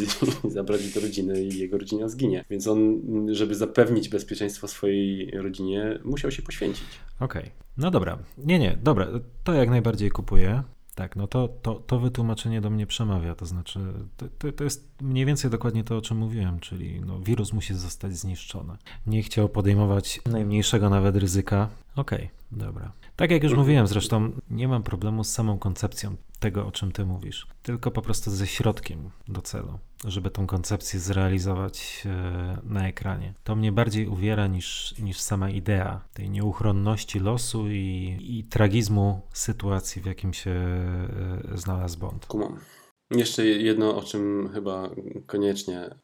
i 0.48 0.52
zabrać 0.60 0.94
do 0.94 1.02
rodziny 1.02 1.44
i 1.44 1.60
jego 1.60 1.78
rodzina 1.78 2.10
zginie. 2.10 2.46
Więc 2.50 2.68
on, 2.68 3.02
żeby 3.32 3.56
zapewnić 3.56 4.10
bezpieczeństwo 4.10 4.68
swojej 4.68 5.32
rodzinie, 5.32 6.00
musiał 6.04 6.32
się 6.32 6.42
poświęcić. 6.42 6.88
Okej, 7.20 7.42
okay. 7.42 7.54
no 7.78 7.92
dobra. 7.92 8.18
Nie, 8.38 8.60
nie, 8.60 8.78
dobra, 8.84 9.08
to 9.44 9.54
jak 9.54 9.70
najbardziej 9.70 10.10
kupuję. 10.12 10.64
Tak, 11.00 11.16
no 11.16 11.28
to, 11.28 11.48
to, 11.62 11.76
to 11.76 12.00
wytłumaczenie 12.00 12.62
do 12.62 12.70
mnie 12.70 12.88
przemawia, 12.88 13.36
to 13.36 13.46
znaczy 13.46 13.80
to, 14.18 14.52
to 14.52 14.64
jest 14.64 15.02
mniej 15.02 15.26
więcej 15.26 15.52
dokładnie 15.52 15.84
to, 15.84 15.98
o 15.98 16.02
czym 16.02 16.18
mówiłem, 16.18 16.60
czyli 16.60 17.02
no, 17.02 17.20
wirus 17.20 17.54
musi 17.54 17.74
zostać 17.74 18.18
zniszczony. 18.18 18.74
Nie 19.08 19.24
chciał 19.24 19.50
podejmować 19.50 20.22
najmniejszego 20.26 20.90
nawet 20.90 21.16
ryzyka. 21.16 21.70
Okej, 21.96 22.18
okay, 22.18 22.30
dobra. 22.52 22.92
Tak 23.16 23.32
jak 23.32 23.44
już 23.44 23.54
mówiłem, 23.54 23.88
zresztą 23.88 24.32
nie 24.50 24.68
mam 24.68 24.84
problemu 24.84 25.24
z 25.24 25.30
samą 25.30 25.60
koncepcją 25.60 26.16
tego, 26.40 26.68
o 26.68 26.72
czym 26.72 26.92
ty 26.92 27.06
mówisz, 27.06 27.48
tylko 27.64 27.92
po 27.92 28.02
prostu 28.02 28.32
ze 28.32 28.48
środkiem 28.48 29.10
do 29.28 29.42
celu, 29.42 29.80
żeby 30.06 30.30
tą 30.30 30.48
koncepcję 30.48 31.00
zrealizować 31.00 32.04
e, 32.06 32.58
na 32.64 32.88
ekranie. 32.88 33.34
To 33.44 33.56
mnie 33.56 33.72
bardziej 33.72 34.08
uwiera 34.08 34.48
niż, 34.48 34.96
niż 35.00 35.20
sama 35.20 35.50
idea 35.50 36.06
tej 36.14 36.30
nieuchronności 36.30 37.20
losu 37.20 37.70
i, 37.70 38.18
i 38.22 38.44
tragizmu 38.44 39.22
sytuacji, 39.34 40.02
w 40.02 40.06
jakim 40.06 40.34
się 40.34 40.52
e, 40.52 41.58
znalazł 41.58 42.00
Bond. 42.00 42.26
Kumam. 42.26 42.60
Jeszcze 43.12 43.46
jedno, 43.46 43.98
o 43.98 44.02
czym 44.02 44.50
chyba 44.54 44.90
koniecznie 45.26 45.80
e, 45.80 45.96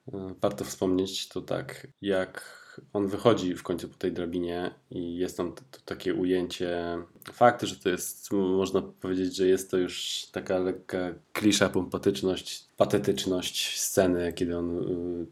warto 0.41 0.65
wspomnieć, 0.65 1.27
to 1.27 1.41
tak, 1.41 1.87
jak 2.01 2.55
on 2.93 3.07
wychodzi 3.07 3.55
w 3.55 3.63
końcu 3.63 3.89
po 3.89 3.97
tej 3.97 4.11
drabinie 4.11 4.75
i 4.95 5.17
jest 5.17 5.37
tam 5.37 5.53
takie 5.85 6.13
ujęcie. 6.13 6.97
Fakt, 7.33 7.63
że 7.63 7.75
to 7.75 7.89
jest, 7.89 8.31
można 8.31 8.81
powiedzieć, 8.81 9.35
że 9.35 9.47
jest 9.47 9.71
to 9.71 9.77
już 9.77 10.25
taka 10.31 10.59
lekka 10.59 11.13
klisza, 11.33 11.69
pompatyczność, 11.69 12.65
patetyczność 12.77 13.79
sceny, 13.79 14.33
kiedy 14.33 14.57
on 14.57 14.77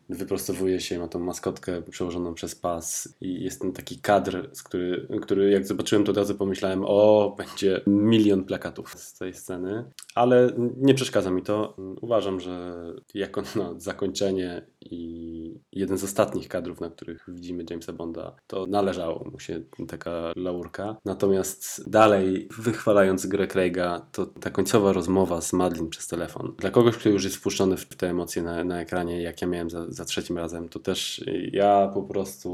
y, 0.10 0.16
wyprostowuje 0.16 0.80
się, 0.80 1.00
ma 1.00 1.08
tą 1.08 1.20
maskotkę 1.20 1.82
przełożoną 1.82 2.34
przez 2.34 2.56
pas 2.56 3.16
i 3.22 3.44
jest 3.44 3.62
ten 3.62 3.72
taki 3.72 3.98
kadr, 3.98 4.50
z 4.54 4.64
który, 4.64 5.08
który 5.22 5.52
jak 5.52 5.68
zobaczyłem 5.68 6.04
to 6.04 6.12
od 6.12 6.18
razu 6.18 6.36
pomyślałem, 6.36 6.84
o, 6.86 7.36
będzie 7.38 7.82
milion 7.88 8.44
plakatów 8.44 8.94
z 9.00 9.18
tej 9.18 9.34
sceny, 9.34 9.84
ale 10.16 10.54
nie 10.78 10.94
przeszkadza 10.94 11.32
mi 11.32 11.42
to. 11.42 11.76
Uważam, 12.02 12.40
że 12.40 12.74
jako 13.14 13.44
no, 13.56 13.80
zakończenie 13.80 14.66
i 14.82 15.34
jeden 15.72 15.98
z 15.98 16.04
ostatnich 16.04 16.48
kadrów, 16.48 16.82
na 16.82 16.90
których 16.90 17.26
widzimy 17.28 17.66
Jamesa 17.70 17.94
Bonda, 17.94 18.36
to 18.48 18.66
należało 18.66 19.30
mu 19.32 19.40
się 19.40 19.53
taka 19.88 20.34
laurka. 20.36 20.96
Natomiast 21.06 21.90
dalej, 21.90 22.48
wychwalając 22.58 23.26
grę 23.26 23.48
Craiga, 23.48 24.06
to 24.12 24.26
ta 24.26 24.50
końcowa 24.50 24.94
rozmowa 24.94 25.42
z 25.42 25.54
Madlin 25.54 25.90
przez 25.90 26.08
telefon. 26.08 26.54
Dla 26.58 26.72
kogoś, 26.72 26.98
kto 26.98 27.10
już 27.10 27.24
jest 27.24 27.36
wpuszczony 27.36 27.78
w 27.78 27.96
te 27.96 28.10
emocje 28.10 28.44
na, 28.44 28.64
na 28.64 28.82
ekranie, 28.82 29.22
jak 29.22 29.42
ja 29.42 29.48
miałem 29.48 29.70
za, 29.70 29.92
za 29.92 30.06
trzecim 30.06 30.38
razem, 30.38 30.70
to 30.70 30.80
też 30.80 31.24
ja 31.52 31.92
po 31.94 32.04
prostu 32.04 32.54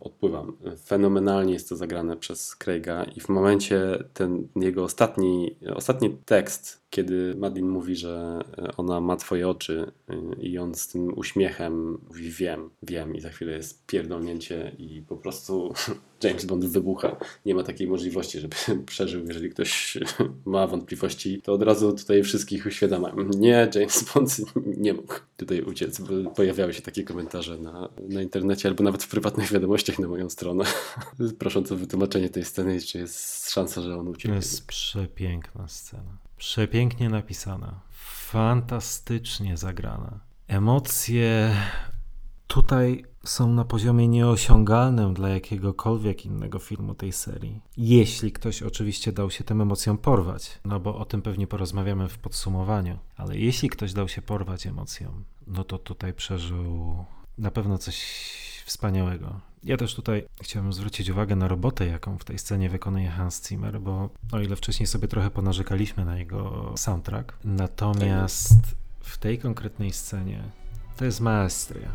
odpływam. 0.00 0.56
Fenomenalnie 0.84 1.52
jest 1.52 1.68
to 1.68 1.76
zagrane 1.76 2.16
przez 2.16 2.56
Craiga 2.56 3.04
i 3.04 3.20
w 3.20 3.28
momencie 3.28 4.04
ten 4.14 4.48
jego 4.56 4.84
ostatni, 4.84 5.56
ostatni 5.74 6.16
tekst, 6.24 6.81
kiedy 6.92 7.34
Madlin 7.34 7.68
mówi, 7.68 7.96
że 7.96 8.40
ona 8.76 9.00
ma 9.00 9.16
twoje 9.16 9.48
oczy 9.48 9.92
i 10.40 10.58
on 10.58 10.74
z 10.74 10.88
tym 10.88 11.18
uśmiechem 11.18 11.98
mówi 12.08 12.30
wiem, 12.30 12.70
wiem 12.82 13.16
i 13.16 13.20
za 13.20 13.30
chwilę 13.30 13.52
jest 13.52 13.86
pierdolnięcie 13.86 14.72
i 14.78 15.02
po 15.08 15.16
prostu 15.16 15.74
James 16.24 16.44
Bond 16.44 16.64
wybucha. 16.64 17.16
Nie 17.46 17.54
ma 17.54 17.62
takiej 17.62 17.88
możliwości, 17.88 18.40
żeby 18.40 18.56
przeżył. 18.86 19.26
Jeżeli 19.26 19.50
ktoś 19.50 19.98
ma 20.44 20.66
wątpliwości, 20.66 21.42
to 21.42 21.52
od 21.52 21.62
razu 21.62 21.92
tutaj 21.92 22.22
wszystkich 22.22 22.66
uświadamiam. 22.66 23.30
Nie, 23.30 23.70
James 23.74 24.12
Bond 24.14 24.36
nie 24.76 24.94
mógł 24.94 25.14
tutaj 25.36 25.62
uciec, 25.62 26.00
bo 26.00 26.30
pojawiały 26.30 26.74
się 26.74 26.82
takie 26.82 27.04
komentarze 27.04 27.58
na, 27.58 27.88
na 28.08 28.22
internecie 28.22 28.68
albo 28.68 28.84
nawet 28.84 29.02
w 29.02 29.08
prywatnych 29.08 29.52
wiadomościach 29.52 29.98
na 29.98 30.08
moją 30.08 30.30
stronę, 30.30 30.64
prosząc 31.38 31.72
o 31.72 31.76
wytłumaczenie 31.76 32.28
tej 32.28 32.44
sceny, 32.44 32.80
czy 32.80 32.98
jest 32.98 33.50
szansa, 33.50 33.80
że 33.80 33.96
on 33.96 34.08
ucieknie. 34.08 34.30
To 34.30 34.36
jest 34.36 34.66
przepiękna 34.66 35.68
scena. 35.68 36.21
Przepięknie 36.42 37.08
napisana. 37.08 37.80
Fantastycznie 37.90 39.56
zagrana. 39.56 40.20
Emocje 40.48 41.56
tutaj 42.46 43.04
są 43.24 43.52
na 43.52 43.64
poziomie 43.64 44.08
nieosiągalnym 44.08 45.14
dla 45.14 45.28
jakiegokolwiek 45.28 46.26
innego 46.26 46.58
filmu 46.58 46.94
tej 46.94 47.12
serii. 47.12 47.60
Jeśli 47.76 48.32
ktoś 48.32 48.62
oczywiście 48.62 49.12
dał 49.12 49.30
się 49.30 49.44
tym 49.44 49.60
emocjom 49.60 49.98
porwać, 49.98 50.60
no 50.64 50.80
bo 50.80 50.98
o 50.98 51.04
tym 51.04 51.22
pewnie 51.22 51.46
porozmawiamy 51.46 52.08
w 52.08 52.18
podsumowaniu, 52.18 52.98
ale 53.16 53.36
jeśli 53.36 53.68
ktoś 53.68 53.92
dał 53.92 54.08
się 54.08 54.22
porwać 54.22 54.66
emocjom, 54.66 55.24
no 55.46 55.64
to 55.64 55.78
tutaj 55.78 56.14
przeżył 56.14 57.04
na 57.38 57.50
pewno 57.50 57.78
coś 57.78 57.96
wspaniałego. 58.64 59.40
Ja 59.64 59.76
też 59.76 59.94
tutaj 59.94 60.24
chciałem 60.42 60.72
zwrócić 60.72 61.10
uwagę 61.10 61.36
na 61.36 61.48
robotę, 61.48 61.86
jaką 61.86 62.18
w 62.18 62.24
tej 62.24 62.38
scenie 62.38 62.68
wykonuje 62.68 63.08
Hans 63.08 63.48
Zimmer, 63.48 63.80
bo 63.80 64.10
o 64.32 64.40
ile 64.40 64.56
wcześniej 64.56 64.86
sobie 64.86 65.08
trochę 65.08 65.30
ponarzekaliśmy 65.30 66.04
na 66.04 66.18
jego 66.18 66.72
soundtrack, 66.76 67.38
natomiast 67.44 68.54
w 69.00 69.18
tej 69.18 69.38
konkretnej 69.38 69.92
scenie 69.92 70.42
to 70.96 71.04
jest 71.04 71.20
maestria. 71.20 71.88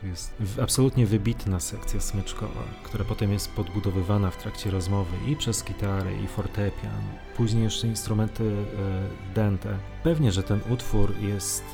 To 0.00 0.06
jest 0.06 0.34
absolutnie 0.62 1.06
wybitna 1.06 1.60
sekcja 1.60 2.00
smyczkowa, 2.00 2.62
która 2.82 3.04
potem 3.04 3.32
jest 3.32 3.50
podbudowywana 3.52 4.30
w 4.30 4.36
trakcie 4.36 4.70
rozmowy 4.70 5.16
i 5.28 5.36
przez 5.36 5.64
gitarę, 5.64 6.22
i 6.24 6.26
fortepian, 6.26 7.02
później 7.36 7.64
jeszcze 7.64 7.86
instrumenty 7.86 8.44
e, 8.44 9.34
dente. 9.34 9.78
Pewnie, 10.02 10.32
że 10.32 10.42
ten 10.42 10.60
utwór 10.70 11.18
jest 11.20 11.64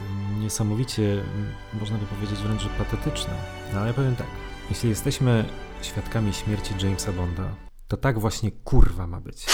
niesamowicie, 0.41 1.25
można 1.81 1.99
by 1.99 2.07
powiedzieć 2.07 2.39
wręcz 2.39 2.69
patetyczny, 2.79 3.35
no, 3.75 3.81
ale 3.81 3.95
powiem 3.95 4.17
tak, 4.17 4.27
jeśli 4.71 4.89
jesteśmy 4.89 5.45
świadkami 5.83 6.33
śmierci 6.33 6.75
Jamesa 6.83 7.13
Bonda, 7.13 7.55
to 7.89 7.97
tak 7.97 8.19
właśnie 8.19 8.51
kurwa 8.51 9.07
ma 9.07 9.21
być. 9.21 9.47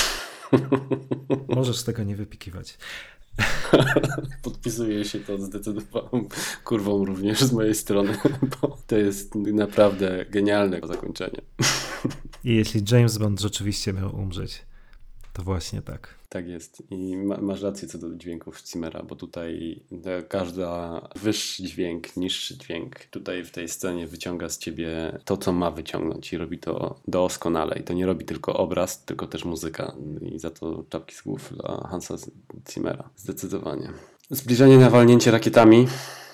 Możesz 1.56 1.82
tego 1.82 2.02
nie 2.02 2.16
wypikiwać. 2.16 2.78
Podpisuję 4.42 5.04
się 5.04 5.20
to 5.20 5.38
zdecydowaną 5.38 6.28
kurwą 6.64 7.04
również 7.04 7.40
z 7.40 7.52
mojej 7.52 7.74
strony, 7.74 8.18
bo 8.60 8.78
to 8.86 8.96
jest 8.96 9.34
naprawdę 9.34 10.26
genialne 10.30 10.80
zakończenie. 10.84 11.42
I 12.44 12.54
jeśli 12.54 12.82
James 12.90 13.18
Bond 13.18 13.40
rzeczywiście 13.40 13.92
miał 13.92 14.16
umrzeć, 14.16 14.66
to 15.34 15.42
właśnie 15.42 15.82
tak. 15.82 16.14
Tak 16.28 16.48
jest. 16.48 16.82
I 16.90 17.16
ma, 17.16 17.36
masz 17.36 17.62
rację 17.62 17.88
co 17.88 17.98
do 17.98 18.14
dźwięków 18.14 18.62
Zimmera, 18.66 19.02
bo 19.02 19.16
tutaj 19.16 19.82
każda 20.28 21.00
wyższy 21.16 21.62
dźwięk, 21.62 22.16
niższy 22.16 22.58
dźwięk 22.58 23.04
tutaj 23.04 23.44
w 23.44 23.50
tej 23.50 23.68
scenie 23.68 24.06
wyciąga 24.06 24.48
z 24.48 24.58
ciebie 24.58 25.18
to, 25.24 25.36
co 25.36 25.52
ma 25.52 25.70
wyciągnąć 25.70 26.32
i 26.32 26.38
robi 26.38 26.58
to 26.58 27.00
doskonale. 27.08 27.78
I 27.78 27.82
to 27.82 27.94
nie 27.94 28.06
robi 28.06 28.24
tylko 28.24 28.56
obraz, 28.56 29.04
tylko 29.04 29.26
też 29.26 29.44
muzyka. 29.44 29.94
I 30.22 30.38
za 30.38 30.50
to 30.50 30.84
czapki 30.88 31.14
z 31.14 31.22
głów 31.22 31.52
dla 31.56 31.88
Hansa 31.90 32.14
Zimmera. 32.70 33.10
Zdecydowanie. 33.16 33.92
Zbliżenie 34.30 34.78
na 34.78 34.90
walnięcie 34.90 35.30
rakietami 35.30 35.86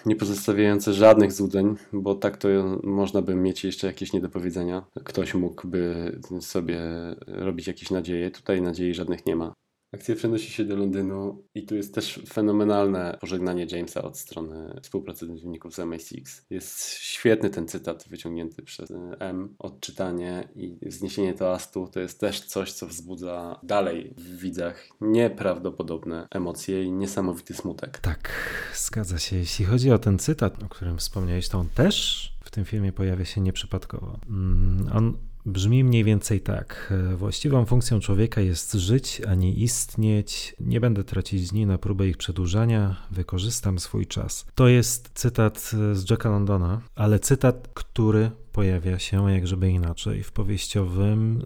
nie 0.06 0.16
pozostawiające 0.16 0.92
żadnych 0.92 1.32
złudzeń, 1.32 1.76
bo 1.92 2.14
tak 2.14 2.36
to 2.36 2.48
można 2.82 3.22
by 3.22 3.34
mieć 3.34 3.64
jeszcze 3.64 3.86
jakieś 3.86 4.12
niedopowiedzenia. 4.12 4.86
Ktoś 5.04 5.34
mógłby 5.34 6.12
sobie 6.40 6.80
robić 7.26 7.66
jakieś 7.66 7.90
nadzieje. 7.90 8.30
Tutaj 8.30 8.62
nadziei 8.62 8.94
żadnych 8.94 9.26
nie 9.26 9.36
ma. 9.36 9.52
Akcja 9.92 10.16
przenosi 10.16 10.50
się 10.50 10.64
do 10.64 10.76
Londynu 10.76 11.44
i 11.54 11.66
tu 11.66 11.76
jest 11.76 11.94
też 11.94 12.20
fenomenalne 12.32 13.18
pożegnanie 13.20 13.66
Jamesa 13.70 14.02
od 14.02 14.18
strony 14.18 14.80
współpracowników 14.82 15.74
z 15.74 15.78
MI6. 15.78 16.42
Jest 16.50 16.88
świetny 16.94 17.50
ten 17.50 17.68
cytat 17.68 18.04
wyciągnięty 18.08 18.62
przez 18.62 18.92
M, 19.18 19.54
odczytanie 19.58 20.48
i 20.56 20.88
wzniesienie 20.88 21.34
toastu 21.34 21.88
to 21.92 22.00
jest 22.00 22.20
też 22.20 22.40
coś, 22.40 22.72
co 22.72 22.86
wzbudza 22.86 23.60
dalej 23.62 24.14
w 24.16 24.38
widzach 24.38 24.88
nieprawdopodobne 25.00 26.28
emocje 26.30 26.84
i 26.84 26.92
niesamowity 26.92 27.54
smutek. 27.54 27.98
Tak, 27.98 28.30
zgadza 28.76 29.18
się. 29.18 29.36
Jeśli 29.36 29.64
chodzi 29.64 29.92
o 29.92 29.98
ten 29.98 30.18
cytat, 30.18 30.62
o 30.62 30.68
którym 30.68 30.98
wspomniałeś, 30.98 31.48
to 31.48 31.58
on 31.58 31.68
też 31.68 32.26
w 32.44 32.50
tym 32.50 32.64
filmie 32.64 32.92
pojawia 32.92 33.24
się 33.24 33.40
nieprzypadkowo. 33.40 34.18
Mm, 34.28 34.90
on 34.92 35.29
Brzmi 35.46 35.84
mniej 35.84 36.04
więcej 36.04 36.40
tak. 36.40 36.92
Właściwą 37.16 37.66
funkcją 37.66 38.00
człowieka 38.00 38.40
jest 38.40 38.72
żyć, 38.72 39.22
a 39.28 39.34
nie 39.34 39.52
istnieć. 39.52 40.54
Nie 40.60 40.80
będę 40.80 41.04
tracić 41.04 41.50
dni 41.50 41.66
na 41.66 41.78
próbę 41.78 42.08
ich 42.08 42.16
przedłużania, 42.16 42.96
wykorzystam 43.10 43.78
swój 43.78 44.06
czas. 44.06 44.46
To 44.54 44.68
jest 44.68 45.10
cytat 45.14 45.60
z 45.92 46.10
Jacka 46.10 46.30
Londona, 46.30 46.80
ale 46.94 47.18
cytat, 47.18 47.68
który 47.74 48.30
pojawia 48.52 48.98
się 48.98 49.32
jak 49.32 49.46
żeby 49.46 49.70
inaczej. 49.70 50.22
W 50.22 50.32
powieściowym 50.32 51.42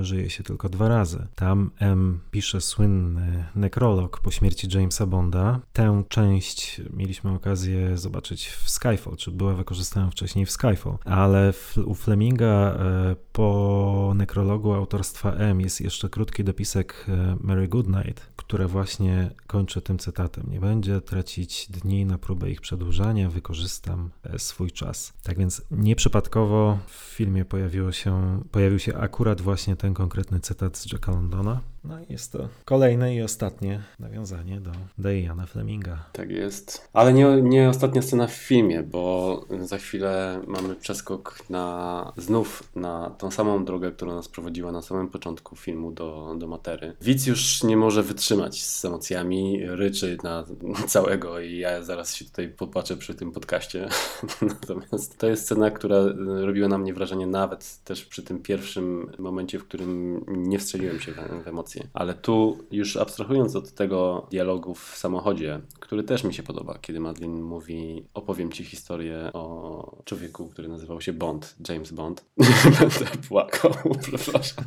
e, 0.00 0.04
żyje 0.04 0.30
się 0.30 0.44
tylko 0.44 0.68
dwa 0.68 0.88
razy. 0.88 1.26
Tam 1.34 1.70
M 1.78 2.20
pisze 2.30 2.60
słynny 2.60 3.44
nekrolog 3.54 4.20
po 4.20 4.30
śmierci 4.30 4.68
Jamesa 4.74 5.06
Bonda. 5.06 5.60
Tę 5.72 6.02
część 6.08 6.80
mieliśmy 6.92 7.30
okazję 7.30 7.98
zobaczyć 7.98 8.48
w 8.48 8.70
Skyfall, 8.70 9.16
czy 9.16 9.30
była 9.30 9.54
wykorzystana 9.54 10.10
wcześniej 10.10 10.46
w 10.46 10.50
Skyfall, 10.50 10.98
ale 11.04 11.52
w, 11.52 11.78
u 11.84 11.94
Fleminga 11.94 12.46
e, 12.46 13.16
po 13.32 14.12
nekrologu 14.16 14.72
autorstwa 14.72 15.32
M 15.32 15.60
jest 15.60 15.80
jeszcze 15.80 16.08
krótki 16.08 16.44
dopisek 16.44 17.06
e, 17.08 17.36
Mary 17.40 17.68
Goodnight, 17.68 18.26
które 18.36 18.66
właśnie 18.66 19.30
kończy 19.46 19.80
tym 19.80 19.98
cytatem. 19.98 20.44
Nie 20.50 20.60
będzie 20.60 21.00
tracić 21.00 21.70
dni 21.70 22.04
na 22.04 22.18
próbę 22.18 22.50
ich 22.50 22.60
przedłużania, 22.60 23.30
wykorzystam 23.30 24.10
e, 24.22 24.38
swój 24.38 24.70
czas. 24.70 25.12
Tak 25.22 25.38
więc 25.38 25.62
nieprzypadkowo 25.70 26.45
w 26.86 26.92
filmie 26.92 27.44
pojawiło 27.44 27.92
się, 27.92 28.42
pojawił 28.50 28.78
się 28.78 28.96
akurat 28.96 29.40
właśnie 29.40 29.76
ten 29.76 29.94
konkretny 29.94 30.40
cytat 30.40 30.76
z 30.76 30.92
Jacka 30.92 31.12
Londona. 31.12 31.60
No 31.88 32.00
i 32.00 32.12
jest 32.12 32.32
to 32.32 32.48
kolejne 32.64 33.14
i 33.14 33.22
ostatnie 33.22 33.82
nawiązanie 33.98 34.60
do 34.60 34.70
Diana 34.98 35.46
Fleminga. 35.46 36.04
Tak 36.12 36.30
jest. 36.30 36.88
Ale 36.92 37.12
nie, 37.12 37.42
nie 37.42 37.68
ostatnia 37.68 38.02
scena 38.02 38.26
w 38.26 38.32
filmie, 38.32 38.82
bo 38.82 39.44
za 39.60 39.78
chwilę 39.78 40.40
mamy 40.46 40.74
przeskok 40.74 41.38
na 41.50 42.12
znów 42.16 42.62
na 42.76 43.10
tą 43.10 43.30
samą 43.30 43.64
drogę, 43.64 43.92
która 43.92 44.14
nas 44.14 44.28
prowadziła 44.28 44.72
na 44.72 44.82
samym 44.82 45.08
początku 45.08 45.56
filmu 45.56 45.92
do, 45.92 46.36
do 46.38 46.46
matery. 46.46 46.96
Widz 47.00 47.26
już 47.26 47.62
nie 47.62 47.76
może 47.76 48.02
wytrzymać 48.02 48.64
z 48.64 48.84
emocjami, 48.84 49.66
ryczy 49.66 50.16
na 50.22 50.44
całego 50.86 51.40
i 51.40 51.58
ja 51.58 51.82
zaraz 51.82 52.14
się 52.14 52.24
tutaj 52.24 52.48
popłaczę 52.48 52.96
przy 52.96 53.14
tym 53.14 53.32
podcaście. 53.32 53.88
Natomiast 54.42 55.18
to 55.18 55.26
jest 55.26 55.44
scena, 55.44 55.70
która 55.70 55.96
robiła 56.26 56.68
na 56.68 56.78
mnie 56.78 56.94
wrażenie 56.94 57.26
nawet 57.26 57.80
też 57.84 58.04
przy 58.04 58.22
tym 58.22 58.42
pierwszym 58.42 59.10
momencie, 59.18 59.58
w 59.58 59.64
którym 59.64 60.24
nie 60.28 60.58
wstrzeliłem 60.58 61.00
się 61.00 61.12
w, 61.12 61.44
w 61.44 61.46
emocje 61.76 61.90
ale 61.94 62.14
tu 62.14 62.58
już 62.70 62.96
abstrahując 62.96 63.56
od 63.56 63.72
tego 63.72 64.26
dialogu 64.30 64.74
w 64.74 64.94
samochodzie, 64.96 65.60
który 65.80 66.02
też 66.02 66.24
mi 66.24 66.34
się 66.34 66.42
podoba, 66.42 66.78
kiedy 66.78 67.00
Madeline 67.00 67.42
mówi, 67.42 68.06
opowiem 68.14 68.52
ci 68.52 68.64
historię 68.64 69.30
o 69.32 70.02
człowieku, 70.04 70.48
który 70.48 70.68
nazywał 70.68 71.00
się 71.00 71.12
Bond, 71.12 71.56
James 71.68 71.92
Bond. 71.92 72.24
Będę 72.80 73.06
płakał, 73.28 73.72
przepraszam. 74.08 74.64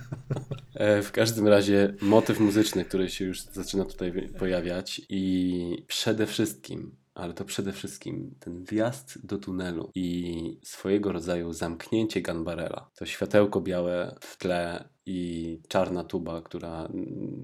E, 0.74 1.02
w 1.02 1.12
każdym 1.12 1.48
razie 1.48 1.94
motyw 2.02 2.40
muzyczny, 2.40 2.86
który 2.86 3.10
się 3.10 3.26
już 3.26 3.42
zaczyna 3.42 3.86
tutaj 3.86 4.30
pojawiać 4.40 5.02
i 5.10 5.84
przede 5.88 6.26
wszystkim 6.26 6.96
ale 7.20 7.34
to 7.34 7.46
przede 7.46 7.74
wszystkim 7.74 8.36
ten 8.40 8.64
wjazd 8.64 9.26
do 9.26 9.38
tunelu 9.38 9.92
i 9.96 10.60
swojego 10.64 11.12
rodzaju 11.12 11.54
zamknięcie 11.54 12.22
Gunbarela. 12.22 12.90
To 12.96 13.06
światełko 13.06 13.62
białe 13.62 14.16
w 14.22 14.38
tle 14.38 14.90
i 15.06 15.62
czarna 15.68 16.04
tuba, 16.04 16.42
która 16.42 16.90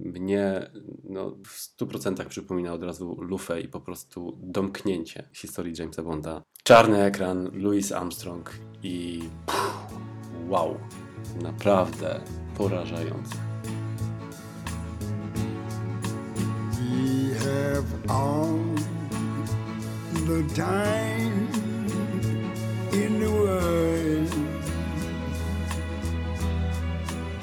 mnie 0.04 0.70
no, 1.04 1.38
w 1.46 1.80
100% 1.80 2.26
przypomina 2.26 2.74
od 2.74 2.84
razu 2.84 3.18
lufę 3.22 3.62
i 3.62 3.68
po 3.68 3.82
prostu 3.82 4.38
domknięcie 4.42 5.30
historii 5.34 5.74
Jamesa 5.80 6.04
Bonda. 6.04 6.44
Czarny 6.64 7.04
ekran, 7.04 7.50
Louis 7.54 7.92
Armstrong 7.92 8.52
i 8.84 9.20
pff, 9.46 9.88
wow, 10.50 10.78
naprawdę 11.42 12.22
porażające. 12.58 13.36
We 16.72 17.40
have 17.40 18.85
the 20.26 20.42
time 20.56 21.48
in 22.92 23.20
the 23.20 23.30
world. 23.30 24.32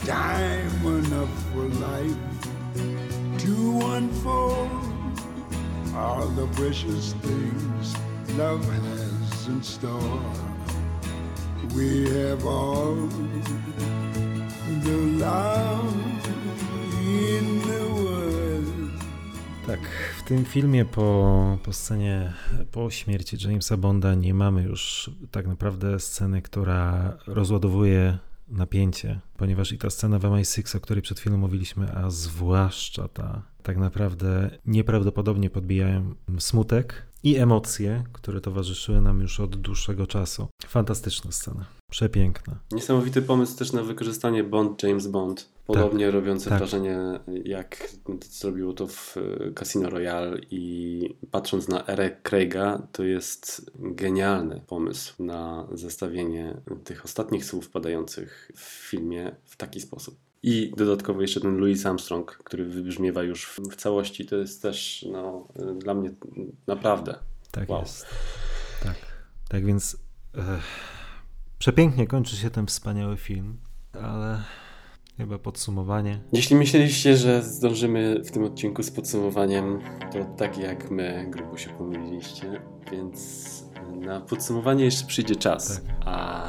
Time 0.05 0.87
enough 0.87 1.33
for 1.53 1.69
life 1.87 2.17
to 3.39 3.81
unfold 3.85 4.71
all 5.95 6.27
the 6.27 6.49
precious 6.57 7.13
things 7.23 7.95
love 8.37 8.65
has 8.65 9.47
in 9.47 9.63
store. 9.63 10.21
We 11.77 12.11
have 12.11 12.45
all 12.45 12.97
the 14.83 14.97
love 15.23 15.95
in 17.07 17.63
the. 17.63 17.92
Tak, 19.67 19.81
w 20.19 20.23
tym 20.23 20.45
filmie 20.45 20.85
po, 20.85 21.59
po 21.65 21.73
scenie, 21.73 22.33
po 22.73 22.91
śmierci 22.91 23.37
Jamesa 23.45 23.77
Bonda 23.77 24.15
nie 24.15 24.35
mamy 24.35 24.63
już 24.63 25.11
tak 25.31 25.47
naprawdę 25.47 26.01
sceny, 26.01 26.43
która 26.43 27.13
rozładowuje 27.27 28.19
napięcie, 28.49 29.21
ponieważ 29.37 29.73
i 29.73 29.79
ta 29.79 29.91
scena 29.91 30.19
w 30.19 30.23
MI6, 30.23 30.77
o 30.77 30.81
której 30.81 31.03
przed 31.03 31.21
chwilą 31.21 31.37
mówiliśmy, 31.37 31.93
a 31.97 32.11
zwłaszcza 32.11 33.09
ta 33.09 33.43
tak 33.63 33.77
naprawdę 33.77 34.51
nieprawdopodobnie 34.67 35.51
podbijają 35.51 36.15
smutek 36.39 37.07
i 37.23 37.37
emocje, 37.37 38.05
które 38.13 38.41
towarzyszyły 38.41 39.01
nam 39.01 39.21
już 39.21 39.41
od 39.41 39.57
dłuższego 39.57 40.07
czasu. 40.07 40.49
Fantastyczna 40.67 41.33
scena, 41.33 41.65
przepiękna. 41.91 42.59
Niesamowity 42.73 43.23
pomysł 43.23 43.59
też 43.59 43.73
na 43.73 43.83
wykorzystanie 43.83 44.45
Bond, 44.45 44.83
James 44.83 45.07
Bond. 45.07 45.52
Podobnie 45.67 46.05
Tak, 46.07 46.15
robiące 46.15 46.51
tak. 46.51 46.59
wrażenie, 46.59 46.99
jak 47.45 47.89
zrobiło 48.31 48.73
to 48.73 48.87
w 48.87 49.17
e, 49.17 49.53
Casino 49.53 49.91
Royale 49.91 50.39
i 50.51 51.15
patrząc 51.31 51.69
na 51.69 51.87
erę 51.87 52.17
Craiga, 52.23 52.83
to 52.93 53.05
jest 53.05 53.71
genialny 53.79 54.61
pomysł 54.67 55.25
na 55.25 55.67
zestawienie 55.73 56.57
tych 56.85 57.05
ostatnich 57.05 57.45
słów 57.45 57.71
padających 57.71 58.51
w 58.57 58.61
filmie 58.61 59.37
w 59.45 59.57
taki 59.57 59.81
sposób. 59.81 60.17
I 60.43 60.73
dodatkowo 60.77 61.21
jeszcze 61.21 61.41
ten 61.41 61.57
Louis 61.57 61.87
Armstrong, 61.87 62.31
który 62.45 62.65
wybrzmiewa 62.65 63.23
już 63.23 63.47
w, 63.47 63.77
całości, 63.77 64.27
to 64.27 64.37
jest 64.37 64.63
też 64.63 65.07
no, 65.13 65.49
dla 65.79 65.95
mnie 65.95 66.11
naprawdę 66.67 67.19
Tak 67.51 67.71
Wow. 67.71 67.81
jest. 67.81 68.07
Tak. 68.83 68.97
Tak 69.49 69.65
więc 69.67 69.97
eh, 70.35 70.43
przepięknie 71.59 72.07
kończy 72.07 72.37
się 72.37 72.51
ten 72.51 72.67
wspaniały 72.67 73.17
film, 73.17 73.57
ale 73.93 74.43
chyba 75.17 75.39
podsumowanie. 75.39 76.21
Jeśli 76.33 76.57
myśleliście, 76.57 77.17
że 77.17 77.43
zdążymy 77.43 78.25
w 78.25 78.31
tym 78.31 78.45
odcinku 78.45 78.83
z 78.83 78.91
podsumowaniem, 78.91 79.81
to 80.13 80.25
tak 80.25 80.59
jak 80.59 80.91
my 80.91 81.27
grubo 81.31 81.57
się 81.57 81.71
pomyliliście, 81.71 82.61
więc 82.93 83.73
na 84.01 84.21
podsumowanie 84.21 84.85
jeszcze 84.85 85.07
przyjdzie 85.07 85.37
czas. 85.37 85.83
Tak. 85.87 85.95
A 86.05 86.49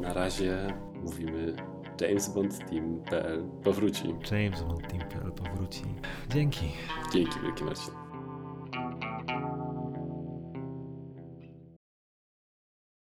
na 0.00 0.12
razie 0.12 0.74
mówimy 1.04 1.56
jamesbondteam.pl 2.00 3.44
powróci. 3.64 4.14
James 4.32 4.62
Bond 4.62 4.88
Team 4.88 5.32
powróci. 5.32 5.82
Dzięki. 6.30 6.66
Dzięki 7.12 7.40
wielkie 7.40 7.64
Marcin. 7.64 8.03